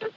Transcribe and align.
Bye. 0.00 0.13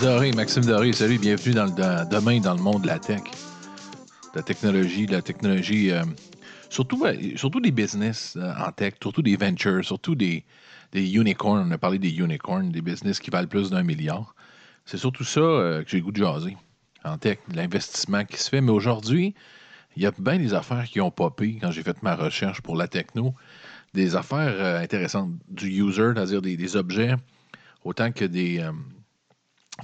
Doré, 0.00 0.32
Maxime 0.32 0.64
Doré, 0.64 0.92
salut, 0.92 1.18
bienvenue 1.18 1.54
dans 1.54 1.66
le 1.66 2.08
demain 2.10 2.40
dans 2.40 2.54
le 2.54 2.60
monde 2.60 2.82
de 2.82 2.88
la 2.88 2.98
tech, 2.98 3.20
de 3.20 4.36
la 4.36 4.42
technologie, 4.42 5.06
de 5.06 5.12
la 5.12 5.22
technologie, 5.22 5.92
euh, 5.92 6.02
surtout, 6.68 7.06
surtout 7.36 7.60
des 7.60 7.70
business 7.70 8.36
euh, 8.36 8.52
en 8.58 8.72
tech, 8.72 8.94
surtout 9.00 9.22
des 9.22 9.36
ventures, 9.36 9.84
surtout 9.84 10.16
des, 10.16 10.44
des 10.92 11.14
unicorns. 11.14 11.68
On 11.68 11.70
a 11.70 11.78
parlé 11.78 11.98
des 11.98 12.10
unicorns, 12.10 12.70
des 12.70 12.82
business 12.82 13.20
qui 13.20 13.30
valent 13.30 13.46
plus 13.46 13.70
d'un 13.70 13.84
milliard. 13.84 14.34
C'est 14.84 14.96
surtout 14.96 15.22
ça 15.22 15.40
euh, 15.40 15.84
que 15.84 15.90
j'ai 15.90 16.00
goût 16.00 16.12
de 16.12 16.16
jaser 16.16 16.56
en 17.04 17.16
tech, 17.16 17.38
l'investissement 17.54 18.24
qui 18.24 18.36
se 18.38 18.48
fait. 18.48 18.60
Mais 18.60 18.72
aujourd'hui, 18.72 19.34
il 19.96 20.02
y 20.02 20.06
a 20.06 20.12
bien 20.18 20.38
des 20.38 20.54
affaires 20.54 20.84
qui 20.84 21.00
ont 21.00 21.12
popé 21.12 21.58
quand 21.60 21.70
j'ai 21.70 21.82
fait 21.82 22.02
ma 22.02 22.16
recherche 22.16 22.62
pour 22.62 22.76
la 22.76 22.88
techno. 22.88 23.34
Des 23.94 24.16
affaires 24.16 24.82
intéressantes 24.82 25.30
du 25.48 25.68
user, 25.68 26.12
c'est-à-dire 26.14 26.42
des, 26.42 26.76
objets, 26.76 27.14
autant 27.84 28.10
que 28.10 28.24
des, 28.24 28.60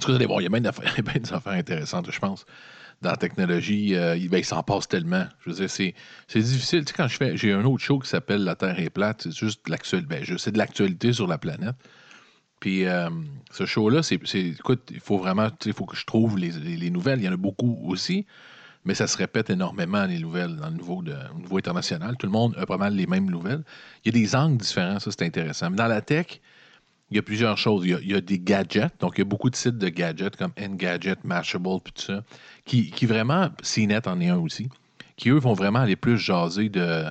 il 0.07 0.43
y 0.43 0.45
a 0.45 0.49
bien 0.49 0.61
des 0.61 1.33
affaires, 1.33 1.53
intéressantes, 1.53 2.11
je 2.11 2.19
pense. 2.19 2.45
Dans 3.01 3.11
la 3.11 3.17
technologie, 3.17 3.95
euh, 3.95 4.15
ben, 4.29 4.37
il, 4.37 4.45
s'en 4.45 4.61
passe 4.61 4.87
tellement. 4.87 5.25
Je 5.39 5.49
veux 5.49 5.55
dire, 5.55 5.69
c'est, 5.69 5.95
difficile. 6.39 6.85
Tu 6.85 6.91
sais, 6.91 6.93
quand 6.95 7.07
je 7.07 7.17
fais, 7.17 7.35
j'ai 7.35 7.51
un 7.51 7.65
autre 7.65 7.83
show 7.83 7.97
qui 7.97 8.07
s'appelle 8.07 8.43
La 8.43 8.55
Terre 8.55 8.79
est 8.79 8.91
plate, 8.91 9.23
c'est 9.23 9.35
juste 9.35 9.67
l'actualité. 9.67 10.07
Ben, 10.07 10.37
c'est 10.37 10.51
de 10.51 10.57
l'actualité 10.57 11.11
sur 11.11 11.27
la 11.27 11.39
planète. 11.39 11.75
Puis 12.61 12.85
euh, 12.85 13.09
ce 13.49 13.65
show-là, 13.65 14.03
c'est, 14.03 14.19
écoute, 14.35 14.91
il 14.91 14.99
faut 14.99 15.17
vraiment, 15.17 15.49
il 15.65 15.73
faut 15.73 15.85
que 15.85 15.97
je 15.97 16.05
trouve 16.05 16.37
les, 16.37 16.89
nouvelles. 16.91 17.19
Il 17.19 17.25
y 17.25 17.27
en 17.27 17.33
a 17.33 17.37
beaucoup 17.37 17.81
aussi, 17.87 18.27
mais 18.85 18.93
ça 18.93 19.07
se 19.07 19.17
répète 19.17 19.49
énormément 19.49 20.05
les 20.05 20.19
nouvelles 20.19 20.55
dans 20.57 20.69
le 20.69 20.75
niveau, 20.75 21.01
de, 21.01 21.15
au 21.35 21.39
niveau 21.39 21.57
international. 21.57 22.17
Tout 22.17 22.27
le 22.27 22.31
monde 22.31 22.55
a 22.59 22.67
pas 22.67 22.77
mal 22.77 22.93
les 22.93 23.07
mêmes 23.07 23.29
nouvelles. 23.31 23.63
Il 24.05 24.15
y 24.15 24.17
a 24.17 24.21
des 24.21 24.35
angles 24.35 24.57
différents, 24.57 24.99
ça 24.99 25.09
c'est 25.09 25.25
intéressant. 25.25 25.71
Mais 25.71 25.77
dans 25.77 25.87
la 25.87 26.01
tech, 26.01 26.39
il 27.11 27.15
y 27.15 27.19
a 27.19 27.21
plusieurs 27.21 27.57
choses. 27.57 27.85
Il 27.85 28.07
y 28.07 28.15
a, 28.15 28.21
des 28.21 28.39
gadgets, 28.39 28.93
donc 28.99 29.13
il 29.17 29.19
y 29.19 29.21
a 29.21 29.25
beaucoup 29.25 29.49
de 29.49 29.55
sites 29.55 29.77
de 29.77 29.89
gadgets 29.89 30.37
comme 30.37 30.53
Engadget, 30.59 31.17
Mashable, 31.23 31.81
puis 31.83 31.93
tout 31.93 32.01
ça, 32.01 32.23
qui, 32.65 33.05
vraiment, 33.05 33.49
CNET 33.61 34.07
en 34.07 34.19
est 34.21 34.29
un 34.29 34.37
aussi, 34.37 34.69
qui 35.17 35.29
eux 35.29 35.37
vont 35.37 35.53
vraiment 35.53 35.79
aller 35.79 35.97
plus 35.97 36.17
jaser 36.17 36.69
de, 36.69 37.05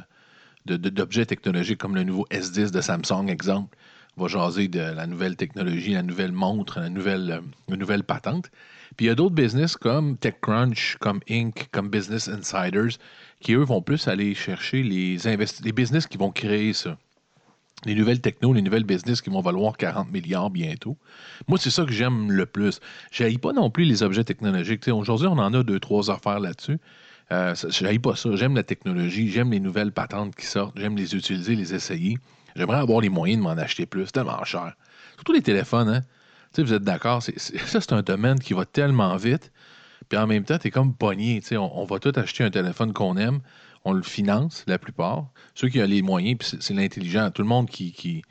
d'objets 0.65 1.27
technologiques 1.27 1.79
comme 1.79 1.95
le 1.95 2.03
nouveau 2.03 2.27
S10 2.31 2.71
de 2.71 2.81
Samsung, 2.81 3.29
exemple, 3.29 3.77
va 4.17 4.27
jaser 4.27 4.69
de 4.69 4.81
la 4.81 5.07
nouvelle 5.07 5.37
technologie, 5.37 5.93
la 5.93 6.03
nouvelle 6.03 6.33
montre, 6.33 6.81
la 6.81 6.89
nouvelle, 6.89 7.43
nouvelle 7.69 8.03
patente. 8.03 8.51
Puis 8.97 9.07
il 9.07 9.09
y 9.09 9.13
a 9.13 9.15
d'autres 9.15 9.35
business 9.35 9.77
comme 9.77 10.17
TechCrunch, 10.17 10.97
comme 10.99 11.21
Inc., 11.29 11.69
comme 11.73 11.91
Business 11.91 12.29
Insiders, 12.29 12.99
qui 13.41 13.53
eux 13.53 13.63
vont 13.63 13.83
plus 13.83 14.09
aller 14.09 14.35
chercher 14.35 14.83
les, 14.83 15.19
les 15.63 15.73
business 15.73 16.07
qui 16.07 16.17
vont 16.17 16.33
créer 16.33 16.73
ça 16.73 16.97
les 17.85 17.95
nouvelles 17.95 18.21
techno, 18.21 18.53
les 18.53 18.63
nouvelles 18.63 18.85
business 18.85 19.21
qui 19.23 19.31
vont 19.31 19.41
valoir 19.41 19.77
40 19.77 20.11
milliards 20.13 20.51
bientôt. 20.51 20.97
Moi, 21.49 21.59
c'est 21.59 21.71
ça 21.71 21.85
que 21.85 21.93
j'aime 21.93 22.31
le 22.31 22.47
plus. 22.47 22.81
Je 23.11 23.37
pas 23.39 23.53
non 23.53 23.71
plus 23.71 23.85
les 23.85 24.03
objets 24.03 24.25
technologiques. 24.25 24.87
Aujourd'hui, 24.89 25.27
on 25.27 25.39
en 25.39 25.55
a 25.55 25.63
deux, 25.63 25.81
trois 25.81 26.11
affaires 26.11 26.41
là-dessus. 26.41 26.79
Euh, 27.33 27.55
je 27.55 27.99
pas 27.99 28.17
ça. 28.17 28.31
J'aime 28.35 28.57
la 28.57 28.65
technologie, 28.65 29.29
j'aime 29.31 29.53
les 29.53 29.61
nouvelles 29.61 29.93
patentes 29.93 30.35
qui 30.35 30.47
sortent, 30.47 30.77
j'aime 30.77 30.97
les 30.97 31.15
utiliser, 31.15 31.55
les 31.55 31.75
essayer. 31.75 32.19
J'aimerais 32.57 32.79
avoir 32.79 33.01
les 33.01 33.09
moyens 33.09 33.39
de 33.39 33.45
m'en 33.45 33.57
acheter 33.57 33.87
plus. 33.87 34.07
C'est 34.07 34.13
tellement 34.13 34.43
cher. 34.45 34.75
Surtout 35.15 35.33
les 35.33 35.43
téléphones, 35.43 35.89
hein? 35.89 36.01
vous 36.59 36.73
êtes 36.73 36.83
d'accord? 36.83 37.23
ça, 37.23 37.31
c'est 37.81 37.93
un 37.93 38.03
domaine 38.03 38.41
qui 38.41 38.53
va 38.55 38.65
tellement 38.65 39.17
vite. 39.17 39.53
Puis 40.09 40.19
en 40.19 40.27
même 40.27 40.45
temps, 40.45 40.59
tu 40.59 40.69
es 40.69 40.71
comme 40.73 40.93
pogné. 40.95 41.41
On, 41.53 41.71
on 41.81 41.85
va 41.85 42.01
tout 42.01 42.13
acheter 42.17 42.43
un 42.43 42.51
téléphone 42.51 42.93
qu'on 42.93 43.17
aime 43.17 43.41
on 43.85 43.93
le 43.93 44.03
finance, 44.03 44.65
la 44.67 44.79
plupart. 44.79 45.31
Ceux 45.55 45.69
qui 45.69 45.81
ont 45.81 45.87
les 45.87 46.03
moyens, 46.03 46.57
c'est 46.61 46.75
l'intelligent. 46.75 47.31
Tout 47.31 47.43
le 47.43 47.49
monde 47.49 47.69
qui, 47.69 48.23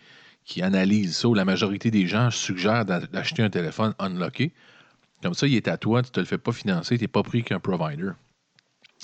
analyse 0.61 1.15
ça, 1.15 1.27
la 1.33 1.45
majorité 1.45 1.91
des 1.91 2.07
gens 2.07 2.29
suggèrent 2.31 2.85
d'acheter 2.85 3.43
un 3.43 3.49
téléphone 3.49 3.93
unlocké. 3.99 4.53
Comme 5.21 5.33
ça, 5.33 5.47
il 5.47 5.55
est 5.55 5.67
à 5.67 5.77
toi, 5.77 6.01
tu 6.01 6.09
ne 6.09 6.13
te 6.13 6.19
le 6.19 6.25
fais 6.25 6.37
pas 6.37 6.51
financer, 6.51 6.97
tu 6.97 7.03
n'es 7.03 7.07
pas 7.07 7.23
pris 7.23 7.43
qu'un 7.43 7.59
provider. 7.59 8.11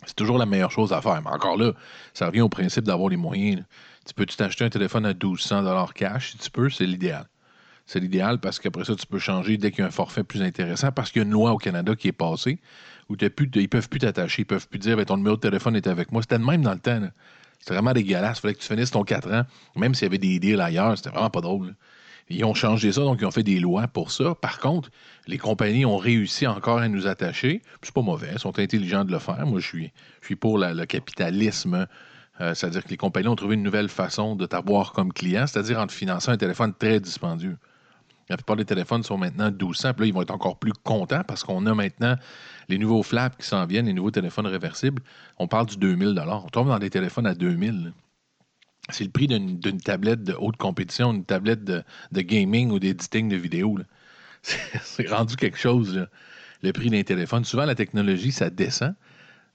C'est 0.05 0.15
toujours 0.15 0.37
la 0.37 0.45
meilleure 0.45 0.71
chose 0.71 0.93
à 0.93 1.01
faire. 1.01 1.21
Mais 1.21 1.29
encore 1.29 1.57
là, 1.57 1.73
ça 2.13 2.27
revient 2.27 2.41
au 2.41 2.49
principe 2.49 2.85
d'avoir 2.85 3.09
les 3.09 3.17
moyens. 3.17 3.63
Tu 4.05 4.13
peux 4.13 4.25
t'acheter 4.25 4.65
un 4.65 4.69
téléphone 4.69 5.05
à 5.05 5.13
1200 5.13 5.87
cash, 5.95 6.31
si 6.31 6.37
tu 6.37 6.51
peux, 6.51 6.69
c'est 6.69 6.85
l'idéal. 6.85 7.27
C'est 7.85 7.99
l'idéal 7.99 8.39
parce 8.39 8.59
qu'après 8.59 8.83
ça, 8.83 8.95
tu 8.95 9.05
peux 9.05 9.19
changer 9.19 9.57
dès 9.57 9.71
qu'il 9.71 9.79
y 9.79 9.83
a 9.83 9.87
un 9.87 9.91
forfait 9.91 10.23
plus 10.23 10.41
intéressant 10.41 10.91
parce 10.91 11.11
qu'il 11.11 11.21
y 11.21 11.23
a 11.23 11.27
une 11.27 11.33
loi 11.33 11.51
au 11.51 11.57
Canada 11.57 11.95
qui 11.95 12.07
est 12.07 12.13
passée 12.13 12.59
où 13.09 13.15
ils 13.19 13.23
ne 13.23 13.67
peuvent 13.67 13.89
plus 13.89 13.99
t'attacher, 13.99 14.41
ils 14.41 14.45
peuvent 14.45 14.67
plus 14.67 14.79
dire 14.79 14.97
ben, 14.97 15.05
ton 15.05 15.17
numéro 15.17 15.35
de 15.35 15.41
téléphone 15.41 15.75
est 15.75 15.87
avec 15.87 16.11
moi. 16.11 16.21
C'était 16.21 16.37
le 16.37 16.45
même 16.45 16.61
dans 16.61 16.73
le 16.73 16.79
temps. 16.79 17.01
C'était 17.59 17.73
vraiment 17.73 17.93
dégueulasse. 17.93 18.39
Il 18.39 18.41
fallait 18.41 18.53
que 18.53 18.59
tu 18.59 18.67
finisses 18.67 18.91
ton 18.91 19.03
4 19.03 19.31
ans, 19.31 19.43
même 19.75 19.95
s'il 19.95 20.05
y 20.05 20.07
avait 20.07 20.17
des 20.17 20.39
deals 20.39 20.61
ailleurs, 20.61 20.97
c'était 20.97 21.09
vraiment 21.09 21.29
pas 21.29 21.41
drôle. 21.41 21.75
Ils 22.29 22.43
ont 22.43 22.55
changé 22.55 22.91
ça, 22.91 23.01
donc 23.01 23.19
ils 23.21 23.25
ont 23.25 23.31
fait 23.31 23.43
des 23.43 23.59
lois 23.59 23.87
pour 23.87 24.11
ça. 24.11 24.33
Par 24.33 24.59
contre, 24.59 24.89
les 25.27 25.37
compagnies 25.37 25.85
ont 25.85 25.97
réussi 25.97 26.47
encore 26.47 26.79
à 26.79 26.87
nous 26.87 27.05
attacher. 27.05 27.61
C'est 27.83 27.93
pas 27.93 28.01
mauvais, 28.01 28.29
ils 28.33 28.39
sont 28.39 28.57
intelligents 28.57 29.05
de 29.05 29.11
le 29.11 29.19
faire. 29.19 29.45
Moi, 29.45 29.59
je 29.59 29.67
suis, 29.67 29.91
je 30.21 30.25
suis 30.25 30.35
pour 30.35 30.57
le 30.57 30.85
capitalisme. 30.85 31.87
Euh, 32.41 32.53
c'est-à-dire 32.53 32.83
que 32.83 32.89
les 32.89 32.97
compagnies 32.97 33.27
ont 33.27 33.35
trouvé 33.35 33.55
une 33.55 33.63
nouvelle 33.63 33.89
façon 33.89 34.35
de 34.35 34.45
t'avoir 34.45 34.91
comme 34.91 35.13
client, 35.13 35.47
c'est-à-dire 35.47 35.79
en 35.79 35.87
te 35.87 35.93
finançant 35.93 36.31
un 36.31 36.37
téléphone 36.37 36.73
très 36.77 36.99
dispendieux. 36.99 37.57
La 38.29 38.37
plupart 38.37 38.55
des 38.55 38.65
téléphones 38.65 39.03
sont 39.03 39.17
maintenant 39.17 39.51
1200. 39.51 39.93
Puis 39.93 40.01
là, 40.01 40.07
ils 40.07 40.13
vont 40.13 40.21
être 40.21 40.31
encore 40.33 40.57
plus 40.57 40.73
contents 40.73 41.23
parce 41.23 41.43
qu'on 41.43 41.65
a 41.67 41.75
maintenant 41.75 42.15
les 42.69 42.77
nouveaux 42.77 43.03
flaps 43.03 43.37
qui 43.37 43.47
s'en 43.47 43.65
viennent, 43.65 43.85
les 43.85 43.93
nouveaux 43.93 44.11
téléphones 44.11 44.47
réversibles. 44.47 45.03
On 45.37 45.47
parle 45.47 45.67
du 45.67 45.77
2000 45.77 46.19
On 46.27 46.49
tombe 46.49 46.69
dans 46.69 46.79
des 46.79 46.89
téléphones 46.89 47.27
à 47.27 47.35
2000 47.35 47.93
C'est 48.89 49.03
le 49.03 49.11
prix 49.11 49.27
d'une 49.27 49.79
tablette 49.79 50.23
de 50.23 50.33
haute 50.33 50.57
compétition, 50.57 51.13
une 51.13 51.25
tablette 51.25 51.63
de, 51.63 51.83
gaming 52.13 52.71
ou 52.71 52.79
d'éditing 52.79 53.29
de 53.29 53.35
vidéo. 53.35 53.77
C'est 54.41 55.09
rendu 55.09 55.35
quelque 55.35 55.57
chose, 55.57 56.07
le 56.63 56.71
prix 56.73 56.89
d'un 56.89 57.03
téléphone. 57.03 57.45
Souvent, 57.45 57.65
la 57.65 57.75
technologie, 57.75 58.31
ça 58.31 58.49
descend. 58.49 58.95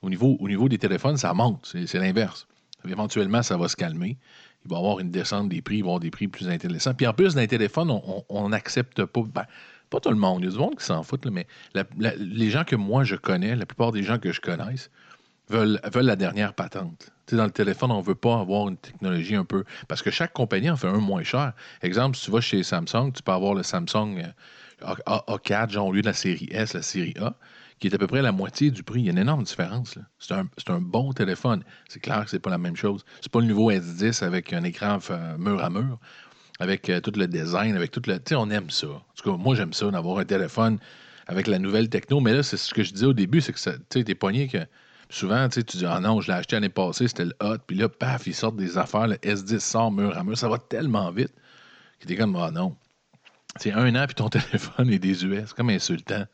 Au 0.01 0.09
niveau, 0.09 0.37
au 0.39 0.47
niveau 0.47 0.69
des 0.69 0.77
téléphones, 0.77 1.17
ça 1.17 1.33
monte. 1.33 1.75
C'est 1.85 1.99
l'inverse. 1.99 2.47
Éventuellement, 2.87 3.43
ça 3.43 3.57
va 3.57 3.67
se 3.67 3.75
calmer 3.75 4.17
il 4.65 4.69
va 4.69 4.77
y 4.77 4.79
avoir 4.79 4.99
une 4.99 5.11
descente 5.11 5.49
des 5.49 5.61
prix, 5.61 5.77
il 5.77 5.81
va 5.81 5.87
y 5.87 5.89
avoir 5.89 5.99
des 5.99 6.11
prix 6.11 6.27
plus 6.27 6.47
intéressants. 6.49 6.93
Puis 6.93 7.07
en 7.07 7.13
plus, 7.13 7.33
dans 7.33 7.41
les 7.41 7.47
téléphones, 7.47 7.91
on 8.29 8.49
n'accepte 8.49 9.05
pas. 9.05 9.21
Ben, 9.21 9.45
pas 9.89 9.99
tout 9.99 10.09
le 10.09 10.15
monde, 10.15 10.41
il 10.41 10.45
y 10.45 10.47
a 10.47 10.51
du 10.51 10.57
monde 10.57 10.77
qui 10.77 10.85
s'en 10.85 11.03
fout, 11.03 11.25
mais 11.25 11.45
les 11.95 12.49
gens 12.49 12.63
que 12.63 12.77
moi 12.77 13.03
je 13.03 13.15
connais, 13.15 13.57
la 13.57 13.65
plupart 13.65 13.91
des 13.91 14.03
gens 14.03 14.19
que 14.19 14.31
je 14.31 14.39
connaisse, 14.39 14.89
veulent, 15.49 15.81
veulent 15.91 16.05
la 16.05 16.15
dernière 16.15 16.53
patente. 16.53 17.09
Dans 17.29 17.43
le 17.43 17.51
téléphone, 17.51 17.91
on 17.91 17.99
ne 17.99 18.03
veut 18.03 18.15
pas 18.15 18.39
avoir 18.39 18.69
une 18.69 18.77
technologie 18.77 19.35
un 19.35 19.43
peu. 19.43 19.65
Parce 19.89 20.01
que 20.01 20.09
chaque 20.09 20.31
compagnie 20.31 20.69
en 20.69 20.77
fait 20.77 20.87
un 20.87 20.99
moins 20.99 21.23
cher. 21.23 21.51
Exemple, 21.81 22.15
si 22.15 22.25
tu 22.25 22.31
vas 22.31 22.39
chez 22.39 22.63
Samsung, 22.63 23.11
tu 23.13 23.21
peux 23.21 23.33
avoir 23.33 23.53
le 23.53 23.63
Samsung 23.63 24.23
euh, 24.81 24.95
A4, 25.05 25.71
genre 25.71 25.87
au 25.87 25.91
lieu 25.91 26.01
de 26.01 26.07
la 26.07 26.13
série 26.13 26.47
S, 26.51 26.73
la 26.73 26.81
série 26.81 27.15
A 27.19 27.35
qui 27.81 27.87
est 27.87 27.95
à 27.95 27.97
peu 27.97 28.05
près 28.05 28.21
la 28.21 28.31
moitié 28.31 28.69
du 28.69 28.83
prix. 28.83 29.01
Il 29.01 29.05
y 29.07 29.09
a 29.09 29.11
une 29.11 29.17
énorme 29.17 29.43
différence. 29.43 29.97
C'est 30.19 30.33
un, 30.35 30.47
un, 30.67 30.79
bon 30.79 31.11
téléphone. 31.13 31.63
C'est 31.89 31.99
clair 31.99 32.23
que 32.23 32.29
c'est 32.29 32.39
pas 32.39 32.51
la 32.51 32.59
même 32.59 32.75
chose. 32.75 33.03
C'est 33.21 33.31
pas 33.31 33.41
le 33.41 33.47
nouveau 33.47 33.71
S10 33.71 34.23
avec 34.23 34.53
un 34.53 34.63
écran 34.63 34.99
mur 35.39 35.63
à 35.63 35.69
mur, 35.71 35.97
avec 36.59 36.89
euh, 36.91 37.01
tout 37.01 37.11
le 37.17 37.27
design, 37.27 37.75
avec 37.75 37.89
tout 37.89 38.01
le. 38.05 38.17
Tu 38.17 38.21
sais, 38.29 38.35
on 38.35 38.51
aime 38.51 38.69
ça. 38.69 38.87
En 38.87 39.01
tout 39.15 39.31
cas, 39.31 39.35
moi, 39.35 39.55
j'aime 39.55 39.73
ça, 39.73 39.89
d'avoir 39.89 40.19
un 40.19 40.25
téléphone 40.25 40.77
avec 41.25 41.47
la 41.47 41.57
nouvelle 41.57 41.89
techno. 41.89 42.19
Mais 42.19 42.33
là, 42.33 42.43
c'est 42.43 42.55
ce 42.55 42.71
que 42.71 42.83
je 42.83 42.93
disais 42.93 43.07
au 43.07 43.13
début, 43.13 43.41
c'est 43.41 43.51
que 43.51 43.77
tu 43.89 44.03
t'es 44.03 44.15
pogné 44.15 44.47
que. 44.47 44.59
Souvent, 45.09 45.49
tu 45.49 45.61
dis, 45.61 45.85
ah 45.85 45.99
non, 45.99 46.21
je 46.21 46.31
l'ai 46.31 46.37
acheté 46.37 46.55
l'année 46.55 46.69
passée, 46.69 47.07
c'était 47.07 47.25
le 47.25 47.33
hot. 47.41 47.57
Puis 47.67 47.75
là, 47.75 47.89
paf, 47.89 48.27
ils 48.27 48.33
sortent 48.33 48.55
des 48.55 48.77
affaires, 48.77 49.07
le 49.07 49.15
S10 49.15 49.59
sort 49.59 49.91
mur 49.91 50.17
à 50.17 50.23
mur. 50.23 50.37
Ça 50.37 50.47
va 50.47 50.57
tellement 50.57 51.11
vite 51.11 51.33
que 51.99 52.07
t'es 52.07 52.15
comme, 52.15 52.35
ah 52.37 52.51
non. 52.51 52.77
C'est 53.57 53.73
un 53.73 53.93
an, 53.95 54.05
puis 54.05 54.15
ton 54.15 54.29
téléphone 54.29 54.89
est 54.89 54.99
désuet. 54.99 55.43
C'est 55.47 55.55
comme 55.55 55.69
insultant. 55.71 56.25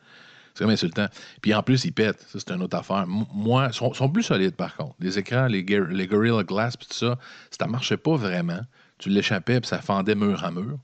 C'est 0.58 0.64
comme 0.64 0.74
insultant. 0.74 1.06
Puis 1.42 1.54
en 1.54 1.62
plus, 1.62 1.86
ils 1.86 1.92
pètent. 1.92 2.20
Ça, 2.22 2.40
c'est 2.40 2.52
une 2.52 2.64
autre 2.64 2.76
affaire. 2.76 3.06
moi, 3.08 3.68
ils 3.70 3.74
sont, 3.76 4.10
plus 4.10 4.24
solides, 4.24 4.56
par 4.56 4.76
contre. 4.76 4.96
Les 5.00 5.20
écrans, 5.20 5.46
les, 5.46 5.64
les 5.64 6.08
Gorilla 6.08 6.42
Glass, 6.42 6.76
puis 6.76 6.88
tout 6.88 6.96
ça, 6.96 7.20
ça 7.52 7.68
marchait 7.68 7.98
pas 7.98 8.16
vraiment. 8.16 8.62
Tu 8.98 9.10
l'échappais, 9.10 9.62
puis 9.62 9.68
ça 9.68 9.80
fendait 9.82 10.16
mur 10.16 10.44
à 10.44 10.50
mur. 10.50 10.80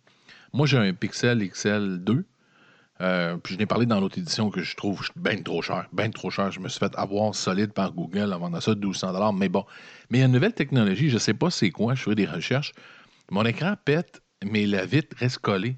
Moi, 0.54 0.68
j'ai 0.68 0.78
un 0.78 0.94
Pixel 0.94 1.50
XL 1.50 2.04
2. 2.04 2.24
Euh, 3.02 3.38
puis 3.38 3.56
je 3.56 3.60
n'ai 3.60 3.66
parlé 3.66 3.88
dans 3.88 4.00
l'autre 4.00 4.20
édition 4.20 4.52
que 4.52 4.62
je 4.62 4.76
trouve 4.76 5.02
bien 5.16 5.42
trop 5.42 5.64
cher. 5.64 5.88
Bien 5.92 6.12
trop 6.12 6.30
cher. 6.30 6.52
Je 6.52 6.60
me 6.60 6.70
suis 6.70 6.78
fait 6.78 6.94
avoir 6.96 7.34
solide 7.34 7.74
par 7.74 7.94
Google 7.94 8.32
en 8.32 8.38
vendant 8.38 8.62
ça 8.62 8.76
1200 8.76 9.34
Mais 9.34 9.50
bon. 9.50 9.66
Mais 10.12 10.20
il 10.20 10.22
y 10.22 10.24
a 10.24 10.28
une 10.28 10.34
nouvelle 10.34 10.54
technologie. 10.54 11.10
Je 11.10 11.16
ne 11.16 11.20
sais 11.20 11.34
pas 11.34 11.50
c'est 11.50 11.72
quoi. 11.72 11.96
Je 11.96 12.04
ferai 12.04 12.14
des 12.14 12.28
recherches. 12.28 12.74
Mon 13.32 13.44
écran 13.44 13.74
pète, 13.84 14.22
mais 14.46 14.68
la 14.68 14.86
vitre 14.86 15.18
reste 15.18 15.40
collée. 15.40 15.78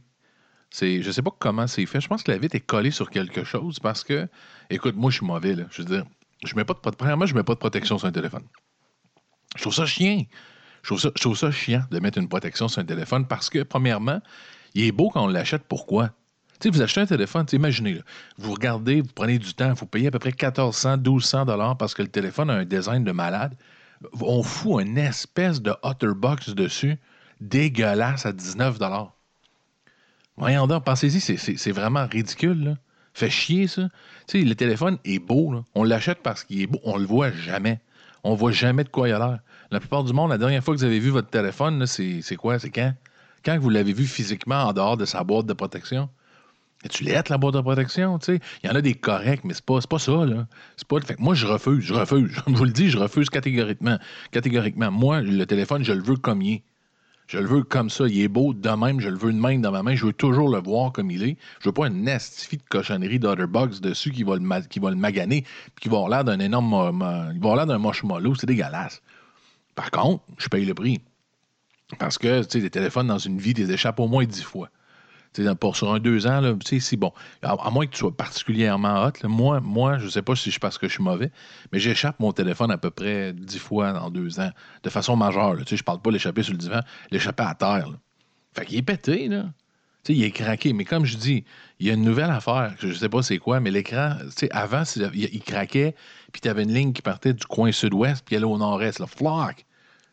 Je 0.80 1.08
ne 1.08 1.12
sais 1.12 1.22
pas 1.22 1.36
comment 1.38 1.68
c'est 1.68 1.86
fait. 1.86 2.02
Je 2.02 2.08
pense 2.08 2.24
que 2.24 2.32
la 2.32 2.38
vitre 2.38 2.56
est 2.56 2.62
collée 2.62 2.92
sur 2.92 3.10
quelque 3.10 3.44
chose 3.44 3.80
parce 3.80 4.04
que, 4.04 4.28
écoute, 4.70 4.96
moi, 4.96 5.12
je 5.12 5.18
suis 5.18 5.26
mauvais. 5.26 5.56
Je 5.72 5.82
veux 5.82 5.88
dire, 5.88 6.06
je 6.46 6.56
mets 6.56 6.66
pas 6.66 6.74
de, 6.74 6.80
premièrement, 6.80 7.26
je 7.26 7.36
mets 7.36 7.44
pas 7.44 7.54
de 7.54 7.60
protection 7.60 7.98
sur 7.98 8.08
un 8.08 8.12
téléphone. 8.12 8.44
Je 9.56 9.62
trouve 9.62 9.74
ça 9.74 9.86
chien. 9.86 10.24
Je 10.84 10.90
trouve 10.94 11.00
ça, 11.36 11.50
je 11.50 11.52
chiant 11.52 11.84
de 11.90 12.00
mettre 12.00 12.20
une 12.20 12.30
protection 12.30 12.68
sur 12.68 12.80
un 12.80 12.86
téléphone 12.86 13.26
parce 13.26 13.50
que, 13.50 13.64
premièrement, 13.64 14.22
il 14.76 14.84
est 14.84 14.92
beau 14.92 15.10
quand 15.10 15.24
on 15.24 15.28
l'achète. 15.28 15.64
Pourquoi? 15.68 16.10
Tu 16.60 16.64
sais, 16.64 16.70
vous 16.70 16.82
achetez 16.82 17.02
un 17.02 17.06
téléphone, 17.08 17.46
imaginez, 17.54 18.02
vous 18.38 18.54
regardez, 18.54 19.02
vous 19.02 19.10
prenez 19.14 19.40
du 19.40 19.54
temps, 19.56 19.74
vous 19.74 19.88
payez 19.88 20.08
à 20.08 20.12
peu 20.12 20.20
près 20.20 20.30
1400, 20.30 20.98
1200 20.98 21.46
dollars 21.46 21.76
parce 21.78 21.94
que 21.94 22.02
le 22.02 22.08
téléphone 22.08 22.50
a 22.50 22.54
un 22.54 22.66
design 22.66 23.04
de 23.04 23.12
malade. 23.12 23.58
On 24.22 24.44
fout 24.44 24.86
une 24.86 24.98
espèce 24.98 25.62
de 25.62 25.74
Otterbox 25.82 26.50
dessus, 26.50 26.98
dégueulasse 27.42 28.26
à 28.26 28.32
19 28.32 28.78
dollars. 28.78 29.15
Voyons 30.38 30.68
donc, 30.68 30.84
pensez-y, 30.84 31.20
c'est 31.20 31.72
vraiment 31.72 32.08
ridicule. 32.08 32.76
Fait 33.14 33.30
chier, 33.30 33.68
ça. 33.68 33.84
Tu 34.28 34.40
sais, 34.40 34.46
le 34.46 34.56
téléphone 34.56 34.98
est 35.06 35.20
beau. 35.20 35.54
Là. 35.54 35.64
On 35.74 35.84
l'achète 35.84 36.20
parce 36.22 36.44
qu'il 36.44 36.62
est 36.62 36.68
beau. 36.68 36.80
On 36.84 36.98
le 36.98 37.06
voit 37.06 37.32
jamais. 37.32 37.80
On 38.26 38.36
voit 38.36 38.52
jamais 38.52 38.84
de 38.84 38.90
quoi 38.90 39.08
il 39.08 39.14
a 39.14 39.20
l'air. 39.20 39.40
La 39.72 39.80
plupart 39.80 40.04
du 40.04 40.12
monde, 40.12 40.32
la 40.32 40.38
dernière 40.38 40.64
fois 40.64 40.74
que 40.74 40.80
vous 40.80 40.86
avez 40.86 41.00
vu 41.00 41.10
votre 41.10 41.30
téléphone, 41.30 41.86
c'est 41.86 42.36
quoi? 42.36 42.60
C'est 42.60 42.72
quand? 42.72 42.94
Quand 43.46 43.58
vous 43.58 43.70
l'avez 43.70 43.94
vu 43.94 44.06
physiquement 44.06 44.64
en 44.64 44.74
dehors 44.74 44.98
de 44.98 45.06
sa 45.06 45.24
boîte 45.24 45.46
de 45.46 45.54
protection? 45.54 46.10
tu 46.90 47.04
lettre, 47.04 47.32
la 47.32 47.38
boîte 47.38 47.56
de 47.56 47.62
protection? 47.62 48.20
Il 48.28 48.40
y 48.64 48.70
en 48.70 48.76
a 48.76 48.82
des 48.82 48.94
corrects, 48.94 49.44
mais 49.44 49.54
c'est 49.54 49.66
pas, 49.66 49.80
pas 49.80 50.00
ça. 50.00 50.26
Là. 50.26 50.48
Pas... 50.88 51.00
Fait 51.02 51.18
moi, 51.20 51.34
je 51.36 51.48
refuse. 51.48 51.84
Je 51.86 51.94
refuse. 51.94 52.32
Je 52.48 52.54
vous 52.54 52.66
le 52.66 52.72
dis, 52.72 52.90
je 52.90 52.98
refuse 52.98 53.30
catégoriquement. 53.30 53.98
Catégoriquement. 54.32 54.92
Moi, 54.92 55.22
le 55.22 55.46
téléphone, 55.46 55.84
je 55.86 55.94
le 55.94 56.04
veux 56.04 56.18
comme 56.18 56.42
il 56.42 56.56
est. 56.56 56.64
Je 57.28 57.40
le 57.40 57.46
veux 57.46 57.64
comme 57.64 57.90
ça. 57.90 58.08
Il 58.08 58.20
est 58.22 58.28
beau 58.28 58.54
de 58.54 58.70
même. 58.70 59.00
Je 59.00 59.10
le 59.10 59.18
veux 59.18 59.34
de 59.34 59.40
même 59.40 59.62
dans 59.62 59.72
ma 59.72 59.84
main. 59.84 59.96
Je 59.96 60.06
veux 60.06 60.14
toujours 60.14 60.50
le 60.50 60.60
voir 60.60 60.92
comme 60.92 61.10
il 61.12 61.24
est. 61.24 61.38
Je 61.60 61.70
veux 61.70 61.74
pas 61.74 61.88
une 61.88 62.04
nastifie 62.04 62.58
de 62.58 62.64
cochonnerie 62.70 63.20
d'Otterbox 63.20 63.82
dessus 63.82 64.12
qui 64.12 64.24
va 64.24 64.36
le, 64.36 64.68
qui 64.68 64.80
le 64.80 64.96
maganer 64.96 65.42
puis 65.42 65.84
qui 65.84 65.90
va 65.90 65.98
avoir 65.98 66.10
l'air 66.10 66.24
d'un 66.24 66.40
énorme... 66.40 66.74
il 67.34 67.40
va 67.40 67.50
avoir 67.50 67.56
l'air 67.56 67.66
d'un 67.66 67.78
mollo. 67.78 68.36
C'est 68.36 68.46
dégueulasse. 68.46 69.02
Par 69.74 69.92
contre, 69.92 70.24
je 70.38 70.48
paye 70.48 70.66
le 70.66 70.74
prix. 70.74 71.02
Parce 72.00 72.18
que, 72.18 72.44
tu 72.44 72.50
sais, 72.50 72.60
les 72.60 72.70
téléphones 72.70 73.08
dans 73.08 73.18
une 73.18 73.38
vie, 73.38 73.54
les 73.54 73.72
échappes 73.72 74.00
au 74.00 74.08
moins 74.08 74.26
dix 74.26 74.42
fois. 74.42 74.70
Pour, 75.60 75.76
sur 75.76 75.94
un 75.94 76.00
deux 76.00 76.28
ans, 76.28 76.42
c'est 76.64 76.98
bon. 76.98 77.12
À, 77.42 77.70
moins 77.70 77.86
que 77.86 77.92
tu 77.92 78.00
sois 78.00 78.16
particulièrement 78.16 79.06
hot, 79.06 79.28
moi, 79.28 79.60
moi, 79.60 79.98
je 79.98 80.06
ne 80.06 80.10
sais 80.10 80.22
pas 80.22 80.36
si 80.36 80.52
je 80.52 80.60
parce 80.60 80.78
que 80.78 80.88
je 80.88 80.94
suis 80.94 81.04
mauvais, 81.04 81.32
mais 81.72 81.80
j'échappe 81.80 82.20
mon 82.20 82.32
téléphone 82.32 82.72
à 82.72 82.78
peu 82.78 82.90
près 82.90 83.34
dix 83.34 83.60
fois 83.60 84.00
en 84.00 84.10
deux 84.10 84.40
ans, 84.40 84.52
de 84.84 84.90
façon 84.90 85.16
majeure. 85.16 85.58
Je 85.68 85.76
ne 85.76 85.82
parle 85.82 86.02
pas 86.02 86.12
l'échapper 86.12 86.44
sur 86.44 86.54
le 86.54 86.60
divan, 86.60 86.80
l'échapper 87.12 87.44
à 87.44 87.56
terre. 87.56 87.90
Fait 88.56 88.66
qu'il 88.66 88.78
est 88.78 88.84
pété, 88.84 89.28
là. 89.28 89.46
il 90.08 90.24
est 90.24 90.32
craqué. 90.32 90.72
Mais 90.72 90.86
comme 90.86 91.06
je 91.06 91.18
dis, 91.18 91.44
il 91.80 91.88
y 91.88 91.90
a 91.90 91.94
une 91.94 92.04
nouvelle 92.04 92.32
affaire, 92.32 92.74
je 92.80 92.88
ne 92.88 92.94
sais 92.94 93.10
pas 93.10 93.22
c'est 93.22 93.38
quoi, 93.38 93.60
mais 93.60 93.72
l'écran, 93.72 94.16
avant, 94.52 94.84
il, 95.14 95.42
craquait, 95.42 95.96
puis 96.32 96.42
tu 96.42 96.48
avais 96.48 96.64
une 96.64 96.74
ligne 96.74 96.94
qui 96.94 97.02
partait 97.02 97.34
du 97.34 97.46
coin 97.46 97.72
sud-ouest, 97.72 98.24
puis 98.26 98.36
elle 98.36 98.44
allait 98.44 98.54
au 98.54 98.58
nord-est. 98.58 99.06
Flock! 99.06 99.66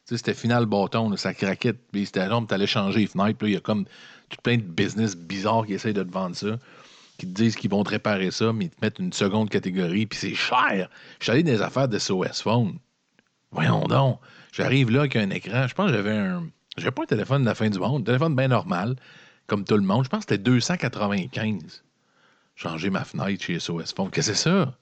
C'était 0.05 0.35
final 0.35 0.67
bâton, 0.67 1.17
ça 1.17 1.33
craquait, 1.33 1.73
puis 1.73 2.07
c'était 2.07 2.27
long, 2.27 2.45
tu 2.45 2.53
allais 2.53 2.67
changer 2.67 3.01
les 3.01 3.07
fenêtres, 3.07 3.39
puis 3.39 3.51
il 3.51 3.55
y 3.55 3.57
a 3.57 3.61
comme 3.61 3.87
plein 4.40 4.56
de 4.56 4.62
business 4.62 5.17
bizarres 5.17 5.67
qui 5.67 5.75
essayent 5.75 5.94
de 5.94 6.02
te 6.02 6.12
vendre 6.12 6.37
ça, 6.37 6.58
qui 7.19 7.26
te 7.26 7.32
disent 7.32 7.56
qu'ils 7.56 7.70
vont 7.70 7.84
te 7.84 7.90
réparer 7.90 8.31
ça, 8.31 8.52
mais 8.52 8.67
ils 8.67 8.70
te 8.70 8.76
mettent 8.82 8.99
une 8.99 9.12
seconde 9.12 9.50
catégorie, 9.50 10.06
puis 10.06 10.19
c'est 10.19 10.34
cher. 10.34 10.88
Je 11.19 11.25
suis 11.25 11.32
allé 11.32 11.43
dans 11.43 11.52
les 11.52 11.62
affaires 11.62 11.88
de 11.88 11.99
SOS 11.99 12.43
Phone. 12.43 12.79
Voyons 13.50 13.84
donc. 13.84 14.19
J'arrive 14.52 14.90
là 14.90 15.00
avec 15.00 15.17
un 15.17 15.31
écran. 15.31 15.67
Je 15.67 15.75
pense 15.75 15.90
que 15.90 15.96
j'avais 15.96 16.17
un. 16.17 16.46
J'avais 16.76 16.90
pas 16.90 17.02
un 17.02 17.06
téléphone 17.06 17.43
de 17.43 17.46
la 17.46 17.55
fin 17.55 17.69
du 17.69 17.79
monde, 17.79 18.02
un 18.02 18.05
téléphone 18.05 18.34
bien 18.34 18.49
normal, 18.49 18.96
comme 19.46 19.64
tout 19.64 19.76
le 19.76 19.82
monde. 19.82 20.05
Je 20.05 20.08
pense 20.08 20.25
que 20.25 20.32
c'était 20.32 20.43
295. 20.43 21.85
Changer 22.55 22.90
ma 22.90 23.05
fenêtre 23.05 23.43
chez 23.43 23.58
SOS 23.58 23.93
Phone. 23.94 24.11
Qu'est-ce 24.11 24.31
que 24.31 24.37
c'est 24.37 24.50
ça? 24.50 24.75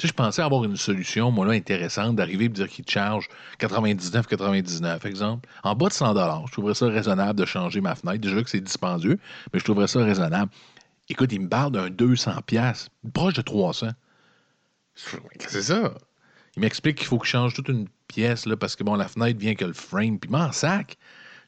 Tu 0.00 0.06
sais, 0.06 0.12
je 0.12 0.14
pensais 0.14 0.40
avoir 0.40 0.64
une 0.64 0.78
solution, 0.78 1.30
moi, 1.30 1.44
là, 1.44 1.52
intéressante, 1.52 2.16
d'arriver 2.16 2.46
et 2.46 2.48
de 2.48 2.54
dire 2.54 2.70
qu'il 2.70 2.86
te 2.86 2.90
charge 2.90 3.28
99, 3.58 4.26
99, 4.26 5.04
exemple. 5.04 5.46
En 5.62 5.74
bas 5.74 5.88
de 5.88 5.92
100 5.92 6.14
Je 6.46 6.52
trouverais 6.52 6.72
ça 6.72 6.86
raisonnable 6.86 7.38
de 7.38 7.44
changer 7.44 7.82
ma 7.82 7.94
fenêtre. 7.94 8.18
Déjà 8.18 8.42
que 8.42 8.48
c'est 8.48 8.62
dispendieux, 8.62 9.18
mais 9.52 9.58
je 9.58 9.64
trouverais 9.64 9.88
ça 9.88 10.02
raisonnable. 10.02 10.50
Écoute, 11.10 11.30
il 11.34 11.42
me 11.42 11.50
parle 11.50 11.72
d'un 11.72 11.90
200 11.90 12.40
pièces 12.46 12.88
proche 13.12 13.34
de 13.34 13.42
300. 13.42 13.88
Qu'est-ce 14.94 15.44
que 15.44 15.50
c'est 15.50 15.62
ça? 15.64 15.92
Il 16.56 16.60
m'explique 16.60 16.96
qu'il 16.96 17.06
faut 17.06 17.18
que 17.18 17.26
je 17.26 17.32
change 17.32 17.52
toute 17.52 17.68
une 17.68 17.86
pièce, 18.08 18.46
là, 18.46 18.56
parce 18.56 18.76
que, 18.76 18.84
bon, 18.84 18.94
la 18.94 19.06
fenêtre 19.06 19.38
vient 19.38 19.54
que 19.54 19.66
le 19.66 19.74
frame, 19.74 20.18
puis 20.18 20.30
m'en 20.30 20.50
sac. 20.50 20.96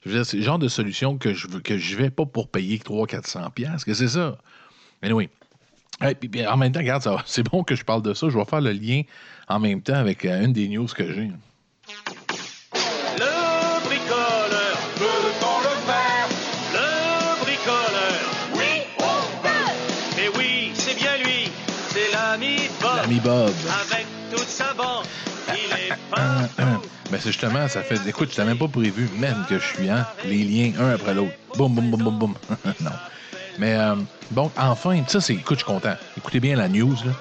Je 0.02 0.10
veux 0.10 0.16
dire, 0.16 0.26
c'est 0.26 0.36
le 0.36 0.42
genre 0.42 0.58
de 0.58 0.68
solution 0.68 1.16
que 1.16 1.32
je 1.32 1.48
veux, 1.48 1.60
que 1.60 1.78
je 1.78 1.96
vais 1.96 2.10
pas 2.10 2.26
pour 2.26 2.50
payer 2.50 2.76
300-400 2.76 3.50
pièces. 3.52 3.84
que 3.86 3.94
c'est 3.94 4.08
ça? 4.08 4.36
Mais 5.02 5.10
oui, 5.10 5.30
en 6.48 6.56
même 6.56 6.72
temps, 6.72 6.80
regarde, 6.80 7.06
c'est 7.26 7.42
bon 7.42 7.62
que 7.62 7.74
je 7.74 7.84
parle 7.84 8.02
de 8.02 8.14
ça. 8.14 8.28
Je 8.28 8.36
vais 8.36 8.44
faire 8.44 8.60
le 8.60 8.72
lien 8.72 9.02
en 9.48 9.60
même 9.60 9.80
temps 9.82 9.94
avec 9.94 10.24
euh, 10.24 10.44
une 10.44 10.52
des 10.52 10.68
news 10.68 10.86
que 10.86 11.04
j'ai. 11.06 11.30
Le 13.18 13.84
bricoleur, 13.84 14.76
peut-on 14.96 15.58
le 15.60 15.74
faire? 15.86 16.28
Le 16.72 17.44
bricoleur, 17.44 18.20
oui, 18.54 18.82
on 18.98 19.42
peut 19.42 20.20
Et 20.20 20.28
oui, 20.38 20.72
c'est 20.74 20.96
bien 20.96 21.16
lui, 21.18 21.50
c'est 21.90 22.12
l'ami 22.12 22.56
Bob. 22.80 22.96
L'ami 22.96 23.20
Bob. 23.20 23.52
Avec 23.90 24.06
toute 24.30 24.48
sa 24.48 24.72
bande, 24.74 25.04
il 25.48 25.72
est 25.72 25.96
pas 26.10 26.48
Ben 27.10 27.20
c'est 27.20 27.28
justement, 27.28 27.68
ça 27.68 27.82
fait. 27.82 28.00
Écoute, 28.08 28.30
je 28.30 28.36
t'avais 28.36 28.50
même 28.50 28.58
pas 28.58 28.68
prévu, 28.68 29.08
même 29.18 29.44
que 29.48 29.58
je 29.58 29.64
suis, 29.64 29.90
hein, 29.90 30.06
les 30.24 30.42
liens 30.44 30.72
un 30.80 30.94
après 30.94 31.14
l'autre. 31.14 31.32
Boum, 31.56 31.74
boum, 31.74 31.90
boum, 31.90 32.02
boum, 32.02 32.18
boum. 32.18 32.34
non. 32.80 32.90
Mais 33.58 33.74
euh, 33.74 33.96
bon, 34.30 34.50
enfin, 34.56 35.02
ça, 35.06 35.20
c'est. 35.20 35.34
Écoute, 35.34 35.58
je 35.58 35.64
suis 35.64 35.72
content. 35.72 35.94
Écoutez 36.16 36.40
bien 36.40 36.56
la 36.56 36.68
news, 36.68 36.94
là. 37.04 37.12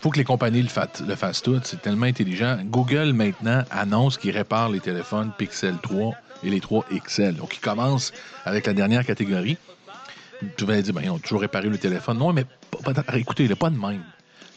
faut 0.00 0.10
que 0.10 0.18
les 0.18 0.24
compagnies 0.24 0.62
le, 0.62 0.68
fassent, 0.68 1.02
le 1.06 1.14
fassent 1.16 1.42
toutes. 1.42 1.66
C'est 1.66 1.80
tellement 1.80 2.06
intelligent. 2.06 2.58
Google, 2.64 3.12
maintenant, 3.12 3.64
annonce 3.70 4.18
qu'il 4.18 4.32
répare 4.32 4.68
les 4.68 4.80
téléphones 4.80 5.32
Pixel 5.36 5.76
3 5.82 6.14
et 6.44 6.50
les 6.50 6.60
3 6.60 6.84
XL. 7.06 7.34
Donc, 7.34 7.56
il 7.56 7.60
commence 7.60 8.12
avec 8.44 8.66
la 8.66 8.72
dernière 8.72 9.04
catégorie. 9.04 9.56
Tu 10.56 10.64
vas 10.64 10.80
dire, 10.80 10.94
ben, 10.94 11.02
ils 11.04 11.10
ont 11.10 11.18
toujours 11.18 11.40
réparé 11.40 11.68
le 11.68 11.78
téléphone. 11.78 12.18
Non, 12.18 12.32
mais 12.32 12.44
écoutez, 13.14 13.44
il 13.44 13.56
pas 13.56 13.70
de 13.70 13.76
même. 13.78 14.02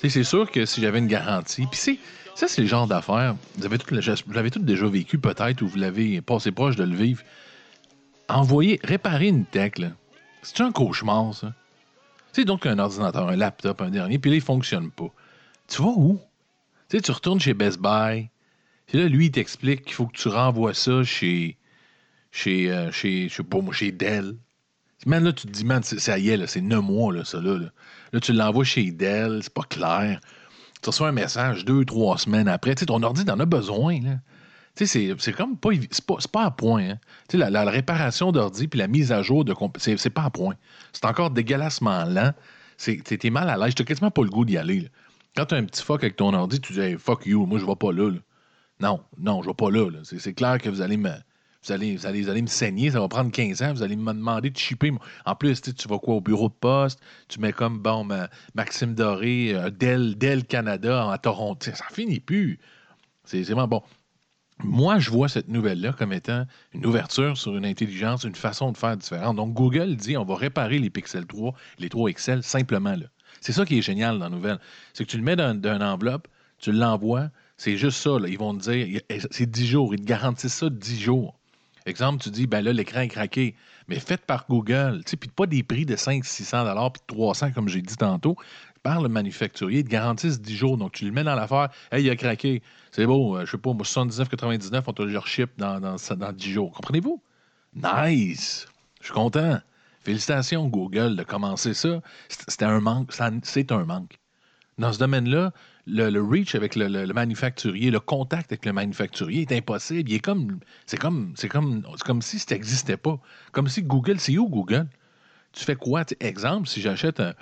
C'est 0.01 0.23
sûr 0.23 0.51
que 0.51 0.65
si 0.65 0.81
j'avais 0.81 0.99
une 0.99 1.07
garantie, 1.07 1.65
puis 1.65 1.97
ça, 2.35 2.47
c'est 2.47 2.61
le 2.61 2.67
genre 2.67 2.87
d'affaires. 2.87 3.35
Vous 3.57 3.65
avez 3.65 3.77
tout, 3.77 3.95
l'avez 4.33 4.51
tout 4.51 4.59
déjà 4.59 4.85
vécu, 4.87 5.17
peut-être, 5.17 5.61
ou 5.61 5.67
vous 5.67 5.77
l'avez 5.77 6.19
passé 6.21 6.51
proche 6.51 6.75
de 6.75 6.83
le 6.83 6.95
vivre. 6.95 7.21
Envoyer, 8.27 8.79
réparer 8.83 9.27
une 9.27 9.45
tech, 9.45 9.77
là, 9.77 9.89
c'est 10.43 10.61
un 10.61 10.71
cauchemar, 10.71 11.33
ça. 11.33 11.53
Tu 12.33 12.45
donc 12.45 12.65
un 12.65 12.79
ordinateur, 12.79 13.29
un 13.29 13.35
laptop, 13.35 13.81
un 13.81 13.89
dernier, 13.89 14.17
puis 14.17 14.31
là, 14.31 14.37
il 14.37 14.41
fonctionne 14.41 14.89
pas. 14.89 15.11
Tu 15.67 15.81
vas 15.81 15.89
où? 15.89 16.19
Tu 16.89 16.97
sais, 16.97 17.01
tu 17.01 17.11
retournes 17.11 17.39
chez 17.39 17.53
Best 17.53 17.79
Buy, 17.79 18.29
puis 18.87 18.97
là, 18.97 19.07
lui, 19.07 19.25
il 19.25 19.31
t'explique 19.31 19.83
qu'il 19.83 19.93
faut 19.93 20.07
que 20.07 20.17
tu 20.17 20.27
renvoies 20.27 20.73
ça 20.73 21.03
chez. 21.03 21.57
chez. 22.31 22.71
Euh, 22.71 22.91
chez. 22.91 23.29
chez 23.29 23.91
Dell. 23.91 24.35
Man, 25.05 25.23
là, 25.23 25.33
tu 25.33 25.47
te 25.47 25.51
dis, 25.51 25.65
man, 25.65 25.83
ça 25.83 26.17
y 26.17 26.29
est, 26.29 26.47
c'est 26.47 26.61
neuf 26.61 26.81
mois, 26.81 27.13
là, 27.13 27.25
ça, 27.25 27.41
là. 27.41 27.59
Là, 28.13 28.19
tu 28.19 28.31
l'envoies 28.31 28.63
chez 28.63 28.91
Dell, 28.91 29.39
c'est 29.43 29.53
pas 29.53 29.63
clair. 29.63 30.21
Tu 30.81 30.89
reçois 30.89 31.09
un 31.09 31.13
message 31.13 31.65
deux, 31.65 31.83
trois 31.83 32.17
semaines 32.17 32.47
après. 32.47 32.75
Tu 32.75 32.81
sais, 32.81 32.85
ton 32.85 33.03
ordi, 33.03 33.25
t'en 33.25 33.39
as 33.39 33.45
besoin, 33.45 33.99
là. 34.01 34.15
Tu 34.75 34.87
sais, 34.87 35.15
c'est 35.19 35.33
comme 35.33 35.55
pas, 35.57 35.69
pas, 36.07 36.17
pas 36.31 36.43
à 36.45 36.51
point. 36.51 36.89
Hein. 36.89 36.99
Tu 37.29 37.37
sais, 37.37 37.49
la, 37.49 37.63
réparation 37.65 38.31
d'ordi 38.31 38.67
puis 38.67 38.79
la 38.79 38.87
mise 38.87 39.11
à 39.11 39.21
jour 39.21 39.45
de 39.45 39.53
c'est 39.77 40.09
pas 40.09 40.23
à 40.23 40.29
point. 40.31 40.55
C'est 40.93 41.05
encore 41.05 41.29
dégueulassement 41.29 42.05
lent. 42.05 42.33
T'es 42.77 43.29
mal 43.29 43.49
à 43.49 43.57
l'aise. 43.57 43.75
T'as 43.75 43.83
quasiment 43.83 44.11
pas 44.11 44.23
le 44.23 44.29
goût 44.29 44.45
d'y 44.45 44.57
aller. 44.57 44.89
Quand 45.35 45.45
t'as 45.45 45.57
un 45.57 45.65
petit 45.65 45.83
fuck 45.83 46.03
avec 46.03 46.15
ton 46.15 46.33
ordi, 46.33 46.59
tu 46.59 46.73
dis 46.73 46.95
fuck 46.97 47.25
you, 47.25 47.45
moi 47.45 47.59
je 47.59 47.65
vais 47.65 47.75
pas 47.75 47.91
là. 47.91 48.11
Non, 48.79 48.99
non, 49.17 49.41
je 49.43 49.47
vais 49.47 49.53
pas 49.53 49.69
là. 49.69 49.87
C'est 50.03 50.33
clair 50.33 50.57
que 50.57 50.69
vous 50.69 50.81
allez 50.81 50.97
me. 50.97 51.11
Vous 51.65 51.71
allez, 51.71 51.95
vous, 51.95 52.05
allez, 52.05 52.29
allez 52.29 52.41
me 52.41 52.47
saigner, 52.47 52.91
ça 52.91 52.99
va 52.99 53.07
prendre 53.07 53.31
15 53.31 53.61
ans, 53.61 53.73
vous 53.73 53.83
allez 53.83 53.95
me 53.95 54.11
demander 54.11 54.49
de 54.49 54.57
chipper. 54.57 54.91
En 55.25 55.33
plus, 55.33 55.61
tu 55.61 55.87
vas 55.87 55.97
quoi 55.97 56.15
au 56.15 56.21
bureau 56.21 56.49
de 56.49 56.53
poste, 56.53 56.99
tu 57.29 57.39
mets 57.39 57.53
comme 57.53 57.79
bon 57.79 58.05
Maxime 58.53 58.93
Doré, 58.93 59.55
euh, 59.55 59.69
Dell, 59.69 60.17
Dell 60.17 60.43
Canada 60.43 61.05
en 61.05 61.17
Toronto. 61.17 61.71
Ça 61.73 61.85
finit 61.93 62.19
plus. 62.19 62.59
C'est 63.23 63.43
vraiment 63.43 63.67
bon. 63.67 63.81
Moi, 64.59 64.99
je 64.99 65.09
vois 65.09 65.27
cette 65.27 65.47
nouvelle-là 65.47 65.93
comme 65.93 66.13
étant 66.13 66.45
une 66.73 66.85
ouverture 66.85 67.37
sur 67.37 67.55
une 67.55 67.65
intelligence, 67.65 68.23
une 68.23 68.35
façon 68.35 68.71
de 68.71 68.77
faire 68.77 68.95
différente. 68.95 69.35
Donc, 69.35 69.53
Google 69.53 69.95
dit 69.95 70.15
on 70.17 70.25
va 70.25 70.35
réparer 70.35 70.79
les 70.79 70.89
Pixel 70.89 71.25
3, 71.25 71.53
les 71.79 71.89
3 71.89 72.11
XL 72.11 72.43
simplement. 72.43 72.95
C'est 73.41 73.51
ça 73.51 73.65
qui 73.65 73.77
est 73.77 73.81
génial 73.81 74.19
dans 74.19 74.25
la 74.25 74.35
nouvelle. 74.35 74.59
C'est 74.93 75.05
que 75.05 75.09
tu 75.09 75.17
le 75.17 75.23
mets 75.23 75.35
dans, 75.35 75.53
une 75.53 75.83
enveloppe, 75.83 76.27
tu 76.59 76.71
l'envoies, 76.71 77.29
c'est 77.57 77.77
juste 77.77 77.97
ça. 77.97 78.11
Ils 78.27 78.37
vont 78.37 78.55
te 78.55 78.71
dire 78.71 79.01
c'est 79.31 79.49
10 79.49 79.67
jours. 79.67 79.93
Ils 79.93 79.99
te 79.99 80.05
garantissent 80.05 80.53
ça 80.53 80.69
10 80.69 80.99
jours. 80.99 81.37
Exemple, 81.85 82.23
tu 82.23 82.29
dis, 82.29 82.47
ben 82.47 82.61
là, 82.61 82.71
l'écran 82.71 83.01
est 83.01 83.09
craqué, 83.09 83.55
mais 83.89 83.99
fait 83.99 84.21
par 84.25 84.45
Google, 84.47 85.01
tu 85.05 85.11
sais, 85.11 85.17
puis 85.17 85.29
pas 85.29 85.45
des 85.45 85.63
prix 85.63 85.85
de 85.85 85.97
500-600 85.97 86.91
puis 86.91 87.01
de 87.01 87.13
300 87.13 87.51
comme 87.51 87.67
j'ai 87.67 87.81
dit 87.81 87.97
tantôt, 87.97 88.37
par 88.83 89.01
le 89.01 89.09
manufacturier, 89.09 89.83
te 89.83 89.89
garantissent 89.89 90.41
10 90.41 90.55
jours. 90.55 90.77
Donc, 90.77 90.91
tu 90.91 91.05
le 91.05 91.11
mets 91.11 91.23
dans 91.23 91.35
l'affaire, 91.35 91.69
hey, 91.91 92.03
il 92.03 92.09
a 92.09 92.15
craqué, 92.15 92.61
c'est 92.91 93.05
beau, 93.05 93.37
euh, 93.37 93.45
je 93.45 93.51
sais 93.51 93.57
pas, 93.57 93.73
moi, 93.73 93.83
79,99, 93.83 94.83
on 94.85 94.93
te 94.93 95.01
le 95.01 95.19
ship 95.25 95.51
dans, 95.57 95.79
dans, 95.79 95.95
dans 95.95 96.31
10 96.33 96.51
jours. 96.51 96.71
Comprenez-vous? 96.71 97.21
Nice! 97.75 98.67
Je 98.99 99.05
suis 99.05 99.13
content. 99.13 99.59
Félicitations, 100.03 100.67
Google, 100.67 101.15
de 101.15 101.23
commencer 101.23 101.73
ça. 101.73 102.01
C'était 102.27 102.65
un 102.65 102.81
manque. 102.81 103.11
C'est 103.43 103.71
un 103.71 103.85
manque. 103.85 104.19
Dans 104.77 104.91
ce 104.91 104.99
domaine-là, 104.99 105.53
le, 105.85 106.21
reach 106.21 106.55
avec 106.55 106.75
le, 106.75 107.05
manufacturier, 107.13 107.89
le 107.89 107.99
contact 107.99 108.51
avec 108.51 108.65
le 108.65 108.73
manufacturier 108.73 109.41
est 109.41 109.51
impossible. 109.51 110.09
Il 110.09 110.15
est 110.15 110.19
comme. 110.19 110.59
C'est 110.85 110.97
comme. 110.97 111.33
C'est 111.35 111.47
comme. 111.47 111.83
C'est 111.97 112.03
comme 112.03 112.21
si 112.21 112.39
ça 112.39 112.55
n'existait 112.55 112.97
pas. 112.97 113.19
Comme 113.51 113.67
si 113.67 113.81
Google, 113.83 114.19
c'est 114.19 114.37
où 114.37 114.49
Google? 114.49 114.87
Tu 115.53 115.63
fais 115.63 115.75
quoi? 115.75 116.03
exemple, 116.19 116.67
si 116.67 116.81
j'achète 116.81 117.19
un. 117.19 117.33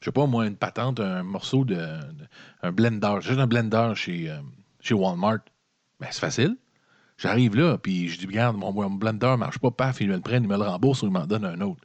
Je 0.00 0.06
sais 0.06 0.12
pas, 0.12 0.26
moi, 0.26 0.46
une 0.46 0.56
patente, 0.56 0.98
un 0.98 1.22
morceau 1.22 1.64
de. 1.64 1.78
un 2.62 2.72
blender. 2.72 3.16
J'achète 3.20 3.38
un 3.38 3.46
blender 3.46 3.92
chez, 3.94 4.30
euh, 4.30 4.38
chez 4.80 4.94
Walmart. 4.94 5.40
Ben, 6.00 6.08
c'est 6.10 6.20
facile. 6.20 6.56
J'arrive 7.18 7.54
là, 7.54 7.76
puis 7.76 8.08
je 8.08 8.18
dis, 8.18 8.26
regarde, 8.26 8.56
mon, 8.56 8.72
blender 8.72 9.32
ne 9.32 9.36
marche 9.36 9.58
pas, 9.58 9.70
paf, 9.70 10.00
il 10.00 10.08
me 10.08 10.14
le 10.14 10.22
prenne, 10.22 10.44
il 10.44 10.48
me 10.48 10.56
le 10.56 10.62
rembourse 10.62 11.02
ou 11.02 11.06
il 11.06 11.12
m'en 11.12 11.26
donne 11.26 11.44
un 11.44 11.60
autre. 11.60 11.82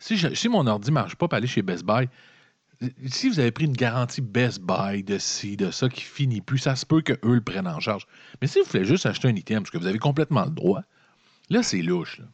Si, 0.00 0.48
mon 0.48 0.66
ordi 0.66 0.88
ne 0.88 0.94
marche 0.94 1.14
pas, 1.14 1.28
pour 1.28 1.36
aller 1.36 1.46
chez 1.46 1.62
Best 1.62 1.84
Buy, 1.84 2.08
si 3.06 3.28
vous 3.28 3.38
avez 3.38 3.52
pris 3.52 3.66
une 3.66 3.76
garantie 3.76 4.20
Best 4.20 4.60
Buy 4.60 5.04
de 5.04 5.18
ci, 5.18 5.56
de 5.56 5.70
ça 5.70 5.88
qui 5.88 6.02
finit 6.02 6.40
plus, 6.40 6.58
ça 6.58 6.74
se 6.74 6.84
peut 6.84 7.00
qu'eux 7.00 7.18
le 7.22 7.40
prennent 7.40 7.68
en 7.68 7.78
charge. 7.78 8.08
Mais 8.40 8.48
si 8.48 8.58
vous 8.58 8.66
voulez 8.66 8.84
juste 8.84 9.06
acheter 9.06 9.28
un 9.28 9.36
item, 9.36 9.62
parce 9.62 9.70
que 9.70 9.78
vous 9.78 9.86
avez 9.86 10.00
complètement 10.00 10.44
le 10.44 10.50
droit, 10.50 10.82
là, 11.48 11.62
c'est 11.62 11.80
louche. 11.80 12.18
Là. 12.18 12.24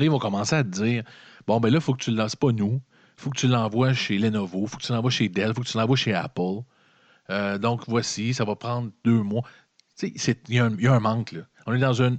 ils 0.00 0.10
vont 0.10 0.18
commencer 0.18 0.56
à 0.56 0.64
te 0.64 0.68
dire 0.68 1.04
Bon, 1.46 1.60
ben 1.60 1.70
là, 1.70 1.78
il 1.78 1.80
faut 1.80 1.94
que 1.94 2.02
tu 2.02 2.10
ne 2.10 2.16
le 2.16 2.22
lances 2.22 2.36
pas 2.36 2.50
nous. 2.50 2.82
Faut 3.18 3.30
que 3.30 3.38
tu 3.38 3.48
l'envoies 3.48 3.94
chez 3.94 4.16
Lenovo. 4.16 4.66
Faut 4.66 4.76
que 4.76 4.84
tu 4.84 4.92
l'envoies 4.92 5.10
chez 5.10 5.28
Dell. 5.28 5.52
Faut 5.52 5.62
que 5.62 5.66
tu 5.66 5.76
l'envoies 5.76 5.96
chez 5.96 6.14
Apple. 6.14 6.60
Euh, 7.30 7.58
donc, 7.58 7.82
voici, 7.88 8.32
ça 8.32 8.44
va 8.44 8.54
prendre 8.54 8.90
deux 9.04 9.22
mois. 9.22 9.42
Il 10.02 10.12
y, 10.48 10.58
a 10.58 10.94
un 10.94 11.00
manque. 11.00 11.32
Là. 11.32 11.40
On 11.66 11.74
est 11.74 11.80
dans 11.80 12.00
un, 12.00 12.16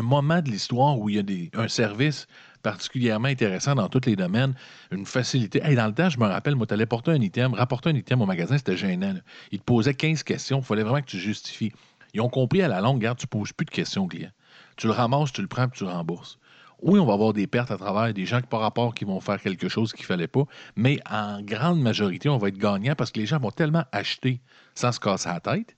moment 0.00 0.40
de 0.40 0.50
l'histoire 0.50 0.98
où 0.98 1.10
il 1.10 1.16
y 1.16 1.18
a 1.56 1.60
un 1.60 1.68
service 1.68 2.26
particulièrement 2.62 3.28
intéressant 3.28 3.74
dans 3.74 3.88
tous 3.88 4.06
les 4.06 4.16
domaines, 4.16 4.54
une 4.90 5.04
facilité. 5.04 5.60
Hey, 5.62 5.76
dans 5.76 5.86
le 5.86 5.94
temps, 5.94 6.08
je 6.08 6.18
me 6.18 6.24
rappelle, 6.24 6.56
moi, 6.56 6.66
tu 6.66 6.72
allais 6.72 6.86
porter 6.86 7.10
un 7.10 7.20
item, 7.20 7.52
rapporter 7.52 7.90
un 7.90 7.94
item 7.94 8.22
au 8.22 8.26
magasin, 8.26 8.56
c'était 8.56 8.76
gênant. 8.76 9.14
Ils 9.52 9.58
te 9.58 9.64
posaient 9.64 9.94
15 9.94 10.22
questions, 10.22 10.60
il 10.60 10.64
fallait 10.64 10.82
vraiment 10.82 11.02
que 11.02 11.10
tu 11.10 11.18
justifies. 11.18 11.72
Ils 12.14 12.22
ont 12.22 12.30
compris 12.30 12.62
à 12.62 12.68
la 12.68 12.80
longue, 12.80 12.96
regarde, 12.96 13.18
tu 13.18 13.26
ne 13.26 13.38
poses 13.38 13.52
plus 13.52 13.66
de 13.66 13.70
questions 13.70 14.04
au 14.04 14.08
client. 14.08 14.30
Tu 14.76 14.86
le 14.86 14.94
ramasses, 14.94 15.32
tu 15.32 15.42
le 15.42 15.48
prends, 15.48 15.68
puis 15.68 15.78
tu 15.78 15.84
le 15.84 15.90
rembourses. 15.90 16.38
Oui, 16.80 16.98
on 17.00 17.06
va 17.06 17.14
avoir 17.14 17.32
des 17.32 17.46
pertes 17.46 17.70
à 17.70 17.76
travers 17.76 18.14
des 18.14 18.24
gens 18.24 18.40
qui, 18.40 18.46
par 18.46 18.60
rapport, 18.60 18.94
qui 18.94 19.04
vont 19.04 19.20
faire 19.20 19.40
quelque 19.40 19.68
chose 19.68 19.92
qu'il 19.92 20.04
ne 20.04 20.06
fallait 20.06 20.28
pas, 20.28 20.44
mais 20.76 21.00
en 21.10 21.42
grande 21.42 21.80
majorité, 21.80 22.28
on 22.28 22.38
va 22.38 22.48
être 22.48 22.58
gagnant 22.58 22.94
parce 22.94 23.10
que 23.10 23.18
les 23.18 23.26
gens 23.26 23.38
vont 23.38 23.50
tellement 23.50 23.84
acheter 23.92 24.40
sans 24.74 24.92
se 24.92 25.00
casser 25.00 25.28
la 25.28 25.40
tête 25.40 25.76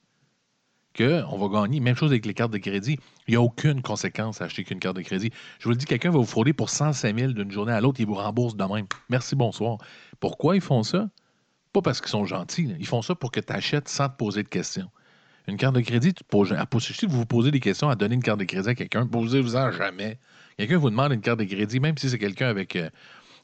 qu'on 0.96 1.38
va 1.38 1.60
gagner. 1.60 1.80
Même 1.80 1.96
chose 1.96 2.10
avec 2.10 2.26
les 2.26 2.34
cartes 2.34 2.52
de 2.52 2.58
crédit. 2.58 2.98
Il 3.26 3.30
n'y 3.30 3.36
a 3.36 3.40
aucune 3.40 3.80
conséquence 3.80 4.40
à 4.40 4.46
acheter 4.46 4.64
qu'une 4.64 4.80
carte 4.80 4.96
de 4.96 5.02
crédit. 5.02 5.30
Je 5.58 5.64
vous 5.64 5.70
le 5.70 5.76
dis, 5.76 5.86
quelqu'un 5.86 6.10
va 6.10 6.18
vous 6.18 6.26
frauder 6.26 6.52
pour 6.52 6.68
105 6.68 7.18
000 7.18 7.32
d'une 7.32 7.50
journée 7.50 7.72
à 7.72 7.80
l'autre, 7.80 8.00
il 8.00 8.06
vous 8.06 8.14
rembourse 8.14 8.56
de 8.56 8.64
même. 8.64 8.86
Merci, 9.08 9.36
bonsoir. 9.36 9.78
Pourquoi 10.18 10.56
ils 10.56 10.60
font 10.60 10.82
ça? 10.82 11.08
Pas 11.72 11.82
parce 11.82 12.00
qu'ils 12.00 12.10
sont 12.10 12.24
gentils. 12.24 12.74
Ils 12.78 12.86
font 12.86 13.02
ça 13.02 13.14
pour 13.14 13.30
que 13.30 13.40
tu 13.40 13.52
achètes 13.52 13.88
sans 13.88 14.08
te 14.08 14.16
poser 14.16 14.42
de 14.42 14.48
questions. 14.48 14.90
Une 15.50 15.56
carte 15.56 15.74
de 15.74 15.80
crédit, 15.80 16.14
tu 16.14 16.22
poses, 16.22 16.54
si 16.78 17.06
vous 17.06 17.18
vous 17.18 17.26
posez 17.26 17.50
des 17.50 17.58
questions 17.58 17.88
à 17.88 17.96
donner 17.96 18.14
une 18.14 18.22
carte 18.22 18.38
de 18.38 18.44
crédit 18.44 18.68
à 18.68 18.74
quelqu'un, 18.76 19.04
posez-vous-en 19.06 19.72
jamais. 19.72 20.16
Quelqu'un 20.56 20.78
vous 20.78 20.90
demande 20.90 21.12
une 21.12 21.20
carte 21.20 21.40
de 21.40 21.44
crédit, 21.44 21.80
même 21.80 21.98
si 21.98 22.08
c'est 22.08 22.18
quelqu'un 22.18 22.46
avec 22.46 22.76
euh, 22.76 22.88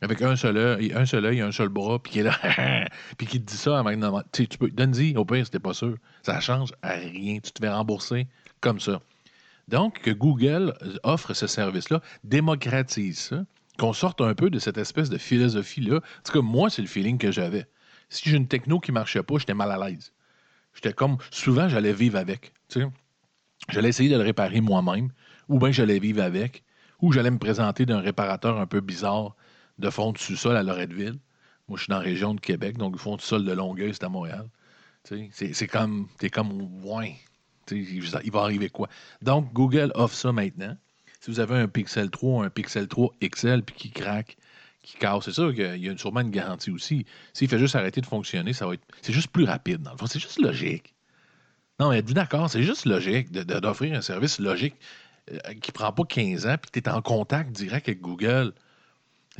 avec 0.02 0.22
un 0.22 0.36
seul 0.36 0.56
œil, 0.56 0.92
un 0.94 1.04
seul 1.04 1.24
œil, 1.24 1.40
un 1.40 1.50
seul 1.50 1.68
bras, 1.68 1.98
puis 1.98 2.12
qui 2.12 2.18
est 2.20 2.22
là, 2.22 2.38
puis 3.18 3.26
qui 3.26 3.40
te 3.40 3.46
dit 3.50 3.56
ça 3.56 3.78
à 3.78 3.82
maintenant. 3.82 4.22
Tu 4.32 4.46
peux, 4.46 4.70
donne-y, 4.70 5.16
au 5.16 5.24
pire, 5.24 5.44
c'était 5.44 5.58
pas 5.58 5.74
sûr. 5.74 5.96
Ça 6.22 6.38
change 6.38 6.72
à 6.82 6.92
rien. 6.92 7.40
Tu 7.42 7.50
te 7.50 7.58
fais 7.60 7.70
rembourser 7.70 8.28
comme 8.60 8.78
ça. 8.78 9.00
Donc, 9.66 10.00
que 10.00 10.12
Google 10.12 10.74
offre 11.02 11.34
ce 11.34 11.48
service-là, 11.48 12.00
démocratise 12.22 13.18
ça, 13.18 13.44
qu'on 13.78 13.92
sorte 13.92 14.20
un 14.20 14.34
peu 14.34 14.48
de 14.48 14.60
cette 14.60 14.78
espèce 14.78 15.10
de 15.10 15.18
philosophie-là. 15.18 15.96
En 15.96 16.22
tout 16.24 16.32
cas, 16.32 16.40
moi, 16.40 16.70
c'est 16.70 16.82
le 16.82 16.88
feeling 16.88 17.18
que 17.18 17.32
j'avais. 17.32 17.66
Si 18.10 18.30
j'ai 18.30 18.36
une 18.36 18.46
techno 18.46 18.78
qui 18.78 18.92
marchait 18.92 19.24
pas, 19.24 19.38
j'étais 19.38 19.54
mal 19.54 19.72
à 19.72 19.88
l'aise. 19.88 20.12
J'étais 20.76 20.92
comme, 20.92 21.16
souvent, 21.30 21.68
j'allais 21.68 21.92
vivre 21.92 22.18
avec. 22.18 22.52
J'allais 23.68 23.88
essayer 23.88 24.10
de 24.10 24.16
le 24.16 24.22
réparer 24.22 24.60
moi-même, 24.60 25.10
ou 25.48 25.58
bien 25.58 25.72
j'allais 25.72 25.98
vivre 25.98 26.22
avec, 26.22 26.62
ou 27.00 27.12
j'allais 27.12 27.30
me 27.30 27.38
présenter 27.38 27.86
d'un 27.86 28.00
réparateur 28.00 28.60
un 28.60 28.66
peu 28.66 28.80
bizarre 28.80 29.34
de 29.78 29.90
fond 29.90 30.12
de 30.12 30.18
sous-sol 30.18 30.56
à 30.56 30.62
Loretteville. 30.62 31.18
Moi, 31.68 31.76
je 31.78 31.84
suis 31.84 31.90
dans 31.90 31.96
la 31.96 32.02
région 32.04 32.34
de 32.34 32.40
Québec, 32.40 32.78
donc 32.78 32.92
le 32.92 32.98
fond 32.98 33.16
de 33.16 33.20
sol 33.22 33.44
de 33.44 33.52
Longueuil, 33.52 33.92
c'est 33.92 34.04
à 34.04 34.08
Montréal. 34.08 34.48
C'est 35.02 35.66
comme, 35.66 36.08
t'es 36.18 36.30
comme, 36.30 36.68
il 37.70 38.30
va 38.30 38.40
arriver 38.40 38.68
quoi? 38.68 38.88
Donc, 39.22 39.52
Google 39.52 39.90
offre 39.94 40.14
ça 40.14 40.30
maintenant. 40.32 40.76
Si 41.20 41.30
vous 41.30 41.40
avez 41.40 41.56
un 41.56 41.68
Pixel 41.68 42.10
3 42.10 42.44
un 42.44 42.50
Pixel 42.50 42.86
3 42.86 43.14
XL 43.22 43.62
puis 43.62 43.74
qui 43.74 43.90
craque, 43.90 44.36
qui 44.86 44.96
casse, 44.98 45.24
c'est 45.24 45.32
sûr 45.32 45.52
qu'il 45.52 45.84
y 45.84 45.88
a 45.88 45.98
sûrement 45.98 46.20
une 46.20 46.30
garantie 46.30 46.70
aussi. 46.70 47.04
S'il 47.32 47.48
fait 47.48 47.58
juste 47.58 47.74
arrêter 47.74 48.00
de 48.00 48.06
fonctionner, 48.06 48.52
ça 48.52 48.68
va 48.68 48.74
être. 48.74 48.84
C'est 49.02 49.12
juste 49.12 49.28
plus 49.28 49.44
rapide. 49.44 49.86
C'est 50.06 50.20
juste 50.20 50.40
logique. 50.40 50.94
Non, 51.80 51.90
êtes-vous 51.90 52.14
d'accord? 52.14 52.48
C'est 52.48 52.62
juste 52.62 52.86
logique 52.86 53.32
d'offrir 53.32 53.98
un 53.98 54.00
service 54.00 54.38
logique 54.38 54.76
euh, 55.32 55.38
qui 55.60 55.70
ne 55.70 55.74
prend 55.74 55.92
pas 55.92 56.04
15 56.04 56.46
ans 56.46 56.54
puis 56.62 56.70
tu 56.70 56.78
es 56.78 56.88
en 56.88 57.02
contact 57.02 57.50
direct 57.50 57.88
avec 57.88 58.00
Google. 58.00 58.54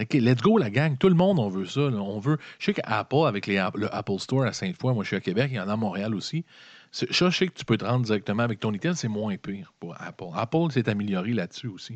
OK, 0.01 0.15
let's 0.15 0.43
go, 0.43 0.59
la 0.59 0.69
gang. 0.69 0.99
Tout 0.99 1.09
le 1.09 1.15
monde, 1.15 1.39
on 1.39 1.49
veut 1.49 1.65
ça. 1.65 1.83
On 1.83 2.19
veut. 2.19 2.39
Je 2.59 2.67
sais 2.67 2.75
qu'Apple, 2.75 3.25
avec 3.27 3.47
le 3.47 3.95
Apple 3.95 4.19
Store 4.19 4.45
à 4.45 4.53
Sainte-Foy, 4.53 4.95
moi, 4.95 5.05
je 5.05 5.09
suis 5.09 5.17
à 5.17 5.21
Québec, 5.21 5.49
il 5.53 5.57
y 5.57 5.61
en 5.61 5.69
a 5.69 5.75
à 5.75 5.77
Montréal 5.77 6.15
aussi. 6.15 6.45
Ça, 6.91 7.07
je 7.09 7.31
sais 7.31 7.47
que 7.47 7.55
tu 7.55 7.65
peux 7.65 7.77
te 7.77 7.85
rendre 7.85 8.05
directement 8.05 8.43
avec 8.43 8.59
ton 8.59 8.73
item, 8.73 8.95
c'est 8.95 9.09
moins 9.09 9.37
pire 9.37 9.73
pour 9.79 9.95
Apple. 10.01 10.25
Apple 10.35 10.73
s'est 10.73 10.89
amélioré 10.89 11.33
là-dessus 11.33 11.69
aussi. 11.69 11.95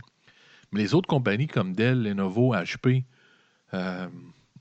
Mais 0.72 0.80
les 0.80 0.94
autres 0.94 1.08
compagnies 1.08 1.48
comme 1.48 1.74
Dell, 1.74 2.02
Lenovo, 2.02 2.54
HP, 2.54 3.04
euh, 3.74 4.08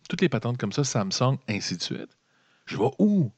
toutes 0.10 0.22
les 0.22 0.30
patentes 0.30 0.58
comme 0.58 0.72
ça, 0.72 0.84
Samsung, 0.84 1.38
ainsi 1.48 1.78
de 1.78 1.82
suite, 1.82 2.18
je 2.66 2.78
vais 2.78 2.90
où? 3.00 3.32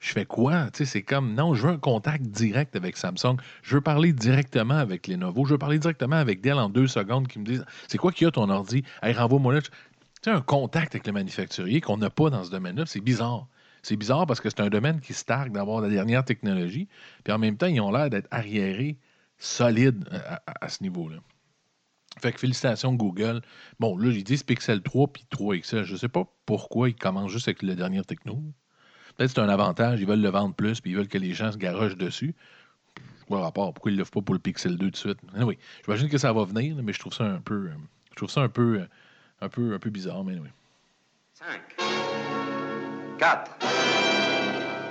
je 0.00 0.12
fais 0.12 0.26
quoi? 0.26 0.68
c'est 0.72 1.02
comme, 1.02 1.34
non, 1.34 1.54
je 1.54 1.66
veux 1.66 1.72
un 1.72 1.78
contact 1.78 2.24
direct 2.24 2.76
avec 2.76 2.96
Samsung. 2.96 3.36
Je 3.62 3.74
veux 3.74 3.80
parler 3.80 4.12
directement 4.12 4.76
avec 4.76 5.08
Lenovo. 5.08 5.44
Je 5.44 5.52
veux 5.52 5.58
parler 5.58 5.78
directement 5.78 6.16
avec 6.16 6.40
Dell 6.40 6.54
en 6.54 6.68
deux 6.68 6.86
secondes 6.86 7.26
qui 7.26 7.38
me 7.38 7.44
disent, 7.44 7.64
c'est 7.88 7.98
quoi 7.98 8.12
qu'il 8.12 8.24
y 8.26 8.28
a 8.28 8.30
ton 8.30 8.48
ordi? 8.48 8.84
Hey, 9.02 9.12
renvoie-moi 9.12 9.54
là. 9.54 9.60
Tu 10.22 10.30
un 10.30 10.40
contact 10.40 10.94
avec 10.94 11.06
le 11.06 11.12
manufacturier 11.12 11.80
qu'on 11.80 11.96
n'a 11.96 12.10
pas 12.10 12.30
dans 12.30 12.44
ce 12.44 12.50
domaine-là, 12.50 12.84
c'est 12.86 13.00
bizarre. 13.00 13.46
C'est 13.82 13.96
bizarre 13.96 14.26
parce 14.26 14.40
que 14.40 14.50
c'est 14.50 14.60
un 14.60 14.68
domaine 14.68 15.00
qui 15.00 15.14
se 15.14 15.24
targue 15.24 15.52
d'avoir 15.52 15.80
la 15.80 15.88
dernière 15.88 16.24
technologie. 16.24 16.88
Puis 17.24 17.32
en 17.32 17.38
même 17.38 17.56
temps, 17.56 17.68
ils 17.68 17.80
ont 17.80 17.92
l'air 17.92 18.10
d'être 18.10 18.28
arriérés, 18.30 18.98
solides 19.38 20.04
euh, 20.12 20.36
à, 20.60 20.68
ce 20.68 20.82
niveau-là. 20.82 21.18
Fait 22.20 22.32
que 22.32 22.40
félicitations 22.40 22.94
Google. 22.94 23.42
Bon, 23.78 23.96
là, 23.96 24.10
j'ai 24.10 24.22
dit 24.22 24.36
Pixel 24.44 24.82
3 24.82 25.08
puis 25.08 25.24
3 25.30 25.56
XL. 25.58 25.84
Je 25.84 25.92
ne 25.92 25.98
sais 25.98 26.08
pas 26.08 26.24
pourquoi 26.46 26.88
ils 26.88 26.94
commencent 26.94 27.30
juste 27.30 27.48
avec 27.48 27.62
la 27.62 27.74
dernière 27.74 28.04
techno. 28.04 28.42
Peut-être 29.16 29.30
c'est 29.30 29.40
un 29.40 29.48
avantage, 29.48 30.00
ils 30.00 30.06
veulent 30.06 30.20
le 30.20 30.28
vendre 30.28 30.54
plus, 30.54 30.80
puis 30.80 30.92
ils 30.92 30.96
veulent 30.96 31.08
que 31.08 31.18
les 31.18 31.34
gens 31.34 31.50
se 31.50 31.58
garochent 31.58 31.96
dessus. 31.96 32.34
Quoi 33.26 33.40
rapport? 33.40 33.74
Pourquoi 33.74 33.90
ils 33.90 33.94
ne 33.94 33.98
l'offrent 33.98 34.12
pas 34.12 34.22
pour 34.22 34.34
le 34.34 34.40
Pixel 34.40 34.76
2 34.76 34.86
tout 34.86 34.90
de 34.90 34.96
suite? 34.96 35.18
oui, 35.40 35.58
j'imagine 35.84 36.08
que 36.08 36.18
ça 36.18 36.32
va 36.32 36.44
venir, 36.44 36.76
mais 36.82 36.92
je 36.92 37.00
trouve 37.00 37.12
ça 37.12 37.24
un 37.24 37.40
peu. 37.40 37.70
Je 38.10 38.16
trouve 38.16 38.30
ça 38.30 38.40
un 38.42 38.48
peu. 38.48 38.86
un 39.40 39.48
peu, 39.48 39.74
un 39.74 39.78
peu 39.78 39.90
bizarre, 39.90 40.24
mais 40.24 40.38
oui. 40.38 40.48
5, 41.34 41.46
4, 43.18 43.58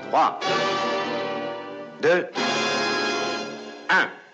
3, 0.10 0.40
2, 2.02 2.28
1. 3.90 4.27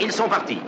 Ils 0.00 0.12
sont 0.12 0.28
partis. 0.28 0.58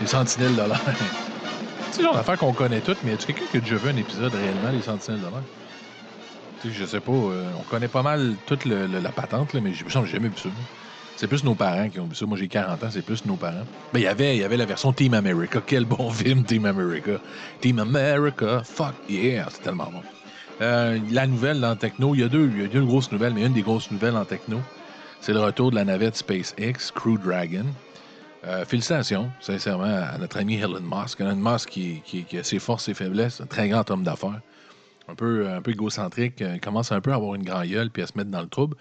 Les 0.00 0.06
sentinelles 0.06 0.54
de 0.54 0.62
l'air. 0.62 0.80
c'est 1.92 2.02
genre 2.02 2.14
d'affaire 2.14 2.38
qu'on 2.38 2.52
connaît 2.52 2.80
toutes, 2.80 2.98
mais 3.04 3.12
y 3.12 3.14
a 3.14 3.16
quelqu'un 3.16 3.44
qui 3.50 3.56
a 3.56 3.60
déjà 3.60 3.76
vu 3.76 3.90
un 3.90 3.96
épisode 3.96 4.32
réellement, 4.32 4.70
les 4.72 4.82
sentinelles 4.82 5.20
de 5.20 5.26
l'air? 5.26 5.42
Tu 6.60 6.68
sais, 6.68 6.74
je 6.74 6.84
sais 6.84 7.00
pas, 7.00 7.12
euh, 7.12 7.44
on 7.58 7.62
connaît 7.70 7.88
pas 7.88 8.02
mal 8.02 8.34
toute 8.46 8.64
la 8.64 9.10
patente, 9.10 9.52
là, 9.52 9.60
mais 9.60 9.72
je 9.72 9.84
me 9.84 10.06
jamais 10.06 10.28
vu 10.28 10.34
ça. 10.36 10.48
C'est 11.16 11.28
plus 11.28 11.44
nos 11.44 11.54
parents 11.54 11.88
qui 11.88 12.00
ont 12.00 12.06
vu 12.06 12.14
ça. 12.14 12.26
Moi, 12.26 12.36
j'ai 12.38 12.48
40 12.48 12.82
ans, 12.82 12.88
c'est 12.90 13.02
plus 13.02 13.24
nos 13.26 13.36
parents. 13.36 13.66
Ben, 13.92 14.00
il 14.00 14.02
y 14.02 14.06
avait, 14.08 14.36
y 14.36 14.44
avait 14.44 14.56
la 14.56 14.64
version 14.64 14.92
Team 14.92 15.14
America. 15.14 15.60
Quel 15.64 15.84
bon 15.84 16.10
film, 16.12 16.44
Team 16.44 16.66
America. 16.66 17.20
Team 17.60 17.78
America, 17.78 18.62
fuck 18.64 18.94
yeah, 19.08 19.46
c'est 19.50 19.62
tellement 19.62 19.90
bon. 19.92 20.02
Euh, 20.62 21.00
la 21.10 21.26
nouvelle 21.26 21.60
dans 21.60 21.74
Techno, 21.74 22.14
il 22.14 22.20
y, 22.20 22.22
a 22.22 22.28
deux, 22.28 22.48
y 22.56 22.64
a 22.64 22.68
deux 22.68 22.84
grosses 22.84 23.10
nouvelles, 23.10 23.34
mais 23.34 23.44
une 23.44 23.52
des 23.52 23.62
grosses 23.62 23.90
nouvelles 23.90 24.16
en 24.16 24.24
Techno, 24.24 24.60
c'est 25.20 25.32
le 25.32 25.40
retour 25.40 25.72
de 25.72 25.74
la 25.74 25.84
navette 25.84 26.14
SpaceX 26.14 26.92
Crew 26.94 27.18
Dragon. 27.18 27.64
Euh, 28.44 28.64
félicitations, 28.64 29.28
sincèrement, 29.40 29.84
à 29.84 30.16
notre 30.18 30.36
ami 30.36 30.54
Elon 30.54 30.80
Musk. 30.80 31.20
Elon 31.20 31.34
Musk 31.34 31.68
qui, 31.70 32.00
qui, 32.04 32.38
a 32.38 32.44
ses 32.44 32.60
forces 32.60 32.88
et 32.88 32.94
faiblesses, 32.94 33.40
un 33.40 33.46
très 33.46 33.68
grand 33.68 33.90
homme 33.90 34.04
d'affaires. 34.04 34.40
Un 35.08 35.16
peu, 35.16 35.48
un 35.48 35.60
peu 35.62 35.72
égocentrique, 35.72 36.40
euh, 36.42 36.58
commence 36.58 36.92
un 36.92 37.00
peu 37.00 37.10
à 37.10 37.16
avoir 37.16 37.34
une 37.34 37.42
grande 37.42 37.66
gueule 37.66 37.90
puis 37.90 38.04
à 38.04 38.06
se 38.06 38.16
mettre 38.16 38.30
dans 38.30 38.42
le 38.42 38.48
trouble. 38.48 38.76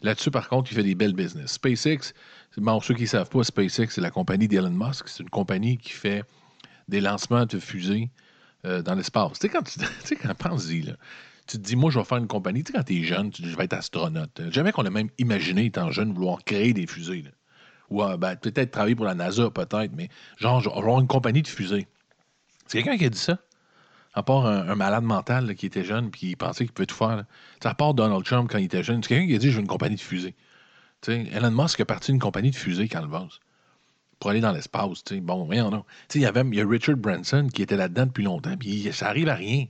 Là-dessus, 0.00 0.30
par 0.30 0.48
contre, 0.48 0.72
il 0.72 0.74
fait 0.74 0.82
des 0.82 0.94
belles 0.94 1.12
business. 1.12 1.52
SpaceX, 1.52 2.14
bon, 2.56 2.80
ceux 2.80 2.94
qui 2.94 3.02
ne 3.02 3.08
savent 3.08 3.28
pas, 3.28 3.44
SpaceX, 3.44 3.88
c'est 3.90 4.00
la 4.00 4.10
compagnie 4.10 4.48
d'Elon 4.48 4.70
Musk. 4.70 5.08
C'est 5.08 5.22
une 5.22 5.30
compagnie 5.30 5.76
qui 5.76 5.92
fait 5.92 6.24
des 6.88 7.02
lancements 7.02 7.44
de 7.44 7.58
fusées 7.58 8.08
euh, 8.66 8.82
dans 8.82 8.94
l'espace. 8.94 9.38
Tu 9.38 9.46
sais, 9.46 9.48
quand 9.48 9.62
tu 9.62 10.16
quand 10.16 10.34
pense-y, 10.34 10.82
là, 10.82 10.92
tu 11.46 11.58
te 11.58 11.62
dis, 11.62 11.76
moi, 11.76 11.90
je 11.90 11.98
vais 11.98 12.04
faire 12.04 12.18
une 12.18 12.26
compagnie. 12.26 12.64
Tu 12.64 12.72
sais, 12.72 12.78
quand 12.78 12.84
tu 12.84 13.00
es 13.00 13.04
jeune, 13.04 13.30
tu 13.30 13.42
dis, 13.42 13.50
je 13.50 13.56
vais 13.56 13.64
être 13.64 13.74
astronaute. 13.74 14.40
Jamais 14.50 14.72
qu'on 14.72 14.84
a 14.84 14.90
même 14.90 15.10
imaginé, 15.18 15.66
étant 15.66 15.90
jeune, 15.90 16.12
vouloir 16.12 16.42
créer 16.44 16.72
des 16.72 16.86
fusées. 16.86 17.24
Ou 17.90 18.02
euh, 18.02 18.16
ben, 18.16 18.36
peut-être 18.36 18.72
travailler 18.72 18.96
pour 18.96 19.04
la 19.04 19.14
NASA, 19.14 19.50
peut-être, 19.50 19.92
mais 19.94 20.08
genre, 20.38 20.60
je 20.60 20.68
vais 20.68 20.76
avoir 20.76 21.00
une 21.00 21.06
compagnie 21.06 21.42
de 21.42 21.48
fusées. 21.48 21.86
C'est 22.66 22.82
quelqu'un 22.82 22.98
qui 22.98 23.04
a 23.04 23.10
dit 23.10 23.18
ça? 23.18 23.38
À 24.14 24.22
part 24.22 24.46
un, 24.46 24.74
malade 24.74 25.04
mental 25.04 25.54
qui 25.54 25.66
était 25.66 25.84
jeune 25.84 26.10
puis 26.10 26.28
il 26.28 26.36
pensait 26.36 26.64
qu'il 26.64 26.72
pouvait 26.72 26.86
tout 26.86 26.96
faire. 26.96 27.24
À 27.62 27.74
part 27.74 27.92
Donald 27.92 28.24
Trump 28.24 28.50
quand 28.50 28.56
il 28.56 28.64
était 28.64 28.82
jeune, 28.82 29.02
c'est 29.02 29.10
quelqu'un 29.10 29.26
qui 29.26 29.34
a 29.34 29.38
dit 29.38 29.50
je 29.50 29.56
veux 29.56 29.60
une 29.60 29.66
compagnie 29.66 29.96
de 29.96 30.00
fusées. 30.00 30.34
sais, 31.02 31.26
Elon 31.32 31.50
Musk 31.50 31.80
a 31.80 31.84
parti 31.84 32.12
d'une 32.12 32.20
compagnie 32.20 32.50
de 32.50 32.56
fusées 32.56 32.88
vase 32.90 33.40
pour 34.18 34.30
aller 34.30 34.40
dans 34.40 34.52
l'espace. 34.52 35.02
Bon, 35.22 35.44
voyons 35.44 35.70
non. 35.70 35.84
Il 36.14 36.20
y 36.20 36.26
avait 36.26 36.44
y 36.52 36.60
a 36.60 36.66
Richard 36.66 36.96
Branson 36.96 37.48
qui 37.52 37.62
était 37.62 37.76
là-dedans 37.76 38.06
depuis 38.06 38.24
longtemps, 38.24 38.56
puis 38.56 38.90
ça 38.92 39.08
arrive 39.08 39.28
à 39.28 39.34
rien. 39.34 39.66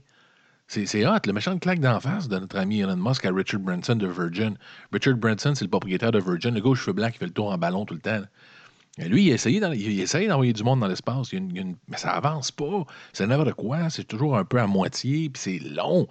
C'est 0.67 1.05
hot, 1.05 1.19
le 1.25 1.31
méchant 1.31 1.57
claque 1.59 1.79
d'en 1.79 1.99
face 2.01 2.27
de 2.27 2.37
notre 2.37 2.57
ami 2.57 2.81
Elon 2.81 2.97
Musk 2.97 3.25
à 3.25 3.31
Richard 3.31 3.61
Branson 3.61 3.95
de 3.95 4.07
Virgin. 4.07 4.57
Richard 4.91 5.15
Branson, 5.15 5.53
c'est 5.55 5.63
le 5.63 5.69
propriétaire 5.69 6.11
de 6.11 6.19
Virgin, 6.19 6.53
le 6.53 6.59
gars 6.59 6.69
aux 6.69 6.75
cheveux 6.75 6.93
qui 6.93 7.17
fait 7.17 7.25
le 7.25 7.31
tour 7.31 7.51
en 7.51 7.57
ballon 7.57 7.85
tout 7.85 7.93
le 7.93 8.01
temps. 8.01 8.21
Lui, 8.97 9.25
il 9.25 9.31
essaye 9.31 9.59
d'envoyer 9.59 10.53
du 10.53 10.63
monde 10.63 10.79
dans 10.79 10.87
l'espace, 10.87 11.31
mais 11.31 11.97
ça 11.97 12.11
avance 12.11 12.51
pas. 12.51 12.85
C'est 13.13 13.27
n'importe 13.27 13.53
quoi, 13.53 13.89
c'est 13.89 14.03
toujours 14.03 14.37
un 14.37 14.43
peu 14.43 14.59
à 14.59 14.67
moitié, 14.67 15.29
puis 15.29 15.41
c'est 15.41 15.59
long. 15.59 16.07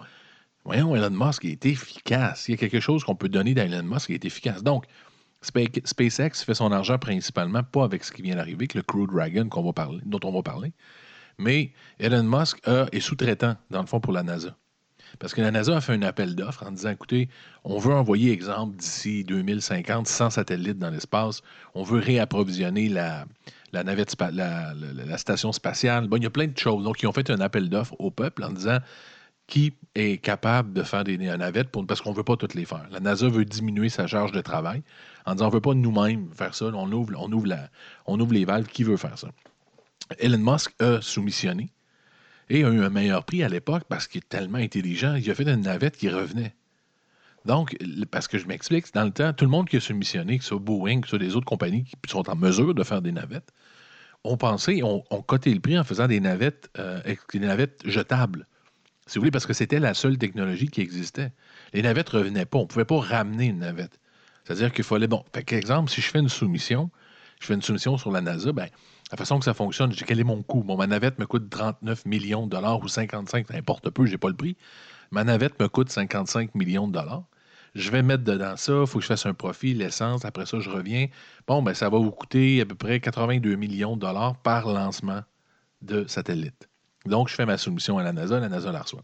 Voyons, 0.63 0.95
Elon 0.95 1.11
Musk 1.11 1.45
est 1.45 1.65
efficace. 1.65 2.47
Il 2.47 2.51
y 2.51 2.53
a 2.55 2.57
quelque 2.57 2.79
chose 2.79 3.03
qu'on 3.03 3.15
peut 3.15 3.29
donner 3.29 3.53
d'Elon 3.53 3.83
Musk 3.83 4.07
qui 4.07 4.13
est 4.13 4.25
efficace. 4.25 4.63
Donc, 4.63 4.85
SpaceX 5.41 6.43
fait 6.43 6.53
son 6.53 6.71
argent 6.71 6.97
principalement 6.97 7.63
pas 7.63 7.83
avec 7.83 8.03
ce 8.03 8.11
qui 8.11 8.21
vient 8.21 8.35
d'arriver, 8.35 8.63
avec 8.63 8.73
le 8.73 8.81
Crew 8.81 9.07
Dragon 9.07 9.47
dont 10.05 10.19
on 10.23 10.31
va 10.31 10.43
parler, 10.43 10.73
mais 11.37 11.71
Elon 11.99 12.23
Musk 12.23 12.61
est 12.91 12.99
sous-traitant, 12.99 13.55
dans 13.69 13.81
le 13.81 13.87
fond, 13.87 13.99
pour 13.99 14.13
la 14.13 14.23
NASA. 14.23 14.55
Parce 15.19 15.33
que 15.33 15.41
la 15.41 15.51
NASA 15.51 15.77
a 15.77 15.81
fait 15.81 15.93
un 15.93 16.01
appel 16.01 16.35
d'offres 16.35 16.65
en 16.65 16.71
disant 16.71 16.89
écoutez, 16.89 17.29
on 17.63 17.79
veut 17.79 17.93
envoyer, 17.93 18.31
exemple, 18.31 18.77
d'ici 18.77 19.23
2050, 19.23 20.07
100 20.07 20.31
satellites 20.31 20.77
dans 20.77 20.89
l'espace. 20.89 21.41
On 21.73 21.83
veut 21.83 21.99
réapprovisionner 21.99 22.89
la, 22.89 23.25
navette, 23.73 24.15
la, 24.33 25.17
station 25.17 25.51
spatiale. 25.51 26.07
Bon, 26.07 26.17
il 26.17 26.23
y 26.23 26.27
a 26.27 26.29
plein 26.29 26.47
de 26.47 26.57
choses. 26.57 26.83
Donc, 26.83 27.01
ils 27.01 27.07
ont 27.07 27.13
fait 27.13 27.29
un 27.29 27.39
appel 27.39 27.69
d'offres 27.69 27.95
au 27.99 28.11
peuple 28.11 28.43
en 28.43 28.51
disant 28.51 28.79
qui 29.47 29.73
est 29.95 30.17
capable 30.21 30.73
de 30.73 30.83
faire 30.83 31.05
des 31.05 31.17
navettes 31.17 31.69
parce 31.87 32.01
qu'on 32.01 32.11
ne 32.11 32.15
veut 32.15 32.23
pas 32.23 32.35
toutes 32.35 32.53
les 32.53 32.65
faire. 32.65 32.85
La 32.91 32.99
NASA 32.99 33.29
veut 33.29 33.45
diminuer 33.45 33.89
sa 33.89 34.05
charge 34.05 34.33
de 34.33 34.41
travail 34.41 34.83
en 35.25 35.33
disant 35.33 35.45
on 35.45 35.49
ne 35.49 35.53
veut 35.53 35.61
pas 35.61 35.73
nous-mêmes 35.73 36.29
faire 36.33 36.53
ça. 36.53 36.65
On 36.65 36.91
ouvre, 36.91 37.13
on, 37.17 37.31
ouvre 37.31 37.47
on 38.05 38.19
ouvre 38.19 38.33
les 38.33 38.45
valves. 38.45 38.67
Qui 38.67 38.83
veut 38.83 38.97
faire 38.97 39.17
ça? 39.17 39.29
Elon 40.19 40.37
Musk 40.37 40.73
a 40.81 41.01
soumissionné 41.01 41.71
et 42.49 42.63
a 42.63 42.69
eu 42.69 42.81
un 42.81 42.89
meilleur 42.89 43.23
prix 43.23 43.41
à 43.41 43.49
l'époque 43.49 43.83
parce 43.87 44.07
qu'il 44.07 44.19
est 44.19 44.29
tellement 44.29 44.57
intelligent. 44.57 45.15
Il 45.15 45.29
a 45.31 45.35
fait 45.35 45.47
une 45.47 45.61
navette 45.61 45.97
qui 45.97 46.09
revenait. 46.09 46.53
Donc, 47.45 47.77
parce 48.11 48.27
que 48.27 48.37
je 48.37 48.45
m'explique, 48.45 48.93
dans 48.93 49.05
le 49.05 49.11
temps, 49.11 49.31
tout 49.31 49.45
le 49.45 49.51
monde 49.51 49.69
qui 49.69 49.77
a 49.77 49.79
soumissionné, 49.79 50.37
que 50.37 50.43
ce 50.43 50.49
soit 50.49 50.59
Boeing, 50.59 50.99
que 50.99 51.07
ce 51.07 51.11
soit 51.11 51.19
des 51.19 51.37
autres 51.37 51.45
compagnies 51.45 51.85
qui 51.85 51.95
sont 52.09 52.29
en 52.29 52.35
mesure 52.35 52.73
de 52.73 52.83
faire 52.83 53.01
des 53.01 53.13
navettes, 53.13 53.53
ont 54.25 54.35
pensé, 54.35 54.83
ont, 54.83 55.03
ont 55.09 55.21
coté 55.21 55.53
le 55.53 55.61
prix 55.61 55.79
en 55.79 55.85
faisant 55.85 56.07
des 56.07 56.19
navettes, 56.19 56.69
euh, 56.77 57.01
des 57.31 57.39
navettes 57.39 57.81
jetables. 57.85 58.45
Si 59.07 59.17
vous 59.17 59.21
voulez, 59.21 59.31
parce 59.31 59.45
que 59.45 59.53
c'était 59.53 59.79
la 59.79 59.93
seule 59.93 60.17
technologie 60.17 60.67
qui 60.67 60.81
existait. 60.81 61.31
Les 61.73 61.81
navettes 61.81 62.13
ne 62.13 62.19
revenaient 62.19 62.45
pas. 62.45 62.59
On 62.59 62.63
ne 62.63 62.67
pouvait 62.67 62.85
pas 62.85 62.99
ramener 62.99 63.45
une 63.45 63.59
navette. 63.59 63.99
C'est-à-dire 64.43 64.71
qu'il 64.71 64.83
fallait. 64.83 65.07
Bon, 65.07 65.23
par 65.31 65.43
exemple, 65.47 65.89
si 65.89 66.01
je 66.01 66.09
fais 66.09 66.19
une 66.19 66.29
soumission, 66.29 66.91
je 67.39 67.47
fais 67.47 67.53
une 67.53 67.61
soumission 67.61 67.97
sur 67.97 68.11
la 68.11 68.21
NASA, 68.21 68.51
ben, 68.51 68.67
la 69.11 69.17
façon 69.17 69.39
que 69.39 69.45
ça 69.45 69.53
fonctionne, 69.53 69.91
je 69.91 69.97
dis 69.97 70.03
quel 70.03 70.19
est 70.19 70.25
mon 70.25 70.43
coût? 70.43 70.63
Bon, 70.63 70.75
ma 70.75 70.87
navette 70.87 71.19
me 71.19 71.25
coûte 71.25 71.49
39 71.49 72.05
millions 72.05 72.45
de 72.45 72.51
dollars 72.51 72.81
ou 72.81 72.87
55, 72.87 73.49
n'importe 73.49 73.89
peu, 73.89 74.05
je 74.05 74.11
n'ai 74.11 74.17
pas 74.17 74.27
le 74.27 74.35
prix. 74.35 74.57
Ma 75.11 75.23
navette 75.23 75.59
me 75.59 75.67
coûte 75.69 75.89
55 75.89 76.55
millions 76.55 76.87
de 76.87 76.93
dollars. 76.93 77.23
Je 77.75 77.91
vais 77.91 78.01
mettre 78.01 78.23
dedans 78.23 78.57
ça, 78.57 78.81
il 78.81 78.87
faut 78.87 78.99
que 78.99 79.03
je 79.03 79.07
fasse 79.07 79.25
un 79.25 79.33
profit, 79.33 79.73
l'essence, 79.73 80.25
après 80.25 80.45
ça, 80.45 80.59
je 80.59 80.69
reviens. 80.69 81.07
Bon, 81.47 81.61
ben, 81.61 81.73
ça 81.73 81.89
va 81.89 81.97
vous 81.97 82.11
coûter 82.11 82.61
à 82.61 82.65
peu 82.65 82.75
près 82.75 82.99
82 82.99 83.55
millions 83.55 83.95
de 83.95 84.01
dollars 84.01 84.35
par 84.41 84.67
lancement 84.67 85.21
de 85.81 86.05
satellite. 86.07 86.67
Donc, 87.07 87.29
je 87.29 87.35
fais 87.35 87.45
ma 87.45 87.57
soumission 87.57 87.97
à 87.97 88.03
la 88.03 88.13
NASA, 88.13 88.39
la 88.39 88.49
NASA 88.49 88.71
la 88.71 88.81
reçoit. 88.81 89.03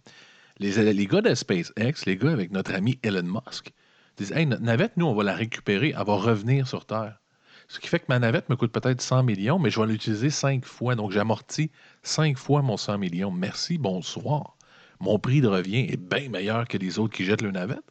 Les, 0.59 0.93
les 0.93 1.07
gars 1.07 1.21
de 1.21 1.33
SpaceX, 1.33 2.05
les 2.05 2.17
gars 2.17 2.31
avec 2.31 2.51
notre 2.51 2.73
ami 2.73 2.99
Elon 3.03 3.23
Musk, 3.23 3.71
disent 4.17 4.31
Hey, 4.31 4.45
notre 4.45 4.63
navette, 4.63 4.97
nous, 4.97 5.05
on 5.05 5.15
va 5.15 5.23
la 5.23 5.33
récupérer, 5.33 5.93
elle 5.97 6.05
va 6.05 6.15
revenir 6.15 6.67
sur 6.67 6.85
Terre. 6.85 7.19
Ce 7.67 7.79
qui 7.79 7.87
fait 7.87 7.99
que 7.99 8.05
ma 8.09 8.19
navette 8.19 8.49
me 8.49 8.55
coûte 8.55 8.71
peut-être 8.71 9.01
100 9.01 9.23
millions, 9.23 9.57
mais 9.57 9.69
je 9.69 9.79
vais 9.79 9.87
l'utiliser 9.87 10.29
cinq 10.29 10.65
fois. 10.65 10.95
Donc, 10.95 11.11
j'amortis 11.11 11.71
cinq 12.03 12.37
fois 12.37 12.61
mon 12.61 12.77
100 12.77 12.97
millions. 12.97 13.31
Merci, 13.31 13.77
bonsoir. 13.77 14.57
Mon 14.99 15.17
prix 15.17 15.41
de 15.41 15.47
revient 15.47 15.87
est 15.89 15.97
bien 15.97 16.29
meilleur 16.29 16.67
que 16.67 16.77
les 16.77 16.99
autres 16.99 17.15
qui 17.15 17.25
jettent 17.25 17.41
le 17.41 17.51
navette. 17.51 17.83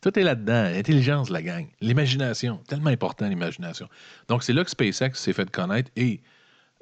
Tout 0.00 0.18
est 0.18 0.22
là-dedans. 0.22 0.70
L'intelligence, 0.72 1.28
la 1.28 1.42
gang. 1.42 1.66
L'imagination. 1.80 2.58
Tellement 2.68 2.90
important, 2.90 3.28
l'imagination. 3.28 3.88
Donc, 4.28 4.42
c'est 4.42 4.52
là 4.52 4.64
que 4.64 4.70
SpaceX 4.70 5.14
s'est 5.14 5.34
fait 5.34 5.50
connaître 5.50 5.90
et 5.96 6.22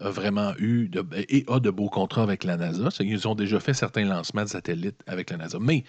a 0.00 0.10
vraiment 0.10 0.52
eu 0.58 0.90
et 1.28 1.44
a 1.48 1.60
de 1.60 1.70
beaux 1.70 1.88
contrats 1.88 2.22
avec 2.22 2.44
la 2.44 2.56
NASA. 2.56 2.88
Ils 3.00 3.26
ont 3.26 3.34
déjà 3.34 3.60
fait 3.60 3.74
certains 3.74 4.04
lancements 4.04 4.44
de 4.44 4.48
satellites 4.48 5.02
avec 5.06 5.30
la 5.30 5.38
NASA. 5.38 5.58
Mais 5.60 5.84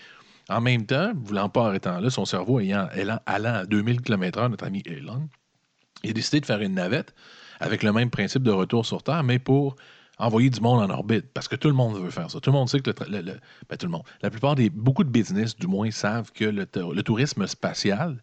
en 0.49 0.61
même 0.61 0.85
temps, 0.85 1.11
voulant 1.15 1.49
pas 1.49 1.67
arrêter 1.67 1.89
là, 1.89 2.09
son 2.09 2.25
cerveau 2.25 2.59
ayant, 2.59 2.87
allant 3.25 3.53
à 3.53 3.65
2000 3.65 4.01
km/h, 4.01 4.49
notre 4.49 4.65
ami 4.65 4.81
Elon, 4.85 5.29
il 6.03 6.09
a 6.11 6.13
décidé 6.13 6.39
de 6.39 6.45
faire 6.45 6.61
une 6.61 6.73
navette 6.73 7.13
avec 7.59 7.83
le 7.83 7.93
même 7.93 8.09
principe 8.09 8.43
de 8.43 8.51
retour 8.51 8.85
sur 8.85 9.03
Terre, 9.03 9.23
mais 9.23 9.37
pour 9.37 9.75
envoyer 10.17 10.49
du 10.49 10.59
monde 10.59 10.81
en 10.81 10.93
orbite, 10.93 11.27
parce 11.33 11.47
que 11.47 11.55
tout 11.55 11.67
le 11.67 11.73
monde 11.73 11.97
veut 11.97 12.09
faire 12.09 12.29
ça. 12.29 12.39
Tout 12.39 12.51
le 12.51 12.57
monde 12.57 12.69
sait 12.69 12.79
que 12.81 12.89
le, 12.89 13.21
ben, 13.69 13.77
tout 13.77 13.85
le 13.85 13.91
monde, 13.91 14.03
la 14.21 14.29
plupart 14.29 14.55
des 14.55 14.69
beaucoup 14.69 15.03
de 15.03 15.09
business, 15.09 15.55
du 15.55 15.67
moins, 15.67 15.91
savent 15.91 16.31
que 16.31 16.45
le, 16.45 16.65
tourisme 17.03 17.47
spatial, 17.47 18.21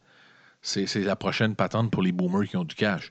c'est 0.62 0.94
la 0.96 1.16
prochaine 1.16 1.54
patente 1.54 1.90
pour 1.90 2.02
les 2.02 2.12
boomers 2.12 2.48
qui 2.48 2.56
ont 2.56 2.64
du 2.64 2.74
cash. 2.74 3.10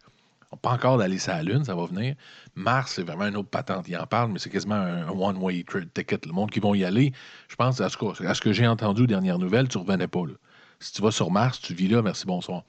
Pas 0.61 0.71
encore 0.71 0.97
d'aller 0.97 1.17
sur 1.17 1.33
la 1.33 1.43
Lune, 1.43 1.63
ça 1.63 1.75
va 1.75 1.85
venir. 1.85 2.15
Mars, 2.55 2.93
c'est 2.95 3.03
vraiment 3.03 3.27
une 3.27 3.37
autre 3.37 3.49
patente. 3.49 3.87
Il 3.87 3.97
en 3.97 4.07
parle, 4.07 4.31
mais 4.31 4.39
c'est 4.39 4.49
quasiment 4.49 4.75
un, 4.75 5.07
one-way 5.09 5.65
ticket. 5.93 6.19
Le 6.25 6.31
monde 6.31 6.51
qui 6.51 6.59
vont 6.59 6.73
y 6.73 6.83
aller, 6.83 7.13
je 7.47 7.55
pense, 7.55 7.81
à 7.81 7.89
ce 7.89 7.97
que, 7.97 8.05
ce 8.13 8.41
que 8.41 8.53
j'ai 8.53 8.67
entendu 8.67 9.03
aux 9.03 9.07
dernières 9.07 9.39
nouvelles, 9.39 9.67
tu 9.67 9.77
ne 9.77 9.83
revenais 9.83 10.07
pas. 10.07 10.25
Là. 10.25 10.33
Si 10.79 10.93
tu 10.93 11.01
vas 11.01 11.11
sur 11.11 11.31
Mars, 11.31 11.59
tu 11.59 11.73
vis 11.73 11.87
là, 11.87 12.01
merci, 12.01 12.25
bonsoir. 12.25 12.63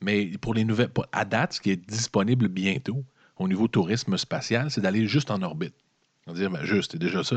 Mais 0.00 0.26
pour 0.40 0.54
les 0.54 0.64
nouvelles, 0.64 0.90
à 1.12 1.24
date, 1.24 1.54
ce 1.54 1.60
qui 1.60 1.70
est 1.70 1.88
disponible 1.88 2.48
bientôt 2.48 3.04
au 3.38 3.48
niveau 3.48 3.68
tourisme 3.68 4.16
spatial, 4.16 4.70
c'est 4.70 4.80
d'aller 4.80 5.06
juste 5.06 5.30
en 5.30 5.42
orbite. 5.42 5.74
On 6.28 6.34
dire, 6.34 6.50
ben 6.50 6.64
juste, 6.64 6.92
c'est 6.92 6.98
déjà 6.98 7.24
ça. 7.24 7.36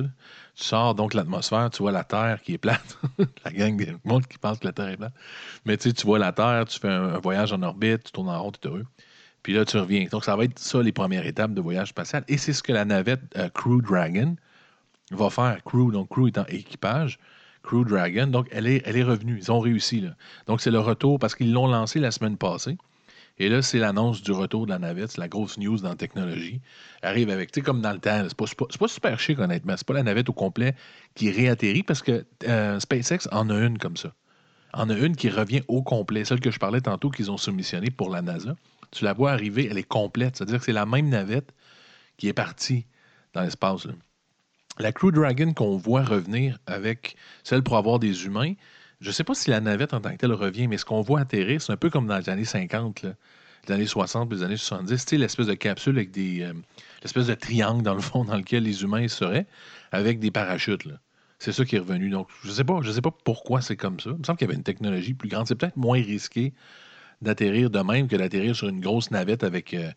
Tu 0.54 0.64
sors 0.64 0.94
donc 0.94 1.16
l'atmosphère, 1.16 1.72
tu 1.72 1.82
vois 1.82 1.92
la 1.92 2.04
Terre 2.04 2.40
qui 2.44 2.54
est 2.54 2.60
plate. 2.60 3.00
la 3.46 3.52
gang 3.52 3.76
des 3.76 3.96
monde 4.04 4.28
qui 4.28 4.38
pense 4.38 4.60
que 4.60 4.66
la 4.66 4.74
Terre 4.74 4.90
est 4.90 4.98
plate. 4.98 5.14
Mais 5.66 5.76
tu 5.78 5.92
tu 5.92 6.06
vois 6.06 6.20
la 6.20 6.32
Terre, 6.32 6.66
tu 6.68 6.80
fais 6.80 6.90
un, 6.90 7.18
voyage 7.18 7.52
en 7.52 7.64
orbite, 7.64 8.04
tu 8.04 8.12
tournes 8.12 8.30
en 8.30 8.42
rond, 8.42 8.52
tu 8.52 8.60
es 8.68 8.70
heureux. 8.70 8.86
Puis 9.46 9.54
là, 9.54 9.64
tu 9.64 9.78
reviens. 9.78 10.08
Donc, 10.10 10.26
ça 10.26 10.36
va 10.36 10.46
être 10.46 10.58
ça, 10.58 10.82
les 10.82 10.92
premières 10.92 11.28
étapes 11.28 11.54
de 11.54 11.62
voyage 11.62 11.90
spatial. 11.90 12.24
Et 12.28 12.40
c'est 12.40 12.52
ce 12.52 12.64
que 12.64 12.74
la 12.74 12.84
navette 12.84 13.22
euh, 13.38 13.48
Crew 13.50 13.80
Dragon 13.80 14.36
va 15.12 15.30
faire. 15.30 15.60
Crew, 15.64 15.92
donc 15.92 16.10
Crew 16.10 16.30
étant 16.30 16.48
équipage. 16.48 17.20
Crew 17.62 17.86
Dragon. 17.86 18.26
Donc, 18.26 18.48
elle 18.50 18.66
est, 18.66 18.82
elle 18.86 18.98
est 18.98 19.04
revenue. 19.04 19.38
Ils 19.40 19.52
ont 19.52 19.60
réussi. 19.60 20.02
Là. 20.02 20.16
Donc, 20.48 20.62
c'est 20.62 20.72
le 20.72 20.80
retour 20.80 21.20
parce 21.20 21.36
qu'ils 21.36 21.54
l'ont 21.54 21.68
lancé 21.68 22.00
la 22.00 22.10
semaine 22.10 22.38
passée. 22.38 22.76
Et 23.38 23.48
là, 23.48 23.62
c'est 23.62 23.78
l'annonce 23.78 24.24
du 24.24 24.32
retour 24.32 24.66
de 24.66 24.72
la 24.72 24.80
navette. 24.80 25.12
C'est 25.12 25.22
la 25.22 25.28
grosse 25.28 25.60
news 25.60 25.78
dans 25.78 25.90
la 25.90 25.96
technologie. 25.96 26.60
Arrive 27.04 27.30
avec, 27.30 27.52
tu 27.52 27.60
sais, 27.60 27.64
comme 27.64 27.82
dans 27.82 27.94
le 27.94 28.00
temps. 28.00 28.24
C'est 28.28 28.36
pas, 28.36 28.46
pas, 28.80 28.88
super 28.88 29.20
chic, 29.20 29.38
honnêtement. 29.38 29.76
C'est 29.78 29.86
pas 29.86 29.94
la 29.94 30.02
navette 30.02 30.28
au 30.28 30.34
complet 30.34 30.74
qui 31.14 31.30
réatterrit 31.30 31.84
parce 31.84 32.02
que 32.02 32.26
euh, 32.48 32.80
SpaceX 32.80 33.28
en 33.32 33.52
a 33.52 33.60
une 33.60 33.78
comme 33.78 33.96
ça. 33.96 34.12
En 34.76 34.90
a 34.90 34.94
une 34.94 35.16
qui 35.16 35.30
revient 35.30 35.62
au 35.68 35.82
complet. 35.82 36.26
Celle 36.26 36.42
que 36.42 36.52
je 36.52 36.60
parlais 36.60 36.82
tantôt 36.82 37.10
qu'ils 37.10 37.32
ont 37.32 37.38
soumissionnée 37.38 37.90
pour 37.90 38.10
la 38.10 38.22
NASA. 38.22 38.56
Tu 38.92 39.06
la 39.06 39.14
vois 39.14 39.32
arriver, 39.32 39.68
elle 39.70 39.78
est 39.78 39.84
complète. 39.84 40.36
C'est-à-dire 40.36 40.60
que 40.60 40.66
c'est 40.66 40.74
la 40.74 40.86
même 40.86 41.10
navette 41.10 41.54
qui 42.18 42.28
est 42.28 42.34
partie 42.34 42.86
dans 43.34 43.42
l'espace. 43.42 43.88
La 44.78 44.92
Crew 44.92 45.12
Dragon 45.12 45.54
qu'on 45.54 45.78
voit 45.78 46.04
revenir 46.04 46.60
avec 46.68 47.16
celle 47.44 47.64
pour 47.64 47.78
avoir 47.78 48.00
des 48.00 48.26
humains, 48.26 48.54
je 49.00 49.08
ne 49.08 49.14
sais 49.14 49.24
pas 49.24 49.34
si 49.34 49.50
la 49.50 49.62
navette 49.62 49.94
en 49.94 50.02
tant 50.02 50.12
que 50.12 50.18
telle 50.18 50.34
revient, 50.34 50.68
mais 50.68 50.78
ce 50.78 50.86
qu'on 50.86 51.02
voit 51.02 51.22
atterrir, 51.22 51.62
c'est 51.62 51.72
un 51.72 51.78
peu 51.78 51.90
comme 51.90 52.08
dans 52.08 52.18
les 52.18 52.30
années 52.30 52.46
50, 52.46 53.06
les 53.68 53.74
années 53.74 53.86
60, 53.86 54.32
les 54.32 54.44
années 54.44 54.58
70, 54.58 55.06
c'est 55.08 55.18
l'espèce 55.18 55.48
de 55.48 55.54
capsule 55.54 55.98
avec 55.98 56.12
des. 56.12 56.42
Euh, 56.42 56.54
l'espèce 57.02 57.28
de 57.28 57.34
triangle 57.34 57.84
dans 57.84 57.94
le 57.94 58.02
fond 58.02 58.26
dans 58.26 58.38
lequel 58.38 58.64
les 58.64 58.84
humains 58.84 59.08
seraient, 59.08 59.48
avec 59.92 60.20
des 60.20 60.32
parachutes. 60.32 60.88
C'est 61.39 61.52
ça 61.52 61.65
qui 61.65 61.76
est 61.76 61.80
revenu. 61.80 62.10
Donc, 62.10 62.30
je 62.43 62.50
ne 62.50 62.54
sais 62.54 62.63
pas, 62.63 62.80
je 62.82 62.91
sais 62.91 63.02
pas 63.02 63.12
pourquoi 63.12 63.62
c'est 63.62 63.76
comme 63.76 64.00
ça. 64.00 64.12
Il 64.12 64.19
me 64.19 64.24
semble 64.24 64.38
qu'il 64.38 64.48
y 64.48 64.50
avait 64.50 64.58
une 64.58 64.63
technologie 64.63 65.13
plus 65.13 65.30
grande. 65.30 65.48
C'est 65.48 65.56
peut-être 65.56 65.78
moins 65.78 66.02
risqué 66.02 66.54
d'atterrir 67.21 67.69
de 67.69 67.80
même 67.80 68.08
que 68.08 68.15
d'atterrir 68.15 68.56
sur 68.56 68.67
une 68.67 68.80
grosse 68.80 69.12
navette 69.12 69.43
avec, 69.43 69.74
euh, 69.74 69.91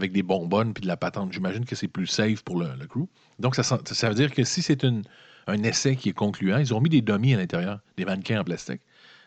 des 0.00 0.22
bonbonnes 0.22 0.72
puis 0.72 0.82
de 0.82 0.88
la 0.88 0.96
patente. 0.96 1.32
J'imagine 1.32 1.64
que 1.64 1.76
c'est 1.76 1.88
plus 1.88 2.06
safe 2.06 2.42
pour 2.42 2.58
le, 2.58 2.68
crew. 2.86 3.08
Donc, 3.38 3.54
ça, 3.54 3.62
ça 3.62 4.08
veut 4.08 4.14
dire 4.14 4.32
que 4.32 4.44
si 4.44 4.62
c'est 4.62 4.84
un 4.84 5.62
essai 5.62 5.96
qui 5.96 6.10
est 6.10 6.14
concluant, 6.14 6.58
ils 6.58 6.72
ont 6.74 6.80
mis 6.80 6.90
des 6.90 7.02
dummies 7.02 7.34
à 7.34 7.38
l'intérieur, 7.38 7.80
des 7.96 8.04
mannequins 8.04 8.40
en 8.40 8.44
plastique. 8.44 8.80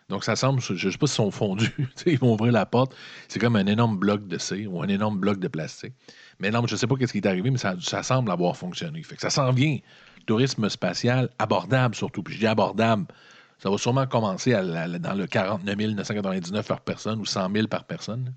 Donc, 0.10 0.23
ça 0.23 0.38
semble, 0.38 0.62
je 0.62 0.73
ne 0.73 0.91
sais 0.91 0.97
pas 0.97 1.08
s'ils 1.08 1.15
sont 1.15 1.32
fondus. 1.32 1.75
Ils 2.06 2.17
vont 2.17 2.34
ouvrir 2.34 2.53
la 2.53 2.65
porte. 2.65 2.95
C'est 3.27 3.39
comme 3.39 3.58
un 3.58 3.65
énorme 3.65 3.97
bloc 3.97 4.25
de 4.25 4.38
C 4.38 4.65
ou 4.65 4.82
un 4.82 4.88
énorme 4.88 5.19
bloc 5.19 5.38
de 5.39 5.49
plastique. 5.49 5.93
Mais 6.39 6.49
non, 6.49 6.65
je 6.65 6.75
ne 6.75 6.77
sais 6.77 6.88
pas 6.88 6.95
ce 6.99 7.12
qui 7.12 7.17
est 7.17 7.25
arrivé, 7.25 7.51
mais 7.51 7.58
ça, 7.58 7.75
ça 7.82 8.03
semble 8.03 8.32
avoir 8.32 8.56
fonctionné. 8.56 9.03
Fait 9.03 9.19
ça 9.19 9.30
s'en 9.30 9.51
vient. 9.51 9.77
Tourisme 10.28 10.70
spatial 10.70 11.30
abordable, 11.40 11.96
surtout. 11.96 12.22
Puis 12.22 12.36
je 12.36 12.40
dis 12.40 12.48
abordable. 12.48 13.06
Ça 13.58 13.72
va 13.72 13.78
sûrement 13.80 14.06
commencer 14.06 14.52
dans 14.52 15.18
le 15.18 15.26
49 15.26 15.76
999 15.96 16.68
par 16.68 16.82
personne 16.82 17.20
ou 17.20 17.26
100 17.26 17.52
000 17.52 17.68
par 17.68 17.86
personne. 17.86 18.34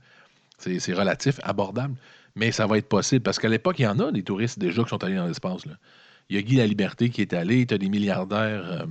C'est 0.56 0.94
relatif, 0.94 1.38
abordable. 1.42 1.94
Mais 2.36 2.52
ça 2.52 2.66
va 2.66 2.78
être 2.78 2.88
possible 2.88 3.22
parce 3.22 3.38
qu'à 3.38 3.48
l'époque, 3.48 3.78
il 3.80 3.82
y 3.82 3.86
en 3.86 3.98
a 3.98 4.12
des 4.12 4.22
touristes 4.22 4.58
déjà 4.58 4.82
qui 4.82 4.88
sont 4.88 5.04
allés 5.04 5.16
dans 5.16 5.26
l'espace. 5.26 5.62
Il 6.30 6.36
y 6.36 6.38
a 6.38 6.42
Guy 6.42 6.56
La 6.56 6.66
Liberté 6.66 7.10
qui 7.10 7.20
est 7.20 7.34
allé. 7.34 7.66
Tu 7.66 7.74
as 7.74 7.78
des 7.78 7.90
milliardaires. 7.90 8.64
euh, 8.64 8.86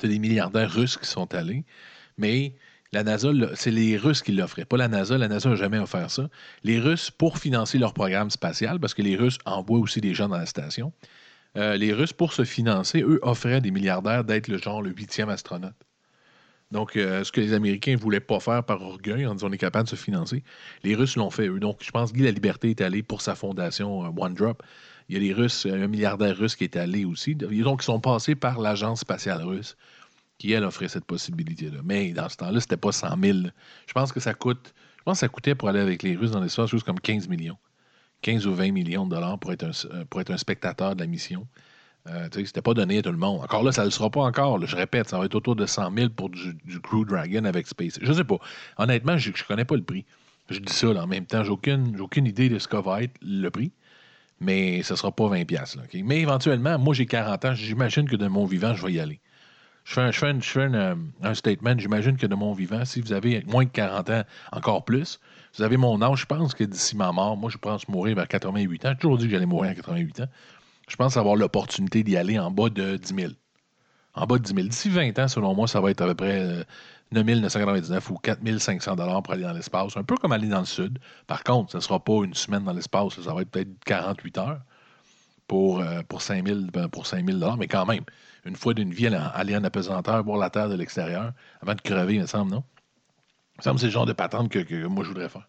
t'as 0.00 0.08
des 0.08 0.18
milliardaires 0.18 0.72
russes 0.72 0.96
qui 0.96 1.06
sont 1.06 1.34
allés. 1.34 1.64
Mais 2.16 2.54
la 2.92 3.02
NASA, 3.02 3.28
c'est 3.54 3.70
les 3.70 3.96
Russes 3.96 4.22
qui 4.22 4.32
l'offraient, 4.32 4.64
pas 4.64 4.76
la 4.76 4.88
NASA. 4.88 5.18
La 5.18 5.28
NASA 5.28 5.50
n'a 5.50 5.56
jamais 5.56 5.78
offert 5.78 6.10
ça. 6.10 6.28
Les 6.64 6.78
Russes, 6.78 7.10
pour 7.10 7.38
financer 7.38 7.78
leur 7.78 7.92
programme 7.92 8.30
spatial, 8.30 8.80
parce 8.80 8.94
que 8.94 9.02
les 9.02 9.16
Russes 9.16 9.38
envoient 9.44 9.78
aussi 9.78 10.00
des 10.00 10.14
gens 10.14 10.28
dans 10.28 10.38
la 10.38 10.46
station, 10.46 10.92
euh, 11.56 11.76
les 11.76 11.92
Russes, 11.92 12.12
pour 12.12 12.32
se 12.32 12.44
financer, 12.44 13.02
eux, 13.02 13.18
offraient 13.22 13.54
à 13.54 13.60
des 13.60 13.70
milliardaires 13.70 14.24
d'être 14.24 14.48
le 14.48 14.58
genre 14.58 14.82
le 14.82 14.90
huitième 14.90 15.28
astronaute. 15.28 15.74
Donc, 16.70 16.96
euh, 16.96 17.24
ce 17.24 17.32
que 17.32 17.40
les 17.40 17.54
Américains 17.54 17.92
ne 17.92 17.96
voulaient 17.96 18.20
pas 18.20 18.40
faire 18.40 18.62
par 18.62 18.82
orgueil, 18.82 19.26
en 19.26 19.34
disant 19.34 19.48
on 19.48 19.52
est 19.52 19.58
capable 19.58 19.84
de 19.84 19.90
se 19.90 19.96
financer, 19.96 20.42
les 20.84 20.94
Russes 20.94 21.16
l'ont 21.16 21.30
fait, 21.30 21.48
eux. 21.48 21.60
Donc, 21.60 21.78
je 21.82 21.90
pense 21.90 22.12
que 22.12 22.16
Guy 22.18 22.24
La 22.24 22.30
Liberté 22.30 22.70
est 22.70 22.80
allé 22.82 23.02
pour 23.02 23.22
sa 23.22 23.34
fondation 23.34 24.04
euh, 24.04 24.10
One. 24.16 24.36
Il 25.08 25.14
y 25.14 25.16
a 25.16 25.20
les 25.20 25.32
Russes, 25.32 25.64
euh, 25.64 25.84
un 25.84 25.86
milliardaire 25.86 26.36
russe 26.36 26.56
qui 26.56 26.64
est 26.64 26.76
allé 26.76 27.06
aussi. 27.06 27.34
Donc, 27.34 27.50
ils 27.52 27.82
sont 27.82 28.00
passés 28.00 28.34
par 28.34 28.60
l'agence 28.60 29.00
spatiale 29.00 29.42
russe 29.42 29.76
qui, 30.36 30.52
elle, 30.52 30.64
offrait 30.64 30.88
cette 30.88 31.06
possibilité-là. 31.06 31.80
Mais 31.84 32.12
dans 32.12 32.28
ce 32.28 32.36
temps-là, 32.36 32.60
c'était 32.60 32.76
pas 32.76 32.92
100 32.92 33.16
000. 33.20 33.38
Je 33.86 33.92
pense 33.92 34.12
que 34.12 34.20
ça 34.20 34.34
coûte. 34.34 34.74
Je 34.98 35.02
pense 35.04 35.16
que 35.16 35.20
ça 35.20 35.28
coûtait 35.28 35.54
pour 35.54 35.70
aller 35.70 35.80
avec 35.80 36.02
les 36.02 36.16
Russes 36.16 36.32
dans 36.32 36.40
l'espace 36.40 36.70
chose 36.70 36.84
comme 36.84 37.00
15 37.00 37.28
millions. 37.28 37.56
15 38.22 38.46
ou 38.46 38.54
20 38.54 38.72
millions 38.72 39.06
de 39.06 39.14
dollars 39.14 39.38
pour 39.38 39.52
être 39.52 39.64
un, 39.64 39.70
euh, 39.94 40.04
pour 40.08 40.20
être 40.20 40.30
un 40.30 40.36
spectateur 40.36 40.94
de 40.94 41.00
la 41.00 41.06
mission. 41.06 41.46
Euh, 42.06 42.28
c'était 42.32 42.62
pas 42.62 42.74
donné 42.74 42.98
à 42.98 43.02
tout 43.02 43.10
le 43.12 43.18
monde. 43.18 43.42
Encore 43.42 43.62
là, 43.62 43.72
ça 43.72 43.82
ne 43.82 43.86
le 43.86 43.90
sera 43.90 44.08
pas 44.10 44.22
encore. 44.22 44.64
je 44.64 44.76
répète, 44.76 45.08
ça 45.08 45.18
va 45.18 45.26
être 45.26 45.34
autour 45.34 45.56
de 45.56 45.66
100 45.66 45.92
000 45.94 46.08
pour 46.10 46.30
du, 46.30 46.80
Crew 46.82 47.04
Dragon 47.04 47.44
avec 47.44 47.66
Space. 47.66 47.98
Je 48.00 48.12
sais 48.12 48.24
pas. 48.24 48.38
Honnêtement, 48.78 49.18
je 49.18 49.30
ne 49.30 49.34
connais 49.46 49.64
pas 49.64 49.76
le 49.76 49.82
prix. 49.82 50.04
Je 50.48 50.58
dis 50.58 50.72
ça 50.72 50.88
en 50.88 51.06
même 51.06 51.26
temps. 51.26 51.44
J'ai 51.44 51.50
aucune, 51.50 52.00
aucune 52.00 52.26
idée 52.26 52.48
de 52.48 52.58
ce 52.58 52.66
que 52.66 52.76
va 52.76 53.02
être 53.02 53.14
le 53.20 53.50
prix. 53.50 53.72
Mais 54.40 54.82
ce 54.82 54.94
ne 54.94 54.96
sera 54.96 55.12
pas 55.12 55.24
20$. 55.24 55.44
piastres, 55.44 55.78
là, 55.78 55.84
OK? 55.84 56.00
Mais 56.04 56.20
éventuellement, 56.20 56.78
moi 56.78 56.94
j'ai 56.94 57.06
40 57.06 57.44
ans, 57.44 57.54
j'imagine 57.54 58.08
que 58.08 58.16
de 58.16 58.28
mon 58.28 58.46
vivant, 58.46 58.72
je 58.74 58.86
vais 58.86 58.92
y 58.92 59.00
aller. 59.00 59.20
Je 59.84 59.94
fais 59.94 60.00
un, 60.02 60.10
je 60.12 60.18
fais 60.18 60.26
un- 60.26 60.40
je 60.40 60.48
fais 60.48 60.62
un, 60.62 60.74
euh, 60.74 60.94
un 61.22 61.34
statement, 61.34 61.74
j'imagine 61.76 62.16
que 62.16 62.26
de 62.26 62.34
mon 62.34 62.52
vivant, 62.52 62.84
si 62.84 63.00
vous 63.00 63.12
avez 63.12 63.42
moins 63.46 63.64
de 63.64 63.70
40 63.70 64.10
ans, 64.10 64.22
encore 64.52 64.84
plus, 64.84 65.18
vous 65.58 65.64
avez 65.64 65.76
mon 65.76 66.00
âge, 66.02 66.20
je 66.20 66.26
pense 66.26 66.54
que 66.54 66.62
d'ici 66.62 66.96
ma 66.96 67.10
mort, 67.10 67.36
moi 67.36 67.50
je 67.50 67.58
pense 67.58 67.88
mourir 67.88 68.14
vers 68.14 68.28
88 68.28 68.84
ans. 68.84 68.90
J'ai 68.90 68.96
toujours 68.96 69.18
dit 69.18 69.24
que 69.24 69.32
j'allais 69.32 69.46
mourir 69.46 69.72
à 69.72 69.74
88 69.74 70.20
ans. 70.20 70.26
Je 70.88 70.96
pense 70.96 71.16
avoir 71.16 71.36
l'opportunité 71.36 72.02
d'y 72.02 72.16
aller 72.16 72.38
en 72.38 72.50
bas 72.50 72.70
de 72.70 72.96
10 72.96 73.14
000. 73.14 73.32
En 74.14 74.26
bas 74.26 74.38
de 74.38 74.44
10 74.44 74.54
000. 74.54 74.68
D'ici 74.68 74.88
20 74.88 75.18
ans, 75.18 75.28
selon 75.28 75.54
moi, 75.54 75.66
ça 75.66 75.80
va 75.80 75.90
être 75.90 76.00
à 76.00 76.06
peu 76.06 76.14
près 76.14 76.40
euh, 76.40 76.64
9 77.10 77.24
999 77.26 78.10
ou 78.10 78.14
4 78.18 78.58
500 78.58 78.96
pour 78.96 79.32
aller 79.32 79.42
dans 79.42 79.52
l'espace. 79.52 79.96
Un 79.96 80.04
peu 80.04 80.16
comme 80.16 80.32
aller 80.32 80.48
dans 80.48 80.60
le 80.60 80.64
sud. 80.64 80.98
Par 81.26 81.42
contre, 81.42 81.72
ce 81.72 81.78
ne 81.78 81.82
sera 81.82 81.98
pas 81.98 82.24
une 82.24 82.34
semaine 82.34 82.62
dans 82.62 82.72
l'espace. 82.72 83.20
Ça 83.20 83.34
va 83.34 83.42
être 83.42 83.50
peut-être 83.50 83.68
48 83.84 84.38
heures 84.38 84.60
pour, 85.48 85.80
euh, 85.80 86.02
pour 86.08 86.22
5 86.22 86.46
000 86.46 86.60
ben, 86.72 86.88
pour 86.88 87.06
5 87.06 87.26
000 87.26 87.56
mais 87.56 87.66
quand 87.66 87.86
même, 87.86 88.04
une 88.44 88.56
fois 88.56 88.74
d'une 88.74 88.92
vie, 88.92 89.08
aller 89.08 89.56
en 89.56 89.64
apesanteur, 89.64 90.22
voir 90.22 90.38
la 90.38 90.50
Terre 90.50 90.68
de 90.68 90.74
l'extérieur, 90.74 91.32
avant 91.62 91.74
de 91.74 91.80
crever, 91.80 92.14
il 92.14 92.20
me 92.20 92.26
semble, 92.26 92.52
non? 92.52 92.62
Il 93.64 93.72
me 93.72 93.76
c'est 93.78 93.86
le 93.86 93.92
genre 93.92 94.06
de 94.06 94.12
patente 94.12 94.48
que, 94.50 94.60
que 94.60 94.86
moi, 94.86 95.02
je 95.04 95.08
voudrais 95.08 95.28
faire. 95.28 95.48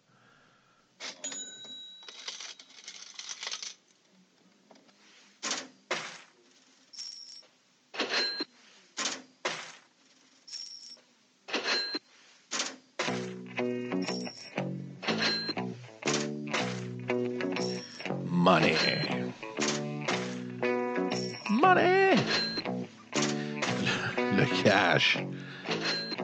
Money. 18.26 18.76
Money. 21.50 22.16
Le, 23.14 24.36
le 24.38 24.62
cash. 24.62 25.18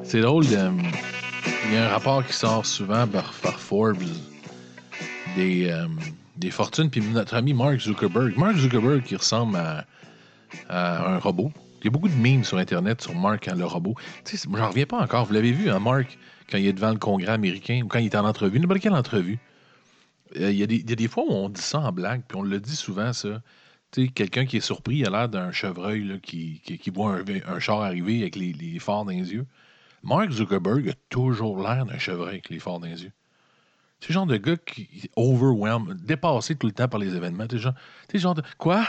C'est 0.02 0.20
drôle, 0.20 0.46
de- 0.46 0.70
un 1.86 1.90
rapport 1.90 2.26
qui 2.26 2.32
sort 2.32 2.66
souvent 2.66 3.06
par, 3.06 3.32
Forbes 3.32 4.02
des, 5.36 5.70
euh, 5.70 5.86
des 6.36 6.50
fortunes, 6.50 6.90
puis 6.90 7.00
notre 7.00 7.34
ami 7.34 7.54
Mark 7.54 7.78
Zuckerberg. 7.78 8.36
Mark 8.36 8.56
Zuckerberg 8.56 9.04
qui 9.04 9.14
ressemble 9.14 9.56
à, 9.56 9.84
un 10.68 11.18
robot. 11.18 11.52
Il 11.80 11.84
y 11.84 11.88
a 11.88 11.90
beaucoup 11.90 12.08
de 12.08 12.14
memes 12.14 12.42
sur 12.42 12.58
Internet 12.58 13.02
sur 13.02 13.14
Mark, 13.14 13.46
hein, 13.46 13.54
le 13.56 13.66
robot. 13.66 13.94
Tu 14.24 14.36
sais, 14.36 14.48
j'en 14.52 14.68
reviens 14.68 14.86
pas 14.86 14.98
encore. 14.98 15.26
Vous 15.26 15.34
l'avez 15.34 15.52
vu, 15.52 15.70
hein, 15.70 15.78
Mark, 15.78 16.18
quand 16.50 16.58
il 16.58 16.66
est 16.66 16.72
devant 16.72 16.90
le 16.90 16.98
Congrès 16.98 17.32
américain 17.32 17.82
ou 17.84 17.86
quand 17.86 18.00
il 18.00 18.06
est 18.06 18.16
en 18.16 18.26
entrevue, 18.26 18.58
n'importe 18.58 18.80
quelle 18.80 18.94
entrevue. 18.94 19.38
Euh, 20.40 20.50
Il 20.50 20.56
y, 20.56 20.88
y 20.88 20.92
a 20.92 20.96
des 20.96 21.08
fois 21.08 21.22
où 21.28 21.30
on 21.32 21.48
dit 21.48 21.60
ça 21.60 21.78
en 21.78 21.92
blague, 21.92 22.22
puis 22.26 22.36
on 22.36 22.42
le 22.42 22.58
dit 22.58 22.76
souvent, 22.76 23.12
ça. 23.12 23.42
Tu 23.92 24.06
sais, 24.06 24.08
quelqu'un 24.08 24.44
qui 24.44 24.56
est 24.56 24.60
surpris, 24.60 24.96
il 24.96 25.06
a 25.06 25.10
l'air 25.10 25.28
d'un 25.28 25.52
chevreuil 25.52 26.02
là, 26.02 26.14
qui, 26.20 26.60
qui, 26.64 26.78
qui 26.78 26.90
voit 26.90 27.14
un, 27.14 27.24
un 27.46 27.60
char 27.60 27.80
arriver 27.80 28.22
avec 28.22 28.34
les, 28.34 28.52
les 28.52 28.80
phares 28.80 29.04
dans 29.04 29.12
les 29.12 29.32
yeux. 29.32 29.46
Mark 30.06 30.30
Zuckerberg 30.30 30.88
a 30.88 30.94
toujours 31.08 31.60
l'air 31.60 31.84
d'un 31.84 31.98
chevreuil 31.98 32.28
avec 32.28 32.48
les 32.48 32.60
phares 32.60 32.78
dans 32.78 32.86
les 32.86 33.02
yeux. 33.04 33.12
C'est 34.00 34.10
le 34.10 34.14
genre 34.14 34.26
de 34.26 34.36
gars 34.36 34.56
qui 34.56 34.82
est 35.04 35.10
overwhelmed, 35.16 35.96
dépassé 36.04 36.54
tout 36.54 36.66
le 36.68 36.72
temps 36.72 36.86
par 36.86 37.00
les 37.00 37.14
événements. 37.16 37.46
Sais, 37.50 37.58
genre, 37.58 37.74
genre 38.14 38.34
de. 38.34 38.42
Quoi? 38.56 38.86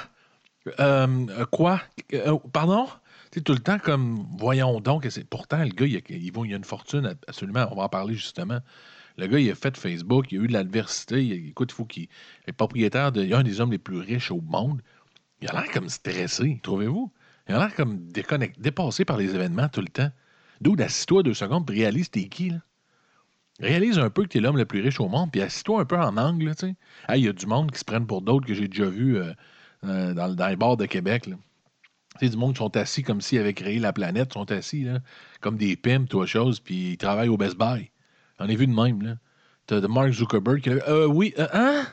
Euh, 0.80 1.26
euh, 1.30 1.46
quoi? 1.46 1.82
Euh, 2.14 2.38
pardon? 2.54 2.88
Sais, 3.34 3.42
tout 3.42 3.54
le 3.54 3.60
temps 3.60 3.80
comme, 3.80 4.28
voyons 4.38 4.80
donc. 4.80 5.08
c'est- 5.10 5.24
Pourtant, 5.24 5.64
le 5.64 5.70
gars, 5.70 5.86
il, 5.86 5.98
a, 5.98 6.00
il 6.10 6.54
a 6.54 6.58
une 6.58 6.64
fortune, 6.64 7.16
absolument. 7.28 7.68
On 7.72 7.76
va 7.76 7.84
en 7.84 7.90
parler 7.90 8.14
justement. 8.14 8.60
Le 9.18 9.26
gars, 9.28 9.40
il 9.40 9.50
a 9.50 9.56
fait 9.56 9.76
Facebook, 9.76 10.32
il 10.32 10.40
a 10.40 10.44
eu 10.44 10.48
de 10.48 10.54
l'adversité. 10.54 11.24
il- 11.26 11.54
faut 11.72 11.86
qu'il. 11.86 12.04
Il 12.04 12.50
est 12.50 12.54
propriétaire 12.54 13.12
de. 13.12 13.24
Il 13.24 13.34
un 13.34 13.44
des 13.44 13.60
hommes 13.60 13.72
les 13.72 13.80
plus 13.80 13.98
riches 13.98 14.30
au 14.30 14.42
monde. 14.42 14.82
Il 15.42 15.50
a 15.50 15.54
l'air 15.54 15.72
comme 15.72 15.90
stressé, 15.90 16.60
trouvez-vous? 16.62 17.12
Il 17.48 17.56
a 17.56 17.60
l'air 17.60 17.76
comme 17.76 17.98
déconnecté, 18.12 18.60
dépassé 18.62 19.06
par 19.06 19.18
les 19.18 19.34
événements 19.34 19.70
tout 19.70 19.82
le 19.82 19.88
temps. 19.88 20.12
D'où 20.62 20.76
assis-toi 20.80 21.24
deux 21.24 21.34
secondes 21.34 21.66
puis 21.66 21.80
réalise 21.80 22.10
t'es 22.10 22.28
qui, 22.28 22.52
là. 22.52 22.58
Réalise 23.60 23.98
un 23.98 24.12
peu 24.12 24.24
que 24.24 24.28
t'es 24.28 24.40
l'homme 24.40 24.58
le 24.58 24.66
plus 24.66 24.82
riche 24.82 25.00
au 25.00 25.08
monde, 25.08 25.32
puis 25.32 25.42
assis-toi 25.42 25.82
un 25.82 25.86
peu 25.86 25.98
en 25.98 26.16
angle, 26.18 26.54
tu 26.56 26.68
sais. 26.68 26.76
Il 27.16 27.26
y 27.26 27.28
a 27.28 27.34
du 27.34 27.48
monde 27.48 27.72
qui 27.72 27.80
se 27.80 27.86
prennent 27.86 28.06
pour 28.06 28.22
d'autres 28.22 28.46
que 28.46 28.54
j'ai 28.54 28.68
déjà 28.68 28.86
vu 28.86 29.18
euh, 29.18 29.34
euh, 29.84 30.14
dans, 30.14 30.48
les 30.48 30.56
bars 30.56 30.78
de 30.78 30.86
Québec, 30.86 31.26
là. 31.26 31.36
Sais, 32.20 32.30
du 32.30 32.38
monde 32.38 32.54
qui 32.54 32.60
sont 32.60 32.76
assis 32.78 33.04
comme 33.04 33.22
s'ils 33.22 33.40
avaient 33.40 33.54
créé 33.54 33.80
la 33.80 33.94
planète, 33.94 34.34
sont 34.34 34.52
assis, 34.52 34.84
là, 34.84 35.00
comme 35.42 35.58
des 35.58 35.76
pimps, 35.76 36.10
toi, 36.10 36.26
chose, 36.26 36.60
puis 36.60 36.92
ils 36.92 36.98
travaillent 36.98 37.30
au 37.30 37.38
Best 37.38 37.58
Buy. 37.58 37.92
J'en 38.40 38.48
ai 38.48 38.56
vu 38.56 38.68
de 38.68 38.74
même, 38.74 39.02
là. 39.02 39.16
T'as 39.66 39.82
de 39.82 39.88
Mark 39.88 40.12
Zuckerberg 40.12 40.62
qui 40.62 40.70
là, 40.70 40.82
euh, 40.88 41.08
oui, 41.08 41.34
euh, 41.38 41.48
hein? 41.52 41.86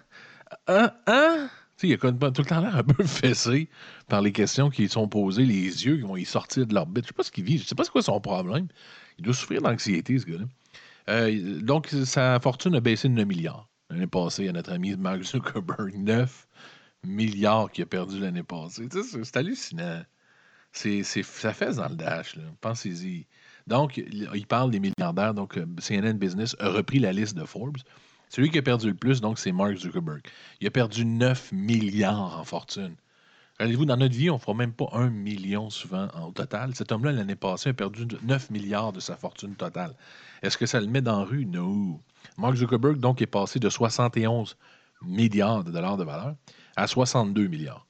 Hein? 0.69 0.93
Hein? 1.07 1.49
Il 1.83 1.93
a 1.93 1.97
tout 1.99 2.07
le 2.13 2.45
temps 2.45 2.61
l'air 2.61 2.77
un 2.77 2.83
peu 2.85 3.05
fessé 3.05 3.69
par 4.09 4.23
les 4.23 4.33
questions 4.33 4.71
qui 4.71 4.89
sont 4.89 5.09
posées, 5.09 5.45
les 5.45 5.85
yeux 5.85 5.97
qui 5.97 6.03
vont 6.03 6.17
y 6.17 6.25
sortir 6.25 6.67
de 6.67 6.75
l'orbite. 6.75 7.05
Je 7.05 7.09
sais 7.09 7.15
pas 7.15 7.23
ce 7.25 7.31
qu'il 7.31 7.45
vit, 7.45 7.59
je 7.59 7.65
sais 7.65 7.75
pas 7.75 7.85
c'est 7.85 7.91
quoi 7.91 8.03
son 8.03 8.21
problème. 8.21 8.69
Il 9.19 9.25
doit 9.25 9.35
souffrir 9.35 9.63
d'anxiété, 9.63 10.19
ce 10.19 10.27
gars-là. 10.27 10.45
Euh, 11.09 11.61
donc, 11.61 11.89
sa 12.05 12.41
fortune 12.41 12.75
a 12.77 12.81
baissé 12.81 13.09
de 13.09 13.15
9 13.15 13.27
milliards 13.27 13.69
l'année 13.91 14.07
passée 14.07 14.49
à 14.49 14.53
notre 14.53 14.73
ami 14.73 14.97
Mark 14.97 15.23
Zuckerberg. 15.23 15.95
9 15.97 16.47
milliards 17.05 17.71
qu'il 17.71 17.83
a 17.83 17.87
perdu 17.87 18.19
l'année 18.21 18.43
passée. 18.43 18.89
C'est- 18.91 19.37
hallucinant. 19.37 20.03
C'est, 20.73 21.03
ça 21.05 21.53
fait 21.53 21.75
dans 21.75 21.89
le 21.89 21.95
dash. 21.95 22.37
Pensez-y. 22.61 23.27
Donc, 23.67 23.97
il 23.99 24.29
il 24.35 24.47
parle 24.47 24.71
des 24.71 24.81
milliardaires. 24.81 25.35
Donc, 25.35 25.57
euh, 25.57 25.67
CNN 25.79 26.15
Business 26.15 26.57
a 26.59 26.69
repris 26.71 26.99
la 26.99 27.13
liste 27.13 27.37
de 27.37 27.45
Forbes. 27.45 27.77
Celui 28.35 28.51
qui 28.51 28.59
a 28.59 28.63
perdu 28.63 28.89
le 28.89 28.95
plus, 28.95 29.21
donc, 29.21 29.39
c'est 29.39 29.53
Mark 29.53 29.77
Zuckerberg. 29.77 30.21
Il 30.61 30.67
a 30.67 30.71
perdu 30.73 31.05
9 31.05 31.53
milliards 31.53 32.41
en 32.41 32.43
fortune. 32.43 32.97
Regardez-vous, 33.61 33.85
dans 33.85 33.97
notre 33.97 34.17
vie, 34.17 34.29
on 34.29 34.35
ne 34.35 34.39
fera 34.41 34.55
même 34.55 34.73
pas 34.73 34.89
un 34.93 35.09
million 35.09 35.71
souvent 35.71 36.09
en- 36.15 36.33
total. 36.33 36.75
Cet 36.75 36.91
homme-là, 36.91 37.13
l'année 37.13 37.37
passée, 37.37 37.69
a 37.69 37.75
perdu 37.75 38.09
9 38.25 38.51
milliards 38.51 38.93
de 38.93 38.99
sa 38.99 39.15
fortune 39.15 39.55
totale. 39.55 39.95
Est-ce 40.43 40.59
que 40.59 40.67
ça 40.67 40.81
le 40.81 40.89
met 40.89 41.01
dans 41.01 41.21
la 41.21 41.25
rue? 41.25 41.47
Non. 41.47 42.01
Mark 42.37 42.57
Zuckerberg, 42.57 42.99
donc, 42.99 43.23
est 43.23 43.27
passé 43.27 43.61
de 43.61 43.69
71 43.71 44.57
milliards 45.03 45.63
de 45.63 45.71
dollars 45.71 45.97
de 45.97 46.03
valeur 46.03 46.35
à 46.75 46.89
62 46.89 47.47
milliards. 47.47 47.87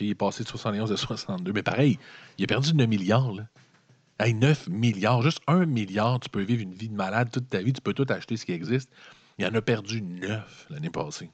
Il 0.00 0.10
est 0.10 0.14
passé 0.14 0.44
de 0.44 0.48
71 0.48 0.92
à 0.92 0.96
62. 0.96 1.52
Mais 1.52 1.64
pareil, 1.64 1.98
il 2.38 2.44
a 2.44 2.46
perdu 2.46 2.72
9 2.72 2.86
milliards. 2.88 3.32
Hey, 4.20 4.32
9 4.34 4.68
milliards, 4.68 5.22
juste 5.22 5.40
1 5.48 5.66
milliard, 5.66 6.20
tu 6.20 6.28
peux 6.28 6.42
vivre 6.42 6.62
une 6.62 6.74
vie 6.74 6.88
de 6.88 6.94
malade 6.94 7.30
toute 7.32 7.48
ta 7.48 7.62
vie, 7.62 7.72
tu 7.72 7.80
peux 7.80 7.94
tout 7.94 8.06
acheter 8.08 8.36
ce 8.36 8.44
qui 8.46 8.52
existe. 8.52 8.90
Il 9.38 9.46
en 9.46 9.54
a 9.54 9.62
perdu 9.62 10.02
9 10.02 10.66
l'année 10.70 10.90
passée. 10.90 11.30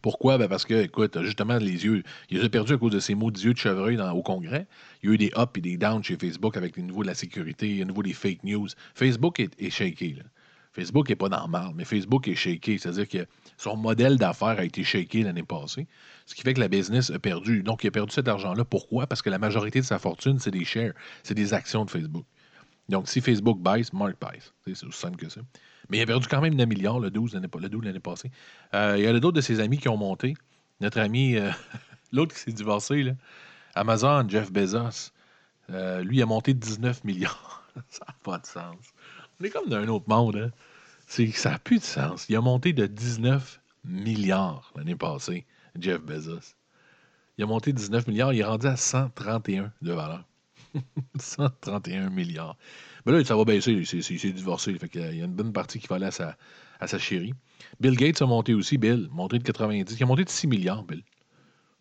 Pourquoi? 0.00 0.38
Ben 0.38 0.48
parce 0.48 0.64
que, 0.64 0.84
écoute, 0.84 1.20
justement, 1.22 1.58
les 1.58 1.84
yeux, 1.84 2.02
il 2.30 2.38
les 2.38 2.44
a 2.44 2.48
perdus 2.48 2.74
à 2.74 2.78
cause 2.78 2.92
de 2.92 3.00
ces 3.00 3.14
mots 3.14 3.30
yeux 3.30 3.52
de 3.52 3.58
chevreuil 3.58 3.96
dans, 3.96 4.10
au 4.12 4.22
Congrès. 4.22 4.66
Il 5.02 5.08
y 5.08 5.12
a 5.12 5.14
eu 5.14 5.18
des 5.18 5.32
ups 5.36 5.52
et 5.56 5.60
des 5.60 5.76
downs 5.76 6.02
chez 6.02 6.16
Facebook 6.16 6.56
avec 6.56 6.76
les 6.76 6.82
niveaux 6.82 7.02
de 7.02 7.08
la 7.08 7.14
sécurité, 7.14 7.78
le 7.78 7.84
niveau 7.84 8.02
des 8.02 8.12
fake 8.12 8.44
news. 8.44 8.68
Facebook 8.94 9.40
est, 9.40 9.60
est 9.60 9.70
shaky. 9.70 10.20
Facebook 10.72 11.08
n'est 11.08 11.16
pas 11.16 11.28
normal, 11.28 11.72
mais 11.74 11.84
Facebook 11.84 12.28
est 12.28 12.34
shaky. 12.34 12.78
C'est-à-dire 12.78 13.08
que 13.08 13.26
son 13.56 13.76
modèle 13.76 14.16
d'affaires 14.16 14.58
a 14.58 14.64
été 14.64 14.84
shaké 14.84 15.22
l'année 15.22 15.42
passée, 15.42 15.86
ce 16.26 16.34
qui 16.34 16.42
fait 16.42 16.54
que 16.54 16.60
la 16.60 16.68
business 16.68 17.10
a 17.10 17.18
perdu. 17.18 17.62
Donc, 17.62 17.84
il 17.84 17.88
a 17.88 17.90
perdu 17.90 18.12
cet 18.12 18.28
argent-là. 18.28 18.64
Pourquoi? 18.64 19.06
Parce 19.06 19.22
que 19.22 19.30
la 19.30 19.38
majorité 19.38 19.80
de 19.80 19.84
sa 19.84 19.98
fortune, 19.98 20.38
c'est 20.38 20.52
des 20.52 20.64
shares, 20.64 20.92
c'est 21.24 21.34
des 21.34 21.54
actions 21.54 21.84
de 21.84 21.90
Facebook. 21.90 22.24
Donc, 22.88 23.08
si 23.08 23.20
Facebook 23.20 23.58
baisse, 23.60 23.92
Mark 23.92 24.14
baisse. 24.20 24.52
C'est 24.64 24.86
aussi 24.86 24.98
simple 24.98 25.16
que 25.16 25.28
ça. 25.28 25.40
Mais 25.88 25.98
il 25.98 26.02
a 26.02 26.06
perdu 26.06 26.26
quand 26.26 26.40
même 26.40 26.54
9 26.54 26.68
milliards 26.68 27.00
le 27.00 27.10
12 27.10 27.34
l'année 27.34 28.00
passée. 28.00 28.30
Euh, 28.74 28.94
il 28.96 29.04
y 29.04 29.06
a 29.06 29.12
d'autres 29.20 29.36
de 29.36 29.40
ses 29.40 29.60
amis 29.60 29.78
qui 29.78 29.88
ont 29.88 29.96
monté. 29.96 30.34
Notre 30.80 31.00
ami, 31.00 31.36
euh, 31.36 31.50
l'autre 32.12 32.34
qui 32.34 32.40
s'est 32.40 32.52
divorcé, 32.52 33.12
Amazon, 33.74 34.26
Jeff 34.28 34.50
Bezos, 34.52 35.12
euh, 35.70 36.02
lui, 36.02 36.22
a 36.22 36.26
monté 36.26 36.54
19 36.54 37.04
milliards. 37.04 37.68
ça 37.88 38.04
n'a 38.06 38.14
pas 38.22 38.38
de 38.38 38.46
sens. 38.46 38.76
On 39.40 39.44
est 39.44 39.50
comme 39.50 39.68
dans 39.68 39.76
un 39.76 39.88
autre 39.88 40.08
monde. 40.08 40.36
Hein? 40.36 40.50
ça 41.06 41.50
n'a 41.50 41.58
plus 41.58 41.78
de 41.78 41.84
sens. 41.84 42.26
Il 42.28 42.36
a 42.36 42.40
monté 42.40 42.72
de 42.72 42.86
19 42.86 43.60
milliards 43.84 44.72
l'année 44.76 44.96
passée, 44.96 45.46
Jeff 45.78 46.00
Bezos. 46.00 46.54
Il 47.36 47.44
a 47.44 47.46
monté 47.46 47.72
19 47.72 48.06
milliards, 48.08 48.32
il 48.32 48.40
est 48.40 48.44
rendu 48.44 48.66
à 48.66 48.76
131 48.76 49.72
de 49.80 49.92
valeur. 49.92 50.27
131 51.18 52.10
milliards. 52.10 52.56
Mais 53.06 53.12
là, 53.12 53.24
ça 53.24 53.36
va 53.36 53.44
baisser. 53.44 53.72
Il 53.72 53.86
s'est 53.86 54.32
divorcé. 54.32 54.74
Fait 54.78 54.90
il 54.94 55.18
y 55.18 55.22
a 55.22 55.24
une 55.24 55.34
bonne 55.34 55.52
partie 55.52 55.78
qui 55.78 55.86
va 55.86 55.96
aller 55.96 56.06
à 56.06 56.86
sa, 56.86 56.98
chérie. 56.98 57.34
Bill 57.80 57.96
Gates 57.96 58.22
a 58.22 58.26
monté 58.26 58.54
aussi, 58.54 58.78
Bill. 58.78 59.08
Monté 59.10 59.38
de 59.38 59.44
90. 59.44 59.96
Il 59.98 60.02
a 60.02 60.06
monté 60.06 60.24
de 60.24 60.30
6 60.30 60.46
milliards, 60.46 60.84
Bill. 60.84 61.02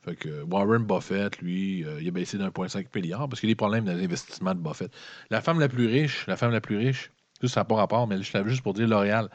Fait 0.03 0.15
que 0.15 0.43
Warren 0.43 0.85
Buffett, 0.85 1.37
lui, 1.39 1.83
euh, 1.83 2.01
il 2.01 2.07
a 2.07 2.11
baissé 2.11 2.37
d'1,5 2.37 2.87
milliard 2.95 3.27
parce 3.27 3.41
qu'il 3.41 3.49
y 3.49 3.51
a 3.51 3.53
des 3.53 3.57
problèmes 3.57 3.83
dans 3.83 3.93
l'investissement 3.93 4.55
de 4.55 4.59
Buffett. 4.59 4.91
La 5.29 5.41
femme 5.41 5.59
la 5.59 5.67
plus 5.67 5.87
riche, 5.87 6.25
la 6.27 6.37
femme 6.37 6.51
la 6.51 6.61
plus 6.61 6.77
riche, 6.77 7.11
tout 7.41 7.49
ça 7.49 7.61
n'a 7.61 7.65
pas 7.65 7.75
rapport, 7.75 8.07
mais 8.07 8.21
je 8.21 8.31
l'avais 8.33 8.49
juste 8.49 8.61
pour 8.61 8.73
dire 8.73 8.87
L'Oréal. 8.87 9.29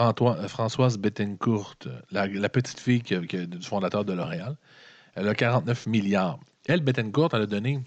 Euh, 0.00 0.48
Françoise 0.48 0.96
Bettencourt, 0.96 1.74
la, 2.12 2.26
la 2.26 2.48
petite 2.48 2.78
fille 2.78 3.02
du 3.02 3.62
fondateur 3.62 4.04
de 4.04 4.12
L'Oréal, 4.12 4.56
elle 5.14 5.28
a 5.28 5.34
49 5.34 5.86
milliards. 5.86 6.38
Elle, 6.66 6.80
Bettencourt, 6.80 7.30
elle 7.32 7.42
a 7.42 7.46
donné 7.46 7.80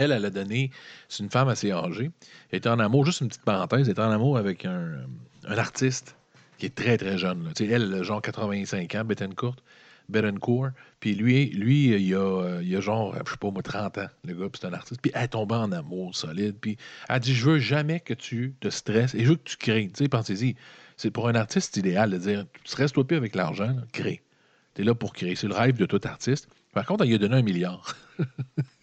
elle, 0.00 0.12
elle 0.12 0.24
a 0.24 0.30
donné, 0.30 0.70
c'est 1.08 1.22
une 1.22 1.30
femme 1.30 1.48
assez 1.48 1.70
âgée, 1.70 2.10
elle 2.50 2.58
était 2.58 2.68
en 2.68 2.78
amour, 2.78 3.04
juste 3.04 3.20
une 3.20 3.28
petite 3.28 3.44
parenthèse, 3.44 3.86
elle 3.86 3.92
était 3.92 4.00
en 4.00 4.10
amour 4.10 4.38
avec 4.38 4.64
un, 4.64 5.06
artiste 5.46 6.16
qui 6.58 6.66
est 6.66 6.74
très, 6.74 6.98
très 6.98 7.16
jeune. 7.18 7.50
Elle, 7.58 7.72
elle 7.72 8.02
genre 8.02 8.20
85 8.20 8.94
ans, 8.94 9.04
Bettencourt, 9.04 10.70
puis 10.98 11.14
lui, 11.14 11.46
lui 11.50 11.88
il, 11.88 12.14
a, 12.14 12.58
a 12.58 12.80
genre, 12.80 13.14
je 13.24 13.30
sais 13.30 13.36
pas 13.36 13.50
moi, 13.50 13.62
30 13.62 13.98
ans, 13.98 14.08
le 14.24 14.34
gars, 14.34 14.48
puis 14.48 14.60
c'est 14.60 14.66
un 14.66 14.72
artiste, 14.72 15.00
puis 15.00 15.12
elle 15.14 15.24
est 15.24 15.28
tombée 15.28 15.54
en 15.54 15.70
amour 15.72 16.14
solide, 16.16 16.56
puis 16.60 16.76
elle 17.08 17.20
dit, 17.20 17.34
je 17.34 17.44
veux 17.44 17.58
jamais 17.58 18.00
que 18.00 18.14
tu 18.14 18.54
te 18.60 18.68
stresses, 18.68 19.14
et 19.14 19.24
je 19.24 19.30
veux 19.30 19.36
que 19.36 19.48
tu 19.48 19.56
crées. 19.56 19.90
Tu 19.94 20.04
sais, 20.04 20.08
pensez-y, 20.08 20.56
c'est 20.96 21.10
pour 21.10 21.28
un 21.28 21.34
artiste 21.34 21.76
idéal 21.76 22.10
de 22.10 22.18
dire, 22.18 22.44
tu 22.52 22.60
stresses-toi 22.64 23.06
plus 23.06 23.16
avec 23.16 23.34
l'argent, 23.34 23.76
crée. 23.92 24.22
Tu 24.74 24.82
es 24.82 24.84
là 24.84 24.94
pour 24.94 25.12
créer. 25.12 25.34
C'est 25.34 25.48
le 25.48 25.54
rêve 25.54 25.76
de 25.76 25.86
tout 25.86 26.00
artiste. 26.04 26.48
Par 26.72 26.84
contre, 26.86 27.04
il 27.04 27.14
a 27.14 27.18
donné 27.18 27.36
un 27.36 27.42
milliard. 27.42 27.96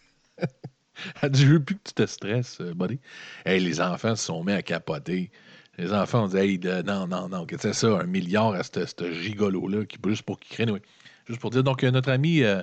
Je 1.34 1.46
veux 1.46 1.64
plus 1.64 1.76
que 1.76 1.90
tu 1.90 1.94
te 1.94 2.06
stresses, 2.06 2.60
euh, 2.62 2.74
buddy. 2.74 3.00
Hey, 3.46 3.60
les 3.60 3.82
enfants 3.82 4.16
se 4.16 4.26
sont 4.26 4.44
mis 4.44 4.54
à 4.54 4.62
capoter. 4.62 5.32
Les 5.78 5.94
enfants 5.94 6.24
ont 6.24 6.28
dit 6.28 6.38
Hey, 6.38 6.60
non, 6.86 7.08
non, 7.08 7.30
non, 7.30 7.46
qu'est-ce 7.46 7.64
que 7.64 7.74
c'est 7.74 7.88
ça, 7.88 8.00
un 8.00 8.06
milliard 8.06 8.54
à 8.54 8.64
ce 8.64 9.12
gigolo-là, 9.12 9.86
qui, 9.86 9.98
juste 10.08 10.24
pour 10.24 10.40
qu'il 10.40 10.56
crée. 10.56 10.82
Juste 11.28 11.42
pour 11.42 11.50
dire, 11.50 11.64
donc, 11.64 11.84
euh, 11.84 11.92
notre 11.92 12.12
ami, 12.12 12.42
euh, 12.44 12.62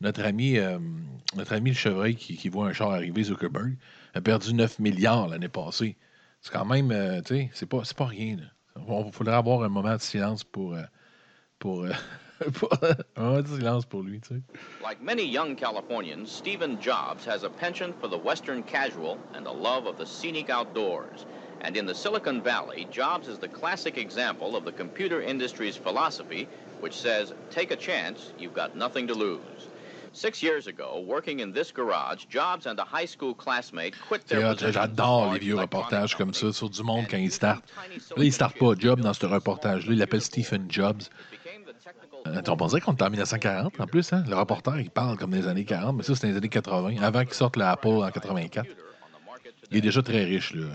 notre 0.00 0.24
ami, 0.24 0.58
notre 1.36 1.54
ami 1.54 1.70
le 1.70 1.76
chevreuil 1.76 2.16
qui, 2.16 2.48
voit 2.48 2.68
un 2.68 2.72
char 2.72 2.90
arriver, 2.90 3.24
Zuckerberg, 3.24 3.76
a 4.14 4.20
perdu 4.20 4.52
9 4.52 4.78
milliards 4.78 5.28
l'année 5.28 5.48
passée. 5.48 5.96
C'est 6.42 6.52
quand 6.52 6.66
même, 6.66 6.90
tu 7.22 7.34
sais, 7.34 7.50
c'est 7.54 7.66
pas, 7.66 7.82
pas 7.96 8.06
rien. 8.06 8.36
Il 8.76 9.12
faudrait 9.12 9.34
avoir 9.34 9.62
un 9.62 9.68
moment 9.70 9.94
de 9.94 10.00
silence 10.00 10.44
pour. 10.44 10.76
pour 11.58 11.86
silence 13.46 13.84
pour 13.86 14.02
lui, 14.02 14.20
tu 14.20 14.34
sais. 14.34 14.42
Like 14.82 15.00
many 15.02 15.24
young 15.24 15.56
Californians, 15.56 16.30
Stephen 16.30 16.78
Jobs 16.80 17.24
has 17.24 17.44
a 17.44 17.50
penchant 17.50 17.94
for 18.00 18.08
the 18.08 18.18
Western 18.18 18.62
casual 18.62 19.18
and 19.34 19.46
a 19.46 19.52
love 19.52 19.86
of 19.86 19.96
the 19.96 20.06
scenic 20.06 20.50
outdoors. 20.50 21.26
And 21.62 21.76
in 21.76 21.86
the 21.86 21.94
Silicon 21.94 22.42
Valley, 22.42 22.86
Jobs 22.90 23.28
is 23.28 23.38
the 23.38 23.48
classic 23.48 23.96
example 23.96 24.56
of 24.56 24.64
the 24.64 24.72
computer 24.72 25.22
industry's 25.22 25.76
philosophy, 25.76 26.46
which 26.80 26.94
says, 26.94 27.32
take 27.50 27.70
a 27.70 27.76
chance, 27.76 28.32
you've 28.38 28.54
got 28.54 28.76
nothing 28.76 29.06
to 29.08 29.14
lose. 29.14 29.68
Six 30.12 30.42
years 30.42 30.66
ago, 30.66 31.04
working 31.06 31.40
in 31.40 31.52
this 31.52 31.70
garage, 31.70 32.24
Jobs 32.30 32.66
and 32.66 32.78
a 32.78 32.84
high 32.84 33.04
school 33.04 33.34
classmate 33.34 33.94
quit 34.08 34.26
their 34.28 34.54
J'adore 34.56 35.34
les 35.34 35.40
vieux 35.40 35.56
reportages 35.56 36.14
comme 36.14 36.32
ça 36.32 36.54
sur 36.54 36.70
du 36.70 36.82
monde 36.82 37.04
quand 37.10 37.18
ils 37.18 37.30
startent. 37.30 37.64
Là, 38.16 38.24
ils 38.24 38.32
startent 38.32 38.58
pas 38.58 38.74
Jobs 38.78 39.00
dans 39.00 39.12
ce 39.12 39.26
reportage-là. 39.26 39.92
Il 39.92 39.98
l'appelle 39.98 40.22
Stephen 40.22 40.66
Jobs. 40.70 41.02
Euh, 42.26 42.42
on 42.48 42.56
penserait 42.56 42.80
qu'on 42.80 42.94
est 42.94 43.02
en 43.02 43.10
1940 43.10 43.80
en 43.80 43.86
plus. 43.86 44.12
Hein? 44.12 44.24
Le 44.28 44.36
reporter, 44.36 44.80
il 44.80 44.90
parle 44.90 45.16
comme 45.16 45.30
des 45.30 45.46
années 45.46 45.64
40, 45.64 45.96
mais 45.96 46.02
ça, 46.02 46.14
c'est 46.14 46.28
les 46.28 46.36
années 46.36 46.48
80, 46.48 46.96
avant 47.02 47.24
qu'il 47.24 47.34
sorte 47.34 47.56
l'Apple 47.56 47.88
en 47.88 48.10
84. 48.10 48.66
Il 49.70 49.78
est 49.78 49.80
déjà 49.80 50.02
très 50.02 50.24
riche, 50.24 50.54
là. 50.54 50.66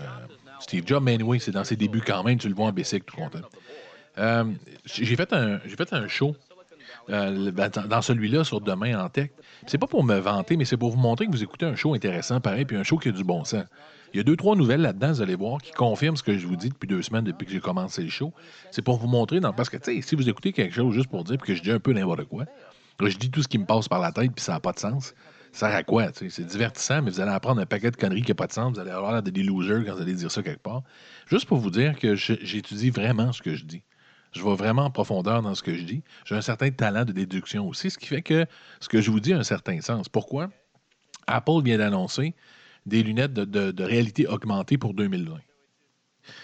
Steve 0.60 0.84
Jobs, 0.86 1.06
anyway, 1.08 1.38
c'est 1.38 1.50
dans 1.50 1.64
ses 1.64 1.76
débuts 1.76 2.02
quand 2.06 2.22
même. 2.22 2.38
Tu 2.38 2.48
le 2.48 2.54
vois 2.54 2.66
en 2.66 2.72
basic, 2.72 3.04
tout 3.04 3.16
content. 3.16 3.40
Euh, 4.18 4.44
j'ai 4.84 5.16
fait, 5.16 5.32
un, 5.32 5.58
fait 5.58 5.92
un 5.92 6.06
show 6.06 6.36
euh, 7.10 7.50
ben, 7.50 7.68
dans 7.68 8.02
celui-là 8.02 8.44
sur 8.44 8.60
Demain 8.60 9.02
en 9.02 9.08
Tech. 9.08 9.30
C'est 9.66 9.78
pas 9.78 9.86
pour 9.86 10.04
me 10.04 10.16
vanter, 10.18 10.56
mais 10.56 10.64
c'est 10.64 10.76
pour 10.76 10.90
vous 10.90 10.98
montrer 10.98 11.26
que 11.26 11.32
vous 11.32 11.42
écoutez 11.42 11.66
un 11.66 11.74
show 11.74 11.94
intéressant, 11.94 12.40
pareil, 12.40 12.64
puis 12.64 12.76
un 12.76 12.84
show 12.84 12.98
qui 12.98 13.08
a 13.08 13.12
du 13.12 13.24
bon 13.24 13.44
sens. 13.44 13.64
Il 14.12 14.18
y 14.18 14.20
a 14.20 14.22
deux, 14.24 14.36
trois 14.36 14.56
nouvelles 14.56 14.82
là-dedans, 14.82 15.12
vous 15.12 15.22
allez 15.22 15.34
voir, 15.34 15.60
qui 15.60 15.72
confirment 15.72 16.16
ce 16.16 16.22
que 16.22 16.36
je 16.36 16.46
vous 16.46 16.56
dis 16.56 16.68
depuis 16.68 16.86
deux 16.86 17.02
semaines, 17.02 17.24
depuis 17.24 17.46
que 17.46 17.52
j'ai 17.52 17.60
commencé 17.60 18.02
le 18.02 18.10
show. 18.10 18.32
C'est 18.70 18.82
pour 18.82 18.98
vous 18.98 19.08
montrer, 19.08 19.40
dans... 19.40 19.52
parce 19.52 19.70
que, 19.70 19.78
tu 19.78 19.94
sais, 19.94 20.02
si 20.02 20.14
vous 20.14 20.28
écoutez 20.28 20.52
quelque 20.52 20.74
chose 20.74 20.94
juste 20.94 21.08
pour 21.08 21.24
dire 21.24 21.38
que 21.38 21.54
je 21.54 21.62
dis 21.62 21.70
un 21.70 21.80
peu 21.80 21.92
n'importe 21.92 22.24
quoi, 22.24 22.44
je 23.00 23.16
dis 23.16 23.30
tout 23.30 23.42
ce 23.42 23.48
qui 23.48 23.58
me 23.58 23.64
passe 23.64 23.88
par 23.88 24.00
la 24.00 24.12
tête, 24.12 24.32
puis 24.34 24.44
ça 24.44 24.52
n'a 24.52 24.60
pas 24.60 24.72
de 24.72 24.78
sens, 24.78 25.14
ça 25.52 25.68
sert 25.68 25.76
à 25.76 25.82
quoi? 25.82 26.08
C'est 26.14 26.46
divertissant, 26.46 27.02
mais 27.02 27.10
vous 27.10 27.20
allez 27.20 27.30
apprendre 27.30 27.60
un 27.60 27.66
paquet 27.66 27.90
de 27.90 27.96
conneries 27.96 28.22
qui 28.22 28.30
n'a 28.30 28.34
pas 28.34 28.46
de 28.46 28.52
sens, 28.52 28.74
vous 28.74 28.80
allez 28.80 28.90
avoir 28.90 29.12
l'air 29.12 29.22
des 29.22 29.42
losers 29.42 29.84
quand 29.84 29.94
vous 29.94 30.02
allez 30.02 30.14
dire 30.14 30.30
ça 30.30 30.42
quelque 30.42 30.62
part. 30.62 30.82
Juste 31.26 31.46
pour 31.46 31.58
vous 31.58 31.70
dire 31.70 31.98
que 31.98 32.14
j'étudie 32.14 32.90
vraiment 32.90 33.32
ce 33.32 33.42
que 33.42 33.54
je 33.54 33.64
dis. 33.64 33.82
Je 34.32 34.42
vais 34.42 34.54
vraiment 34.54 34.86
en 34.86 34.90
profondeur 34.90 35.42
dans 35.42 35.54
ce 35.54 35.62
que 35.62 35.74
je 35.74 35.82
dis. 35.82 36.02
J'ai 36.24 36.34
un 36.34 36.40
certain 36.40 36.70
talent 36.70 37.04
de 37.04 37.12
déduction 37.12 37.68
aussi, 37.68 37.90
ce 37.90 37.98
qui 37.98 38.06
fait 38.06 38.22
que 38.22 38.46
ce 38.80 38.88
que 38.88 39.02
je 39.02 39.10
vous 39.10 39.20
dis 39.20 39.34
a 39.34 39.38
un 39.38 39.42
certain 39.42 39.80
sens. 39.82 40.08
Pourquoi? 40.08 40.48
Apple 41.26 41.62
vient 41.62 41.76
d'annoncer 41.76 42.34
des 42.86 43.02
lunettes 43.02 43.32
de, 43.32 43.82
réalité 43.82 44.26
augmentée 44.26 44.78
pour 44.78 44.94
2020. 44.94 45.38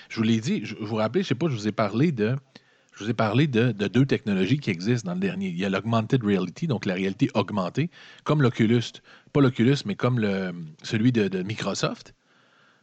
Je 0.09 0.16
vous 0.16 0.22
l'ai 0.22 0.40
dit, 0.40 0.64
je, 0.64 0.74
vous 0.77 0.96
rappelle, 0.96 1.22
je 1.22 1.27
ne 1.27 1.29
sais 1.29 1.35
pas, 1.35 1.48
je 1.48 1.55
vous 1.55 1.68
ai 1.68 1.72
parlé 1.72 2.12
de. 2.12 2.37
Je 2.94 3.05
vous 3.05 3.11
ai 3.11 3.14
parlé 3.14 3.46
de, 3.46 3.70
deux 3.70 4.07
technologies 4.07 4.59
qui 4.59 4.70
existent 4.70 5.09
dans 5.09 5.14
le 5.14 5.20
dernier. 5.20 5.48
Il 5.48 5.59
y 5.59 5.64
a 5.64 5.68
l'augmented 5.68 6.22
reality, 6.24 6.66
donc 6.66 6.85
la 6.85 6.94
réalité 6.94 7.31
augmentée, 7.35 7.90
comme 8.24 8.42
l'Oculus. 8.42 8.83
Pas 9.33 9.40
l'Oculus, 9.40 9.77
mais 9.87 9.94
comme 9.94 10.20
celui 10.83 11.12
de, 11.12 11.42
Microsoft. 11.42 12.14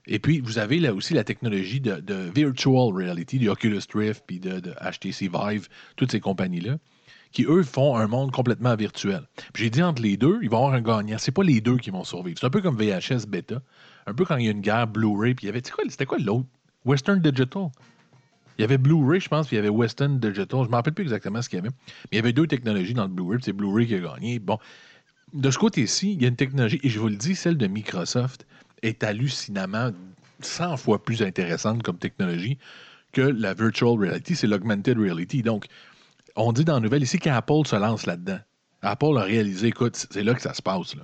Et 0.07 0.19
puis, 0.19 0.39
vous 0.39 0.57
avez 0.57 0.79
là 0.79 0.93
aussi 0.93 1.15
la 1.15 1.25
technologie 1.25 1.81
de, 1.81 2.31
virtual 2.33 2.93
reality, 2.93 3.39
du 3.39 3.49
Oculus 3.49 3.81
Rift, 3.93 4.23
puis 4.25 4.39
de, 4.39 4.61
HTC 4.79 5.27
Vive, 5.27 5.67
toutes 5.97 6.11
ces 6.11 6.21
compagnies-là 6.21 6.77
qui, 7.35 7.43
eux, 7.43 7.63
font 7.63 7.97
un 7.97 8.07
monde 8.07 8.31
complètement 8.31 8.75
virtuel. 8.77 9.21
J'ai 9.55 9.69
dit 9.69 9.83
entre 9.83 10.01
les 10.01 10.15
deux, 10.15 10.39
il 10.41 10.49
va 10.49 10.55
y 10.55 10.59
avoir 10.61 10.73
un 10.73 10.81
gagnant. 10.81 11.17
C'est 11.19 11.33
pas 11.33 11.43
les 11.43 11.59
deux 11.59 11.77
qui 11.77 11.89
vont 11.89 12.05
survivre. 12.05 12.39
C'est 12.39 12.45
un 12.45 12.49
peu 12.49 12.61
comme 12.61 12.77
VHS 12.77 13.27
Beta. 13.27 13.61
Un 14.07 14.13
peu 14.13 14.23
quand 14.23 14.37
il 14.37 14.45
y 14.45 14.47
a 14.47 14.51
une 14.51 14.61
guerre 14.61 14.87
Blu-ray, 14.87 15.35
puis 15.35 15.45
il 15.45 15.47
y 15.47 15.49
avait. 15.49 15.61
C'était 15.89 16.05
quoi, 16.05 16.17
l'autre? 16.17 16.47
Western 16.85 17.19
Digital. 17.19 17.67
Il 18.57 18.61
y 18.61 18.63
avait 18.63 18.77
Blu-ray, 18.77 19.19
je 19.19 19.27
pense, 19.27 19.47
puis 19.47 19.57
il 19.57 19.59
y 19.59 19.59
avait 19.59 19.69
Western 19.69 20.17
Digital. 20.17 20.61
Je 20.61 20.65
ne 20.65 20.69
me 20.69 20.75
rappelle 20.75 20.93
plus 20.93 21.03
exactement 21.03 21.41
ce 21.41 21.49
qu'il 21.49 21.57
y 21.57 21.59
avait. 21.59 21.69
Mais 21.69 22.09
il 22.13 22.15
y 22.15 22.19
avait 22.19 22.31
deux 22.31 22.47
technologies 22.47 22.93
dans 22.93 23.03
le 23.03 23.09
Blu-ray, 23.09 23.39
c'est 23.43 23.51
Blu-ray 23.51 23.85
qui 23.85 23.95
a 23.95 23.99
gagné. 23.99 24.39
Bon. 24.39 24.57
De 25.33 25.51
ce 25.51 25.57
côté-ci, 25.57 26.13
il 26.13 26.21
y 26.21 26.25
a 26.25 26.29
une 26.29 26.37
technologie, 26.37 26.79
et 26.83 26.89
je 26.89 26.99
vous 26.99 27.09
le 27.09 27.17
dis, 27.17 27.35
celle 27.35 27.57
de 27.57 27.67
Microsoft 27.67 28.47
est 28.81 29.03
hallucinamment 29.03 29.91
100 30.39 30.77
fois 30.77 31.03
plus 31.03 31.21
intéressante 31.21 31.83
comme 31.83 31.97
technologie 31.97 32.57
que 33.11 33.21
la 33.21 33.53
virtual 33.53 33.99
reality, 33.99 34.35
c'est 34.37 34.47
l'augmented 34.47 34.97
reality. 34.97 35.41
Donc, 35.41 35.65
on 36.35 36.51
dit 36.51 36.65
dans 36.65 36.75
la 36.75 36.79
nouvelle 36.79 37.03
ici 37.03 37.19
qu'Apple 37.19 37.65
se 37.65 37.75
lance 37.75 38.05
là-dedans. 38.05 38.39
Apple 38.81 39.17
a 39.17 39.23
réalisé, 39.23 39.67
écoute, 39.67 39.95
c'est 39.95 40.23
là 40.23 40.33
que 40.33 40.41
ça 40.41 40.53
se 40.53 40.61
passe. 40.61 40.95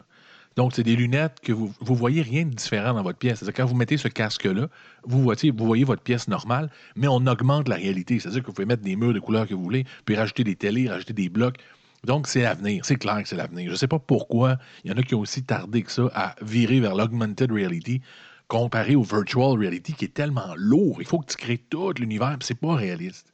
Donc, 0.58 0.74
c'est 0.76 0.84
des 0.84 0.96
lunettes 0.96 1.40
que 1.42 1.54
vous 1.54 1.74
ne 1.82 1.96
voyez 1.96 2.22
rien 2.22 2.46
de 2.46 2.54
différent 2.54 2.94
dans 2.94 3.04
votre 3.04 3.18
pièce. 3.18 3.40
C'est-à-dire 3.40 3.54
quand 3.56 3.66
vous 3.66 3.76
mettez 3.76 3.98
ce 3.98 4.10
casque-là, 4.10 4.68
vous 5.04 5.22
voyez, 5.22 5.52
vous 5.52 5.66
voyez 5.66 5.86
votre 5.86 6.02
pièce 6.02 6.28
normale, 6.28 6.70
mais 6.96 7.08
on 7.08 7.26
augmente 7.26 7.70
la 7.70 7.78
réalité. 7.78 8.20
C'est-à-dire 8.20 8.42
que 8.42 8.48
vous 8.48 8.54
pouvez 8.54 8.66
mettre 8.66 8.84
des 8.84 8.96
murs 8.96 9.14
de 9.14 9.20
couleur 9.20 9.48
que 9.48 9.54
vous 9.54 9.64
voulez, 9.64 9.86
puis 10.06 10.16
rajouter 10.16 10.44
des 10.44 10.56
télés, 10.56 10.90
rajouter 10.90 11.14
des 11.14 11.30
blocs. 11.30 11.58
Donc, 12.04 12.28
c'est 12.28 12.42
l'avenir. 12.42 12.84
C'est 12.84 12.98
clair 12.98 13.24
que 13.24 13.30
c'est 13.30 13.38
l'avenir. 13.38 13.68
Je 13.68 13.72
ne 13.72 13.78
sais 13.78 13.88
pas 13.88 14.00
pourquoi 14.00 14.58
il 14.84 14.92
y 14.92 14.94
en 14.94 14.98
a 14.98 15.04
qui 15.04 15.16
ont 15.16 15.22
aussi 15.22 15.44
tardé 15.44 15.84
que 15.84 15.92
ça 15.92 16.12
à 16.14 16.36
virer 16.42 16.80
vers 16.80 16.96
l'augmented 16.96 17.52
reality 17.52 18.02
comparé 18.48 18.96
au 18.98 19.04
virtual 19.04 19.58
reality 19.58 19.94
qui 19.94 20.06
est 20.06 20.14
tellement 20.14 20.54
lourd. 20.58 20.98
Il 21.00 21.08
faut 21.08 21.20
que 21.20 21.32
tu 21.32 21.38
crées 21.38 21.64
tout 21.70 21.94
l'univers, 21.98 22.36
puis 22.38 22.48
c'est 22.48 22.60
pas 22.60 22.76
réaliste. 22.76 23.31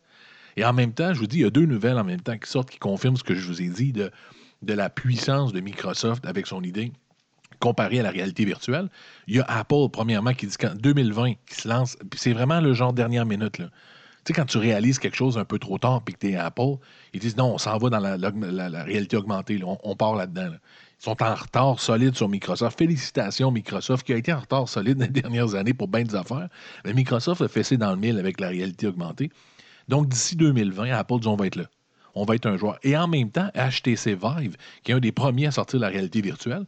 Et 0.58 0.66
en 0.66 0.74
même 0.74 0.92
temps, 0.92 1.14
je 1.14 1.20
vous 1.20 1.28
dis, 1.28 1.38
il 1.38 1.44
y 1.44 1.46
a 1.46 1.50
deux 1.50 1.66
nouvelles 1.66 1.98
en 1.98 2.04
même 2.04 2.20
temps 2.20 2.38
qui 2.38 2.50
sortent 2.50 2.70
qui 2.70 2.80
confirment 2.80 3.16
ce 3.16 3.24
que 3.24 3.36
je 3.36 3.48
vous 3.48 3.62
ai 3.62 3.70
dit 3.70 3.94
de, 3.94 4.12
de 4.64 4.74
la 4.74 4.90
puissance 4.90 5.54
de 5.54 5.60
Microsoft 5.62 6.26
avec 6.26 6.48
son 6.48 6.64
idée 6.64 6.92
comparée 7.60 8.00
à 8.00 8.04
la 8.04 8.12
réalité 8.12 8.46
virtuelle. 8.46 8.90
Il 9.28 9.36
y 9.36 9.40
a 9.40 9.46
Apple, 9.46 9.90
premièrement, 9.92 10.34
qui 10.34 10.48
dit 10.48 10.58
qu'en 10.58 10.76
2020, 10.76 11.34
qui 11.34 11.56
se 11.56 11.68
lance, 11.68 11.98
c'est 12.16 12.34
vraiment 12.34 12.60
le 12.60 12.74
genre 12.74 12.94
dernière 12.94 13.26
minute, 13.26 13.58
là. 13.58 13.70
Tu 14.26 14.34
sais, 14.34 14.42
quand 14.42 14.46
tu 14.46 14.58
réalises 14.58 15.00
quelque 15.00 15.16
chose 15.16 15.38
un 15.38 15.46
peu 15.46 15.58
trop 15.58 15.78
tard 15.78 16.02
puis 16.04 16.14
que 16.14 16.20
tu 16.20 16.32
es 16.34 16.36
Apple, 16.36 16.76
ils 17.14 17.22
disent 17.22 17.38
non, 17.38 17.54
on 17.54 17.58
s'en 17.58 17.78
va 17.78 17.90
dans 17.90 18.02
la, 18.02 18.84
réalité 18.84 19.16
augmentée. 19.16 19.62
On, 19.64 19.96
part 19.96 20.16
là-dedans. 20.16 20.50
là. 20.50 20.58
Ils 21.00 21.04
sont 21.06 21.24
en 21.24 21.34
retard 21.34 21.80
solide 21.80 22.14
sur 22.14 22.28
Microsoft. 22.28 22.78
Félicitations, 22.78 23.52
Microsoft, 23.52 24.06
qui 24.06 24.12
a 24.12 24.18
été 24.18 24.34
en 24.34 24.42
retard 24.42 24.68
solide 24.68 25.00
les 25.02 25.08
dernières 25.08 25.56
années 25.56 25.74
pour 25.74 25.88
bien 25.88 26.04
des 26.04 26.16
affaires. 26.16 26.50
Mais 26.84 26.92
Microsoft 26.92 27.42
a 27.42 27.48
fessé 27.48 27.78
dans 27.78 27.92
le 27.92 27.96
mille 27.96 28.20
avec 28.20 28.42
la 28.42 28.50
réalité 28.50 28.88
augmentée. 28.88 29.30
Donc, 29.88 30.08
d'ici 30.08 30.36
2020, 30.36 30.92
Apple 30.92 31.20
dit 31.20 31.28
on 31.28 31.36
va 31.36 31.48
être 31.48 31.56
là. 31.56 31.66
On 32.16 32.26
va 32.26 32.36
être 32.36 32.48
un 32.48 32.58
joueur. 32.58 32.80
Et 32.84 32.98
en 32.98 33.08
même 33.08 33.30
temps, 33.30 33.50
HTC 33.54 34.16
Vive, 34.16 34.58
qui 34.84 34.92
est 34.92 34.96
un 34.96 35.00
des 35.00 35.12
premiers 35.12 35.48
à 35.48 35.52
sortir 35.52 35.80
la 35.80 35.90
réalité 35.90 36.22
virtuelle, 36.22 36.66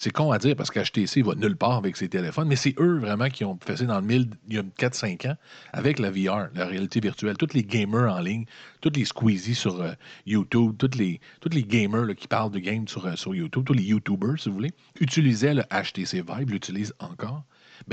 c'est 0.00 0.12
con 0.12 0.32
à 0.32 0.38
dire 0.38 0.56
parce 0.56 0.70
qu'HTC 0.70 1.22
va 1.22 1.34
nulle 1.34 1.56
part 1.56 1.76
avec 1.76 1.94
ses 1.94 2.08
téléphones, 2.08 2.48
mais 2.48 2.56
c'est 2.56 2.74
eux 2.80 2.98
vraiment 2.98 3.28
qui 3.28 3.44
ont 3.44 3.58
fait 3.62 3.76
ça 3.76 3.84
dans 3.84 4.00
le 4.00 4.14
il 4.14 4.30
y 4.48 4.58
a 4.58 4.62
4-5 4.62 5.30
ans 5.30 5.36
avec 5.74 5.98
la 5.98 6.10
VR, 6.10 6.48
la 6.54 6.64
réalité 6.64 7.00
virtuelle. 7.00 7.36
Tous 7.36 7.52
les 7.52 7.62
gamers 7.62 8.10
en 8.10 8.20
ligne, 8.20 8.46
tous 8.80 8.92
les 8.96 9.04
Squeezie 9.04 9.54
sur 9.54 9.78
euh, 9.82 9.92
YouTube, 10.24 10.76
tous 10.78 10.96
les, 10.96 11.20
gamers 11.64 12.16
qui 12.16 12.28
parlent 12.28 12.50
de 12.50 12.60
games 12.60 12.88
sur, 12.88 13.04
euh, 13.04 13.14
sur 13.14 13.34
YouTube, 13.34 13.64
tous 13.66 13.74
les 13.74 13.82
YouTubers, 13.82 14.38
si 14.38 14.48
vous 14.48 14.54
voulez, 14.54 14.72
utilisaient 15.00 15.52
le 15.52 15.64
HTC 15.64 16.22
Vive, 16.22 16.50
l'utilisent 16.50 16.94
encore. 16.98 17.44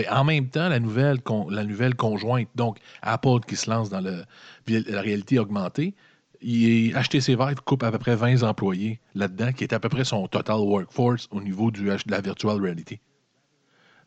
En 0.09 0.23
même 0.23 0.49
temps, 0.49 0.69
la 0.69 0.79
nouvelle, 0.79 1.19
la 1.49 1.63
nouvelle 1.63 1.95
conjointe, 1.95 2.47
donc 2.55 2.77
Apple 3.01 3.39
qui 3.47 3.55
se 3.55 3.69
lance 3.69 3.89
dans 3.89 4.01
le- 4.01 4.23
la 4.67 5.01
réalité 5.01 5.39
augmentée, 5.39 5.95
il, 6.41 6.93
HTC 6.93 7.35
Vive 7.35 7.61
coupe 7.65 7.83
à 7.83 7.91
peu 7.91 7.97
près 7.97 8.15
20 8.15 8.43
employés 8.43 8.99
là-dedans, 9.15 9.51
qui 9.53 9.63
est 9.63 9.73
à 9.73 9.79
peu 9.79 9.89
près 9.89 10.05
son 10.05 10.27
total 10.27 10.57
workforce 10.57 11.27
au 11.31 11.41
niveau 11.41 11.71
du, 11.71 11.85
de 11.85 11.97
la 12.11 12.21
virtual 12.21 12.61
reality. 12.61 12.99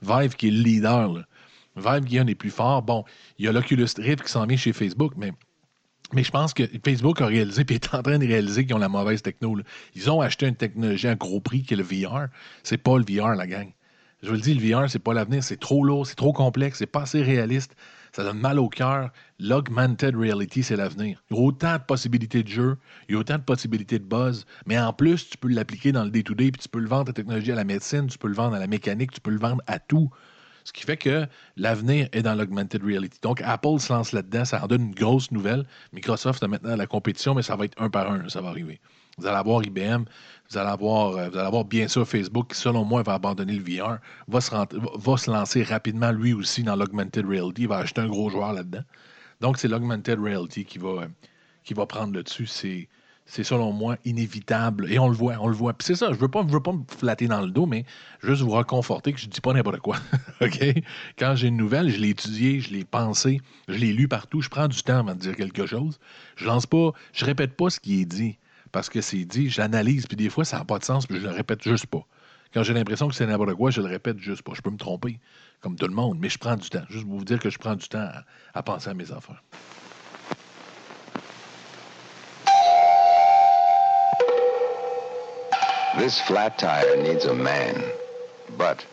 Vive 0.02 0.36
qui 0.36 0.48
est 0.48 0.50
le 0.52 0.62
leader. 0.62 1.24
Vive 1.76 2.04
qui 2.04 2.16
est 2.16 2.20
un 2.20 2.24
des 2.24 2.34
plus 2.34 2.50
forts. 2.50 2.82
Bon, 2.82 3.04
il 3.38 3.44
y 3.44 3.48
a 3.48 3.52
l'Oculus 3.52 3.88
Rift 3.98 4.22
qui 4.24 4.30
s'en 4.30 4.46
vient 4.46 4.56
chez 4.56 4.72
Facebook, 4.72 5.14
mais, 5.16 5.32
mais 6.12 6.24
je 6.24 6.30
pense 6.30 6.54
que 6.54 6.62
Facebook 6.84 7.20
a 7.20 7.26
réalisé, 7.26 7.64
puis 7.64 7.76
est 7.76 7.94
en 7.94 8.02
train 8.02 8.18
de 8.18 8.26
réaliser 8.26 8.64
qu'ils 8.64 8.74
ont 8.74 8.78
la 8.78 8.88
mauvaise 8.88 9.22
techno. 9.22 9.56
Ils 9.94 10.10
ont 10.10 10.20
acheté 10.20 10.46
une 10.46 10.56
technologie 10.56 11.08
à 11.08 11.14
gros 11.14 11.40
prix 11.40 11.62
qui 11.62 11.74
est 11.74 11.76
le 11.76 11.82
VR. 11.82 12.28
C'est 12.62 12.78
pas 12.78 12.96
le 12.98 13.04
VR, 13.04 13.34
la 13.34 13.46
gang. 13.46 13.72
Je 14.22 14.28
vous 14.28 14.34
le 14.34 14.40
dis, 14.40 14.52
le 14.52 14.60
VR, 14.60 14.90
c'est 14.90 14.98
pas 14.98 15.14
l'avenir. 15.14 15.42
C'est 15.42 15.58
trop 15.58 15.82
lourd, 15.82 16.06
c'est 16.06 16.14
trop 16.14 16.32
complexe, 16.32 16.78
c'est 16.78 16.86
pas 16.86 17.02
assez 17.02 17.22
réaliste. 17.22 17.74
Ça 18.12 18.22
donne 18.22 18.38
mal 18.38 18.58
au 18.58 18.68
cœur. 18.68 19.10
L'augmented 19.38 20.14
reality, 20.14 20.62
c'est 20.62 20.76
l'avenir. 20.76 21.22
Il 21.30 21.36
y 21.36 21.40
a 21.40 21.42
autant 21.42 21.74
de 21.74 21.82
possibilités 21.82 22.42
de 22.42 22.48
jeu, 22.48 22.76
il 23.08 23.14
y 23.14 23.16
a 23.16 23.20
autant 23.20 23.38
de 23.38 23.42
possibilités 23.42 23.98
de 23.98 24.04
buzz, 24.04 24.44
mais 24.66 24.78
en 24.78 24.92
plus, 24.92 25.30
tu 25.30 25.38
peux 25.38 25.48
l'appliquer 25.48 25.92
dans 25.92 26.04
le 26.04 26.10
day-to-day, 26.10 26.50
puis 26.50 26.60
tu 26.60 26.68
peux 26.68 26.80
le 26.80 26.88
vendre 26.88 27.06
ta 27.06 27.12
technologie 27.12 27.52
à 27.52 27.54
la 27.54 27.64
médecine, 27.64 28.08
tu 28.08 28.18
peux 28.18 28.28
le 28.28 28.34
vendre 28.34 28.56
à 28.56 28.58
la 28.58 28.66
mécanique, 28.66 29.12
tu 29.12 29.20
peux 29.20 29.30
le 29.30 29.38
vendre 29.38 29.62
à 29.66 29.78
tout. 29.78 30.10
Ce 30.64 30.72
qui 30.72 30.82
fait 30.82 30.98
que 30.98 31.26
l'avenir 31.56 32.08
est 32.12 32.22
dans 32.22 32.34
l'augmented 32.34 32.82
reality. 32.82 33.18
Donc, 33.22 33.40
Apple 33.42 33.78
se 33.78 33.90
lance 33.92 34.12
là-dedans, 34.12 34.44
ça 34.44 34.62
en 34.62 34.66
donne 34.66 34.82
une 34.82 34.94
grosse 34.94 35.30
nouvelle. 35.30 35.64
Microsoft 35.92 36.42
a 36.42 36.48
maintenant 36.48 36.76
la 36.76 36.86
compétition, 36.86 37.34
mais 37.34 37.42
ça 37.42 37.56
va 37.56 37.64
être 37.64 37.80
un 37.80 37.88
par 37.88 38.10
un, 38.10 38.28
ça 38.28 38.42
va 38.42 38.48
arriver. 38.50 38.80
Vous 39.20 39.26
allez 39.26 39.36
avoir 39.36 39.62
IBM, 39.64 40.04
vous 40.50 40.58
allez 40.58 40.70
avoir, 40.70 41.16
euh, 41.16 41.28
vous 41.28 41.38
allez 41.38 41.64
bien 41.64 41.86
sûr 41.88 42.06
Facebook, 42.06 42.48
qui 42.52 42.58
selon 42.58 42.84
moi 42.84 43.02
va 43.02 43.14
abandonner 43.14 43.52
le 43.54 43.62
VR, 43.62 43.98
va 44.26 44.40
se, 44.40 44.50
va- 44.50 45.32
lancer 45.32 45.62
rapidement 45.62 46.10
lui 46.10 46.32
aussi 46.32 46.62
dans 46.62 46.74
l'augmented 46.76 47.24
reality, 47.26 47.66
va 47.66 47.78
acheter 47.78 48.00
un 48.00 48.08
gros 48.08 48.30
joueur 48.30 48.52
là-dedans. 48.52 48.82
Donc, 49.40 49.58
c'est 49.58 49.68
l'augmented 49.68 50.18
reality 50.18 50.64
qui 50.64 50.78
va, 50.78 51.06
euh, 51.72 51.86
prendre 51.86 52.12
le 52.12 52.22
dessus. 52.22 52.46
C'est, 52.46 52.88
selon 53.44 53.72
moi 53.72 53.96
inévitable. 54.04 54.90
Et 54.90 54.98
on 54.98 55.08
le 55.08 55.14
voit, 55.14 55.36
on 55.40 55.46
le 55.46 55.54
voit. 55.54 55.72
Puis 55.72 55.86
c'est 55.86 55.94
ça, 55.94 56.08
je 56.08 56.18
veux 56.18 56.28
veux 56.46 56.60
pas 56.60 56.72
me 56.72 56.82
flatter 56.88 57.28
dans 57.28 57.40
le 57.40 57.50
dos, 57.50 57.64
mais 57.64 57.84
juste 58.22 58.42
vous 58.42 58.50
reconforter 58.50 59.12
que 59.12 59.20
je 59.20 59.28
dis 59.28 59.40
pas 59.40 59.52
n'importe 59.52 59.78
quoi. 59.78 59.96
OK? 60.40 60.60
Quand 61.16 61.36
j'ai 61.36 61.46
une 61.48 61.56
nouvelle, 61.56 61.88
je 61.90 61.98
l'ai 61.98 62.08
étudiée, 62.10 62.58
je 62.60 62.72
l'ai 62.72 62.84
pensée, 62.84 63.40
je 63.68 63.74
l'ai 63.74 63.92
lu 63.92 64.08
partout, 64.08 64.40
je 64.40 64.48
prends 64.48 64.66
du 64.66 64.82
temps 64.82 64.98
avant 64.98 65.14
de 65.14 65.20
dire 65.20 65.36
quelque 65.36 65.64
chose. 65.64 66.00
Je 66.34 66.44
lance 66.44 66.66
pas, 66.66 66.90
je 67.12 67.24
répète 67.24 67.56
pas 67.56 67.70
ce 67.70 67.78
qui 67.78 68.00
est 68.00 68.04
dit. 68.04 68.36
Parce 68.72 68.88
que 68.88 69.00
c'est 69.00 69.24
dit, 69.24 69.50
j'analyse, 69.50 70.06
puis 70.06 70.16
des 70.16 70.30
fois, 70.30 70.44
ça 70.44 70.58
n'a 70.58 70.64
pas 70.64 70.78
de 70.78 70.84
sens, 70.84 71.06
puis 71.06 71.18
je 71.18 71.26
le 71.26 71.30
répète 71.30 71.62
juste 71.62 71.86
pas. 71.86 72.04
Quand 72.52 72.62
j'ai 72.62 72.74
l'impression 72.74 73.08
que 73.08 73.14
c'est 73.14 73.26
n'importe 73.26 73.54
quoi, 73.54 73.70
je 73.70 73.80
le 73.80 73.88
répète 73.88 74.18
juste 74.18 74.42
pas. 74.42 74.52
Je 74.54 74.60
peux 74.60 74.70
me 74.70 74.76
tromper, 74.76 75.18
comme 75.60 75.76
tout 75.76 75.86
le 75.86 75.94
monde, 75.94 76.18
mais 76.20 76.28
je 76.28 76.38
prends 76.38 76.56
du 76.56 76.68
temps. 76.68 76.82
Juste 76.88 77.06
pour 77.06 77.18
vous 77.18 77.24
dire 77.24 77.38
que 77.38 77.50
je 77.50 77.58
prends 77.58 77.74
du 77.76 77.88
temps 77.88 77.98
à, 77.98 78.24
à 78.54 78.62
penser 78.62 78.90
à 78.90 78.94
mes 78.94 79.10
affaires. 79.12 79.42
This 85.98 86.20
flat 86.20 86.56
tire 86.58 86.96
needs 87.02 87.26
a 87.26 87.34
man. 87.34 87.74
But 88.56 88.84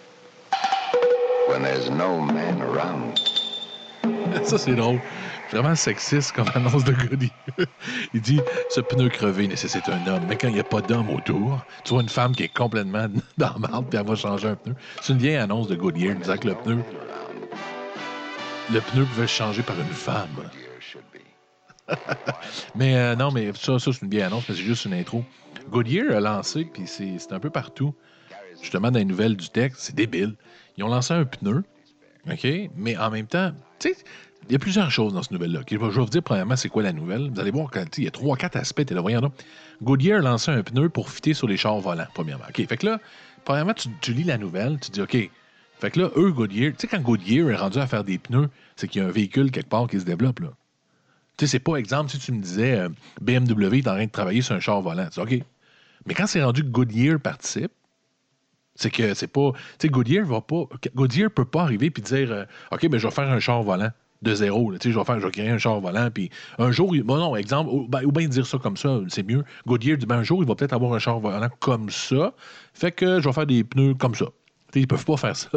when 1.47 1.61
there's 1.61 1.89
no 1.89 2.19
man 2.19 2.61
around, 2.61 3.19
Ça, 4.43 4.57
c'est 4.57 4.75
drôle. 4.75 4.99
Vraiment 5.51 5.75
sexiste 5.75 6.33
comme 6.33 6.47
annonce 6.55 6.83
de 6.83 6.91
Goody. 6.91 7.31
il 8.13 8.21
dit 8.21 8.41
Ce 8.69 8.81
pneu 8.81 9.09
crevé 9.09 9.47
nécessite 9.47 9.87
un 9.89 10.05
homme, 10.07 10.25
mais 10.27 10.35
quand 10.35 10.49
il 10.49 10.55
n'y 10.55 10.59
a 10.59 10.65
pas 10.65 10.81
d'homme 10.81 11.09
autour, 11.09 11.65
tu 11.83 11.93
vois 11.93 12.01
une 12.01 12.09
femme 12.09 12.35
qui 12.35 12.43
est 12.43 12.53
complètement 12.53 13.07
dans 13.37 13.57
marde, 13.59 13.87
puis 13.89 13.97
elle 13.97 14.05
va 14.05 14.15
changer 14.15 14.49
un 14.49 14.55
pneu. 14.55 14.75
C'est 15.01 15.13
une 15.13 15.19
vieille 15.19 15.37
annonce 15.37 15.67
de 15.67 15.75
Goodyear 15.75 16.15
disant 16.15 16.37
que 16.37 16.49
le 16.49 16.55
pneu, 16.55 16.83
le 18.73 18.81
pneu 18.81 19.05
pouvait 19.05 19.27
changer 19.27 19.63
par 19.63 19.79
une 19.79 19.87
femme. 19.87 20.49
Mais 22.75 22.97
euh, 22.97 23.15
non, 23.15 23.31
mais 23.31 23.53
ça, 23.53 23.79
ça 23.79 23.93
c'est 23.93 24.01
une 24.01 24.09
vieille 24.09 24.23
annonce, 24.23 24.49
mais 24.49 24.55
c'est 24.55 24.61
juste 24.61 24.83
une 24.83 24.93
intro. 24.93 25.23
Goodyear 25.69 26.15
a 26.17 26.19
lancé, 26.19 26.65
puis 26.65 26.85
c'est 26.85 27.31
un 27.31 27.39
peu 27.39 27.49
partout, 27.49 27.95
justement 28.61 28.91
dans 28.91 28.99
les 28.99 29.05
nouvelles 29.05 29.37
du 29.37 29.49
texte, 29.49 29.79
c'est 29.79 29.95
débile. 29.95 30.35
Ils 30.75 30.83
ont 30.83 30.89
lancé 30.89 31.13
un 31.13 31.23
pneu, 31.23 31.63
OK? 32.31 32.47
Mais 32.75 32.97
en 32.97 33.09
même 33.09 33.27
temps, 33.27 33.51
tu 33.79 33.89
sais, 33.89 33.97
il 34.49 34.53
y 34.53 34.55
a 34.55 34.59
plusieurs 34.59 34.91
choses 34.91 35.13
dans 35.13 35.23
ce 35.23 35.33
nouvelle-là. 35.33 35.61
Je 35.69 35.77
vais 35.77 35.89
vous 35.89 36.05
dire, 36.05 36.23
premièrement, 36.23 36.55
c'est 36.55 36.69
quoi 36.69 36.83
la 36.83 36.93
nouvelle? 36.93 37.29
Vous 37.31 37.39
allez 37.39 37.51
voir, 37.51 37.69
quand, 37.69 37.83
tu 37.83 37.87
sais, 37.91 38.01
il 38.01 38.05
y 38.05 38.07
a 38.07 38.11
trois, 38.11 38.37
quatre 38.37 38.55
aspects. 38.55 38.89
Là, 38.89 39.01
voyons 39.01 39.21
donc. 39.21 39.33
Goodyear 39.81 40.21
lancé 40.21 40.51
un 40.51 40.63
pneu 40.63 40.89
pour 40.89 41.09
fitter 41.09 41.33
sur 41.33 41.47
les 41.47 41.57
chars 41.57 41.79
volants, 41.79 42.07
premièrement. 42.13 42.45
OK, 42.49 42.65
fait 42.67 42.77
que 42.77 42.85
là, 42.85 42.99
premièrement, 43.45 43.73
tu, 43.73 44.13
lis 44.13 44.23
la 44.23 44.37
nouvelle, 44.37 44.79
tu 44.79 44.91
dis, 44.91 45.01
OK, 45.01 45.17
fait 45.79 45.91
que 45.91 45.99
là, 45.99 46.09
eux, 46.15 46.31
Goodyear, 46.31 46.71
tu 46.71 46.79
sais, 46.79 46.87
quand 46.87 47.01
Goodyear 47.01 47.49
est 47.49 47.55
rendu 47.55 47.77
à 47.77 47.87
faire 47.87 48.03
des 48.03 48.17
pneus, 48.17 48.49
c'est 48.75 48.87
qu'il 48.87 49.01
y 49.01 49.05
a 49.05 49.07
un 49.07 49.11
véhicule 49.11 49.51
quelque 49.51 49.69
part 49.69 49.87
qui 49.87 49.99
se 49.99 50.05
développe, 50.05 50.39
là. 50.39 50.49
Tu 51.37 51.45
sais, 51.45 51.51
c'est 51.51 51.59
pas 51.59 51.75
exemple 51.75 52.09
si 52.09 52.17
tu 52.17 52.31
me 52.31 52.41
disais 52.41 52.79
euh, 52.79 52.89
BMW 53.21 53.77
est 53.77 53.87
en 53.87 53.93
train 53.93 54.05
de 54.05 54.11
travailler 54.11 54.41
sur 54.41 54.55
un 54.55 54.59
char 54.59 54.81
volant. 54.81 55.07
Tu 55.11 55.19
OK. 55.19 55.39
Mais 56.07 56.15
quand 56.15 56.25
c'est 56.25 56.41
rendu 56.41 56.63
que 56.63 56.69
Goodyear 56.69 57.19
participe, 57.19 57.71
c'est 58.77 58.91
que 58.91 59.13
c'est 59.13 59.27
pas. 59.27 59.51
Tu 59.53 59.87
sais, 59.87 59.89
Goodyear 59.89 60.25
va 60.25 60.41
pas. 60.41 60.63
Goodyear 60.95 61.29
peut 61.29 61.45
pas 61.45 61.63
arriver 61.63 61.89
puis 61.89 62.01
dire 62.01 62.31
euh, 62.31 62.45
OK, 62.71 62.87
ben 62.87 62.97
je 62.97 63.07
vais 63.07 63.13
faire 63.13 63.29
un 63.29 63.39
char 63.39 63.61
volant 63.63 63.89
de 64.21 64.33
zéro. 64.33 64.71
Tu 64.73 64.79
sais, 64.87 64.91
je 64.91 64.97
vais 64.97 65.05
faire, 65.05 65.19
je 65.19 65.25
vais 65.25 65.31
créer 65.31 65.49
un 65.49 65.57
char 65.57 65.79
volant, 65.79 66.09
puis 66.11 66.29
un 66.57 66.71
jour, 66.71 66.93
bon 67.03 67.17
non, 67.17 67.35
exemple, 67.35 67.69
ou, 67.71 67.87
ben, 67.87 68.03
ou 68.03 68.11
bien 68.11 68.27
dire 68.27 68.47
ça 68.47 68.57
comme 68.57 68.77
ça, 68.77 68.99
c'est 69.09 69.23
mieux. 69.23 69.43
Goodyear 69.65 69.97
dit, 69.97 70.05
ben 70.05 70.17
un 70.17 70.23
jour, 70.23 70.41
il 70.41 70.47
va 70.47 70.55
peut-être 70.55 70.73
avoir 70.73 70.93
un 70.93 70.99
char 70.99 71.19
volant 71.19 71.49
comme 71.59 71.89
ça, 71.89 72.33
fait 72.73 72.91
que 72.91 73.19
je 73.19 73.27
vais 73.27 73.33
faire 73.33 73.45
des 73.45 73.63
pneus 73.63 73.95
comme 73.95 74.15
ça. 74.15 74.25
Sais, 74.73 74.81
ils 74.81 74.87
peuvent 74.87 75.05
pas 75.05 75.17
faire 75.17 75.35
ça. 75.35 75.49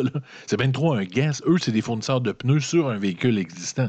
C'est 0.47 0.59
bien 0.59 0.71
trop 0.71 0.93
un 0.95 1.05
guess. 1.05 1.43
Eux, 1.47 1.59
c'est 1.59 1.73
des 1.73 1.83
fournisseurs 1.83 2.21
de 2.21 2.33
pneus 2.33 2.61
sur 2.61 2.89
un 2.89 2.99
véhicule 2.99 3.39
existant. 3.39 3.89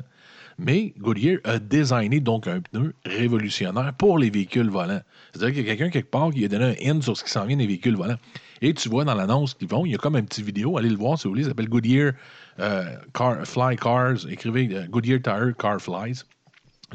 Mais 0.58 0.94
Goodyear 1.00 1.40
a 1.44 1.60
designé 1.60 2.20
donc 2.20 2.48
un 2.48 2.62
pneu 2.62 2.94
révolutionnaire 3.06 3.94
pour 3.98 4.18
les 4.20 4.30
véhicules 4.30 4.70
volants. 4.70 5.02
C'est-à-dire 5.34 5.56
qu'il 5.56 5.66
y 5.66 5.70
a 5.70 5.76
quelqu'un 5.76 5.90
quelque 5.90 6.12
part 6.12 6.32
qui 6.32 6.46
a 6.46 6.48
donné 6.48 6.66
un 6.66 6.92
hint 6.92 7.02
sur 7.02 7.18
ce 7.18 7.24
qui 7.24 7.32
s'en 7.32 7.46
vient 7.46 7.58
des 7.58 7.68
véhicules 7.68 7.96
volants. 7.96 8.18
Et 8.62 8.74
tu 8.74 8.90
vois 8.90 9.06
dans 9.06 9.16
l'annonce 9.16 9.54
qu'ils 9.54 9.68
vont, 9.68 9.86
il 9.86 9.92
y 9.92 9.96
a 9.96 9.98
comme 9.98 10.16
un 10.16 10.24
petit 10.24 10.44
vidéo, 10.44 10.78
allez 10.78 10.90
le 10.90 10.96
voir 10.96 11.18
si 11.18 11.24
vous 11.24 11.32
voulez, 11.32 11.44
ça 11.44 11.50
s'appelle 11.50 11.70
Goodyear 11.70 12.14
euh, 12.60 12.96
Car, 13.14 13.46
Fly 13.46 13.76
Cars, 13.76 14.28
écrivez 14.30 14.70
euh, 14.72 14.88
Goodyear 14.88 15.20
Tire 15.22 15.54
Car 15.58 15.82
Flies, 15.82 16.24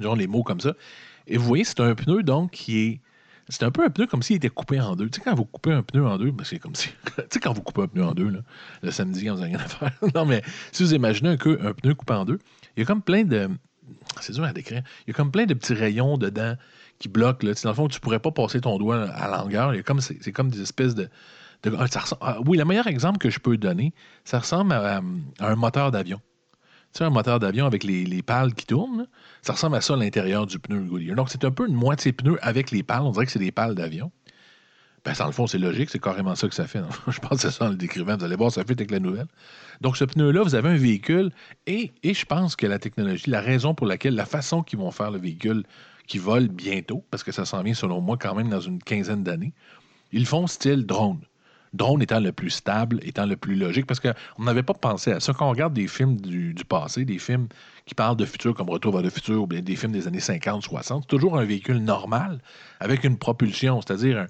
genre 0.00 0.16
les 0.16 0.26
mots 0.26 0.44
comme 0.44 0.60
ça. 0.60 0.74
Et 1.26 1.36
vous 1.36 1.44
voyez, 1.44 1.64
c'est 1.64 1.80
un 1.80 1.94
pneu 1.94 2.22
donc 2.22 2.52
qui 2.52 2.78
est 2.78 3.00
c'est 3.48 3.62
un 3.62 3.70
peu 3.70 3.84
un 3.84 3.90
pneu 3.90 4.06
comme 4.06 4.22
s'il 4.22 4.36
était 4.36 4.48
coupé 4.48 4.80
en 4.80 4.96
deux. 4.96 5.08
Tu 5.08 5.18
sais, 5.18 5.24
quand 5.24 5.34
vous 5.34 5.44
coupez 5.44 5.72
un 5.72 5.82
pneu 5.82 6.04
en 6.04 6.18
deux, 6.18 6.32
ben, 6.32 6.44
c'est 6.44 6.58
comme 6.58 6.74
si. 6.74 6.88
tu 7.04 7.22
sais, 7.30 7.40
quand 7.40 7.52
vous 7.52 7.62
coupez 7.62 7.82
un 7.82 7.86
pneu 7.86 8.04
en 8.04 8.12
deux, 8.12 8.28
là, 8.28 8.40
le 8.82 8.90
samedi, 8.90 9.24
quand 9.24 9.34
vous 9.34 9.40
n'avez 9.40 9.56
rien 9.56 9.64
à 9.64 9.68
faire. 9.68 9.92
non, 10.14 10.24
mais 10.24 10.42
si 10.72 10.82
vous 10.82 10.94
imaginez 10.94 11.30
un, 11.30 11.66
un 11.66 11.72
pneu 11.72 11.94
coupé 11.94 12.14
en 12.14 12.24
deux, 12.24 12.38
il 12.76 12.80
y 12.80 12.82
a 12.82 12.86
comme 12.86 13.02
plein 13.02 13.22
de. 13.22 13.48
C'est 14.20 14.32
dur 14.32 14.44
à 14.44 14.52
décrire. 14.52 14.82
Il 15.06 15.10
y 15.10 15.12
a 15.12 15.14
comme 15.14 15.30
plein 15.30 15.46
de 15.46 15.54
petits 15.54 15.74
rayons 15.74 16.18
dedans 16.18 16.56
qui 16.98 17.08
bloquent. 17.08 17.46
Là. 17.46 17.52
Dans 17.62 17.70
le 17.70 17.74
fond, 17.74 17.86
tu 17.86 17.98
ne 17.98 18.00
pourrais 18.00 18.18
pas 18.18 18.32
passer 18.32 18.60
ton 18.60 18.78
doigt 18.78 19.08
à 19.10 19.28
longueur. 19.28 19.72
Comme, 19.84 20.00
c'est, 20.00 20.18
c'est 20.20 20.32
comme 20.32 20.50
des 20.50 20.60
espèces 20.60 20.96
de. 20.96 21.08
Ah, 21.64 21.86
ah, 22.20 22.38
oui, 22.46 22.58
le 22.58 22.64
meilleur 22.64 22.86
exemple 22.86 23.18
que 23.18 23.30
je 23.30 23.38
peux 23.38 23.56
donner, 23.56 23.92
ça 24.24 24.38
ressemble 24.38 24.72
à, 24.72 25.00
un 25.40 25.56
moteur 25.56 25.90
d'avion. 25.90 26.20
Tu 26.92 26.98
sais, 26.98 27.04
un 27.04 27.10
moteur 27.10 27.38
d'avion 27.38 27.66
avec 27.66 27.84
les, 27.84 28.04
les 28.04 28.22
pales 28.22 28.54
qui 28.54 28.66
tournent, 28.66 29.06
ça 29.42 29.52
ressemble 29.52 29.76
à 29.76 29.80
ça 29.80 29.94
à 29.94 29.96
l'intérieur 29.96 30.46
du 30.46 30.58
pneu 30.58 30.80
Goodyear. 30.80 31.16
Donc, 31.16 31.30
c'est 31.30 31.44
un 31.44 31.50
peu 31.50 31.68
une 31.68 31.74
moitié 31.74 32.12
pneu 32.12 32.38
avec 32.42 32.70
les 32.70 32.82
pales. 32.82 33.02
On 33.02 33.10
dirait 33.10 33.26
que 33.26 33.32
c'est 33.32 33.38
des 33.38 33.52
pales 33.52 33.74
d'avion. 33.74 34.10
Ben, 35.04 35.12
dans 35.16 35.26
le 35.26 35.32
fond, 35.32 35.46
c'est 35.46 35.58
logique, 35.58 35.88
c'est 35.90 36.00
carrément 36.00 36.34
ça 36.34 36.48
que 36.48 36.54
ça 36.54 36.66
fait. 36.66 36.80
Je 37.08 37.20
pense 37.20 37.30
que 37.30 37.48
c'est 37.48 37.50
ça 37.50 37.66
en 37.66 37.68
le 37.68 37.76
décrivant. 37.76 38.16
Vous 38.16 38.24
allez 38.24 38.34
voir, 38.34 38.50
ça 38.50 38.64
fait 38.64 38.72
avec 38.72 38.90
la 38.90 38.98
nouvelle. 38.98 39.28
Donc, 39.80 39.96
ce 39.96 40.04
pneu-là, 40.04 40.42
vous 40.42 40.56
avez 40.56 40.68
un 40.68 40.76
véhicule 40.76 41.30
et, 41.66 41.92
et 42.02 42.12
je 42.12 42.24
pense 42.24 42.56
que 42.56 42.66
la 42.66 42.80
technologie, 42.80 43.30
la 43.30 43.40
raison 43.40 43.72
pour 43.72 43.86
laquelle, 43.86 44.16
la 44.16 44.26
façon 44.26 44.62
qu'ils 44.62 44.80
vont 44.80 44.90
faire 44.90 45.12
le 45.12 45.18
véhicule 45.18 45.62
qui 46.08 46.18
vole 46.18 46.48
bientôt, 46.48 47.04
parce 47.10 47.22
que 47.22 47.30
ça 47.30 47.44
s'en 47.44 47.62
vient 47.62 47.74
selon 47.74 48.00
moi 48.00 48.16
quand 48.16 48.34
même 48.34 48.48
dans 48.48 48.60
une 48.60 48.82
quinzaine 48.82 49.22
d'années, 49.22 49.52
ils 50.12 50.26
font 50.26 50.46
style 50.46 50.86
drone. 50.86 51.20
Drone 51.76 52.02
étant 52.02 52.20
le 52.20 52.32
plus 52.32 52.50
stable, 52.50 53.00
étant 53.02 53.26
le 53.26 53.36
plus 53.36 53.54
logique, 53.54 53.86
parce 53.86 54.00
qu'on 54.00 54.42
n'avait 54.42 54.62
pas 54.62 54.74
pensé 54.74 55.12
à 55.12 55.20
ça. 55.20 55.32
Quand 55.32 55.46
on 55.46 55.50
regarde 55.50 55.74
des 55.74 55.88
films 55.88 56.16
du, 56.16 56.54
passé, 56.68 57.04
des 57.04 57.18
films 57.18 57.48
qui 57.84 57.94
parlent 57.94 58.16
de 58.16 58.24
futur 58.24 58.54
comme 58.54 58.70
Retour 58.70 58.92
vers 58.92 59.02
le 59.02 59.10
futur 59.10 59.42
ou 59.42 59.46
bien 59.46 59.60
des 59.60 59.76
films 59.76 59.92
des 59.92 60.08
années 60.08 60.20
50, 60.20 60.62
60, 60.62 61.02
c'est 61.02 61.08
toujours 61.08 61.38
un 61.38 61.44
véhicule 61.44 61.78
normal 61.78 62.40
avec 62.80 63.04
une 63.04 63.16
propulsion, 63.16 63.80
c'est-à-dire 63.80 64.18
un 64.18 64.26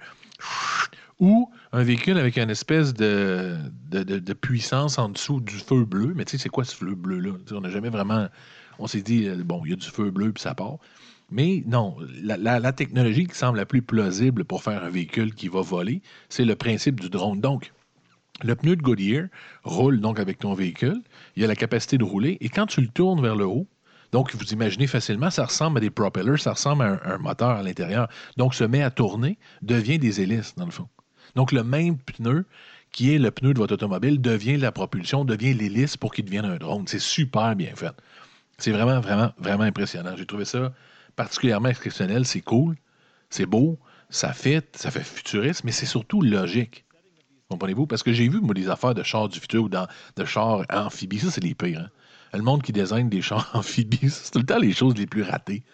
ou 1.18 1.50
un 1.72 1.82
véhicule 1.82 2.18
avec 2.18 2.36
une 2.36 2.50
espèce 2.50 2.92
de, 2.92 3.56
de, 3.90 4.32
puissance 4.34 4.98
en 4.98 5.08
dessous 5.08 5.40
du 5.40 5.54
feu 5.54 5.84
bleu. 5.84 6.12
Mais 6.14 6.24
tu 6.24 6.32
sais, 6.32 6.42
c'est 6.42 6.48
quoi 6.48 6.64
ce 6.64 6.76
feu 6.76 6.94
bleu-là? 6.94 7.32
On 7.52 7.60
n'a 7.60 7.70
jamais 7.70 7.88
vraiment. 7.88 8.28
On 8.78 8.86
s'est 8.86 9.00
dit, 9.00 9.26
euh, 9.26 9.42
bon, 9.42 9.62
il 9.64 9.70
y 9.70 9.72
a 9.72 9.76
du 9.76 9.86
feu 9.86 10.10
bleu 10.10 10.32
puis 10.32 10.42
ça 10.42 10.54
part. 10.54 10.76
Mais 11.30 11.64
non, 11.66 11.96
la, 12.22 12.72
technologie 12.72 13.26
qui 13.26 13.34
semble 13.34 13.58
la 13.58 13.66
plus 13.66 13.82
plausible 13.82 14.44
pour 14.44 14.62
faire 14.62 14.84
un 14.84 14.90
véhicule 14.90 15.34
qui 15.34 15.48
va 15.48 15.60
voler, 15.60 16.00
c'est 16.28 16.44
le 16.44 16.54
principe 16.54 17.00
du 17.00 17.10
drone. 17.10 17.40
Donc, 17.40 17.72
le 18.44 18.54
pneu 18.54 18.76
de 18.76 18.82
Goodyear 18.82 19.28
roule 19.64 20.00
donc 20.00 20.20
avec 20.20 20.38
ton 20.38 20.54
véhicule. 20.54 21.02
Il 21.34 21.42
a 21.42 21.48
la 21.48 21.56
capacité 21.56 21.98
de 21.98 22.04
rouler. 22.04 22.38
Et 22.40 22.48
quand 22.48 22.66
tu 22.66 22.80
le 22.80 22.88
tournes 22.88 23.20
vers 23.20 23.34
le 23.34 23.46
haut, 23.46 23.66
donc 24.12 24.34
vous 24.36 24.52
imaginez 24.52 24.86
facilement, 24.86 25.30
ça 25.30 25.46
ressemble 25.46 25.78
à 25.78 25.80
des 25.80 25.90
propellers, 25.90 26.36
ça 26.36 26.52
ressemble 26.52 26.84
à 26.84 27.14
un 27.14 27.18
moteur 27.18 27.50
à 27.50 27.62
l'intérieur. 27.62 28.08
Donc, 28.36 28.54
se 28.54 28.62
met 28.62 28.82
à 28.82 28.90
tourner, 28.90 29.36
devient 29.62 29.98
des 29.98 30.20
hélices, 30.20 30.54
dans 30.54 30.66
le 30.66 30.70
fond. 30.70 30.88
Donc, 31.34 31.50
le 31.50 31.64
même 31.64 31.98
pneu 31.98 32.44
qui 32.92 33.14
est 33.14 33.18
le 33.18 33.32
pneu 33.32 33.52
de 33.52 33.58
votre 33.58 33.74
automobile 33.74 34.20
devient 34.20 34.58
la 34.58 34.70
propulsion, 34.70 35.24
devient 35.24 35.54
l'hélice 35.54 35.96
pour 35.96 36.14
qu'il 36.14 36.24
devienne 36.24 36.44
un 36.44 36.56
drone. 36.56 36.86
C'est 36.86 37.00
super 37.00 37.56
bien 37.56 37.74
fait. 37.74 37.94
C'est 38.58 38.70
vraiment, 38.70 39.00
vraiment, 39.00 39.32
vraiment 39.38 39.64
impressionnant. 39.64 40.14
J'ai 40.16 40.24
trouvé 40.24 40.44
ça 40.44 40.72
particulièrement 41.16 41.68
exceptionnel. 41.68 42.24
C'est 42.26 42.42
cool, 42.42 42.76
c'est 43.30 43.46
beau, 43.46 43.78
ça 44.10 44.32
fit, 44.32 44.60
ça 44.74 44.90
fait 44.90 45.02
futuriste, 45.02 45.64
mais 45.64 45.72
c'est 45.72 45.86
surtout 45.86 46.22
logique. 46.22 46.84
Comprenez-vous? 47.48 47.86
Parce 47.86 48.02
que 48.02 48.12
j'ai 48.12 48.28
vu, 48.28 48.40
moi, 48.40 48.54
des 48.54 48.68
affaires 48.68 48.94
de 48.94 49.02
chars 49.02 49.28
du 49.28 49.38
futur 49.38 49.64
ou 49.64 49.68
dans, 49.68 49.86
de 50.16 50.24
chars 50.24 50.64
amphibies. 50.70 51.20
Ça, 51.20 51.30
c'est 51.30 51.42
les 51.42 51.54
pires. 51.54 51.80
hein. 51.80 51.90
Le 52.36 52.42
monde 52.42 52.62
qui 52.62 52.72
désigne 52.72 53.08
des 53.08 53.22
chars 53.22 53.50
amphibies, 53.54 54.10
c'est 54.10 54.32
tout 54.32 54.40
le 54.40 54.46
temps 54.46 54.58
les 54.58 54.72
choses 54.72 54.94
les 54.96 55.06
plus 55.06 55.22
ratées. 55.22 55.64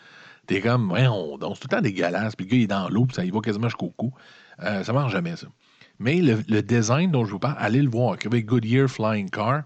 T'es 0.46 0.60
comme, 0.60 0.88
voyons 0.88 1.38
donc, 1.38 1.56
c'est 1.56 1.62
tout 1.62 1.68
le 1.70 1.76
temps 1.76 1.82
dégueulasse. 1.82 2.36
Puis 2.36 2.46
le 2.46 2.50
gars, 2.50 2.56
il 2.56 2.62
est 2.64 2.66
dans 2.66 2.88
l'eau, 2.88 3.06
puis 3.06 3.14
ça 3.14 3.24
y 3.24 3.30
va 3.30 3.40
quasiment 3.40 3.68
jusqu'au 3.68 3.90
cou. 3.90 4.12
Euh, 4.60 4.82
ça 4.82 4.92
marche 4.92 5.12
jamais, 5.12 5.36
ça. 5.36 5.46
Mais 5.98 6.20
le, 6.20 6.62
design 6.62 7.10
dont 7.10 7.24
je 7.24 7.30
vous 7.30 7.38
parle, 7.38 7.56
allez 7.58 7.80
le 7.80 7.90
voir. 7.90 8.16
Avec 8.24 8.46
Goodyear 8.46 8.88
Flying 8.88 9.30
Car, 9.30 9.62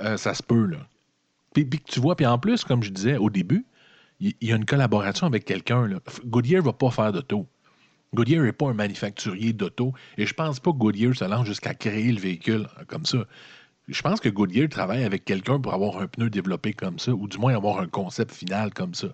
euh, 0.00 0.16
ça 0.16 0.34
se 0.34 0.42
peut, 0.42 0.66
là. 0.66 0.78
Puis 1.52 1.68
que 1.68 1.76
tu 1.90 2.00
vois, 2.00 2.14
puis 2.14 2.26
en 2.26 2.38
plus, 2.38 2.64
comme 2.64 2.82
je 2.82 2.90
disais 2.90 3.16
au 3.16 3.30
début, 3.30 3.66
il 4.20 4.34
y, 4.40 4.52
a 4.52 4.56
une 4.56 4.64
collaboration 4.64 5.26
avec 5.26 5.44
quelqu'un. 5.44 5.88
Goodyear 6.24 6.62
va 6.62 6.72
pas 6.72 6.90
faire 6.90 7.12
d'auto. 7.12 7.46
Goodyear 8.14 8.42
n'est 8.42 8.52
pas 8.52 8.68
un 8.68 8.74
manufacturier 8.74 9.52
d'auto. 9.52 9.92
Et 10.16 10.26
je 10.26 10.34
pense 10.34 10.60
pas 10.60 10.72
que 10.72 10.78
Goodyear 10.78 11.14
se 11.14 11.24
lance 11.24 11.46
jusqu'à 11.46 11.74
créer 11.74 12.10
le 12.10 12.20
véhicule 12.20 12.66
euh, 12.78 12.84
comme 12.86 13.04
ça. 13.04 13.18
Je 13.86 14.02
pense 14.02 14.20
que 14.20 14.28
Goodyear 14.28 14.68
travaille 14.68 15.04
avec 15.04 15.24
quelqu'un 15.24 15.60
pour 15.60 15.72
avoir 15.72 15.98
un 15.98 16.08
pneu 16.08 16.30
développé 16.30 16.72
comme 16.72 16.98
ça, 16.98 17.12
ou 17.12 17.28
du 17.28 17.38
moins 17.38 17.54
avoir 17.54 17.78
un 17.78 17.86
concept 17.86 18.32
final 18.32 18.74
comme 18.74 18.94
ça. 18.94 19.08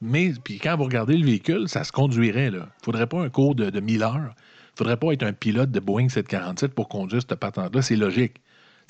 Mais 0.00 0.32
puis 0.44 0.58
quand 0.58 0.76
vous 0.76 0.84
regardez 0.84 1.16
le 1.16 1.24
véhicule, 1.24 1.68
ça 1.68 1.84
se 1.84 1.92
conduirait. 1.92 2.46
Il 2.46 2.54
ne 2.54 2.62
faudrait 2.82 3.06
pas 3.06 3.22
un 3.22 3.30
cours 3.30 3.54
de, 3.54 3.70
de 3.70 3.80
1000 3.80 4.02
heures. 4.02 4.34
Il 4.74 4.78
faudrait 4.78 4.96
pas 4.96 5.12
être 5.12 5.22
un 5.22 5.32
pilote 5.32 5.70
de 5.70 5.80
Boeing 5.80 6.08
747 6.08 6.74
pour 6.74 6.88
conduire 6.88 7.22
cette 7.22 7.34
patente-là. 7.34 7.82
C'est 7.82 7.96
logique. 7.96 8.40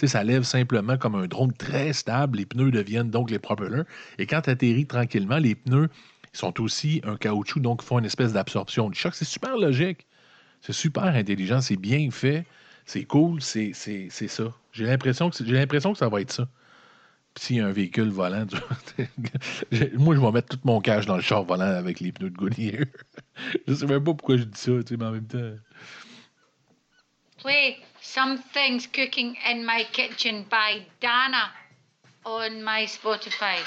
Ça 0.05 0.23
lève 0.23 0.43
simplement 0.43 0.99
comme 0.99 1.15
un 1.15 1.27
drone 1.27 1.53
très 1.55 1.93
stable. 1.93 2.39
Les 2.39 2.47
pneus 2.47 2.71
deviennent 2.71 3.11
donc 3.11 3.31
les 3.31 3.39
propellers. 3.39 3.85
Et 4.19 4.27
quand 4.27 4.43
tu 4.43 4.51
atterris 4.51 4.87
tranquillement, 4.87 5.39
les 5.39 5.55
pneus 5.55 5.89
sont 6.35 6.61
aussi 6.61 7.01
un 7.05 7.17
caoutchouc, 7.17 7.61
donc 7.61 7.83
font 7.83 7.99
une 7.99 8.05
espèce 8.05 8.35
d'absorption 8.35 8.91
du 8.91 8.99
choc. 8.99 9.15
C'est 9.15 9.25
super 9.25 9.57
logique. 9.57 10.07
C'est 10.61 10.75
super 10.75 11.05
intelligent. 11.05 11.63
C'est 11.63 11.77
bien 11.77 12.11
fait. 12.11 12.45
C'est 12.85 13.05
cool. 13.05 13.41
C'est 13.41 13.73
ça. 13.73 14.53
J'ai 14.73 14.85
l'impression 14.85 15.31
que, 15.31 15.43
que 15.43 15.95
ça 15.95 16.09
va 16.09 16.21
être 16.21 16.33
ça. 16.33 16.47
A 17.51 17.65
un 17.65 17.73
véhicule 17.73 18.09
volant, 18.09 18.47
moi, 19.99 20.15
je 20.15 20.21
vais 20.21 20.33
mettre 20.33 20.57
tout 20.57 20.61
mon 20.65 20.81
cash 20.81 21.05
dans 21.05 21.17
le 21.17 21.23
char 21.23 21.45
volant 21.45 21.65
avec 21.65 22.01
les 22.01 22.11
pneus 22.11 22.31
de 22.31 22.37
Goodyear. 22.37 22.87
je 23.69 23.75
sais 23.75 23.87
même 23.87 24.03
pas 24.03 24.15
pourquoi 24.15 24.39
je 24.39 24.45
dis 24.45 24.59
ça, 24.59 24.73
mais 24.73 25.05
en 25.05 25.13
même 25.13 25.27
temps. 25.27 25.53
Play 27.39 27.79
Something's 28.01 28.87
Cooking 28.87 29.37
in 29.47 29.65
My 29.65 29.85
Kitchen 29.93 30.47
by 30.49 30.87
Dana 31.01 31.51
on 32.25 32.63
my 32.63 32.85
Spotify. 32.85 33.59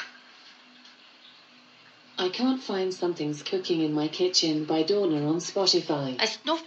I 2.17 2.29
can't 2.29 2.61
find 2.61 2.93
Something's 2.93 3.43
Cooking 3.43 3.81
in 3.81 3.93
My 3.93 4.07
Kitchen 4.07 4.65
by 4.65 4.83
Donna 4.83 5.25
on 5.29 5.37
Spotify. 5.37 6.21
It's 6.21 6.37
no 6.45 6.59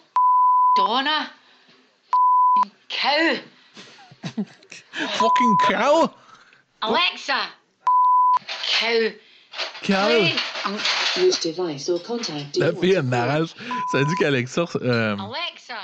Donna. 0.77 1.31
Cow. 2.89 3.37
Fucking 4.23 5.57
cow! 5.69 6.15
Alexa. 6.83 7.49
Cow. 8.69 9.09
Cow! 9.83 10.07
Play. 10.07 10.35
Um, 10.65 10.79
device 11.43 11.89
or 11.89 11.99
contact 11.99 12.55
do 12.55 12.61
La 12.61 12.67
you 12.69 12.81
fille, 12.81 12.91
elle 12.91 12.97
want 12.97 13.05
to 13.05 13.11
m'arrache. 13.11 13.55
Ça 13.93 14.05
dit 14.05 14.15
qu'Alexa. 14.19 14.65
euh, 14.77 15.17
Alexa. 15.19 15.77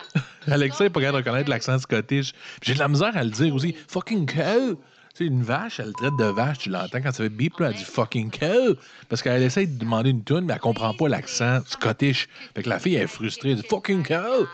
Alexa 0.52 0.84
n'est 0.84 0.90
pas 0.90 1.00
capable 1.00 1.22
de 1.22 1.28
reconnaître 1.28 1.50
l'accent 1.50 1.78
scottish. 1.78 2.32
J'ai 2.62 2.74
de 2.74 2.78
la 2.78 2.88
misère 2.88 3.16
à 3.16 3.24
le 3.24 3.30
dire 3.30 3.54
aussi. 3.54 3.74
Fucking 3.88 4.26
cow! 4.26 4.74
Tu 5.14 5.24
sais, 5.24 5.26
une 5.26 5.42
vache, 5.42 5.80
elle 5.80 5.92
traite 5.94 6.16
de 6.16 6.24
vache, 6.24 6.58
tu 6.58 6.70
l'entends 6.70 7.00
quand 7.02 7.10
ça 7.12 7.24
fait 7.24 7.28
bip, 7.28 7.58
là, 7.58 7.70
elle 7.70 7.76
dit 7.76 7.84
fucking 7.84 8.30
cow! 8.30 8.76
Parce 9.08 9.22
qu'elle 9.22 9.42
essaie 9.42 9.66
de 9.66 9.78
demander 9.78 10.10
une 10.10 10.22
tune, 10.22 10.42
mais 10.42 10.52
elle 10.52 10.60
comprend 10.60 10.94
pas 10.94 11.08
l'accent 11.08 11.60
scottish. 11.66 12.28
Fait 12.54 12.62
que 12.62 12.68
la 12.68 12.78
fille, 12.78 12.94
elle 12.94 13.02
est 13.02 13.06
frustrée, 13.08 13.50
elle 13.50 13.56
dit 13.56 13.66
fucking 13.68 14.02
cow! 14.04 14.46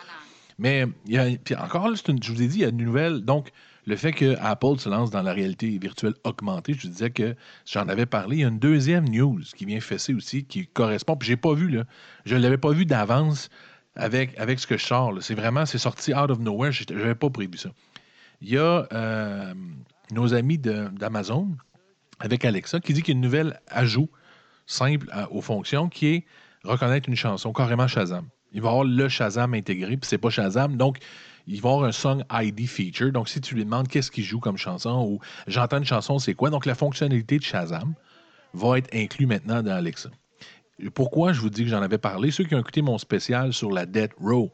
Mais 0.59 0.87
y 1.07 1.19
a, 1.19 1.27
puis 1.45 1.55
encore 1.57 1.89
là, 1.89 1.97
une- 2.09 2.23
je 2.23 2.33
vous 2.33 2.41
ai 2.41 2.47
dit, 2.47 2.59
il 2.59 2.63
y 2.63 2.65
a 2.65 2.69
une 2.69 2.77
nouvelle. 2.79 3.23
Donc, 3.25 3.51
le 3.87 3.97
fait 3.97 4.13
que 4.13 4.37
Apple 4.41 4.79
se 4.79 4.89
lance 4.89 5.11
dans 5.11 5.21
la 5.21 5.33
réalité 5.33 5.77
virtuelle 5.79 6.15
augmentée, 6.25 6.73
je 6.73 6.83
vous 6.87 6.93
disais 6.93 7.11
que 7.11 7.35
j'en 7.71 7.87
avais 7.89 8.07
parlé. 8.07 8.37
Il 8.37 8.41
y 8.41 8.45
a 8.45 8.49
une 8.49 8.59
deuxième 8.59 9.07
news 9.09 9.41
qui 9.55 9.67
vient 9.67 9.81
fesser 9.81 10.15
aussi, 10.15 10.45
qui 10.45 10.67
correspond. 10.67 11.17
Puis 11.17 11.29
j'ai 11.29 11.37
pas 11.37 11.53
vu, 11.53 11.69
là. 11.69 11.85
Je 12.25 12.37
ne 12.37 12.41
l'avais 12.41 12.57
pas 12.57 12.71
vu 12.71 12.87
d'avance 12.87 13.51
avec, 13.97 14.39
avec 14.39 14.59
ce 14.59 14.67
que 14.67 14.77
je 14.77 14.85
sors. 14.85 15.13
C'est 15.23 15.35
vraiment, 15.35 15.67
c'est 15.67 15.79
sorti 15.79 16.15
out 16.15 16.31
of 16.31 16.39
nowhere. 16.39 16.73
Je 16.73 16.85
n'avais 16.93 17.15
pas 17.15 17.31
prévu 17.31 17.59
ça. 17.59 17.71
Il 18.41 18.51
y 18.51 18.59
a 18.59 18.87
euh, 18.93 19.55
nos 20.11 20.35
amis 20.35 20.59
d'Amazon 20.59 21.57
avec 22.21 22.45
Alexa 22.45 22.81
qui 22.81 22.93
dit 22.93 23.03
qu'il 23.03 23.15
y 23.15 23.17
a 23.17 23.19
une 23.19 23.23
nouvelle 23.23 23.61
ajout 23.69 24.09
simple 24.67 25.07
aux 25.31 25.41
fonctions 25.41 25.89
qui 25.89 26.07
est 26.07 26.25
reconnaître 26.65 27.09
une 27.09 27.17
chanson, 27.17 27.53
carrément 27.53 27.87
Shazam. 27.87 28.27
Il 28.53 28.63
va 28.63 28.69
avoir 28.71 28.85
le 28.85 29.09
Shazam 29.09 29.55
intégré, 29.55 29.97
puis 29.97 30.09
c'est 30.09 30.19
pas 30.19 30.31
Shazam. 30.31 30.77
Donc, 30.77 30.99
il 31.47 31.61
va 31.61 31.71
avoir 31.71 31.85
un 31.85 31.93
Song 31.93 32.25
ID 32.31 32.67
feature. 32.67 33.13
Donc, 33.13 33.29
si 33.29 33.41
tu 33.41 33.55
lui 33.55 33.65
demandes 33.65 33.89
qu'est-ce 33.89 34.11
qu'il 34.11 34.25
joue 34.25 34.41
comme 34.41 34.57
chanson 34.57 35.07
ou 35.09 35.21
j'entends 35.47 35.79
une 35.79 35.85
chanson, 35.85 36.19
c'est 36.19 36.35
quoi? 36.35 36.51
Donc, 36.51 36.65
la 36.65 36.75
fonctionnalité 36.75 37.39
de 37.39 37.43
Shazam 37.43 37.95
va 38.55 38.79
être 38.79 38.95
inclue 38.95 39.27
maintenant 39.27 39.63
dans 39.63 39.73
Alexa. 39.73 40.09
Pourquoi 40.95 41.33
je 41.33 41.41
vous 41.41 41.51
dis 41.51 41.65
que 41.65 41.71
j'en 41.71 41.83
avais 41.83 41.99
parlé? 41.99 42.31
Ceux 42.31 42.45
qui 42.45 42.55
ont 42.55 42.61
écouté 42.61 42.83
mon 42.83 42.99
spécial 42.99 43.53
sur 43.53 43.71
la 43.71 43.87
Death 43.87 44.13
Row, 44.21 44.51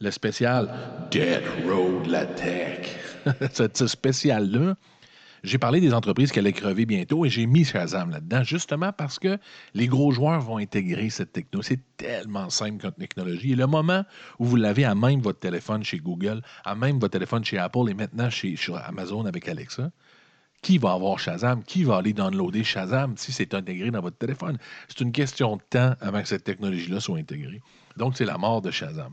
le 0.00 0.10
spécial 0.10 0.68
Death 1.10 1.44
Row 1.64 2.02
de 2.04 2.10
la 2.10 2.26
Tech, 2.26 2.96
ce, 3.52 3.86
spécial-là, 3.86 4.74
j'ai 5.44 5.58
parlé 5.58 5.80
des 5.80 5.94
entreprises 5.94 6.32
qui 6.32 6.38
allaient 6.38 6.52
crever 6.52 6.86
bientôt 6.86 7.24
et 7.24 7.28
j'ai 7.28 7.46
mis 7.46 7.64
Shazam 7.64 8.10
là-dedans, 8.10 8.42
justement 8.42 8.92
parce 8.92 9.18
que 9.18 9.38
les 9.74 9.86
gros 9.86 10.12
joueurs 10.12 10.40
vont 10.40 10.58
intégrer 10.58 11.10
cette 11.10 11.32
techno. 11.32 11.62
C'est 11.62 11.80
tellement 11.96 12.50
simple 12.50 12.80
comme 12.80 12.92
technologie. 12.92 13.52
Et 13.52 13.56
le 13.56 13.66
moment 13.66 14.04
où 14.38 14.44
vous 14.44 14.56
l'avez 14.56 14.84
à 14.84 14.94
même 14.94 15.20
votre 15.20 15.40
téléphone 15.40 15.84
chez 15.84 15.98
Google, 15.98 16.42
à 16.64 16.74
même 16.74 16.98
votre 16.98 17.12
téléphone 17.12 17.44
chez 17.44 17.58
Apple 17.58 17.88
et 17.88 17.94
maintenant 17.94 18.30
chez, 18.30 18.56
sur 18.56 18.76
Amazon 18.76 19.26
avec 19.26 19.48
Alexa, 19.48 19.90
qui 20.62 20.78
va 20.78 20.92
avoir 20.92 21.18
Shazam? 21.18 21.62
Qui 21.64 21.84
va 21.84 21.96
aller 21.96 22.12
downloader 22.12 22.64
Shazam? 22.64 23.16
Si 23.16 23.32
c'est 23.32 23.52
intégré 23.52 23.90
dans 23.90 24.00
votre 24.00 24.16
téléphone? 24.16 24.58
C'est 24.88 25.00
une 25.00 25.12
question 25.12 25.56
de 25.56 25.62
temps 25.68 25.94
avant 26.00 26.22
que 26.22 26.28
cette 26.28 26.44
technologie-là 26.44 27.00
soit 27.00 27.18
intégrée. 27.18 27.60
Donc, 27.96 28.16
c'est 28.16 28.24
la 28.24 28.38
mort 28.38 28.62
de 28.62 28.70
Shazam. 28.70 29.12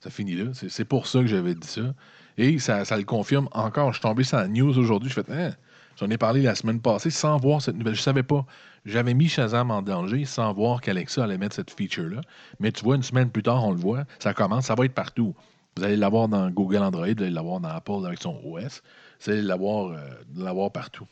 Ça 0.00 0.10
finit 0.10 0.34
là. 0.34 0.50
C'est 0.52 0.84
pour 0.84 1.06
ça 1.06 1.20
que 1.20 1.26
j'avais 1.26 1.54
dit 1.54 1.66
ça. 1.66 1.94
Et 2.38 2.58
ça, 2.58 2.84
le 2.96 3.04
confirme 3.04 3.48
encore. 3.52 3.92
Je 3.92 3.98
suis 3.98 4.02
tombé 4.02 4.24
sur 4.24 4.38
la 4.38 4.48
news 4.48 4.76
aujourd'hui. 4.78 5.10
Je 5.10 5.14
fais, 5.14 5.32
Hein, 5.32 5.54
j'en 5.98 6.08
ai 6.10 6.18
parlé 6.18 6.42
la 6.42 6.54
semaine 6.54 6.80
passée 6.80 7.10
sans 7.10 7.36
voir 7.36 7.60
cette 7.60 7.76
nouvelle. 7.76 7.94
Je 7.94 8.02
savais 8.02 8.22
pas. 8.22 8.46
J'avais 8.86 9.14
mis 9.14 9.28
Shazam 9.28 9.70
en 9.70 9.82
danger 9.82 10.24
sans 10.24 10.52
voir 10.54 10.80
qu'Alexa 10.80 11.24
allait 11.24 11.38
mettre 11.38 11.56
cette 11.56 11.70
feature-là. 11.70 12.22
Mais 12.58 12.72
tu 12.72 12.84
vois, 12.84 12.96
une 12.96 13.02
semaine 13.02 13.30
plus 13.30 13.42
tard, 13.42 13.64
on 13.64 13.72
le 13.72 13.78
voit. 13.78 14.04
Ça 14.18 14.32
commence. 14.32 14.66
Ça 14.66 14.74
va 14.74 14.86
être 14.86 14.94
partout. 14.94 15.34
Vous 15.76 15.84
allez 15.84 15.96
l'avoir 15.96 16.28
dans 16.28 16.50
Google 16.50 16.78
Android, 16.78 17.06
vous 17.06 17.22
allez 17.22 17.30
l'avoir 17.30 17.60
dans 17.60 17.68
Apple 17.68 18.06
avec 18.06 18.22
son 18.22 18.40
OS 18.44 18.82
c'est 19.18 19.42
l'avoir, 19.42 19.92
euh, 19.92 19.98
l'avoir 20.36 20.70
partout. 20.70 21.06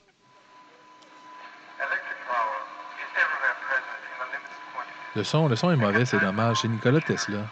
Le 5.16 5.22
son, 5.22 5.46
le 5.46 5.54
son 5.54 5.70
est 5.70 5.76
mauvais, 5.76 6.04
c'est 6.04 6.18
dommage. 6.18 6.58
C'est 6.62 6.68
Nikola 6.68 7.00
Tesla. 7.00 7.46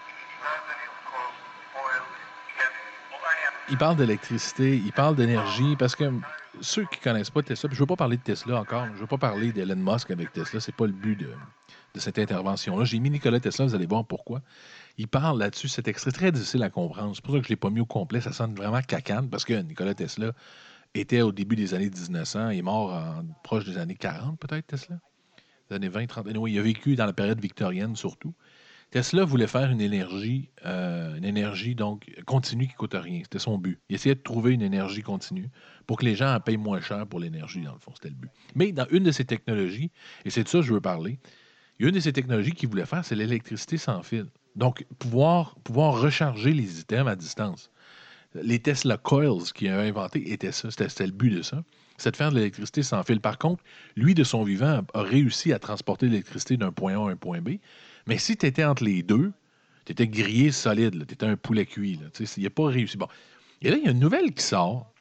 Il 3.71 3.79
parle 3.79 3.97
d'électricité, 3.97 4.77
il 4.77 4.93
parle 4.93 5.15
d'énergie, 5.15 5.77
parce 5.77 5.95
que 5.95 6.13
ceux 6.61 6.85
qui 6.87 6.99
ne 6.99 7.05
connaissent 7.05 7.31
pas 7.31 7.43
Tesla, 7.43 7.69
puis 7.69 7.77
je 7.77 7.83
veux 7.83 7.87
pas 7.87 7.97
parler 7.97 8.17
de 8.17 8.23
Tesla 8.23 8.61
encore, 8.61 8.87
je 8.87 8.93
ne 8.93 8.97
veux 8.99 9.07
pas 9.07 9.17
parler 9.17 9.53
d'Elon 9.53 9.77
Musk 9.77 10.11
avec 10.11 10.33
Tesla, 10.33 10.61
c'est 10.61 10.75
pas 10.75 10.87
le 10.87 10.93
but 10.93 11.17
de, 11.17 11.31
de 11.95 12.01
cette 12.01 12.19
intervention-là. 12.19 12.85
J'ai 12.85 12.99
mis 12.99 13.11
Nikola 13.11 13.41
Tesla, 13.41 13.65
vous 13.65 13.75
allez 13.75 13.87
voir 13.87 14.05
pourquoi. 14.05 14.41
Il 14.99 15.09
parle 15.09 15.39
là-dessus, 15.39 15.69
c'est 15.69 15.89
extrait 15.89 16.13
très 16.13 16.33
difficile 16.33 16.63
à 16.63 16.71
comprendre. 16.71 17.15
C'est 17.15 17.25
pour 17.25 17.35
ça 17.35 17.41
que 17.41 17.47
je 17.47 17.51
l'ai 17.51 17.57
pas 17.57 17.71
mis 17.71 17.81
au 17.81 17.87
complet, 17.87 18.21
ça 18.21 18.33
sonne 18.33 18.55
vraiment 18.55 18.83
cacane, 18.83 19.29
parce 19.29 19.45
que 19.45 19.55
Nicolas 19.55 19.95
Tesla 19.95 20.33
était 20.95 21.23
au 21.23 21.33
début 21.33 21.57
des 21.57 21.75
années 21.75 21.91
1900, 21.91 22.51
il 22.51 22.59
est 22.59 22.63
mort 22.63 22.93
en, 22.93 23.25
proche 23.43 23.65
des 23.65 23.79
années 23.79 23.95
40 23.95 24.39
peut-être, 24.39 24.67
Tesla? 24.67 24.99
Des 25.71 25.77
années 25.77 25.89
20, 25.89 26.07
30, 26.07 26.29
oui, 26.37 26.53
il 26.53 26.59
a 26.59 26.63
vécu 26.63 26.97
dans 26.97 27.07
la 27.07 27.13
période 27.13 27.41
victorienne 27.41 27.97
surtout. 27.97 28.35
Tesla 28.91 29.25
voulait 29.25 29.47
faire 29.47 29.71
une 29.71 29.81
énergie, 29.81 30.51
euh, 30.67 31.17
une 31.17 31.25
énergie 31.25 31.75
donc 31.75 32.11
continue 32.27 32.67
qui 32.67 32.75
ne 32.75 32.77
coûte 32.77 32.95
rien. 32.95 33.21
C'était 33.23 33.39
son 33.39 33.57
but. 33.57 33.81
Il 33.89 33.95
essayait 33.95 34.15
de 34.15 34.21
trouver 34.21 34.53
une 34.53 34.61
énergie 34.61 35.01
continue 35.01 35.49
pour 35.87 35.97
que 35.97 36.05
les 36.05 36.15
gens 36.15 36.35
en 36.35 36.41
payent 36.41 36.59
moins 36.59 36.83
cher 36.83 37.07
pour 37.07 37.19
l'énergie, 37.19 37.63
dans 37.63 37.73
le 37.73 37.79
fond. 37.79 37.93
C'était 37.95 38.11
le 38.11 38.17
but. 38.17 38.31
Mais 38.55 38.71
dans 38.71 38.87
une 38.91 39.03
de 39.05 39.11
ces 39.11 39.25
technologies, 39.25 39.91
et 40.27 40.31
c'est 40.31 40.45
de 40.45 40.49
ça 40.49 40.59
que 40.59 40.65
je 40.67 40.75
veux 40.75 40.81
parler, 40.83 41.19
il 41.79 41.85
y 41.85 41.87
a 41.87 41.89
une 41.89 41.95
de 41.95 42.01
ces 42.01 42.13
technologies 42.13 42.53
qu'il 42.53 42.69
voulait 42.69 42.85
faire, 42.85 43.03
c'est 43.03 43.15
l'électricité 43.15 43.79
sans 43.79 44.03
fil. 44.03 44.27
Donc, 44.57 44.85
pouvoir, 44.99 45.57
pouvoir 45.65 46.01
recharger 46.01 46.53
les 46.53 46.81
items 46.81 47.09
à 47.09 47.17
distance. 47.17 47.71
Les 48.35 48.59
Tesla 48.59 48.97
Coils 48.97 49.53
qu'il 49.55 49.69
a 49.69 49.81
inventé 49.81 50.33
étaient 50.33 50.53
ça. 50.53 50.71
C'était 50.71 51.07
le 51.07 51.13
but 51.13 51.31
de 51.31 51.43
ça. 51.43 51.63
C'est 51.99 52.11
de 52.11 52.17
faire 52.17 52.31
de 52.31 52.37
l'électricité 52.37 52.83
sans 52.83 53.03
fil. 53.03 53.21
Par 53.21 53.39
contre, 53.39 53.63
lui, 53.97 54.15
de 54.15 54.25
son 54.25 54.43
vivant, 54.43 54.83
a 54.95 55.03
réussi 55.03 55.53
à 55.53 55.59
transporter 55.59 56.07
l'électricité 56.07 56.57
d'un 56.57 56.73
point 56.73 56.95
A 56.95 57.09
à 57.09 57.13
un 57.13 57.17
point 57.17 57.41
B. 57.41 57.59
Mais 58.07 58.19
si 58.19 58.37
tu 58.37 58.47
étais 58.47 58.65
entre 58.65 58.85
les 58.85 59.03
deux, 59.03 59.33
tu 59.85 59.93
étais 59.93 60.09
grillé 60.09 60.51
solide, 60.53 61.07
tu 61.07 61.15
étais 61.15 61.27
un 61.27 61.37
poulet 61.37 61.67
cuit. 61.67 62.01
Il 62.37 62.43
n'a 62.43 62.51
pas 62.51 62.67
réussi. 62.67 62.97
Bon. 62.97 63.09
Et 63.61 63.71
là, 63.71 63.77
il 63.77 63.85
y 63.85 63.89
a 63.89 63.93
une 63.93 64.01
nouvelle 64.01 64.33
qui 64.33 64.43
sort. 64.43 64.93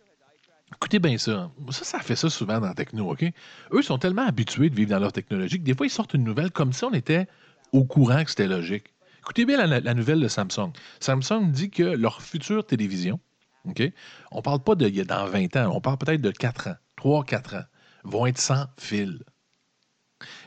Écoutez 0.74 0.99
bien 0.99 1.18
ça. 1.18 1.52
Ça, 1.72 1.84
ça 1.84 1.99
fait 1.99 2.16
ça 2.16 2.30
souvent 2.30 2.60
dans 2.60 2.68
la 2.68 2.74
techno, 2.74 3.12
OK? 3.12 3.26
Eux 3.72 3.82
sont 3.82 3.97
tellement 3.97 4.26
habitués 4.26 4.70
de 4.70 4.76
vivre 4.76 4.91
dans 4.91 4.99
leur 4.99 5.12
technologie 5.12 5.58
que 5.58 5.64
des 5.64 5.76
fois, 5.76 5.86
ils 5.86 5.91
sortent 5.91 6.14
une 6.14 6.24
nouvelle 6.24 6.52
comme 6.52 6.72
si 6.74 6.84
on 6.84 6.93
était 6.93 7.28
au 7.72 7.84
courant 7.84 8.24
que 8.24 8.30
c'était 8.30 8.47
logique. 8.47 8.86
Écoutez 9.22 9.45
bien 9.45 9.65
la, 9.65 9.93
nouvelle 9.93 10.19
de 10.19 10.28
Samsung. 10.28 10.72
Samsung 10.99 11.51
dit 11.51 11.69
que 11.69 11.84
leur 11.84 12.22
future 12.22 12.65
télévision, 12.65 13.19
OK? 13.65 13.84
On 14.32 14.38
ne 14.38 14.41
parle 14.41 14.63
pas 14.63 14.76
de 14.76 14.89
dans 15.03 15.26
20 15.26 15.55
ans, 15.57 15.72
on 15.76 15.80
parle 15.80 15.99
peut-être 15.99 16.22
de 16.22 16.32
4 16.32 16.69
ans, 16.69 16.76
3-4 16.97 17.59
ans, 17.59 17.63
vont 18.03 18.26
être 18.26 18.39
sans 18.39 18.65
fil. 18.80 19.19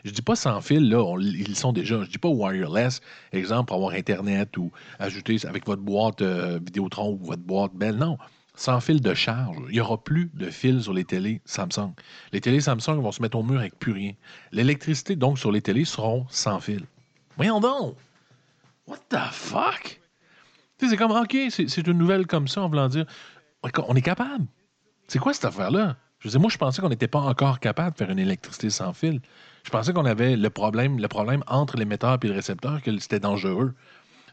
Je 0.04 0.10
dis 0.10 0.22
pas 0.22 0.36
sans 0.36 0.60
fil, 0.60 0.88
là, 0.88 1.16
ils 1.20 1.56
sont 1.56 1.72
déjà. 1.72 2.02
Je 2.02 2.10
dis 2.10 2.18
pas 2.18 2.28
wireless, 2.28 3.00
exemple, 3.32 3.68
pour 3.68 3.76
avoir 3.76 3.94
Internet 3.94 4.56
ou 4.56 4.70
ajouter 4.98 5.36
avec 5.46 5.66
votre 5.66 5.82
boîte 5.82 6.20
euh, 6.22 6.58
Vidéotron 6.64 7.12
ou 7.12 7.24
votre 7.24 7.42
boîte 7.42 7.72
Belle. 7.74 7.96
Non, 7.96 8.18
sans 8.54 8.80
fil 8.80 9.00
de 9.00 9.14
charge. 9.14 9.56
Il 9.68 9.74
n'y 9.74 9.80
aura 9.80 10.02
plus 10.02 10.30
de 10.34 10.50
fil 10.50 10.82
sur 10.82 10.92
les 10.92 11.04
télés 11.04 11.40
Samsung. 11.44 11.92
Les 12.32 12.40
télés 12.40 12.60
Samsung 12.60 13.00
vont 13.00 13.12
se 13.12 13.22
mettre 13.22 13.38
au 13.38 13.42
mur 13.42 13.60
avec 13.60 13.78
plus 13.78 13.92
rien. 13.92 14.12
L'électricité, 14.52 15.16
donc, 15.16 15.38
sur 15.38 15.52
les 15.52 15.62
télés 15.62 15.84
seront 15.84 16.26
sans 16.28 16.60
fil. 16.60 16.84
Voyons 17.36 17.60
donc! 17.60 17.96
What 18.86 18.98
the 19.08 19.32
fuck? 19.32 20.00
Sais, 20.80 20.88
c'est 20.88 20.96
comme, 20.96 21.12
OK, 21.12 21.36
c'est 21.50 21.86
une 21.86 21.98
nouvelle 21.98 22.26
comme 22.26 22.48
ça, 22.48 22.62
en 22.62 22.68
voulant 22.68 22.88
dire, 22.88 23.06
on 23.62 23.94
est 23.94 24.02
capable. 24.02 24.46
C'est 25.08 25.18
quoi 25.18 25.32
cette 25.32 25.44
affaire-là? 25.44 25.96
Je 26.18 26.28
veux 26.28 26.38
moi, 26.38 26.50
je 26.50 26.56
pensais 26.56 26.80
qu'on 26.80 26.88
n'était 26.88 27.08
pas 27.08 27.20
encore 27.20 27.60
capable 27.60 27.92
de 27.92 27.98
faire 27.98 28.10
une 28.10 28.18
électricité 28.18 28.70
sans 28.70 28.92
fil. 28.92 29.20
Je 29.62 29.70
pensais 29.70 29.92
qu'on 29.92 30.06
avait 30.06 30.36
le 30.36 30.50
problème, 30.50 30.98
le 30.98 31.08
problème 31.08 31.44
entre 31.46 31.76
l'émetteur 31.76 32.18
et 32.22 32.26
le 32.26 32.34
récepteur, 32.34 32.80
que 32.82 32.98
c'était 32.98 33.20
dangereux. 33.20 33.74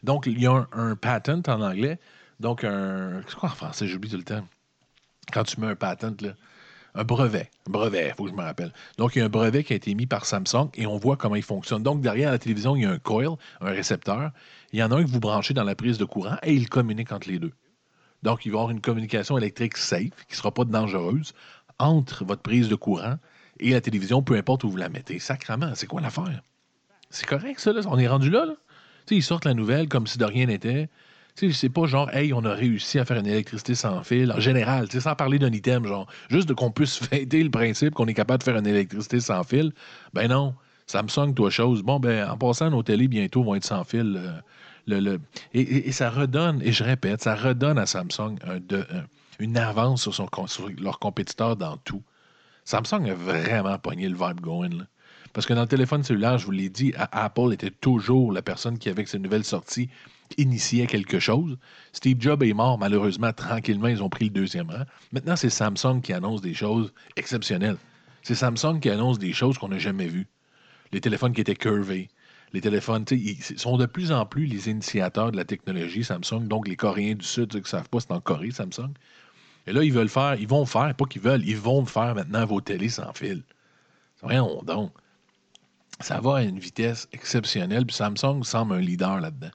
Donc, 0.02 0.26
il 0.26 0.40
y 0.40 0.46
a 0.46 0.66
un, 0.72 0.96
patent 0.96 1.48
en 1.48 1.60
anglais. 1.60 1.98
Donc, 2.40 2.64
un. 2.64 3.22
C'est 3.28 3.36
quoi 3.36 3.50
en 3.50 3.54
français? 3.54 3.86
J'oublie 3.86 4.10
tout 4.10 4.16
le 4.16 4.24
temps. 4.24 4.46
Quand 5.32 5.44
tu 5.44 5.60
mets 5.60 5.68
un 5.68 5.76
patent, 5.76 6.20
là. 6.22 6.32
Un 6.94 7.04
brevet. 7.04 7.50
Un 7.66 7.70
brevet, 7.70 8.08
il 8.08 8.14
faut 8.14 8.24
que 8.24 8.30
je 8.30 8.34
me 8.34 8.42
rappelle. 8.42 8.72
Donc, 8.98 9.16
il 9.16 9.20
y 9.20 9.22
a 9.22 9.24
un 9.24 9.30
brevet 9.30 9.64
qui 9.64 9.72
a 9.72 9.76
été 9.76 9.94
mis 9.94 10.06
par 10.06 10.26
Samsung 10.26 10.68
et 10.74 10.86
on 10.86 10.98
voit 10.98 11.16
comment 11.16 11.36
il 11.36 11.42
fonctionne. 11.42 11.82
Donc, 11.82 12.02
derrière 12.02 12.30
la 12.30 12.38
télévision, 12.38 12.76
il 12.76 12.82
y 12.82 12.86
a 12.86 12.90
un 12.90 12.98
coil, 12.98 13.36
un 13.60 13.70
récepteur. 13.70 14.30
Il 14.72 14.78
y 14.78 14.82
en 14.82 14.90
a 14.90 14.96
un 14.96 15.02
que 15.02 15.08
vous 15.08 15.20
branchez 15.20 15.54
dans 15.54 15.64
la 15.64 15.74
prise 15.74 15.98
de 15.98 16.04
courant 16.04 16.36
et 16.42 16.52
il 16.52 16.68
communique 16.68 17.12
entre 17.12 17.28
les 17.28 17.38
deux. 17.38 17.52
Donc, 18.22 18.44
il 18.44 18.52
va 18.52 18.56
y 18.56 18.58
avoir 18.58 18.70
une 18.70 18.80
communication 18.80 19.38
électrique 19.38 19.76
safe, 19.76 20.10
qui 20.28 20.32
ne 20.32 20.36
sera 20.36 20.52
pas 20.52 20.64
dangereuse, 20.64 21.32
entre 21.78 22.24
votre 22.24 22.42
prise 22.42 22.68
de 22.68 22.74
courant 22.74 23.16
et 23.58 23.70
la 23.70 23.80
télévision, 23.80 24.22
peu 24.22 24.36
importe 24.36 24.64
où 24.64 24.70
vous 24.70 24.76
la 24.76 24.88
mettez. 24.88 25.18
Sacrement, 25.18 25.74
c'est 25.74 25.86
quoi 25.86 26.00
l'affaire? 26.00 26.42
C'est 27.10 27.26
correct, 27.26 27.58
ça, 27.60 27.72
là? 27.72 27.80
On 27.86 27.98
est 27.98 28.08
rendu 28.08 28.30
là, 28.30 28.46
là? 28.46 28.54
ils 29.10 29.22
sortent 29.22 29.44
la 29.44 29.54
nouvelle 29.54 29.88
comme 29.88 30.06
si 30.06 30.18
de 30.18 30.24
rien 30.24 30.46
n'était. 30.46 30.88
C'est 31.34 31.68
pas 31.70 31.86
genre, 31.86 32.10
hey, 32.10 32.32
on 32.32 32.44
a 32.44 32.52
réussi 32.54 32.98
à 32.98 33.04
faire 33.04 33.18
une 33.18 33.26
électricité 33.26 33.74
sans 33.74 34.02
fil. 34.02 34.30
En 34.32 34.40
général, 34.40 34.90
sans 34.90 35.14
parler 35.14 35.38
d'un 35.38 35.52
item, 35.52 35.86
genre, 35.86 36.06
juste 36.28 36.52
qu'on 36.54 36.70
puisse 36.70 36.98
fêter 37.08 37.42
le 37.42 37.50
principe 37.50 37.94
qu'on 37.94 38.06
est 38.06 38.14
capable 38.14 38.38
de 38.40 38.44
faire 38.44 38.56
une 38.56 38.66
électricité 38.66 39.20
sans 39.20 39.42
fil. 39.42 39.72
Ben 40.12 40.28
non. 40.28 40.54
Samsung, 40.86 41.32
toi, 41.34 41.48
chose. 41.48 41.82
Bon, 41.82 42.00
ben, 42.00 42.28
en 42.28 42.36
passant, 42.36 42.68
nos 42.70 42.82
télés 42.82 43.08
bientôt 43.08 43.42
vont 43.42 43.54
être 43.54 43.64
sans 43.64 43.84
fil. 43.84 44.20
Euh, 44.88 45.18
et, 45.54 45.92
ça 45.92 46.10
redonne, 46.10 46.60
et 46.62 46.72
je 46.72 46.82
répète, 46.82 47.22
ça 47.22 47.34
redonne 47.36 47.78
à 47.78 47.86
Samsung 47.86 48.36
une 49.38 49.56
avance 49.56 50.02
sur, 50.02 50.14
son, 50.14 50.28
sur 50.46 50.68
leur 50.80 50.98
compétiteur 50.98 51.56
dans 51.56 51.76
tout. 51.78 52.02
Samsung 52.64 53.10
a 53.10 53.14
vraiment 53.14 53.78
pogné 53.78 54.08
le 54.08 54.16
vibe 54.16 54.40
going. 54.40 54.86
Parce 55.32 55.46
que 55.46 55.54
dans 55.54 55.62
le 55.62 55.68
téléphone 55.68 56.02
cellulaire, 56.02 56.38
je 56.38 56.44
vous 56.44 56.52
l'ai 56.52 56.68
dit, 56.68 56.92
Apple 56.96 57.52
était 57.52 57.70
toujours 57.70 58.32
la 58.32 58.42
personne 58.42 58.78
qui, 58.78 58.90
avec 58.90 59.08
ses 59.08 59.18
nouvelles 59.18 59.44
sorties, 59.44 59.88
initiait 60.38 60.86
quelque 60.86 61.18
chose. 61.18 61.56
Steve 61.92 62.16
Jobs 62.20 62.42
est 62.42 62.52
mort, 62.52 62.78
malheureusement, 62.78 63.32
tranquillement, 63.32 63.88
ils 63.88 64.02
ont 64.02 64.08
pris 64.08 64.26
le 64.26 64.30
deuxième 64.30 64.70
rang. 64.70 64.84
Maintenant, 65.12 65.36
c'est 65.36 65.50
Samsung 65.50 66.00
qui 66.02 66.12
annonce 66.12 66.40
des 66.40 66.54
choses 66.54 66.92
exceptionnelles. 67.16 67.78
C'est 68.22 68.34
Samsung 68.34 68.80
qui 68.80 68.90
annonce 68.90 69.18
des 69.18 69.32
choses 69.32 69.58
qu'on 69.58 69.68
n'a 69.68 69.78
jamais 69.78 70.06
vues. 70.06 70.26
Les 70.92 71.00
téléphones 71.00 71.32
qui 71.32 71.40
étaient 71.40 71.56
curvés, 71.56 72.08
les 72.52 72.60
téléphones, 72.60 73.04
ils 73.10 73.42
sont 73.42 73.76
de 73.76 73.86
plus 73.86 74.12
en 74.12 74.26
plus 74.26 74.46
les 74.46 74.68
initiateurs 74.68 75.32
de 75.32 75.36
la 75.36 75.44
technologie 75.44 76.04
Samsung. 76.04 76.46
Donc, 76.46 76.68
les 76.68 76.76
Coréens 76.76 77.14
du 77.14 77.24
Sud, 77.24 77.50
qui 77.50 77.58
ne 77.58 77.64
savent 77.64 77.88
pas, 77.88 78.00
c'est 78.00 78.12
en 78.12 78.20
Corée, 78.20 78.50
Samsung. 78.50 78.92
Et 79.66 79.72
là, 79.72 79.82
ils 79.82 79.92
veulent 79.92 80.08
faire, 80.08 80.34
ils 80.34 80.48
vont 80.48 80.66
faire, 80.66 80.94
pas 80.94 81.04
qu'ils 81.06 81.22
veulent, 81.22 81.44
ils 81.44 81.56
vont 81.56 81.84
faire 81.86 82.14
maintenant 82.14 82.44
vos 82.44 82.60
télés 82.60 82.88
sans 82.88 83.12
fil. 83.14 83.42
Rien 84.22 84.46
donc. 84.64 84.92
Ça 86.00 86.20
va 86.20 86.38
à 86.38 86.42
une 86.42 86.58
vitesse 86.58 87.08
exceptionnelle, 87.12 87.86
puis 87.86 87.94
Samsung 87.94 88.42
semble 88.42 88.74
un 88.74 88.80
leader 88.80 89.20
là-dedans. 89.20 89.50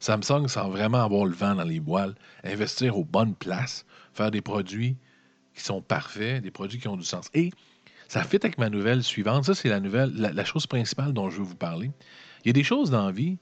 Samsung 0.00 0.48
semble 0.48 0.72
vraiment 0.72 1.02
avoir 1.02 1.24
le 1.24 1.34
vent 1.34 1.54
dans 1.54 1.64
les 1.64 1.78
voiles, 1.78 2.14
investir 2.42 2.98
aux 2.98 3.04
bonnes 3.04 3.34
places, 3.34 3.86
faire 4.12 4.30
des 4.30 4.42
produits 4.42 4.96
qui 5.54 5.62
sont 5.62 5.80
parfaits, 5.80 6.42
des 6.42 6.50
produits 6.50 6.78
qui 6.78 6.88
ont 6.88 6.96
du 6.96 7.04
sens. 7.04 7.28
Et 7.34 7.50
ça 8.08 8.22
fit 8.22 8.36
avec 8.36 8.58
ma 8.58 8.70
nouvelle 8.70 9.02
suivante. 9.02 9.44
Ça, 9.44 9.54
c'est 9.54 9.68
la 9.68 9.80
nouvelle, 9.80 10.12
la, 10.14 10.44
chose 10.44 10.66
principale 10.66 11.12
dont 11.12 11.30
je 11.30 11.38
veux 11.38 11.44
vous 11.44 11.56
parler. 11.56 11.90
Il 12.44 12.48
y 12.48 12.50
a 12.50 12.52
des 12.52 12.64
choses 12.64 12.90
dans 12.90 13.06
la 13.06 13.12
vie, 13.12 13.38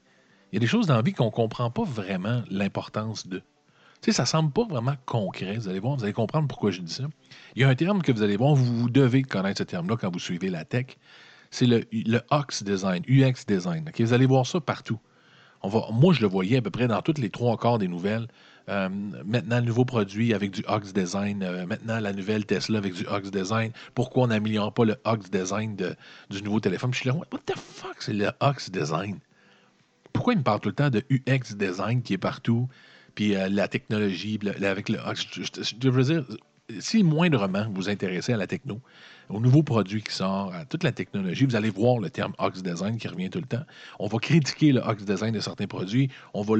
il 0.51 0.55
y 0.55 0.57
a 0.57 0.59
des 0.59 0.67
choses 0.67 0.87
dans 0.87 0.95
la 0.95 1.01
vie 1.01 1.13
qu'on 1.13 1.25
ne 1.25 1.31
comprend 1.31 1.69
pas 1.69 1.83
vraiment 1.83 2.43
l'importance 2.49 3.27
de. 3.27 3.39
Tu 4.01 4.11
sais, 4.11 4.11
ça 4.11 4.25
semble 4.25 4.51
pas 4.51 4.65
vraiment 4.65 4.95
concret. 5.05 5.57
Vous 5.57 5.69
allez 5.69 5.79
voir, 5.79 5.95
vous 5.95 6.03
allez 6.03 6.13
comprendre 6.13 6.47
pourquoi 6.47 6.71
je 6.71 6.81
dis 6.81 6.93
ça. 6.93 7.03
Il 7.55 7.61
y 7.61 7.65
a 7.65 7.69
un 7.69 7.75
terme 7.75 8.01
que 8.01 8.11
vous 8.11 8.21
allez 8.21 8.35
voir, 8.35 8.53
vous, 8.53 8.89
devez 8.89 9.23
connaître 9.23 9.59
ce 9.59 9.63
terme-là 9.63 9.95
quand 9.95 10.11
vous 10.11 10.19
suivez 10.19 10.49
la 10.49 10.65
tech. 10.65 10.97
C'est 11.51 11.65
le, 11.65 11.85
le 11.91 12.19
UX 12.31 12.63
design, 12.63 13.03
UX 13.07 13.45
design. 13.47 13.89
Vous 13.97 14.13
allez 14.13 14.25
voir 14.25 14.45
ça 14.45 14.59
partout. 14.59 14.99
Moi, 15.63 16.13
je 16.13 16.21
le 16.21 16.27
voyais 16.27 16.57
à 16.57 16.61
peu 16.61 16.69
près 16.69 16.87
dans 16.87 17.01
toutes 17.01 17.19
les 17.19 17.29
trois 17.29 17.57
quarts 17.57 17.79
des 17.79 17.87
nouvelles. 17.87 18.27
Euh, 18.69 18.89
maintenant, 19.25 19.59
le 19.59 19.65
nouveau 19.65 19.85
produit 19.85 20.33
avec 20.33 20.51
du 20.51 20.61
UX 20.61 20.93
design. 20.93 21.43
Euh, 21.43 21.65
maintenant, 21.65 21.99
la 21.99 22.13
nouvelle 22.13 22.45
Tesla 22.45 22.77
avec 22.77 22.93
du 22.93 23.03
UX 23.03 23.29
design. 23.31 23.71
Pourquoi 23.93 24.23
on 24.23 24.27
n'améliore 24.27 24.73
pas 24.73 24.85
le 24.85 24.95
UX 25.05 25.29
design 25.31 25.75
de, 25.75 25.95
du 26.29 26.41
nouveau 26.43 26.59
téléphone? 26.59 26.93
je 26.93 26.99
suis 26.99 27.09
là, 27.09 27.15
what 27.15 27.39
the 27.45 27.57
fuck, 27.57 27.95
c'est 27.99 28.13
le 28.13 28.27
UX 28.41 28.71
design? 28.71 29.19
Pourquoi 30.13 30.33
il 30.33 30.39
me 30.39 30.43
parle 30.43 30.59
tout 30.59 30.69
le 30.69 30.75
temps 30.75 30.89
de 30.89 31.03
UX 31.09 31.55
design 31.55 32.01
qui 32.01 32.13
est 32.13 32.17
partout? 32.17 32.69
puis 33.15 33.35
euh, 33.35 33.49
la 33.49 33.67
technologie, 33.67 34.39
avec 34.61 34.89
le. 34.89 34.99
Ah, 35.03 35.13
je, 35.15 35.89
veux 35.89 36.03
dire, 36.03 36.25
si 36.79 37.03
moindrement 37.03 37.67
vous 37.73 37.89
intéressez 37.89 38.33
à 38.33 38.37
la 38.37 38.47
techno, 38.47 38.79
au 39.29 39.39
nouveau 39.39 39.63
produit 39.63 40.01
qui 40.01 40.13
sort, 40.13 40.53
à 40.53 40.65
toute 40.65 40.83
la 40.83 40.91
technologie, 40.91 41.45
vous 41.45 41.55
allez 41.55 41.69
voir 41.69 41.99
le 41.99 42.09
terme 42.09 42.33
Ox 42.39 42.61
Design 42.61 42.97
qui 42.97 43.07
revient 43.07 43.29
tout 43.29 43.39
le 43.39 43.45
temps. 43.45 43.63
On 43.99 44.07
va 44.07 44.19
critiquer 44.19 44.71
le 44.71 44.81
Ox 44.81 45.03
Design 45.05 45.33
de 45.33 45.39
certains 45.39 45.67
produits, 45.67 46.09
on 46.33 46.41
va, 46.41 46.55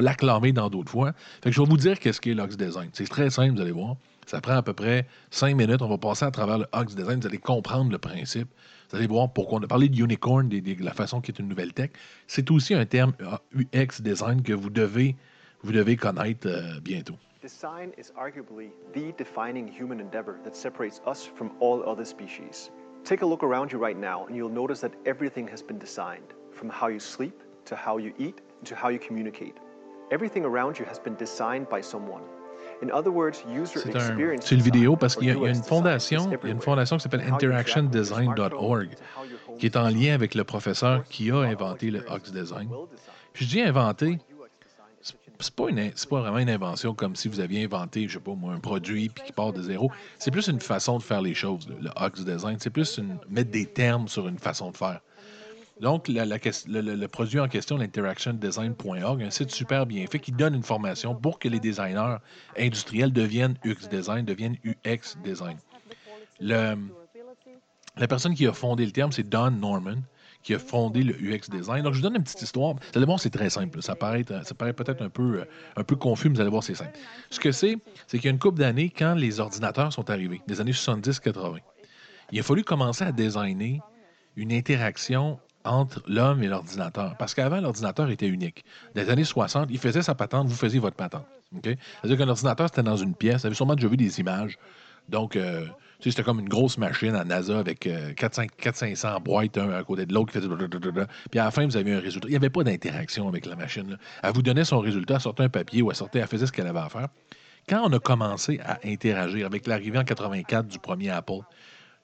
l'acclamer 0.00 0.52
dans 0.52 0.68
d'autres 0.70 0.90
fois. 0.90 1.12
Je 1.44 1.50
vais 1.50 1.66
vous 1.66 1.76
dire 1.76 1.98
qu'est-ce 1.98 2.20
qu'est 2.20 2.34
l'Ox 2.34 2.56
Design. 2.56 2.90
C'est 2.92 3.08
très 3.08 3.30
simple, 3.30 3.56
vous 3.56 3.62
allez 3.62 3.72
voir. 3.72 3.96
Ça 4.26 4.40
prend 4.40 4.56
à 4.56 4.62
peu 4.62 4.72
près 4.72 5.06
cinq 5.30 5.54
minutes. 5.54 5.82
On 5.82 5.88
va 5.88 5.98
passer 5.98 6.24
à 6.24 6.30
travers 6.30 6.58
le 6.58 6.66
Ox 6.72 6.94
Design. 6.94 7.20
Vous 7.20 7.26
allez 7.26 7.38
comprendre 7.38 7.92
le 7.92 7.98
principe. 7.98 8.48
Vous 8.90 8.96
allez 8.96 9.06
voir 9.06 9.32
pourquoi 9.32 9.60
on 9.60 9.62
a 9.62 9.66
parlé 9.68 9.88
de 9.88 10.00
unicorn, 10.00 10.48
de, 10.48 10.84
la 10.84 10.92
façon 10.92 11.20
qui 11.20 11.30
est 11.30 11.38
une 11.38 11.48
nouvelle 11.48 11.72
tech. 11.72 11.90
C'est 12.26 12.50
aussi 12.50 12.74
un 12.74 12.84
terme 12.86 13.12
UX 13.54 14.02
Design 14.02 14.42
que 14.42 14.52
vous 14.52 14.70
devez 14.70 15.16
vous 15.62 15.72
devez 15.72 15.96
connaître 15.96 16.46
euh, 16.46 16.80
bientôt. 16.80 17.18
Design 17.46 17.92
is 17.96 18.10
arguably 18.18 18.70
the 18.92 19.12
defining 19.12 19.68
human 19.68 20.00
endeavor 20.00 20.40
that 20.42 20.56
separates 20.56 21.00
us 21.06 21.24
from 21.24 21.52
all 21.60 21.88
other 21.88 22.04
species. 22.04 22.72
Take 23.04 23.22
a 23.22 23.26
look 23.26 23.44
around 23.44 23.70
you 23.70 23.78
right 23.78 23.96
now 23.96 24.26
and 24.26 24.34
you'll 24.34 24.48
notice 24.62 24.80
that 24.80 24.92
everything 25.06 25.46
has 25.46 25.62
been 25.62 25.78
designed. 25.78 26.34
from 26.50 26.68
how 26.68 26.88
you 26.88 26.98
sleep 26.98 27.36
to 27.66 27.76
how 27.76 27.98
you 27.98 28.12
eat 28.18 28.40
to 28.64 28.74
how 28.74 28.88
you 28.88 28.98
communicate. 28.98 29.54
Everything 30.10 30.44
around 30.44 30.76
you 30.76 30.84
has 30.86 30.98
been 30.98 31.14
designed 31.14 31.68
by 31.68 31.80
someone. 31.80 32.22
In 32.82 32.90
other 32.90 33.12
words, 33.12 33.44
user 33.48 33.78
C'est 33.78 33.94
un- 33.94 34.00
experience 34.00 34.44
c'est 34.44 34.56
une 34.56 34.62
vidéo 34.62 34.96
parce 34.96 35.14
qu'il 35.14 35.28
y 35.28 35.38
y 35.38 35.46
a 35.46 35.48
une 35.48 35.62
fondation, 35.62 36.24
il 36.42 36.48
y 36.48 36.50
a 36.50 36.52
une 36.52 36.60
fondation 36.60 36.96
qui 36.96 37.04
s'appelle 37.04 37.20
From 37.20 37.34
how 37.34 37.38
you 37.40 37.52
interact 37.52 37.68
with 37.68 37.94
your 37.94 38.02
interactiondesign.org 38.02 38.88
smartphone 38.88 38.96
to 38.96 39.20
how 39.20 39.24
your 39.24 39.58
qui 39.58 39.66
est 39.66 39.76
en 39.76 39.88
lien 39.88 40.14
avec 40.14 40.34
le 40.34 40.42
professeur 40.42 41.04
qui 41.04 41.30
a 41.30 41.36
inventé 41.36 41.92
le 41.92 42.04
Ox 42.10 42.32
Design. 42.32 42.68
Puis 43.32 43.44
je 43.44 43.50
dis 43.50 43.60
inventé, 43.62 44.18
c'est 45.40 45.54
pas, 45.54 45.66
pas 45.66 46.20
vraiment 46.20 46.38
une 46.38 46.50
invention 46.50 46.94
comme 46.94 47.16
si 47.16 47.28
vous 47.28 47.40
aviez 47.40 47.64
inventé, 47.64 48.08
je 48.08 48.14
sais 48.14 48.20
pas 48.20 48.34
moi, 48.34 48.52
un 48.52 48.60
produit 48.60 49.08
puis 49.08 49.24
qui 49.24 49.32
part 49.32 49.52
de 49.52 49.62
zéro. 49.62 49.90
C'est 50.18 50.30
plus 50.30 50.48
une 50.48 50.60
façon 50.60 50.98
de 50.98 51.02
faire 51.02 51.22
les 51.22 51.34
choses, 51.34 51.68
le, 51.68 51.90
Ox 51.96 52.24
Design. 52.24 52.56
C'est 52.60 52.70
plus 52.70 53.00
mettre 53.28 53.50
des 53.50 53.66
termes 53.66 54.08
sur 54.08 54.28
une 54.28 54.38
façon 54.38 54.70
de 54.70 54.76
faire. 54.76 55.00
Donc, 55.80 56.08
le, 56.08 57.06
produit 57.06 57.38
en 57.38 57.48
question, 57.48 57.76
l'interactiondesign.org, 57.76 59.22
un 59.22 59.30
site 59.30 59.50
super 59.50 59.84
bien 59.84 60.06
fait 60.06 60.18
qui 60.18 60.32
donne 60.32 60.54
une 60.54 60.62
formation 60.62 61.14
pour 61.14 61.38
que 61.38 61.48
les 61.48 61.60
designers 61.60 62.16
industriels 62.58 63.12
deviennent 63.12 63.56
UX 63.64 63.88
Design, 63.90 64.24
deviennent 64.24 64.56
UX 64.64 65.16
Design. 65.22 65.58
La 66.40 66.76
personne 68.08 68.34
qui 68.34 68.46
a 68.46 68.52
fondé 68.52 68.86
le 68.86 68.92
terme, 68.92 69.12
c'est 69.12 69.28
Don 69.28 69.50
Norman, 69.50 69.96
qui 70.46 70.54
a 70.54 70.60
fondé 70.60 71.02
le 71.02 71.12
UX 71.14 71.50
Design. 71.50 71.82
Donc, 71.82 71.94
je 71.94 71.98
vous 71.98 72.04
donne 72.04 72.14
une 72.14 72.22
petite 72.22 72.40
histoire. 72.40 72.74
Vous 72.74 72.80
allez 72.94 73.04
voir, 73.04 73.18
c'est 73.18 73.30
très 73.30 73.50
simple. 73.50 73.82
Ça 73.82 73.96
paraît, 73.96 74.22
peut-être 74.22 75.02
un 75.02 75.08
peu, 75.08 75.40
euh, 75.40 75.44
un 75.74 75.82
peu 75.82 75.96
confus, 75.96 76.28
mais 76.28 76.36
vous 76.36 76.40
allez 76.40 76.50
voir, 76.50 76.62
c'est 76.62 76.76
simple. 76.76 76.96
Ce 77.30 77.40
que 77.40 77.50
c'est, 77.50 77.76
c'est 78.06 78.18
qu'il 78.18 78.26
y 78.26 78.28
a 78.28 78.30
une 78.30 78.38
couple 78.38 78.60
d'années, 78.60 78.92
quand 78.96 79.16
les 79.16 79.40
ordinateurs 79.40 79.92
sont 79.92 80.08
arrivés, 80.08 80.40
des 80.46 80.60
années 80.60 80.70
70-80, 80.70 81.58
il 82.30 82.38
a 82.38 82.42
fallu 82.44 82.62
commencer 82.62 83.02
à 83.02 83.10
designer 83.10 83.80
une 84.36 84.52
interaction 84.52 85.40
entre 85.64 86.00
l'homme 86.06 86.44
et 86.44 86.46
l'ordinateur. 86.46 87.16
Parce 87.18 87.34
qu'avant, 87.34 87.60
l'ordinateur 87.60 88.08
était 88.08 88.28
unique. 88.28 88.64
Dans 88.94 89.02
les 89.02 89.10
années 89.10 89.24
60, 89.24 89.66
il 89.72 89.78
faisait 89.78 90.02
sa 90.02 90.14
patente, 90.14 90.46
vous 90.46 90.54
faisiez 90.54 90.78
votre 90.78 90.96
patente. 90.96 91.26
OK? 91.56 91.64
C'est-à-dire 91.64 92.18
qu'un 92.18 92.28
ordinateur, 92.28 92.68
c'était 92.68 92.84
dans 92.84 92.96
une 92.96 93.16
pièce. 93.16 93.40
Vous 93.40 93.46
avez 93.46 93.56
sûrement 93.56 93.74
déjà 93.74 93.88
vu 93.88 93.96
des 93.96 94.20
images. 94.20 94.58
Donc, 95.08 95.34
euh, 95.34 95.66
c'était 96.00 96.22
comme 96.22 96.40
une 96.40 96.48
grosse 96.48 96.78
machine 96.78 97.14
à 97.14 97.24
NASA 97.24 97.58
avec 97.58 97.86
euh, 97.86 98.12
400-500 98.12 99.22
boîtes, 99.22 99.58
un 99.58 99.70
à 99.70 99.82
côté 99.82 100.06
de 100.06 100.14
l'autre, 100.14 100.32
qui 100.32 100.38
faisait. 100.38 100.48
Puis 101.30 101.40
à 101.40 101.44
la 101.44 101.50
fin, 101.50 101.66
vous 101.66 101.76
aviez 101.76 101.94
un 101.94 102.00
résultat. 102.00 102.28
Il 102.28 102.32
n'y 102.32 102.36
avait 102.36 102.50
pas 102.50 102.64
d'interaction 102.64 103.28
avec 103.28 103.46
la 103.46 103.56
machine. 103.56 103.98
Elle 104.22 104.32
vous 104.32 104.42
donnait 104.42 104.64
son 104.64 104.80
résultat, 104.80 105.14
elle 105.14 105.20
sortait 105.20 105.44
un 105.44 105.48
papier 105.48 105.82
ou 105.82 105.90
elle 105.90 105.96
sortait, 105.96 106.18
elle 106.20 106.26
faisait 106.26 106.46
ce 106.46 106.52
qu'elle 106.52 106.66
avait 106.66 106.78
à 106.78 106.88
faire. 106.88 107.08
Quand 107.68 107.82
on 107.84 107.92
a 107.92 107.98
commencé 107.98 108.60
à 108.64 108.78
interagir 108.84 109.46
avec 109.46 109.66
l'arrivée 109.66 109.98
en 109.98 110.04
84 110.04 110.68
du 110.68 110.78
premier 110.78 111.10
Apple, 111.10 111.40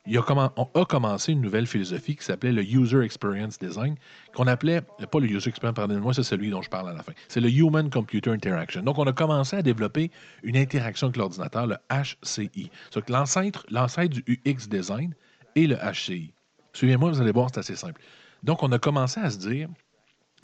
il 0.04 0.18
a 0.18 0.52
on 0.56 0.80
a 0.80 0.84
commencé 0.84 1.32
une 1.32 1.40
nouvelle 1.40 1.66
philosophie 1.66 2.16
qui 2.16 2.24
s'appelait 2.24 2.50
le 2.50 2.64
User 2.64 3.04
Experience 3.04 3.58
Design, 3.58 3.94
qu'on 4.34 4.48
appelait, 4.48 4.80
pas 4.80 5.20
le 5.20 5.26
User 5.26 5.48
Experience, 5.48 5.76
pardonnez-moi, 5.76 6.12
c'est 6.12 6.24
celui 6.24 6.50
dont 6.50 6.60
je 6.60 6.68
parle 6.68 6.90
à 6.90 6.92
la 6.92 7.02
fin. 7.04 7.12
C'est 7.28 7.40
le 7.40 7.48
Human 7.48 7.88
Computer 7.88 8.30
Interaction. 8.30 8.82
Donc, 8.82 8.98
on 8.98 9.06
a 9.06 9.12
commencé 9.12 9.56
à 9.56 9.62
développer 9.62 10.10
une 10.42 10.56
interaction 10.56 11.06
avec 11.06 11.16
l'ordinateur, 11.16 11.68
le 11.68 11.76
HCI. 11.88 12.70
C'est 12.90 13.10
l'ancêtre, 13.10 13.64
l'ancêtre 13.70 14.20
du 14.20 14.40
UX 14.44 14.68
Design 14.68 15.14
et 15.54 15.68
le 15.68 15.76
HCI. 15.76 16.32
Suivez-moi, 16.72 17.10
vous 17.10 17.20
allez 17.20 17.32
voir, 17.32 17.50
c'est 17.52 17.60
assez 17.60 17.76
simple. 17.76 18.00
Donc, 18.42 18.64
on 18.64 18.72
a 18.72 18.78
commencé 18.80 19.20
à 19.20 19.30
se 19.30 19.38
dire, 19.38 19.68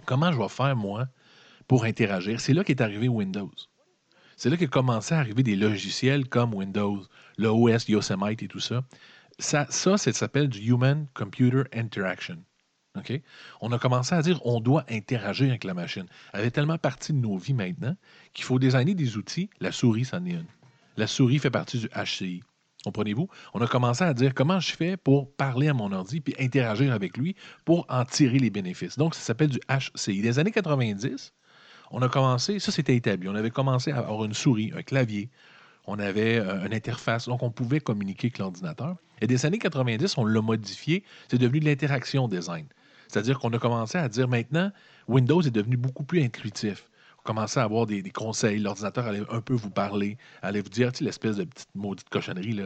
comment 0.06 0.30
je 0.30 0.38
vais 0.38 0.48
faire, 0.48 0.76
moi, 0.76 1.08
pour 1.66 1.84
interagir? 1.84 2.40
C'est 2.40 2.54
là 2.54 2.62
qu'est 2.62 2.80
arrivé 2.80 3.08
Windows. 3.08 3.50
C'est 4.36 4.50
là 4.50 4.56
qu'est 4.56 4.68
commencé 4.68 5.16
à 5.16 5.18
arriver 5.18 5.42
des 5.42 5.56
logiciels 5.56 6.28
comme 6.28 6.54
Windows, 6.54 7.02
le 7.38 7.48
OS, 7.48 7.88
Yosemite 7.88 8.40
et 8.44 8.46
tout 8.46 8.60
ça. 8.60 8.84
Ça, 9.38 9.66
ça, 9.70 9.96
ça 9.96 10.12
s'appelle 10.12 10.48
du 10.48 10.58
Human 10.60 11.06
Computer 11.14 11.62
Interaction. 11.72 12.38
OK? 12.96 13.20
On 13.60 13.70
a 13.72 13.78
commencé 13.78 14.14
à 14.14 14.22
dire 14.22 14.40
on 14.44 14.60
doit 14.60 14.84
interagir 14.88 15.48
avec 15.48 15.64
la 15.64 15.74
machine. 15.74 16.06
Elle 16.32 16.44
fait 16.44 16.50
tellement 16.50 16.78
partie 16.78 17.12
de 17.12 17.18
nos 17.18 17.36
vies 17.36 17.54
maintenant 17.54 17.96
qu'il 18.34 18.44
faut 18.44 18.58
designer 18.58 18.94
des 18.94 19.16
outils. 19.16 19.50
La 19.60 19.72
souris, 19.72 20.04
c'en 20.04 20.24
est 20.24 20.30
une. 20.30 20.46
La 20.96 21.06
souris 21.06 21.38
fait 21.38 21.50
partie 21.50 21.78
du 21.78 21.88
HCI. 21.88 22.42
Comprenez-vous? 22.84 23.28
On 23.54 23.60
a 23.60 23.66
commencé 23.66 24.04
à 24.04 24.14
dire 24.14 24.34
comment 24.34 24.60
je 24.60 24.72
fais 24.72 24.96
pour 24.96 25.32
parler 25.34 25.68
à 25.68 25.74
mon 25.74 25.92
ordi 25.92 26.20
puis 26.20 26.34
interagir 26.38 26.92
avec 26.92 27.16
lui 27.16 27.34
pour 27.64 27.86
en 27.88 28.04
tirer 28.04 28.38
les 28.38 28.50
bénéfices. 28.50 28.96
Donc, 28.96 29.14
ça 29.14 29.20
s'appelle 29.20 29.50
du 29.50 29.60
HCI. 29.68 30.22
Des 30.22 30.38
années 30.38 30.52
90, 30.52 31.32
on 31.90 32.02
a 32.02 32.08
commencé, 32.08 32.58
ça 32.58 32.70
c'était 32.70 32.94
établi, 32.94 33.28
on 33.28 33.34
avait 33.34 33.50
commencé 33.50 33.90
à 33.90 33.98
avoir 33.98 34.24
une 34.24 34.34
souris, 34.34 34.72
un 34.76 34.82
clavier, 34.82 35.30
on 35.88 35.98
avait 35.98 36.38
euh, 36.38 36.66
une 36.66 36.74
interface, 36.74 37.26
donc 37.26 37.42
on 37.42 37.50
pouvait 37.50 37.80
communiquer 37.80 38.26
avec 38.26 38.38
l'ordinateur. 38.38 38.96
Et 39.22 39.26
des 39.26 39.46
années 39.46 39.58
90, 39.58 40.18
on 40.18 40.26
l'a 40.26 40.42
modifié, 40.42 41.02
c'est 41.28 41.38
devenu 41.38 41.60
de 41.60 41.64
l'interaction 41.64 42.28
design. 42.28 42.66
C'est-à-dire 43.08 43.38
qu'on 43.38 43.50
a 43.54 43.58
commencé 43.58 43.96
à 43.96 44.06
dire 44.08 44.28
maintenant, 44.28 44.70
Windows 45.08 45.40
est 45.40 45.50
devenu 45.50 45.78
beaucoup 45.78 46.04
plus 46.04 46.22
intuitif. 46.22 46.90
On 47.20 47.22
commençait 47.22 47.60
à 47.60 47.62
avoir 47.62 47.86
des, 47.86 48.02
conseils, 48.10 48.58
l'ordinateur 48.58 49.06
allait 49.06 49.22
un 49.30 49.40
peu 49.40 49.54
vous 49.54 49.70
parler, 49.70 50.18
allait 50.42 50.60
vous 50.60 50.68
dire, 50.68 50.92
tu 50.92 51.04
l'espèce 51.04 51.36
de 51.36 51.44
petite 51.44 51.74
maudite 51.74 52.08
cochonnerie, 52.10 52.52
là, 52.52 52.64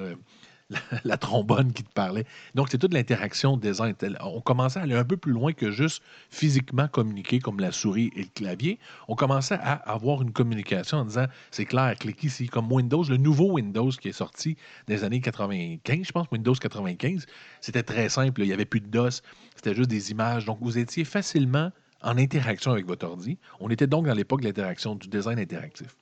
la, 1.05 1.16
trombone 1.16 1.73
qui 1.73 1.83
te 1.83 1.93
parlait. 1.93 2.25
Donc, 2.55 2.68
c'est 2.70 2.79
toute 2.79 2.95
l'interaction 2.95 3.57
design. 3.57 3.95
On 4.20 4.41
commençait 4.41 4.81
à 4.81 4.83
aller 4.83 4.95
un 4.95 5.05
peu 5.05 5.16
plus 5.16 5.33
loin 5.33 5.53
que 5.53 5.70
juste 5.70 6.03
physiquement 6.31 6.89
communiquer 6.89 7.39
comme 7.39 7.61
la 7.61 7.73
souris 7.73 8.11
et 8.16 8.23
le 8.23 8.29
clavier. 8.35 8.79
On 9.09 9.14
commençait 9.14 9.59
à 9.61 9.73
avoir 9.73 10.23
une 10.23 10.33
communication 10.33 10.99
en 10.99 11.05
disant, 11.05 11.27
c'est 11.51 11.64
clair, 11.64 11.95
clique 11.99 12.23
ici. 12.25 12.47
Comme 12.47 12.70
Windows, 12.70 13.05
le 13.05 13.16
nouveau 13.16 13.53
Windows 13.53 13.91
qui 13.91 14.09
est 14.09 14.12
sorti 14.12 14.57
des 14.87 15.05
années 15.05 15.20
95, 15.20 16.07
je 16.07 16.12
pense, 16.12 16.27
Windows 16.31 16.55
95, 16.55 17.27
c'était 17.61 17.83
très 17.83 18.09
simple. 18.09 18.43
Il 18.43 18.47
n'y 18.47 18.53
avait 18.53 18.64
plus 18.64 18.81
de 18.81 18.89
DOS, 18.89 19.23
c'était 19.57 19.75
juste 19.75 19.91
des 19.91 20.11
images. 20.11 20.45
Donc, 20.45 20.59
vous 20.61 20.79
étiez 20.79 21.05
facilement 21.05 21.70
en 22.03 22.18
interaction 22.18 22.73
avec 22.73 22.87
votre 22.87 23.07
ordi. 23.07 23.39
On 23.61 23.70
était 23.70 23.87
donc 23.87 24.07
dans 24.07 24.14
l'époque 24.14 24.41
de 24.41 24.47
l'interaction, 24.47 24.95
du 24.95 25.09
design 25.09 25.39
interactif. 25.39 25.97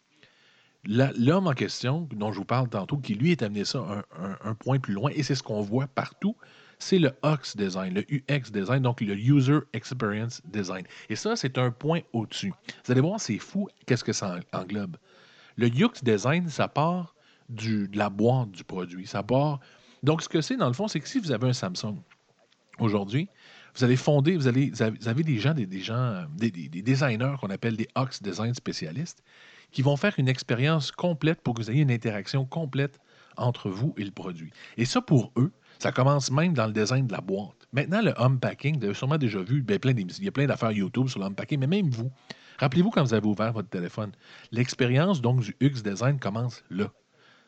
L'homme 0.85 1.47
en 1.47 1.53
question, 1.53 2.09
dont 2.12 2.33
je 2.33 2.39
vous 2.39 2.45
parle 2.45 2.68
tantôt, 2.68 2.97
qui 2.97 3.14
lui 3.14 3.33
est 3.33 3.43
amené 3.43 3.64
ça 3.64 4.05
un, 4.43 4.55
point 4.55 4.78
plus 4.78 4.95
loin, 4.95 5.11
et 5.14 5.22
c'est 5.22 5.35
ce 5.35 5.43
qu'on 5.43 5.61
voit 5.61 5.87
partout, 5.87 6.37
c'est 6.78 6.99
le 6.99 7.12
UX 7.22 7.55
design, 7.57 7.93
le 7.93 8.05
UX 8.11 8.51
design, 8.51 8.83
donc 8.83 9.03
le 9.03 9.14
User 9.14 9.59
Experience 9.74 10.41
Design. 10.47 10.87
Et 11.11 11.16
ça, 11.16 11.37
c'est 11.37 11.59
un 11.59 11.70
point 11.70 12.01
au-dessus. 12.14 12.55
Vous 12.87 12.93
allez 12.93 13.03
voir, 13.03 13.20
c'est 13.20 13.37
fou, 13.39 13.68
qu'est-ce 13.85 14.05
que 14.05 14.14
ça 14.14 14.39
en- 14.55 14.59
englobe. 14.61 14.97
Le 15.57 15.66
UX 15.66 16.03
design, 16.03 16.49
ça 16.49 16.68
part 16.68 17.14
du, 17.51 17.87
de 17.89 17.99
la 17.99 18.09
boîte 18.09 18.51
du 18.53 18.64
produit. 18.64 19.07
Ça 19.07 19.22
part. 19.22 19.61
Donc, 20.03 20.22
ce 20.22 20.28
que 20.31 20.41
c'est, 20.41 20.57
dans 20.57 20.68
le 20.68 20.72
fond, 20.72 20.89
c'est 20.89 21.01
que 21.01 21.09
si 21.09 21.18
vous 21.20 21.33
avez 21.33 21.49
un 21.49 21.53
Samsung 21.53 21.97
aujourd'hui, 22.78 23.28
vous 23.76 23.85
allez 23.85 23.97
fonder, 23.97 24.37
vous, 24.37 24.49
allez, 24.49 24.70
vous 24.70 24.83
avez- 25.09 25.22
des 25.22 25.39
gens, 25.39 25.53
des, 25.53 25.81
gens, 25.81 26.24
des, 26.35 26.51
des- 26.51 26.68
des 26.70 26.81
designers 26.83 27.35
qu'on 27.39 27.51
appelle 27.51 27.76
des 27.76 27.89
UX 27.97 28.22
design 28.22 28.55
spécialistes, 28.55 29.22
qui 29.73 29.83
vont 29.83 29.97
faire 29.97 30.14
une 30.18 30.29
expérience 30.29 30.91
complète 30.93 31.41
pour 31.41 31.55
que 31.55 31.62
vous 31.62 31.71
ayez 31.71 31.83
une 31.83 31.91
interaction 31.91 32.45
complète 32.45 33.01
entre 33.37 33.71
vous 33.71 33.95
et 33.97 34.05
le 34.05 34.11
produit. 34.11 34.53
Et 34.77 34.85
ça, 34.85 35.01
pour 35.01 35.33
eux, 35.37 35.53
ça 35.79 35.93
commence 35.93 36.31
même 36.31 36.53
dans 36.53 36.66
le 36.66 36.73
design 36.73 37.07
de 37.07 37.12
la 37.12 37.21
boîte. 37.21 37.66
Maintenant, 37.73 38.03
le 38.03 38.21
unpacking, 38.21 38.79
vous 38.79 38.85
avez 38.85 38.95
sûrement 38.95 39.18
déjà 39.18 39.41
vu, 39.41 39.62
ben, 39.62 39.79
il 39.85 40.25
y 40.25 40.29
a 40.29 40.33
plein 40.33 40.47
d'affaires 40.47 40.73
YouTube 40.73 41.09
sur 41.09 41.21
l'unpacking, 41.21 41.59
mais 41.61 41.66
même 41.66 41.91
vous, 41.91 42.11
rappelez-vous 42.59 42.91
quand 42.91 43.03
vous 43.03 43.14
avez 43.14 43.27
ouvert 43.27 43.53
votre 43.53 43.68
téléphone, 43.68 44.12
l'expérience 44.53 45.21
donc 45.21 45.41
du 45.41 45.57
UX 45.61 45.83
design 45.83 46.18
commence 46.18 46.62
là. 46.71 46.93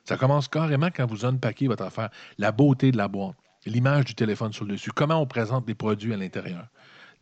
Ça 0.05 0.17
commence 0.17 0.49
carrément 0.49 0.89
quand 0.95 1.07
vous 1.07 1.25
unpackez 1.25 1.69
votre 1.69 1.85
affaire. 1.85 2.11
La 2.39 2.53
beauté 2.53 2.91
de 2.91 2.97
la 2.97 3.09
boîte, 3.09 3.37
l'image 3.67 4.05
du 4.05 4.15
téléphone 4.15 4.53
sur 4.53 4.65
le 4.65 4.73
dessus, 4.73 4.91
comment 4.93 5.21
on 5.21 5.27
présente 5.27 5.69
les 5.69 5.75
produits 5.75 6.13
à 6.13 6.17
l'intérieur. 6.17 6.67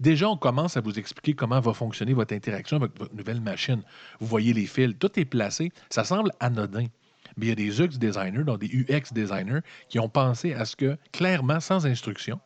Déjà, 0.01 0.31
on 0.31 0.37
commence 0.39 0.79
à 0.79 0.81
vous 0.81 0.99
expliquer 0.99 1.35
comment 1.35 1.61
va 1.61 1.75
fonctionner 1.75 2.15
votre 2.15 2.35
interaction 2.35 2.79
avec 2.79 2.99
votre 2.99 3.15
nouvelle 3.15 3.41
machine. 3.41 3.83
Vous 4.19 4.27
voyez 4.27 4.55
les 4.55 4.65
fils, 4.65 4.95
tout 4.99 5.21
est 5.21 5.27
placé. 5.27 5.73
Ça 5.91 6.05
semble 6.05 6.31
anodin. 6.41 6.87
Mais 7.37 7.47
il 7.47 7.49
y 7.51 7.53
a 7.53 7.55
des 7.55 7.81
UX 7.81 7.99
designers, 7.99 8.45
donc 8.45 8.61
des 8.61 8.69
UX 8.69 9.13
designers, 9.13 9.61
qui 9.91 9.99
ont 9.99 10.09
pensé 10.09 10.55
à 10.55 10.65
ce 10.65 10.75
que, 10.75 10.97
clairement, 11.13 11.61
sans 11.61 11.87
instruction, 11.87 12.41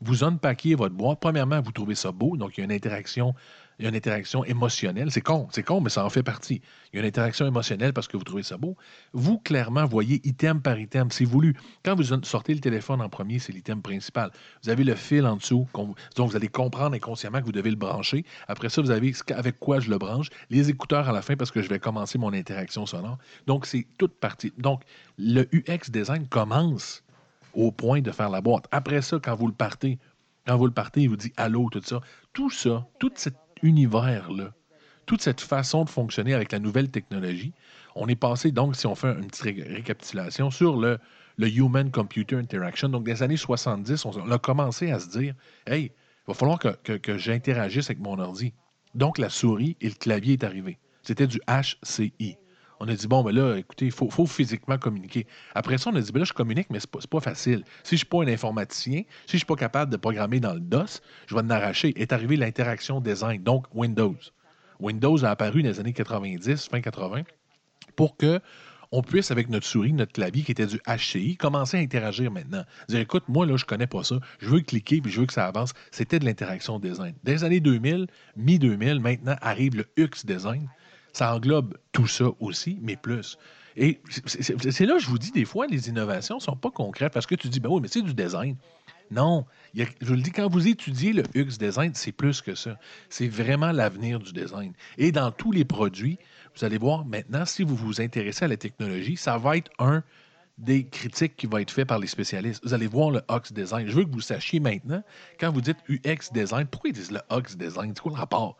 vous 0.00 0.24
unpackiez 0.24 0.74
votre 0.74 0.94
boîte. 0.94 1.20
Premièrement, 1.20 1.60
vous 1.60 1.72
trouvez 1.72 1.94
ça 1.94 2.12
beau, 2.12 2.36
donc 2.36 2.58
il 2.58 2.60
y 2.60 2.62
a 2.62 2.64
une 2.64 2.72
interaction, 2.72 3.34
il 3.78 3.82
y 3.82 3.86
a 3.86 3.88
une 3.90 3.96
interaction 3.96 4.44
émotionnelle. 4.44 5.10
C'est 5.10 5.20
con, 5.20 5.48
c'est 5.50 5.62
con, 5.62 5.80
mais 5.80 5.90
ça 5.90 6.04
en 6.04 6.10
fait 6.10 6.22
partie. 6.22 6.62
Il 6.92 6.96
y 6.96 6.98
a 6.98 7.02
une 7.02 7.08
interaction 7.08 7.46
émotionnelle 7.46 7.92
parce 7.92 8.08
que 8.08 8.16
vous 8.16 8.24
trouvez 8.24 8.42
ça 8.42 8.56
beau. 8.56 8.76
Vous, 9.12 9.38
clairement, 9.38 9.84
voyez 9.84 10.26
item 10.26 10.62
par 10.62 10.78
item. 10.78 11.10
C'est 11.10 11.24
voulu. 11.24 11.54
Quand 11.84 11.94
vous 11.94 12.04
sortez 12.24 12.54
le 12.54 12.60
téléphone 12.60 13.02
en 13.02 13.08
premier, 13.08 13.38
c'est 13.38 13.52
l'item 13.52 13.82
principal. 13.82 14.30
Vous 14.62 14.70
avez 14.70 14.84
le 14.84 14.94
fil 14.94 15.26
en 15.26 15.36
dessous, 15.36 15.66
donc 15.74 16.30
vous 16.30 16.36
allez 16.36 16.48
comprendre 16.48 16.96
inconsciemment 16.96 17.40
que 17.40 17.44
vous 17.44 17.52
devez 17.52 17.70
le 17.70 17.76
brancher. 17.76 18.24
Après 18.48 18.68
ça, 18.68 18.80
vous 18.80 18.90
avez 18.90 19.12
avec 19.30 19.58
quoi 19.58 19.80
je 19.80 19.90
le 19.90 19.98
branche, 19.98 20.28
les 20.50 20.70
écouteurs 20.70 21.08
à 21.08 21.12
la 21.12 21.22
fin 21.22 21.36
parce 21.36 21.50
que 21.50 21.62
je 21.62 21.68
vais 21.68 21.78
commencer 21.78 22.18
mon 22.18 22.32
interaction 22.32 22.86
sonore. 22.86 23.18
Donc, 23.46 23.66
c'est 23.66 23.86
toute 23.98 24.18
partie. 24.18 24.52
Donc, 24.58 24.82
le 25.18 25.42
UX 25.52 25.90
design 25.90 26.26
commence 26.28 27.02
au 27.52 27.72
point 27.72 28.00
de 28.00 28.10
faire 28.10 28.30
la 28.30 28.40
boîte. 28.40 28.66
Après 28.70 29.02
ça, 29.02 29.18
quand 29.22 29.34
vous 29.34 29.46
le 29.46 29.54
partez, 29.54 29.98
quand 30.46 30.56
vous 30.56 30.66
le 30.66 30.72
partez, 30.72 31.02
il 31.02 31.08
vous 31.08 31.16
dit 31.16 31.32
allô, 31.36 31.68
tout 31.70 31.82
ça. 31.82 32.00
Tout 32.32 32.50
ça, 32.50 32.86
tout 32.98 33.12
cet 33.16 33.34
univers-là, 33.62 34.52
toute 35.06 35.22
cette 35.22 35.40
façon 35.40 35.84
de 35.84 35.90
fonctionner 35.90 36.34
avec 36.34 36.52
la 36.52 36.58
nouvelle 36.58 36.90
technologie, 36.90 37.52
on 37.94 38.08
est 38.08 38.16
passé, 38.16 38.50
donc, 38.52 38.76
si 38.76 38.86
on 38.86 38.94
fait 38.94 39.12
une 39.12 39.28
petite 39.28 39.42
ré- 39.42 39.74
récapitulation, 39.74 40.50
sur 40.50 40.76
le, 40.76 40.98
le 41.38 41.48
Human 41.48 41.90
Computer 41.90 42.36
Interaction. 42.36 42.88
Donc, 42.88 43.04
des 43.04 43.22
années 43.22 43.36
70, 43.36 44.04
on, 44.04 44.10
on 44.20 44.30
a 44.30 44.38
commencé 44.38 44.90
à 44.90 44.98
se 44.98 45.08
dire, 45.08 45.34
hey, 45.66 45.92
Il 46.28 46.32
va 46.32 46.34
falloir 46.34 46.58
que, 46.58 46.68
que- 46.82 46.94
que 46.98 47.16
j'interagisse 47.16 47.86
avec 47.86 48.00
mon 48.00 48.18
ordi. 48.18 48.52
Donc, 48.94 49.16
la 49.18 49.28
souris 49.30 49.76
et 49.80 49.88
le 49.88 49.94
clavier 49.94 50.32
est 50.34 50.44
arrivé. 50.44 50.78
C'était 51.02 51.28
du 51.28 51.40
HCI. 51.46 52.36
On 52.80 52.88
a 52.88 52.94
dit, 52.94 53.06
bon, 53.06 53.22
ben 53.22 53.34
là, 53.34 53.56
écoutez, 53.56 53.86
il 53.86 53.92
faut, 53.92 54.26
physiquement 54.26 54.78
communiquer. 54.78 55.26
Après 55.54 55.78
ça, 55.78 55.90
on 55.90 55.96
a 55.96 56.00
dit, 56.00 56.12
ben 56.12 56.20
là, 56.20 56.24
je 56.24 56.32
communique, 56.32 56.68
mais 56.70 56.80
c'est 56.80 56.90
pas, 56.90 56.98
pas 57.10 57.20
facile. 57.20 57.64
Si 57.82 57.90
je 57.90 57.94
ne 57.94 57.98
suis 57.98 58.06
pas 58.06 58.22
un 58.22 58.28
informaticien, 58.28 59.02
si 59.26 59.32
je 59.32 59.36
ne 59.36 59.38
suis 59.38 59.46
pas 59.46 59.56
capable 59.56 59.90
de 59.90 59.96
programmer 59.96 60.40
dans 60.40 60.54
le 60.54 60.60
DOS, 60.60 61.00
je 61.26 61.34
vais 61.34 61.40
en 61.40 61.50
arracher. 61.50 61.92
Est 62.00 62.12
arrivé 62.12 62.36
l'interaction 62.36 63.00
design, 63.00 63.42
donc 63.42 63.66
Windows. 63.74 64.16
Windows 64.80 65.24
a 65.24 65.30
apparu 65.30 65.62
dans 65.62 65.70
les 65.70 65.80
années 65.80 65.92
90, 65.94 66.68
fin 66.68 66.80
80, 66.80 67.22
pour 67.96 68.16
que 68.16 68.40
on 68.92 69.02
puisse, 69.02 69.30
avec 69.30 69.48
notre 69.48 69.66
souris, 69.66 69.92
notre 69.92 70.12
clavier 70.12 70.42
qui 70.42 70.52
était 70.52 70.66
du 70.66 70.80
HCI, 70.86 71.36
commencer 71.36 71.76
à 71.76 71.80
interagir 71.80 72.30
maintenant. 72.30 72.64
Dire, 72.88 73.00
écoute, 73.00 73.24
moi, 73.28 73.44
là, 73.44 73.56
je 73.56 73.64
connais 73.64 73.86
pas 73.86 74.04
ça. 74.04 74.16
Je 74.38 74.48
veux 74.48 74.60
cliquer 74.60 75.00
puis 75.00 75.10
je 75.10 75.20
veux 75.20 75.26
que 75.26 75.32
ça 75.32 75.46
avance. 75.46 75.72
C'était 75.90 76.18
de 76.18 76.24
l'interaction 76.24 76.78
design. 76.78 77.14
Dans 77.24 77.32
les 77.32 77.44
années 77.44 77.60
2000, 77.60 78.06
mi-2000, 78.36 79.00
maintenant 79.00 79.36
arrive 79.40 79.76
le 79.76 79.86
UX 79.98 80.24
design. 80.24 80.68
Ça 81.16 81.34
englobe 81.34 81.78
tout 81.92 82.06
ça 82.06 82.26
aussi, 82.40 82.78
mais 82.82 82.94
plus. 82.94 83.38
Et 83.74 84.02
c'est- 84.26 84.84
là 84.84 84.96
que 84.96 85.00
je 85.00 85.08
vous 85.08 85.16
dis, 85.16 85.30
des 85.30 85.46
fois, 85.46 85.66
les 85.66 85.88
innovations 85.88 86.34
ne 86.34 86.40
sont 86.42 86.56
pas 86.56 86.70
concrètes 86.70 87.14
parce 87.14 87.24
que 87.24 87.34
tu 87.34 87.48
dis, 87.48 87.58
ben 87.58 87.70
oui, 87.70 87.80
mais 87.80 87.88
c'est 87.88 88.02
du 88.02 88.12
design. 88.12 88.54
Non, 89.10 89.46
je 89.74 89.84
vous 90.02 90.12
le 90.12 90.20
dis, 90.20 90.30
quand 90.30 90.46
vous 90.52 90.68
étudiez 90.68 91.14
le 91.14 91.22
UX 91.34 91.56
design, 91.56 91.92
c'est 91.94 92.12
plus 92.12 92.42
que 92.42 92.54
ça. 92.54 92.78
C'est 93.08 93.28
vraiment 93.28 93.72
l'avenir 93.72 94.18
du 94.18 94.30
design. 94.30 94.74
Et 94.98 95.10
dans 95.10 95.30
tous 95.30 95.52
les 95.52 95.64
produits, 95.64 96.18
vous 96.54 96.66
allez 96.66 96.76
voir 96.76 97.06
maintenant, 97.06 97.46
si 97.46 97.62
vous 97.62 97.76
vous 97.76 98.02
intéressez 98.02 98.44
à 98.44 98.48
la 98.48 98.58
technologie, 98.58 99.16
ça 99.16 99.38
va 99.38 99.56
être 99.56 99.70
un 99.78 100.02
des 100.58 100.86
critiques 100.86 101.36
qui 101.36 101.46
va 101.46 101.62
être 101.62 101.70
fait 101.70 101.86
par 101.86 101.98
les 101.98 102.08
spécialistes. 102.08 102.62
Vous 102.62 102.74
allez 102.74 102.88
voir 102.88 103.10
le 103.10 103.22
UX 103.30 103.54
design. 103.54 103.88
Je 103.88 103.94
veux 103.94 104.04
que 104.04 104.12
vous 104.12 104.20
sachiez 104.20 104.60
maintenant, 104.60 105.02
quand 105.40 105.50
vous 105.50 105.62
dites 105.62 105.78
UX 105.88 106.30
design, 106.34 106.66
pourquoi 106.66 106.90
ils 106.90 106.92
disent 106.92 107.10
le 107.10 107.20
UX 107.30 107.56
design? 107.56 107.94
C'est 107.94 108.02
quoi 108.02 108.12
le 108.12 108.18
rapport? 108.18 108.58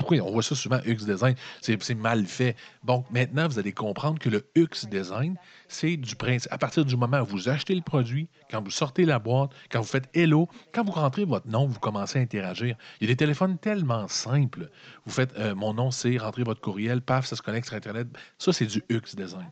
Pourquoi 0.00 0.16
on 0.22 0.30
voit 0.30 0.42
ça 0.42 0.54
souvent, 0.54 0.78
UX 0.86 1.04
design? 1.04 1.34
C'est 1.60 1.94
mal 1.94 2.24
fait. 2.24 2.56
Donc, 2.84 3.04
maintenant, 3.10 3.46
vous 3.46 3.58
allez 3.58 3.72
comprendre 3.72 4.18
que 4.18 4.30
le 4.30 4.46
UX 4.56 4.88
design, 4.90 5.36
c'est 5.68 5.98
du 5.98 6.16
principe. 6.16 6.50
À 6.50 6.56
partir 6.56 6.86
du 6.86 6.96
moment 6.96 7.20
où 7.20 7.26
vous 7.26 7.50
achetez 7.50 7.74
le 7.74 7.82
produit, 7.82 8.26
quand 8.50 8.64
vous 8.64 8.70
sortez 8.70 9.04
la 9.04 9.18
boîte, 9.18 9.50
quand 9.70 9.80
vous 9.80 9.86
faites 9.86 10.08
Hello, 10.14 10.48
quand 10.72 10.84
vous 10.84 10.92
rentrez 10.92 11.26
votre 11.26 11.46
nom, 11.48 11.66
vous 11.66 11.78
commencez 11.78 12.18
à 12.18 12.22
interagir. 12.22 12.76
Il 13.00 13.08
y 13.08 13.10
a 13.10 13.12
des 13.12 13.16
téléphones 13.16 13.58
tellement 13.58 14.08
simples. 14.08 14.70
Vous 15.04 15.12
faites 15.12 15.36
euh, 15.36 15.54
mon 15.54 15.74
nom, 15.74 15.90
c'est 15.90 16.16
rentrer 16.16 16.44
votre 16.44 16.62
courriel, 16.62 17.02
paf, 17.02 17.26
ça 17.26 17.36
se 17.36 17.42
connecte 17.42 17.68
sur 17.68 17.76
Internet. 17.76 18.08
Ça, 18.38 18.54
c'est 18.54 18.64
du 18.64 18.82
UX 18.90 19.14
design. 19.14 19.50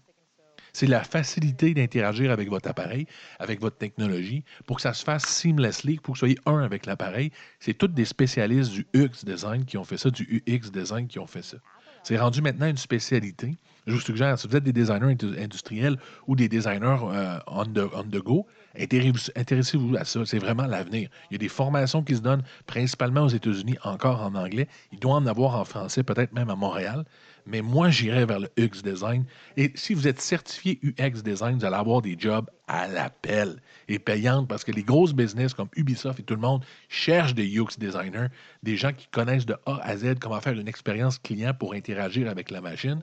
C'est 0.78 0.86
la 0.86 1.02
facilité 1.02 1.74
d'interagir 1.74 2.30
avec 2.30 2.48
votre 2.48 2.68
appareil, 2.68 3.08
avec 3.40 3.60
votre 3.60 3.78
technologie, 3.78 4.44
pour 4.64 4.76
que 4.76 4.82
ça 4.82 4.92
se 4.92 5.02
fasse 5.02 5.24
seamlessly, 5.26 5.96
pour 5.96 6.12
que 6.14 6.18
vous 6.18 6.20
soyez 6.20 6.38
un 6.46 6.60
avec 6.60 6.86
l'appareil. 6.86 7.32
C'est 7.58 7.74
tous 7.74 7.88
des 7.88 8.04
spécialistes 8.04 8.70
du 8.70 8.86
UX 8.94 9.24
design 9.24 9.64
qui 9.64 9.76
ont 9.76 9.82
fait 9.82 9.96
ça, 9.96 10.08
du 10.10 10.40
UX 10.46 10.70
design 10.70 11.08
qui 11.08 11.18
ont 11.18 11.26
fait 11.26 11.42
ça. 11.42 11.56
C'est 12.04 12.16
rendu 12.16 12.40
maintenant 12.42 12.68
une 12.68 12.76
spécialité. 12.76 13.58
Je 13.88 13.92
vous 13.94 14.00
suggère, 14.00 14.38
si 14.38 14.46
vous 14.46 14.54
êtes 14.54 14.62
des 14.62 14.72
designers 14.72 15.14
indu- 15.16 15.36
industriels 15.42 15.96
ou 16.28 16.36
des 16.36 16.48
designers 16.48 16.98
euh, 17.02 17.38
on, 17.48 17.64
the, 17.64 17.88
on 17.92 18.04
the 18.04 18.22
go, 18.22 18.46
intéressez- 18.78 19.32
intéressez-vous 19.34 19.96
à 19.96 20.04
ça. 20.04 20.24
C'est 20.26 20.38
vraiment 20.38 20.66
l'avenir. 20.66 21.08
Il 21.30 21.34
y 21.34 21.34
a 21.34 21.38
des 21.38 21.48
formations 21.48 22.04
qui 22.04 22.14
se 22.14 22.20
donnent 22.20 22.44
principalement 22.66 23.22
aux 23.22 23.28
États-Unis, 23.28 23.78
encore 23.82 24.22
en 24.22 24.36
anglais. 24.36 24.68
Il 24.92 25.00
doit 25.00 25.14
en 25.14 25.26
avoir 25.26 25.56
en 25.56 25.64
français, 25.64 26.04
peut-être 26.04 26.32
même 26.32 26.50
à 26.50 26.54
Montréal. 26.54 27.04
Mais 27.48 27.62
moi, 27.62 27.88
j'irais 27.88 28.26
vers 28.26 28.40
le 28.40 28.48
UX 28.58 28.82
design. 28.84 29.24
Et 29.56 29.72
si 29.74 29.94
vous 29.94 30.06
êtes 30.06 30.20
certifié 30.20 30.78
UX 30.82 31.22
design, 31.22 31.58
vous 31.58 31.64
allez 31.64 31.76
avoir 31.76 32.02
des 32.02 32.14
jobs 32.18 32.48
à 32.66 32.86
l'appel 32.86 33.56
et 33.88 33.98
payantes 33.98 34.46
parce 34.46 34.64
que 34.64 34.72
les 34.72 34.82
grosses 34.82 35.14
business 35.14 35.54
comme 35.54 35.70
Ubisoft 35.74 36.20
et 36.20 36.22
tout 36.22 36.34
le 36.34 36.42
monde 36.42 36.62
cherchent 36.90 37.34
des 37.34 37.58
UX 37.58 37.78
designers, 37.78 38.26
des 38.62 38.76
gens 38.76 38.92
qui 38.92 39.08
connaissent 39.08 39.46
de 39.46 39.56
A 39.64 39.80
à 39.82 39.96
Z 39.96 40.16
comment 40.20 40.40
faire 40.42 40.58
une 40.58 40.68
expérience 40.68 41.18
client 41.18 41.54
pour 41.54 41.72
interagir 41.72 42.28
avec 42.28 42.50
la 42.50 42.60
machine. 42.60 43.00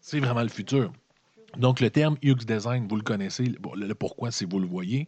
C'est 0.00 0.18
vraiment 0.18 0.42
le 0.42 0.48
futur. 0.48 0.92
Donc, 1.56 1.78
le 1.78 1.90
terme 1.90 2.16
UX 2.24 2.44
design, 2.44 2.88
vous 2.88 2.96
le 2.96 3.02
connaissez. 3.02 3.44
Le, 3.76 3.94
pourquoi, 3.94 4.32
si 4.32 4.44
vous 4.44 4.58
le 4.58 4.66
voyez. 4.66 5.06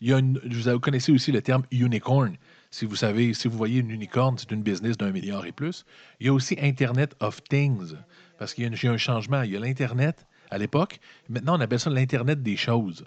Il 0.00 0.08
y 0.08 0.12
a 0.12 0.20
vous 0.20 0.80
connaissez 0.80 1.12
aussi 1.12 1.30
le 1.30 1.40
terme 1.40 1.62
unicorn. 1.70 2.36
Si 2.72 2.86
vous 2.86 3.56
voyez 3.58 3.80
une 3.80 3.90
unicorn, 3.90 4.38
c'est 4.38 4.50
une 4.50 4.62
business 4.62 4.96
d'un 4.96 5.12
milliard 5.12 5.44
et 5.44 5.52
plus. 5.52 5.84
Il 6.20 6.26
y 6.26 6.30
a 6.30 6.32
aussi 6.32 6.56
Internet 6.58 7.14
of 7.20 7.44
Things, 7.44 7.94
parce 8.38 8.54
qu'il 8.54 8.64
y 8.64 8.66
y 8.66 8.88
a 8.88 8.90
un 8.90 8.96
changement. 8.96 9.42
Il 9.42 9.50
y 9.52 9.56
a 9.56 9.60
l'Internet 9.60 10.26
à 10.50 10.56
l'époque. 10.56 10.98
Maintenant, 11.28 11.58
on 11.58 11.60
appelle 11.60 11.78
ça 11.78 11.90
l'Internet 11.90 12.42
des 12.42 12.56
choses. 12.56 13.04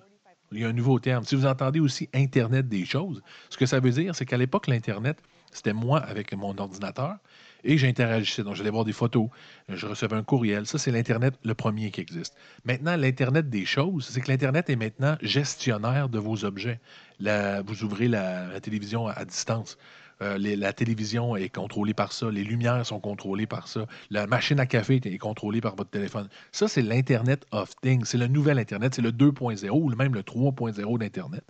Il 0.51 0.59
y 0.59 0.65
a 0.65 0.69
un 0.69 0.73
nouveau 0.73 0.99
terme. 0.99 1.23
Si 1.23 1.35
vous 1.35 1.47
entendez 1.47 1.79
aussi 1.79 2.07
Internet 2.13 2.69
des 2.69 2.85
choses, 2.85 3.23
ce 3.49 3.57
que 3.57 3.65
ça 3.65 3.79
veut 3.79 3.89
dire, 3.89 4.13
c'est 4.13 4.27
qu'à 4.27 4.37
l'époque, 4.37 4.67
l'Internet, 4.67 5.17
c'était 5.51 5.73
moi 5.73 5.99
avec 5.99 6.35
mon 6.35 6.55
ordinateur 6.59 7.17
et 7.65 7.77
j'interagissais. 7.77 8.43
Donc, 8.43 8.55
j'allais 8.55 8.69
voir 8.69 8.85
des 8.85 8.93
photos, 8.93 9.27
je 9.67 9.85
recevais 9.85 10.15
un 10.15 10.23
courriel. 10.23 10.65
Ça, 10.65 10.77
c'est 10.77 10.91
l'Internet, 10.91 11.33
le 11.43 11.53
premier 11.53 11.91
qui 11.91 12.01
existe. 12.01 12.35
Maintenant, 12.63 12.95
l'Internet 12.95 13.49
des 13.49 13.65
choses, 13.65 14.07
c'est 14.07 14.21
que 14.21 14.31
l'Internet 14.31 14.69
est 14.69 14.75
maintenant 14.75 15.17
gestionnaire 15.21 16.07
de 16.07 16.19
vos 16.19 16.45
objets. 16.45 16.79
Vous 17.19 17.83
ouvrez 17.83 18.07
la, 18.07 18.59
télévision 18.61 19.07
à, 19.07 19.25
distance. 19.25 19.77
Euh, 20.21 20.37
la 20.37 20.71
télévision 20.71 21.35
est 21.35 21.49
contrôlée 21.49 21.93
par 21.93 22.13
ça, 22.13 22.31
les 22.31 22.45
lumières 22.45 22.85
sont 22.85 23.01
contrôlées 23.01 23.47
par 23.47 23.67
ça, 23.67 23.85
la 24.09 24.27
machine 24.27 24.61
à 24.61 24.65
café 24.65 25.01
est 25.03 25.17
contrôlée 25.17 25.59
par 25.59 25.75
votre 25.75 25.89
téléphone. 25.89 26.29
Ça, 26.53 26.69
c'est 26.69 26.81
l'Internet 26.81 27.45
of 27.51 27.75
Things. 27.81 28.05
C'est 28.05 28.17
le 28.17 28.27
nouvel 28.27 28.57
Internet, 28.57 28.95
c'est 28.95 29.01
le 29.01 29.11
2.0 29.11 29.69
ou 29.71 29.93
même 29.93 30.13
le 30.13 30.21
3.0 30.21 30.99
d'Internet. 30.99 31.43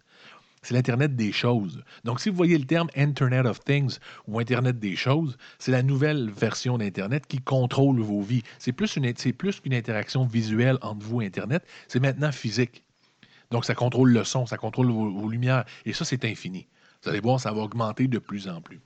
C'est 0.65 0.73
l'Internet 0.73 1.15
des 1.15 1.31
choses. 1.31 1.83
Donc, 2.05 2.19
si 2.19 2.31
vous 2.31 2.35
voyez 2.35 2.57
le 2.57 2.65
terme 2.65 2.89
Internet 2.95 3.45
of 3.45 3.63
Things 3.63 3.99
ou 4.27 4.39
Internet 4.39 4.79
des 4.79 4.95
choses, 4.95 5.37
c'est 5.59 5.71
la 5.71 5.83
nouvelle 5.83 6.31
version 6.31 6.79
d'Internet 6.79 7.27
qui 7.27 7.37
contrôle 7.37 7.99
vos 7.99 8.23
vies. 8.23 8.41
C'est 8.57 8.71
plus 8.71 8.91
qu'une 9.59 9.73
interaction 9.75 10.25
visuelle 10.25 10.79
entre 10.81 11.05
vous 11.05 11.21
et 11.21 11.27
Internet, 11.27 11.63
c'est 11.87 11.99
maintenant 11.99 12.31
physique. 12.31 12.83
Donc, 13.51 13.63
ça 13.63 13.75
contrôle 13.75 14.11
le 14.11 14.23
son, 14.23 14.47
ça 14.47 14.57
contrôle 14.57 14.89
vos, 14.89 15.29
lumières. 15.29 15.65
Et 15.85 15.93
ça, 15.93 16.03
c'est 16.03 16.25
infini. 16.25 16.65
Vous 17.03 17.11
allez 17.11 17.19
voir, 17.19 17.39
ça 17.39 17.51
va 17.51 17.61
augmenter 17.61 18.07
de 18.07 18.17
plus 18.17 18.47
en 18.47 18.59
plus. 18.59 18.81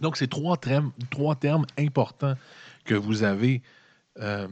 Donc, 0.00 0.16
c'est 0.16 0.28
trois 0.28 0.56
termes, 0.56 0.90
trois 1.10 1.36
termes 1.36 1.66
importants 1.78 2.36
que 2.86 2.94
vous 2.94 3.24
avez, 3.24 3.60
euh, 4.20 4.48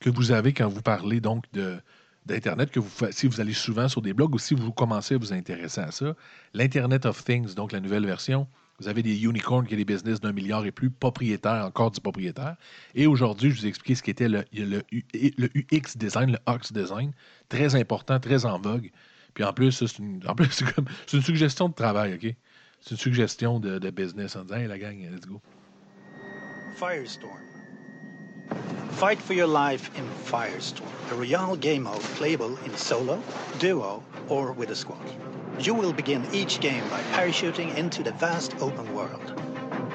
que 0.00 0.10
vous 0.10 0.30
avez 0.30 0.52
quand 0.52 0.68
vous 0.68 0.82
parlez 0.82 1.20
donc 1.20 1.46
de 1.52 1.80
d'Internet, 2.26 2.70
que 2.70 2.80
vous 2.80 2.90
si 3.10 3.26
vous 3.26 3.40
allez 3.40 3.52
souvent 3.52 3.88
sur 3.88 4.02
des 4.02 4.12
blogs 4.12 4.34
ou 4.34 4.38
si 4.38 4.54
vous 4.54 4.72
commencez 4.72 5.14
à 5.14 5.18
vous 5.18 5.32
intéresser 5.32 5.80
à 5.80 5.90
ça. 5.90 6.14
L'Internet 6.54 7.06
of 7.06 7.24
Things, 7.24 7.54
donc 7.54 7.72
la 7.72 7.80
nouvelle 7.80 8.04
version. 8.04 8.46
Vous 8.78 8.88
avez 8.88 9.02
des 9.02 9.24
unicorns 9.24 9.64
qui 9.64 9.70
sont 9.70 9.78
des 9.78 9.84
business 9.86 10.20
d'un 10.20 10.32
milliard 10.32 10.66
et 10.66 10.70
plus, 10.70 10.90
propriétaires, 10.90 11.64
encore 11.64 11.90
du 11.90 12.00
propriétaire. 12.00 12.56
Et 12.94 13.06
aujourd'hui, 13.06 13.50
je 13.50 13.60
vous 13.60 13.64
ai 13.64 13.68
expliqué 13.68 13.94
ce 13.94 14.02
qu'était 14.02 14.28
le, 14.28 14.44
le, 14.52 14.82
le 14.92 15.48
UX 15.72 15.96
design, 15.96 16.32
le 16.32 16.52
UX 16.52 16.72
design. 16.72 17.12
Très 17.48 17.74
important, 17.74 18.20
très 18.20 18.44
en 18.44 18.58
vogue. 18.58 18.90
Puis 19.32 19.44
en 19.44 19.52
plus, 19.54 19.72
c'est 19.72 19.98
une, 19.98 20.20
une 21.12 21.22
suggestion 21.22 21.68
de 21.70 21.74
travail, 21.74 22.14
OK? 22.14 22.34
C'est 22.82 22.90
une 22.90 22.96
suggestion 22.98 23.60
de, 23.60 23.78
de 23.78 23.90
business 23.90 24.36
en 24.36 24.42
disant, 24.42 24.56
hey, 24.56 24.66
la 24.66 24.78
gang, 24.78 24.98
let's 25.10 25.26
go. 25.26 25.40
Firestorm. 26.76 27.55
Fight 28.90 29.20
for 29.20 29.34
your 29.34 29.46
life 29.46 29.90
in 29.98 30.04
Firestorm, 30.24 30.88
a 31.10 31.14
royale 31.14 31.56
game 31.56 31.82
mode 31.82 32.00
playable 32.16 32.56
in 32.64 32.76
solo, 32.76 33.22
duo, 33.58 34.02
or 34.28 34.52
with 34.52 34.70
a 34.70 34.76
squad. 34.76 35.04
You 35.58 35.74
will 35.74 35.92
begin 35.92 36.26
each 36.32 36.60
game 36.60 36.88
by 36.88 37.00
parachuting 37.12 37.76
into 37.76 38.02
the 38.02 38.12
vast 38.12 38.54
open 38.60 38.94
world. 38.94 39.32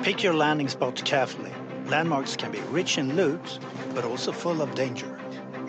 Pick 0.04 0.24
your 0.24 0.34
landing 0.34 0.68
spot 0.68 1.02
carefully. 1.06 1.52
Landmarks 1.86 2.36
can 2.36 2.52
be 2.52 2.60
rich 2.72 2.98
in 2.98 3.16
loot, 3.16 3.60
but 3.94 4.06
also 4.06 4.32
full 4.32 4.62
of 4.62 4.74
danger. 4.76 5.21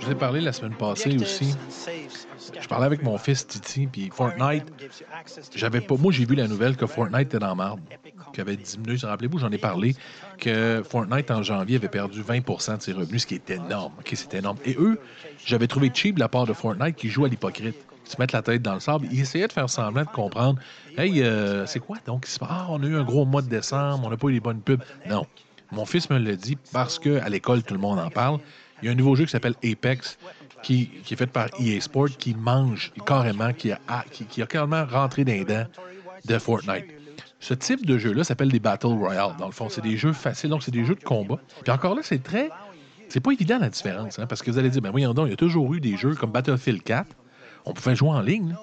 Je 0.02 0.06
vous 0.06 0.12
ai 0.12 0.16
parlé 0.16 0.40
la 0.40 0.52
semaine 0.52 0.74
passée 0.74 1.16
aussi. 1.16 1.54
Je 2.60 2.66
parlais 2.66 2.86
avec 2.86 3.04
mon 3.04 3.18
fils 3.18 3.46
Titi, 3.46 3.86
puis 3.86 4.10
Fortnite, 4.12 4.64
j'avais 5.54 5.80
pas. 5.80 5.94
Moi, 5.94 6.10
j'ai 6.10 6.24
vu 6.24 6.34
la 6.34 6.48
nouvelle 6.48 6.76
que 6.76 6.86
Fortnite 6.86 7.28
était 7.28 7.38
dans 7.38 7.54
marde, 7.54 7.78
qu'il 8.32 8.40
avait 8.40 8.56
diminué. 8.56 8.96
Rappelez-vous, 9.00 9.38
j'en 9.38 9.52
ai 9.52 9.58
parlé, 9.58 9.94
que 10.38 10.82
Fortnite 10.82 11.30
en 11.30 11.44
janvier 11.44 11.76
avait 11.76 11.88
perdu 11.88 12.20
20% 12.20 12.78
de 12.78 12.82
ses 12.82 12.92
revenus, 12.92 13.22
ce 13.22 13.26
qui 13.28 13.36
est 13.36 13.50
énorme. 13.50 13.92
C'est 14.12 14.34
énorme. 14.34 14.58
Et 14.64 14.74
eux, 14.76 14.98
j'avais 15.46 15.68
trouvé 15.68 15.92
cheap 15.94 16.18
la 16.18 16.28
part 16.28 16.46
de 16.46 16.52
Fortnite 16.52 16.96
qui 16.96 17.08
joue 17.08 17.24
à 17.24 17.28
l'hypocrite. 17.28 17.76
Ils 18.04 18.10
se 18.10 18.16
mettent 18.18 18.32
la 18.32 18.42
tête 18.42 18.60
dans 18.60 18.74
le 18.74 18.80
sable. 18.80 19.06
Ils 19.12 19.20
essayaient 19.20 19.46
de 19.46 19.52
faire 19.52 19.70
semblant 19.70 20.02
de 20.02 20.08
comprendre. 20.08 20.58
Hey, 20.98 21.22
euh, 21.22 21.64
c'est 21.66 21.78
quoi 21.78 21.98
donc? 22.04 22.26
Ah, 22.40 22.66
on 22.70 22.82
a 22.82 22.86
eu 22.86 22.96
un 22.96 23.04
gros 23.04 23.24
mois 23.24 23.42
de 23.42 23.48
décembre, 23.48 24.04
on 24.04 24.10
n'a 24.10 24.16
pas 24.16 24.26
eu 24.26 24.32
les 24.32 24.40
bonnes 24.40 24.62
pubs. 24.62 24.82
Non. 25.08 25.26
Mon 25.70 25.86
fils 25.86 26.10
me 26.10 26.18
l'a 26.18 26.34
dit 26.34 26.58
parce 26.72 26.98
qu'à 26.98 27.28
l'école, 27.28 27.62
tout 27.62 27.74
le 27.74 27.80
monde 27.80 28.00
en 28.00 28.10
parle. 28.10 28.40
Il 28.82 28.86
y 28.86 28.88
a 28.88 28.92
un 28.92 28.96
nouveau 28.96 29.14
jeu 29.14 29.24
qui 29.24 29.30
s'appelle 29.30 29.54
Apex, 29.64 30.18
qui, 30.62 30.88
qui 31.04 31.14
est 31.14 31.16
fait 31.16 31.26
par 31.26 31.48
EA 31.60 31.80
Sport, 31.80 32.10
qui 32.18 32.34
mange 32.34 32.92
carrément, 33.06 33.52
qui 33.52 33.72
a, 33.72 33.78
qui, 34.10 34.42
a 34.42 34.46
carrément 34.46 34.84
rentré 34.84 35.24
dans 35.24 35.32
les 35.32 35.44
dents 35.44 35.66
de 36.24 36.38
Fortnite. 36.38 36.86
Ce 37.40 37.54
type 37.54 37.86
de 37.86 37.98
jeu-là 37.98 38.24
s'appelle 38.24 38.50
des 38.50 38.60
Battle 38.60 38.86
Royale, 38.88 39.34
dans 39.38 39.46
le 39.46 39.52
fond. 39.52 39.68
C'est 39.68 39.80
des 39.80 39.96
jeux 39.96 40.12
faciles, 40.12 40.50
donc 40.50 40.62
c'est 40.62 40.70
des 40.70 40.84
jeux 40.84 40.94
de 40.94 41.02
combat. 41.02 41.38
Puis 41.62 41.72
encore 41.72 41.94
là, 41.94 42.02
c'est 42.02 42.22
très. 42.22 42.50
C'est 43.08 43.20
pas 43.20 43.32
évident 43.32 43.58
la 43.58 43.68
différence, 43.68 44.18
hein, 44.18 44.26
parce 44.26 44.42
que 44.42 44.50
vous 44.50 44.58
allez 44.58 44.70
dire, 44.70 44.80
ben 44.80 44.90
voyons 44.90 45.12
donc, 45.12 45.26
il 45.26 45.30
y 45.30 45.34
a 45.34 45.36
toujours 45.36 45.74
eu 45.74 45.80
des 45.80 45.96
jeux 45.96 46.14
comme 46.14 46.30
Battlefield 46.30 46.82
4, 46.82 47.06
On 47.66 47.74
pouvait 47.74 47.94
jouer 47.94 48.10
en 48.10 48.22
ligne. 48.22 48.56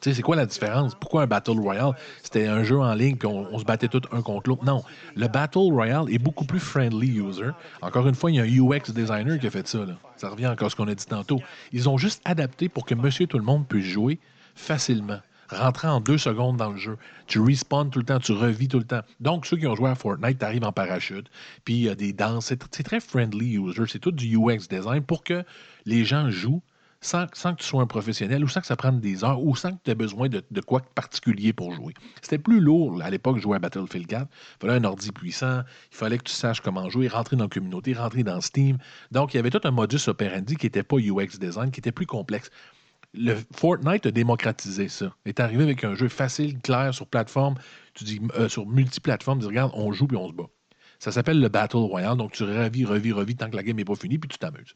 C'est 0.00 0.22
quoi 0.22 0.36
la 0.36 0.46
différence? 0.46 0.94
Pourquoi 0.94 1.22
un 1.22 1.26
Battle 1.26 1.58
Royale? 1.58 1.92
C'était 2.22 2.46
un 2.46 2.62
jeu 2.62 2.78
en 2.78 2.94
ligne, 2.94 3.16
puis 3.16 3.26
on, 3.26 3.58
se 3.58 3.64
battait 3.64 3.88
tous 3.88 4.02
un 4.12 4.22
contre 4.22 4.50
l'autre? 4.50 4.64
Non, 4.64 4.84
le 5.16 5.26
Battle 5.26 5.70
Royale 5.72 6.04
est 6.10 6.18
beaucoup 6.18 6.44
plus 6.44 6.60
friendly 6.60 7.18
user. 7.18 7.50
Encore 7.82 8.06
une 8.06 8.14
fois, 8.14 8.30
il 8.30 8.36
y 8.36 8.40
a 8.40 8.42
un 8.42 8.46
UX 8.46 8.92
designer 8.92 9.38
qui 9.38 9.46
a 9.46 9.50
fait 9.50 9.66
ça. 9.66 9.80
Ça 10.16 10.28
revient 10.28 10.46
encore 10.46 10.66
à 10.66 10.70
ce 10.70 10.76
qu'on 10.76 10.88
a 10.88 10.94
dit 10.94 11.06
tantôt. 11.06 11.40
Ils 11.72 11.88
ont 11.88 11.98
juste 11.98 12.22
adapté 12.24 12.68
pour 12.68 12.84
que 12.86 12.94
monsieur 12.94 13.26
tout 13.26 13.38
le 13.38 13.44
monde 13.44 13.66
puisse 13.66 13.86
jouer 13.86 14.18
facilement. 14.54 15.18
Rentrer 15.48 15.86
en 15.86 16.00
deux 16.00 16.18
secondes 16.18 16.56
dans 16.56 16.70
le 16.70 16.76
jeu. 16.76 16.98
Tu 17.26 17.40
respawns 17.40 17.90
tout 17.90 18.00
le 18.00 18.04
temps, 18.04 18.18
tu 18.18 18.32
revis 18.32 18.66
tout 18.66 18.78
le 18.78 18.84
temps. 18.84 19.02
Donc, 19.20 19.46
ceux 19.46 19.56
qui 19.56 19.66
ont 19.66 19.76
joué 19.76 19.90
à 19.90 19.94
Fortnite, 19.94 20.40
tu 20.40 20.44
arrives 20.44 20.64
en 20.64 20.72
parachute, 20.72 21.30
puis 21.64 21.74
il 21.74 21.82
y 21.82 21.88
a 21.88 21.94
des 21.94 22.12
danses. 22.12 22.46
C'est 22.46 22.82
très 22.82 23.00
friendly 23.00 23.56
user. 23.56 23.84
C'est 23.86 24.00
tout 24.00 24.10
du 24.10 24.36
UX 24.36 24.66
design 24.68 25.02
pour 25.02 25.22
que 25.22 25.44
les 25.84 26.04
gens 26.04 26.30
jouent 26.30 26.62
sans, 27.00 27.26
que 27.26 27.60
tu 27.60 27.66
sois 27.66 27.82
un 27.82 27.86
professionnel 27.86 28.44
ou 28.44 28.48
sans 28.48 28.60
que 28.60 28.66
ça 28.66 28.76
prenne 28.76 29.00
des 29.00 29.24
heures 29.24 29.42
ou 29.42 29.54
sans 29.54 29.72
que 29.72 29.78
tu 29.84 29.90
aies 29.90 29.94
besoin 29.94 30.28
de, 30.28 30.42
quoi 30.60 30.80
de 30.80 30.86
particulier 30.86 31.52
pour 31.52 31.72
jouer. 31.72 31.94
C'était 32.22 32.38
plus 32.38 32.60
lourd 32.60 33.00
à 33.02 33.10
l'époque 33.10 33.38
jouer 33.38 33.56
à 33.56 33.58
Battlefield 33.58 34.06
4. 34.06 34.26
Il 34.28 34.60
fallait 34.60 34.78
un 34.78 34.84
ordi 34.84 35.12
puissant, 35.12 35.62
il 35.92 35.96
fallait 35.96 36.18
que 36.18 36.24
tu 36.24 36.32
saches 36.32 36.60
comment 36.60 36.88
jouer, 36.88 37.08
rentrer 37.08 37.36
dans 37.36 37.44
la 37.44 37.48
communauté, 37.48 37.94
rentrer 37.94 38.22
dans 38.22 38.40
Steam. 38.40 38.78
Donc, 39.10 39.34
il 39.34 39.36
y 39.36 39.40
avait 39.40 39.50
tout 39.50 39.60
un 39.64 39.70
modus 39.70 40.08
operandi 40.08 40.56
qui 40.56 40.66
n'était 40.66 40.82
pas 40.82 40.96
UX 40.96 41.38
design, 41.38 41.70
qui 41.70 41.80
était 41.80 41.92
plus 41.92 42.06
complexe. 42.06 42.50
Le 43.14 43.36
Fortnite 43.54 44.06
a 44.06 44.10
démocratisé 44.10 44.88
ça. 44.88 45.14
est 45.24 45.40
arrivé 45.40 45.62
avec 45.62 45.84
un 45.84 45.94
jeu 45.94 46.08
facile, 46.08 46.58
clair, 46.60 46.92
sur 46.92 47.06
plateforme, 47.06 47.54
tu 47.94 48.04
dis 48.04 48.20
euh, 48.36 48.48
sur 48.48 48.66
multiplateforme, 48.66 49.38
tu 49.38 49.44
dis 49.44 49.48
regarde, 49.48 49.72
on 49.74 49.92
joue 49.92 50.06
puis 50.06 50.16
on 50.16 50.28
se 50.28 50.34
bat. 50.34 50.48
Ça 50.98 51.12
s'appelle 51.12 51.40
le 51.40 51.48
Battle 51.48 51.76
Royale, 51.76 52.16
donc 52.16 52.32
tu 52.32 52.42
revis, 52.42 52.84
revis, 52.84 53.12
revis 53.12 53.36
tant 53.36 53.50
que 53.50 53.56
la 53.56 53.62
game 53.62 53.76
n'est 53.76 53.84
pas 53.84 53.94
finie, 53.94 54.18
puis 54.18 54.28
tu 54.28 54.38
t'amuses. 54.38 54.74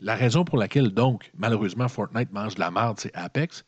La 0.00 0.14
raison 0.14 0.44
pour 0.44 0.58
laquelle, 0.58 0.90
donc, 0.90 1.32
malheureusement, 1.36 1.88
Fortnite 1.88 2.32
mange 2.32 2.54
de 2.54 2.60
la 2.60 2.70
merde, 2.70 2.98
c'est 3.00 3.14
Apex. 3.14 3.64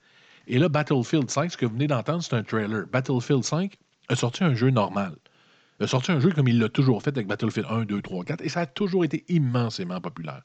Et 0.47 0.59
là, 0.59 0.69
Battlefield 0.69 1.31
5, 1.31 1.53
ce 1.53 1.57
que 1.57 1.67
vous 1.67 1.73
venez 1.73 1.89
d'entendre, 1.89 2.23
c'est 2.23 2.35
un 2.35 2.43
trailer. 2.43 2.87
Battlefield 2.87 3.43
5 3.43 3.77
a 4.09 4.17
sorti 4.17 4.45
un 4.45 4.55
jeu 4.55 4.71
normal. 4.71 5.17
A 5.81 5.87
sorti 5.87 6.13
un 6.13 6.21
jeu 6.21 6.31
comme 6.31 6.47
il 6.47 6.59
l'a 6.59 6.69
toujours 6.69 7.03
fait 7.03 7.11
avec 7.11 7.27
Battlefield 7.27 7.67
1, 7.71 7.85
2, 7.85 8.03
3, 8.03 8.25
4, 8.25 8.43
et 8.43 8.49
ça 8.49 8.61
a 8.61 8.67
toujours 8.67 9.05
été 9.05 9.25
immensément 9.29 10.01
populaire. 10.01 10.43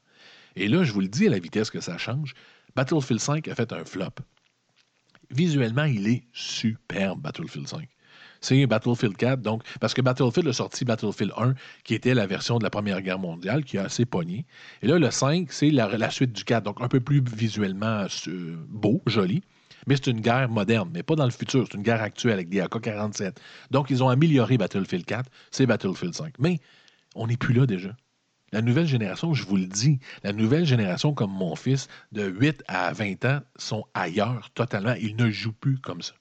Et 0.55 0.67
là, 0.67 0.83
je 0.83 0.93
vous 0.93 1.01
le 1.01 1.07
dis 1.07 1.27
à 1.27 1.29
la 1.29 1.39
vitesse 1.39 1.69
que 1.69 1.81
ça 1.81 1.97
change, 1.97 2.33
Battlefield 2.75 3.21
5 3.21 3.47
a 3.47 3.55
fait 3.55 3.71
un 3.73 3.83
flop. 3.85 4.15
Visuellement, 5.29 5.83
il 5.83 6.07
est 6.07 6.23
superbe, 6.33 7.21
Battlefield 7.21 7.67
5. 7.67 7.87
C'est 8.45 8.67
Battlefield 8.67 9.17
4, 9.17 9.41
donc, 9.41 9.63
parce 9.79 9.95
que 9.95 10.01
Battlefield 10.01 10.47
a 10.47 10.53
sorti 10.53 10.85
Battlefield 10.85 11.33
1, 11.35 11.55
qui 11.83 11.95
était 11.95 12.13
la 12.13 12.27
version 12.27 12.59
de 12.59 12.63
la 12.63 12.69
Première 12.69 13.01
Guerre 13.01 13.17
mondiale, 13.17 13.63
qui 13.63 13.79
a 13.79 13.85
assez 13.85 14.05
pogné. 14.05 14.45
Et 14.83 14.87
là, 14.87 14.99
le 14.99 15.09
5, 15.09 15.51
c'est 15.51 15.71
la, 15.71 16.11
suite 16.11 16.31
du 16.31 16.43
4, 16.43 16.63
donc 16.63 16.79
un 16.79 16.87
peu 16.87 16.99
plus 16.99 17.23
visuellement 17.23 18.05
euh, 18.27 18.55
beau, 18.69 19.01
joli. 19.07 19.41
Mais 19.87 19.95
c'est 19.95 20.11
une 20.11 20.21
guerre 20.21 20.47
moderne, 20.47 20.91
mais 20.93 21.01
pas 21.01 21.15
dans 21.15 21.25
le 21.25 21.31
futur. 21.31 21.65
C'est 21.65 21.75
une 21.75 21.81
guerre 21.81 22.03
actuelle 22.03 22.33
avec 22.33 22.49
des 22.49 22.61
AK-47. 22.61 23.35
Donc, 23.71 23.89
ils 23.89 24.03
ont 24.03 24.09
amélioré 24.09 24.59
Battlefield 24.59 25.05
4, 25.05 25.27
c'est 25.49 25.65
Battlefield 25.65 26.13
5. 26.13 26.35
Mais 26.37 26.59
on 27.15 27.25
n'est 27.25 27.37
plus 27.37 27.55
là 27.55 27.65
déjà. 27.65 27.95
La 28.51 28.61
nouvelle 28.61 28.85
génération, 28.85 29.33
je 29.33 29.43
vous 29.43 29.57
le 29.57 29.65
dis, 29.65 29.97
la 30.23 30.33
nouvelle 30.33 30.65
génération 30.65 31.15
comme 31.15 31.31
mon 31.31 31.55
fils, 31.55 31.87
de 32.11 32.27
8 32.27 32.63
à 32.67 32.93
20 32.93 33.25
ans, 33.25 33.39
sont 33.55 33.85
ailleurs 33.95 34.51
totalement. 34.53 34.93
Ils 35.01 35.15
ne 35.15 35.31
jouent 35.31 35.51
plus 35.51 35.79
comme 35.79 36.03
ça. 36.03 36.13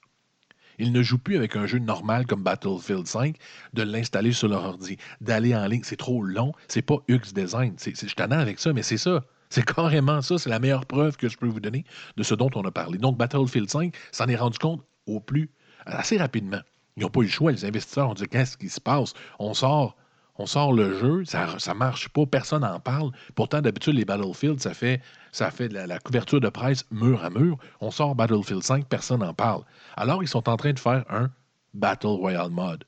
Ils 0.79 0.91
ne 0.91 1.01
jouent 1.01 1.17
plus 1.17 1.37
avec 1.37 1.55
un 1.55 1.65
jeu 1.65 1.79
normal 1.79 2.25
comme 2.25 2.43
Battlefield 2.43 3.07
5, 3.07 3.35
de 3.73 3.83
l'installer 3.83 4.31
sur 4.31 4.47
leur 4.47 4.63
ordi, 4.63 4.97
d'aller 5.21 5.55
en 5.55 5.65
ligne. 5.67 5.81
C'est 5.83 5.97
trop 5.97 6.23
long. 6.23 6.53
C'est 6.67 6.81
pas 6.81 6.97
UX 7.09 7.33
Design. 7.33 7.73
C'est, 7.77 7.95
c'est, 7.95 8.07
je 8.07 8.15
t'en 8.15 8.31
avec 8.31 8.59
ça, 8.59 8.73
mais 8.73 8.83
c'est 8.83 8.97
ça. 8.97 9.23
C'est 9.49 9.65
carrément 9.75 10.21
ça. 10.21 10.37
C'est 10.37 10.49
la 10.49 10.59
meilleure 10.59 10.85
preuve 10.85 11.17
que 11.17 11.29
je 11.29 11.37
peux 11.37 11.47
vous 11.47 11.59
donner 11.59 11.85
de 12.17 12.23
ce 12.23 12.35
dont 12.35 12.49
on 12.55 12.63
a 12.63 12.71
parlé. 12.71 12.97
Donc, 12.97 13.17
Battlefield 13.17 13.69
5 13.69 13.95
s'en 14.11 14.27
est 14.27 14.35
rendu 14.35 14.57
compte 14.57 14.83
au 15.05 15.19
plus 15.19 15.49
assez 15.85 16.17
rapidement. 16.17 16.61
Ils 16.97 17.03
n'ont 17.03 17.09
pas 17.09 17.21
eu 17.21 17.25
le 17.25 17.29
choix. 17.29 17.51
Les 17.51 17.65
investisseurs 17.65 18.09
ont 18.09 18.13
dit 18.13 18.27
Qu'est-ce 18.27 18.57
qui 18.57 18.69
se 18.69 18.81
passe? 18.81 19.13
On 19.39 19.53
sort 19.53 19.95
on 20.37 20.45
sort 20.45 20.73
le 20.73 20.97
jeu, 20.97 21.23
ça 21.25 21.45
ne 21.45 21.73
marche 21.73 22.09
pas, 22.09 22.25
personne 22.25 22.61
n'en 22.61 22.79
parle. 22.79 23.11
Pourtant, 23.35 23.61
d'habitude, 23.61 23.95
les 23.95 24.03
Battlefield, 24.03 24.59
ça 24.59 24.73
fait, 24.73 25.01
ça 25.35 25.51
fait 25.51 25.67
la, 25.67 25.99
couverture 25.99 26.39
de 26.39 26.47
presse 26.47 26.85
mur 26.91 27.21
à 27.21 27.29
mur. 27.29 27.57
On 27.81 27.91
sort 27.91 28.15
Battlefield 28.15 28.63
5, 28.63 28.85
personne 28.85 29.19
n'en 29.19 29.33
parle. 29.33 29.63
Alors, 29.97 30.23
ils 30.23 30.29
sont 30.29 30.47
en 30.47 30.55
train 30.55 30.71
de 30.71 30.79
faire 30.79 31.03
un 31.09 31.29
Battle 31.73 32.07
Royale 32.07 32.51
mode. 32.51 32.85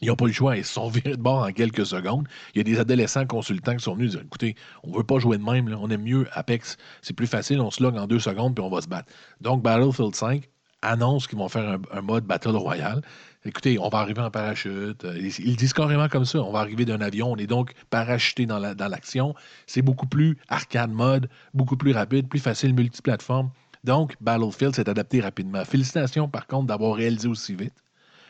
Ils 0.00 0.08
n'ont 0.08 0.16
pas 0.16 0.24
eu 0.24 0.28
le 0.28 0.32
choix, 0.32 0.56
ils 0.56 0.64
se 0.64 0.72
sont 0.72 0.88
virés 0.88 1.18
de 1.18 1.22
bord 1.22 1.42
en 1.42 1.52
quelques 1.52 1.84
secondes. 1.84 2.26
Il 2.54 2.58
y 2.58 2.60
a 2.62 2.64
des 2.64 2.80
adolescents 2.80 3.26
consultants 3.26 3.76
qui 3.76 3.84
sont 3.84 3.94
venus 3.94 4.12
dire 4.12 4.22
Écoutez, 4.24 4.54
on 4.82 4.92
ne 4.92 4.96
veut 4.96 5.04
pas 5.04 5.18
jouer 5.18 5.36
de 5.36 5.42
même, 5.42 5.68
on 5.78 5.90
aime 5.90 6.02
mieux 6.02 6.26
Apex, 6.32 6.78
c'est 7.02 7.14
plus 7.14 7.26
facile, 7.26 7.60
on 7.60 7.70
se 7.70 7.82
log 7.82 7.98
en 7.98 8.06
deux 8.06 8.20
secondes 8.20 8.54
puis 8.54 8.64
on 8.64 8.70
va 8.70 8.80
se 8.80 8.88
battre. 8.88 9.12
Donc, 9.42 9.62
Battlefield 9.62 10.14
5 10.14 10.48
annonce 10.80 11.26
qu'ils 11.26 11.38
vont 11.38 11.50
faire 11.50 11.68
un, 11.68 11.82
un 11.92 12.00
mode 12.00 12.24
Battle 12.24 12.56
Royale. 12.56 13.02
Écoutez, 13.48 13.78
on 13.78 13.88
va 13.88 14.00
arriver 14.00 14.20
en 14.20 14.30
parachute. 14.30 15.06
Ils, 15.16 15.40
ils 15.40 15.56
disent 15.56 15.72
carrément 15.72 16.08
comme 16.08 16.26
ça. 16.26 16.42
On 16.42 16.52
va 16.52 16.58
arriver 16.58 16.84
d'un 16.84 17.00
avion. 17.00 17.32
On 17.32 17.36
est 17.36 17.46
donc 17.46 17.72
parachuté 17.88 18.44
dans 18.44 18.58
l'action. 18.58 19.28
La, 19.28 19.34
c'est 19.66 19.80
beaucoup 19.80 20.06
plus 20.06 20.36
arcade 20.48 20.92
mode, 20.92 21.30
beaucoup 21.54 21.78
plus 21.78 21.92
rapide, 21.92 22.28
plus 22.28 22.40
facile 22.40 22.74
multiplateforme. 22.74 23.50
Donc, 23.84 24.16
Battlefield 24.20 24.74
s'est 24.74 24.90
adapté 24.90 25.20
rapidement. 25.20 25.64
Félicitations, 25.64 26.28
par 26.28 26.46
contre, 26.46 26.66
d'avoir 26.66 26.94
réalisé 26.94 27.26
aussi 27.26 27.54
vite. 27.54 27.72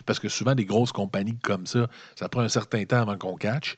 Parce 0.06 0.20
que 0.20 0.28
souvent, 0.28 0.54
des 0.54 0.64
grosses 0.64 0.92
compagnies 0.92 1.36
comme 1.42 1.66
ça, 1.66 1.88
ça 2.14 2.28
prend 2.28 2.42
un 2.42 2.48
certain 2.48 2.84
temps 2.84 3.02
avant 3.02 3.18
qu'on 3.18 3.34
catch. 3.34 3.76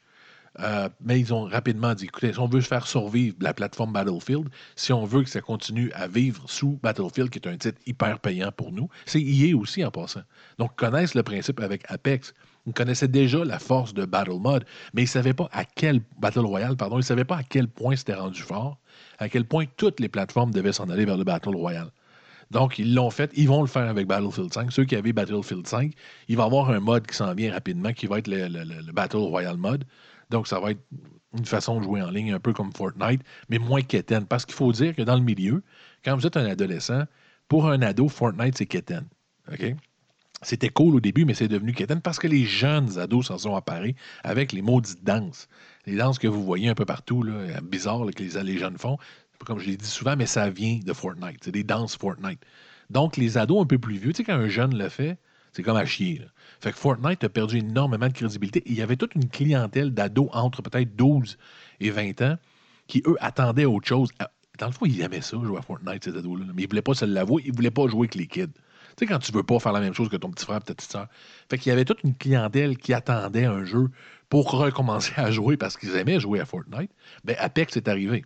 Euh, 0.63 0.89
mais 1.01 1.19
ils 1.19 1.33
ont 1.33 1.45
rapidement 1.45 1.95
dit 1.95 2.05
écoutez, 2.05 2.33
si 2.33 2.39
on 2.39 2.47
veut 2.47 2.61
faire 2.61 2.87
survivre 2.87 3.37
la 3.41 3.55
plateforme 3.55 3.93
Battlefield, 3.93 4.49
si 4.77 4.93
on 4.93 5.05
veut 5.05 5.23
que 5.23 5.31
ça 5.31 5.41
continue 5.41 5.91
à 5.93 6.07
vivre 6.07 6.43
sous 6.49 6.79
Battlefield, 6.83 7.31
qui 7.31 7.39
est 7.39 7.49
un 7.49 7.57
titre 7.57 7.81
hyper 7.87 8.19
payant 8.21 8.53
pour 8.53 8.73
nous, 8.73 8.89
c'est 9.07 9.21
EA 9.21 9.57
aussi 9.57 9.85
en 9.85 9.91
passant. 9.91 10.23
Donc, 10.59 10.73
ils 10.75 10.77
connaissent 10.77 11.15
le 11.15 11.23
principe 11.23 11.61
avec 11.61 11.85
Apex. 11.89 12.35
Ils 12.67 12.75
connaissaient 12.75 13.09
déjà 13.09 13.43
la 13.45 13.59
force 13.59 13.95
de 13.95 14.05
Battle 14.05 14.39
Mode, 14.39 14.65
mais 14.93 15.03
ils 15.03 15.07
ne 15.07 15.11
savaient 15.11 15.33
pas 15.33 15.49
à 15.53 15.65
quel 15.65 16.03
Battle 16.19 16.41
Royale, 16.41 16.77
pardon, 16.77 16.99
ils 16.99 17.05
savaient 17.05 17.25
pas 17.25 17.39
à 17.39 17.43
quel 17.43 17.67
point 17.67 17.97
c'était 17.97 18.15
rendu 18.15 18.43
fort, 18.43 18.79
à 19.19 19.29
quel 19.29 19.47
point 19.47 19.65
toutes 19.77 19.99
les 19.99 20.09
plateformes 20.09 20.53
devaient 20.53 20.73
s'en 20.73 20.91
aller 20.91 21.07
vers 21.07 21.17
le 21.17 21.25
Battle 21.25 21.57
Royale. 21.57 21.91
Donc, 22.51 22.79
ils 22.79 22.95
l'ont 22.95 23.11
fait. 23.11 23.31
Ils 23.37 23.49
vont 23.49 23.61
le 23.61 23.69
faire 23.69 23.89
avec 23.89 24.09
Battlefield 24.09 24.53
5. 24.53 24.73
Ceux 24.73 24.85
qui 24.85 24.97
avaient 24.97 25.13
Battlefield 25.13 25.67
5, 25.67 25.93
il 26.29 26.37
va 26.37 26.43
y 26.43 26.47
avoir 26.47 26.71
un 26.71 26.81
mode 26.81 27.07
qui 27.07 27.15
s'en 27.15 27.33
vient 27.33 27.53
rapidement, 27.53 27.93
qui 27.93 28.07
va 28.07 28.19
être 28.19 28.27
le, 28.27 28.49
le, 28.49 28.65
le 28.65 28.93
Battle 28.93 29.19
Royale 29.19 29.57
mode. 29.57 29.85
Donc, 30.31 30.47
ça 30.47 30.61
va 30.61 30.73
être 30.73 30.83
une 31.37 31.45
façon 31.45 31.79
de 31.79 31.85
jouer 31.85 32.03
en 32.03 32.11
ligne 32.11 32.33
un 32.33 32.41
peu 32.41 32.53
comme 32.53 32.73
Fortnite, 32.73 33.23
mais 33.49 33.59
moins 33.59 33.83
quétaine. 33.83 34.27
Parce 34.27 34.45
qu'il 34.45 34.55
faut 34.55 34.73
dire 34.73 34.95
que 34.95 35.03
dans 35.03 35.17
le 35.17 35.23
milieu, 35.23 35.63
quand 36.05 36.17
vous 36.17 36.27
êtes 36.27 36.37
un 36.37 36.47
adolescent, 36.47 37.05
pour 37.49 37.69
un 37.69 37.83
ado, 37.83 38.09
Fortnite, 38.09 38.57
c'est 38.57 38.67
quétaine. 38.67 39.07
OK? 39.53 39.75
C'était 40.43 40.71
cool 40.71 40.95
au 40.97 41.01
début, 41.01 41.27
mais 41.27 41.35
c'est 41.35 41.49
devenu 41.49 41.75
quétaine 41.75 42.01
parce 42.01 42.19
que 42.19 42.27
les 42.27 42.45
jeunes 42.45 42.99
ados 42.99 43.27
s'en 43.27 43.37
sont 43.37 43.57
apparés 43.57 43.95
avec 44.25 44.53
les 44.53 44.63
maudites 44.63 45.05
danses. 45.05 45.49
Les 45.85 45.97
danses 45.97 46.19
que 46.19 46.29
vous 46.29 46.43
voyez 46.43 46.69
un 46.71 46.75
peu 46.75 46.87
partout, 46.87 47.25
bizarres 47.63 48.07
que 48.17 48.23
les, 48.23 48.43
les 48.43 48.59
jeunes 48.59 48.79
font. 48.79 48.97
Comme 49.45 49.59
je 49.59 49.67
l'ai 49.67 49.77
dit 49.77 49.87
souvent, 49.87 50.17
mais 50.17 50.27
ça 50.27 50.49
vient 50.49 50.79
de 50.83 50.93
Fortnite. 50.93 51.45
C'est 51.45 51.53
des 51.53 51.65
danses 51.65 51.97
Fortnite. 51.97 52.41
Donc, 52.89 53.17
les 53.17 53.37
ados 53.37 53.63
un 53.63 53.67
peu 53.67 53.79
plus 53.79 53.99
vieux, 53.99 54.13
tu 54.13 54.19
sais, 54.19 54.25
quand 54.25 54.35
un 54.35 54.49
jeune 54.49 54.77
le 54.77 54.89
fait, 54.89 55.19
c'est 55.53 55.63
comme 55.63 55.77
à 55.77 55.85
chier. 55.85 56.23
Fait 56.61 56.73
que 56.73 56.79
Fortnite 56.79 57.25
a 57.25 57.29
perdu 57.29 57.59
énormément 57.59 58.09
de 58.09 58.13
crédibilité. 58.13 58.63
il 58.67 58.75
y 58.75 58.83
avait 58.83 58.97
toute 58.97 59.15
une 59.15 59.29
clientèle 59.29 59.93
d'ados 59.93 60.29
entre 60.33 60.63
peut-être 60.63 60.95
12 60.97 61.39
et 61.81 61.91
20 61.91 62.23
ans 62.23 62.37
qui, 62.87 63.03
eux, 63.07 63.17
attendaient 63.21 63.65
autre 63.65 63.87
chose. 63.87 64.11
Dans 64.59 64.67
le 64.67 64.73
fond, 64.73 64.85
ils 64.85 65.01
aimaient 65.01 65.23
ça, 65.23 65.39
jouer 65.43 65.59
à 65.59 65.63
Fortnite, 65.63 66.05
ces 66.05 66.17
ados-là. 66.17 66.45
Mais 66.55 66.63
ils 66.63 66.67
ne 66.67 66.69
voulaient 66.69 66.83
pas 66.83 66.95
se 66.95 67.05
l'avouer. 67.05 67.43
Ils 67.47 67.53
ne 67.53 67.57
voulaient 67.57 67.71
pas 67.71 67.87
jouer 67.89 68.01
avec 68.01 68.15
les 68.15 68.27
kids. 68.27 68.49
Tu 68.49 68.61
sais, 68.99 69.07
quand 69.07 69.19
tu 69.19 69.33
veux 69.33 69.43
pas 69.43 69.59
faire 69.59 69.73
la 69.73 69.81
même 69.81 69.95
chose 69.95 70.09
que 70.09 70.17
ton 70.17 70.31
petit 70.31 70.45
frère, 70.45 70.63
ta 70.63 70.75
petite 70.75 70.91
soeur. 70.91 71.07
Fait 71.49 71.57
qu'il 71.57 71.71
y 71.71 71.73
avait 71.73 71.85
toute 71.85 72.03
une 72.03 72.15
clientèle 72.15 72.77
qui 72.77 72.93
attendait 72.93 73.45
un 73.45 73.65
jeu 73.65 73.89
pour 74.29 74.51
recommencer 74.51 75.13
à 75.17 75.31
jouer 75.31 75.57
parce 75.57 75.77
qu'ils 75.77 75.97
aimaient 75.97 76.21
jouer 76.21 76.41
à 76.41 76.45
Fortnite. 76.45 76.91
Ben, 77.25 77.37
Apex 77.39 77.77
est 77.77 77.89
arrivé. 77.89 78.25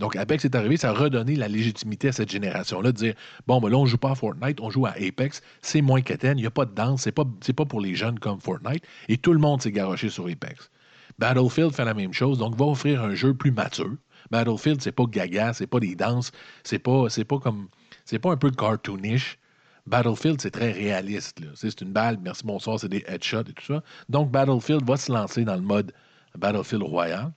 Donc, 0.00 0.16
Apex 0.16 0.44
est 0.44 0.54
arrivé, 0.54 0.76
ça 0.76 0.90
a 0.90 0.92
redonné 0.92 1.36
la 1.36 1.48
légitimité 1.48 2.08
à 2.08 2.12
cette 2.12 2.30
génération-là 2.30 2.92
de 2.92 2.96
dire 2.96 3.14
bon, 3.46 3.60
ben 3.60 3.68
là, 3.68 3.76
on 3.76 3.86
joue 3.86 3.98
pas 3.98 4.10
à 4.10 4.14
Fortnite, 4.14 4.60
on 4.60 4.70
joue 4.70 4.86
à 4.86 4.90
Apex, 4.90 5.40
c'est 5.62 5.82
moins 5.82 6.00
quétaine, 6.00 6.38
il 6.38 6.42
n'y 6.42 6.46
a 6.46 6.50
pas 6.50 6.64
de 6.64 6.74
danse, 6.74 7.02
c'est 7.02 7.12
pas, 7.12 7.24
pas 7.24 7.64
pour 7.64 7.80
les 7.80 7.94
jeunes 7.94 8.18
comme 8.18 8.40
Fortnite, 8.40 8.84
et 9.08 9.16
tout 9.16 9.32
le 9.32 9.38
monde 9.38 9.62
s'est 9.62 9.72
garoché 9.72 10.08
sur 10.08 10.26
Apex. 10.26 10.70
Battlefield 11.18 11.72
fait 11.72 11.84
la 11.84 11.94
même 11.94 12.12
chose, 12.12 12.38
donc 12.38 12.56
va 12.56 12.66
offrir 12.66 13.02
un 13.02 13.14
jeu 13.14 13.34
plus 13.34 13.52
mature. 13.52 13.96
Battlefield, 14.30 14.80
c'est 14.82 14.92
pas 14.92 15.04
gaga, 15.04 15.52
c'est 15.52 15.66
pas 15.66 15.80
des 15.80 15.94
danses, 15.94 16.32
c'est 16.64 16.78
pas, 16.78 17.06
pas 17.28 17.38
comme. 17.38 17.68
C'est 18.04 18.18
pas 18.18 18.32
un 18.32 18.36
peu 18.36 18.50
cartoonish. 18.50 19.38
Battlefield, 19.86 20.40
c'est 20.40 20.50
très 20.50 20.72
réaliste. 20.72 21.40
C'est 21.54 21.80
une 21.80 21.92
balle, 21.92 22.18
merci, 22.22 22.42
bonsoir, 22.44 22.80
c'est 22.80 22.88
des 22.88 23.04
headshots 23.06 23.42
et 23.42 23.52
tout 23.52 23.64
ça. 23.64 23.82
Donc, 24.08 24.30
Battlefield 24.30 24.84
va 24.86 24.96
se 24.96 25.12
lancer 25.12 25.44
dans 25.44 25.56
le 25.56 25.62
mode 25.62 25.92
Battlefield 26.36 26.82
Royal. 26.82 27.32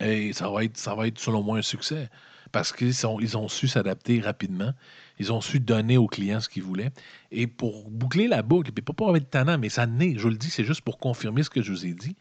Et 0.00 0.32
ça 0.32 0.50
va 0.50 0.64
être, 0.64 1.18
selon 1.18 1.42
moi 1.42 1.58
un 1.58 1.62
succès. 1.62 2.08
Parce 2.52 2.72
qu'ils 2.72 2.94
ils 3.20 3.36
ont 3.38 3.48
su 3.48 3.68
s'adapter 3.68 4.20
rapidement. 4.20 4.72
Ils 5.18 5.32
ont 5.32 5.40
su 5.40 5.60
donner 5.60 5.96
aux 5.98 6.08
clients 6.08 6.40
ce 6.40 6.48
qu'ils 6.48 6.62
voulaient. 6.64 6.90
Et 7.30 7.46
pour 7.46 7.90
boucler 7.90 8.26
la 8.28 8.42
boucle, 8.42 8.72
puis 8.72 8.82
pas 8.82 8.92
pour 8.92 9.16
être 9.16 9.30
tannant, 9.30 9.58
mais 9.58 9.68
ça 9.68 9.86
naît, 9.86 10.14
je 10.18 10.28
le 10.28 10.36
dis, 10.36 10.50
c'est 10.50 10.64
juste 10.64 10.80
pour 10.82 10.98
confirmer 10.98 11.42
ce 11.44 11.50
que 11.50 11.62
je 11.62 11.70
vous 11.72 11.86
ai 11.86 11.94
dit. 11.94 12.16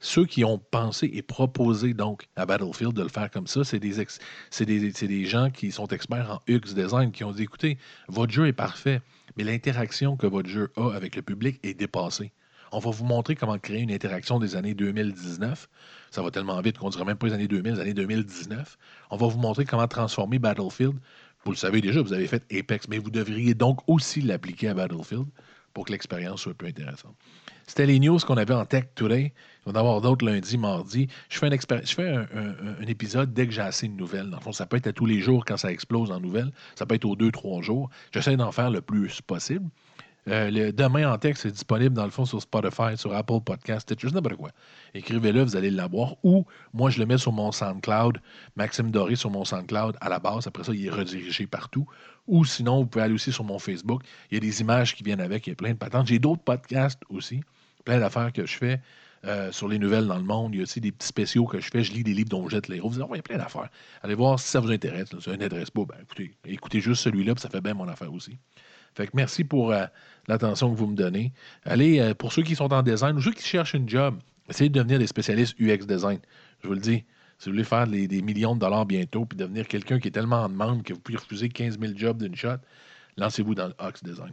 ceux 0.00 0.26
qui 0.26 0.44
ont 0.44 0.58
pensé 0.58 1.10
et 1.12 1.22
proposé 1.22 1.92
donc 1.94 2.28
à 2.36 2.46
Battlefield 2.46 2.92
de 2.94 3.02
le 3.02 3.08
faire 3.08 3.30
comme 3.30 3.46
ça, 3.48 3.64
c'est 3.64 3.80
des, 3.80 4.00
ex- 4.00 4.18
des, 4.60 4.92
c'est 4.92 5.08
des 5.08 5.24
gens 5.24 5.50
qui 5.50 5.72
sont 5.72 5.86
experts 5.88 6.30
en 6.30 6.52
UX 6.52 6.74
design 6.74 7.10
qui 7.12 7.24
ont 7.24 7.32
dit 7.32 7.42
écoutez, 7.44 7.78
votre 8.08 8.32
jeu 8.32 8.46
est 8.46 8.52
parfait, 8.52 9.00
mais 9.36 9.44
l'interaction 9.44 10.16
que 10.16 10.26
votre 10.26 10.48
jeu 10.48 10.72
a 10.76 10.90
avec 10.94 11.16
le 11.16 11.22
public 11.22 11.58
est 11.64 11.74
dépassée. 11.74 12.32
On 12.72 12.78
va 12.78 12.90
vous 12.90 13.04
montrer 13.04 13.34
comment 13.34 13.58
créer 13.58 13.80
une 13.80 13.90
interaction 13.92 14.38
des 14.38 14.56
années 14.56 14.74
2019. 14.74 15.68
Ça 16.10 16.22
va 16.22 16.30
tellement 16.30 16.60
vite 16.60 16.78
qu'on 16.78 16.90
dirait 16.90 17.04
même 17.04 17.16
pas 17.16 17.26
les 17.28 17.32
années 17.32 17.48
2000, 17.48 17.74
les 17.74 17.80
années 17.80 17.94
2019. 17.94 18.78
On 19.10 19.16
va 19.16 19.26
vous 19.26 19.38
montrer 19.38 19.64
comment 19.64 19.88
transformer 19.88 20.38
Battlefield. 20.38 20.94
Vous 21.44 21.50
le 21.52 21.56
savez 21.56 21.80
déjà, 21.80 22.02
vous 22.02 22.12
avez 22.12 22.26
fait 22.26 22.42
Apex, 22.52 22.88
mais 22.88 22.98
vous 22.98 23.10
devriez 23.10 23.54
donc 23.54 23.80
aussi 23.86 24.20
l'appliquer 24.20 24.68
à 24.68 24.74
Battlefield 24.74 25.26
pour 25.72 25.84
que 25.84 25.92
l'expérience 25.92 26.40
soit 26.42 26.54
plus 26.54 26.68
intéressante. 26.68 27.14
C'était 27.66 27.86
les 27.86 28.00
news 28.00 28.18
qu'on 28.18 28.36
avait 28.38 28.54
en 28.54 28.64
Tech 28.64 28.86
Today. 28.94 29.32
Il 29.66 29.72
va 29.72 29.72
y 29.72 29.76
en 29.76 29.80
avoir 29.80 30.00
d'autres 30.00 30.24
lundi, 30.24 30.56
mardi. 30.56 31.06
Je 31.28 31.38
fais, 31.38 31.46
un- 31.46 32.26
un 32.80 32.86
épisode 32.86 33.32
dès 33.34 33.46
que 33.46 33.52
j'ai 33.52 33.60
assez 33.60 33.86
de 33.86 33.92
nouvelles. 33.92 34.30
Dans 34.30 34.38
le 34.38 34.42
fond, 34.42 34.52
ça 34.52 34.64
peut 34.66 34.78
être 34.78 34.86
à 34.86 34.92
tous 34.92 35.04
les 35.06 35.20
jours 35.20 35.44
quand 35.44 35.58
ça 35.58 35.70
explose 35.70 36.10
en 36.10 36.18
nouvelles. 36.20 36.50
Ça 36.76 36.86
peut 36.86 36.94
être 36.94 37.04
aux 37.04 37.14
deux, 37.16 37.30
trois 37.30 37.60
jours. 37.60 37.90
J'essaie 38.12 38.36
d'en 38.36 38.50
faire 38.52 38.70
le 38.70 38.80
plus 38.80 39.20
possible. 39.20 39.68
Euh, 40.28 40.50
le 40.50 40.72
demain 40.72 41.10
en 41.10 41.16
texte 41.16 41.46
est 41.46 41.52
disponible 41.52 41.94
dans 41.94 42.04
le 42.04 42.10
fond 42.10 42.26
sur 42.26 42.40
Spotify, 42.42 42.96
sur 42.96 43.14
Apple 43.14 43.40
Podcast, 43.44 43.82
Stitcher, 43.82 44.10
n'importe 44.12 44.36
quoi. 44.36 44.50
Écrivez-le, 44.92 45.42
vous 45.42 45.56
allez 45.56 45.70
l'avoir. 45.70 46.16
Ou 46.22 46.44
moi, 46.74 46.90
je 46.90 46.98
le 46.98 47.06
mets 47.06 47.16
sur 47.18 47.32
mon 47.32 47.50
SoundCloud, 47.50 48.20
Maxime 48.54 48.90
Doré 48.90 49.16
sur 49.16 49.30
mon 49.30 49.44
SoundCloud 49.44 49.96
à 50.00 50.08
la 50.10 50.18
base. 50.18 50.46
Après 50.46 50.64
ça, 50.64 50.72
il 50.74 50.84
est 50.86 50.90
redirigé 50.90 51.46
partout. 51.46 51.86
Ou 52.26 52.44
sinon, 52.44 52.80
vous 52.80 52.86
pouvez 52.86 53.04
aller 53.04 53.14
aussi 53.14 53.32
sur 53.32 53.44
mon 53.44 53.58
Facebook. 53.58 54.02
Il 54.30 54.34
y 54.34 54.36
a 54.36 54.40
des 54.40 54.60
images 54.60 54.94
qui 54.94 55.02
viennent 55.02 55.20
avec, 55.20 55.46
il 55.46 55.50
y 55.50 55.52
a 55.52 55.56
plein 55.56 55.72
de 55.72 55.78
patentes. 55.78 56.08
J'ai 56.08 56.18
d'autres 56.18 56.42
podcasts 56.42 57.00
aussi, 57.08 57.40
plein 57.84 57.98
d'affaires 57.98 58.32
que 58.32 58.44
je 58.44 58.56
fais. 58.56 58.80
euh, 59.24 59.50
sur 59.52 59.68
les 59.68 59.78
nouvelles 59.78 60.06
dans 60.06 60.16
le 60.16 60.22
monde, 60.24 60.54
il 60.54 60.58
y 60.58 60.60
a 60.60 60.62
aussi 60.62 60.80
des 60.80 60.92
petits 60.92 61.08
spéciaux 61.08 61.46
que 61.46 61.60
je 61.60 61.68
fais. 61.70 61.82
Je 61.82 61.92
lis 61.92 62.04
des 62.04 62.14
livres 62.14 62.28
dont 62.28 62.44
je 62.48 62.56
jette 62.56 62.68
les 62.68 62.76
héros. 62.76 62.88
Vous 62.88 62.96
allez 62.96 63.06
voir, 63.06 63.16
il 63.16 63.18
y 63.18 63.20
a 63.20 63.22
plein 63.22 63.38
d'affaires. 63.38 63.68
Allez 64.02 64.14
voir 64.14 64.38
si 64.38 64.48
ça 64.48 64.60
vous 64.60 64.70
intéresse. 64.70 65.08
Si 65.08 65.22
ça 65.22 65.30
vous 65.32 65.42
intéresse 65.42 65.70
pas, 65.70 65.84
ben, 65.84 65.96
écoutez, 66.02 66.36
écoutez 66.44 66.80
juste 66.80 67.02
celui-là, 67.02 67.34
puis 67.34 67.42
ça 67.42 67.48
fait 67.50 67.60
bien 67.60 67.74
mon 67.74 67.88
affaire 67.88 68.12
aussi. 68.12 68.38
Fait 68.94 69.06
que 69.06 69.12
merci 69.14 69.44
pour 69.44 69.72
euh, 69.72 69.84
l'attention 70.26 70.72
que 70.72 70.76
vous 70.78 70.86
me 70.86 70.96
donnez. 70.96 71.32
Allez, 71.64 72.00
euh, 72.00 72.14
pour 72.14 72.32
ceux 72.32 72.42
qui 72.42 72.56
sont 72.56 72.72
en 72.72 72.82
design 72.82 73.16
ou 73.16 73.20
ceux 73.22 73.32
qui 73.32 73.42
cherchent 73.44 73.74
une 73.74 73.88
job, 73.88 74.16
essayez 74.48 74.68
de 74.70 74.74
devenir 74.74 74.98
des 74.98 75.06
spécialistes 75.06 75.54
UX 75.60 75.86
design. 75.86 76.18
Je 76.62 76.68
vous 76.68 76.74
le 76.74 76.80
dis, 76.80 77.04
si 77.38 77.48
vous 77.48 77.52
voulez 77.54 77.64
faire 77.64 77.86
les- 77.86 78.08
des 78.08 78.22
millions 78.22 78.54
de 78.54 78.60
dollars 78.60 78.86
bientôt 78.86 79.24
puis 79.24 79.36
devenir 79.38 79.68
quelqu'un 79.68 79.98
qui 80.00 80.08
est 80.08 80.12
tellement 80.12 80.42
en 80.42 80.48
demande 80.48 80.82
que 80.82 80.92
vous 80.92 81.00
pouvez 81.00 81.18
refuser 81.18 81.48
15 81.48 81.78
000 81.78 81.92
jobs 81.96 82.20
d'une 82.22 82.34
shot, 82.34 82.56
lancez-vous 83.16 83.54
dans 83.54 83.68
le 83.68 83.74
UX 83.80 84.02
design. 84.02 84.32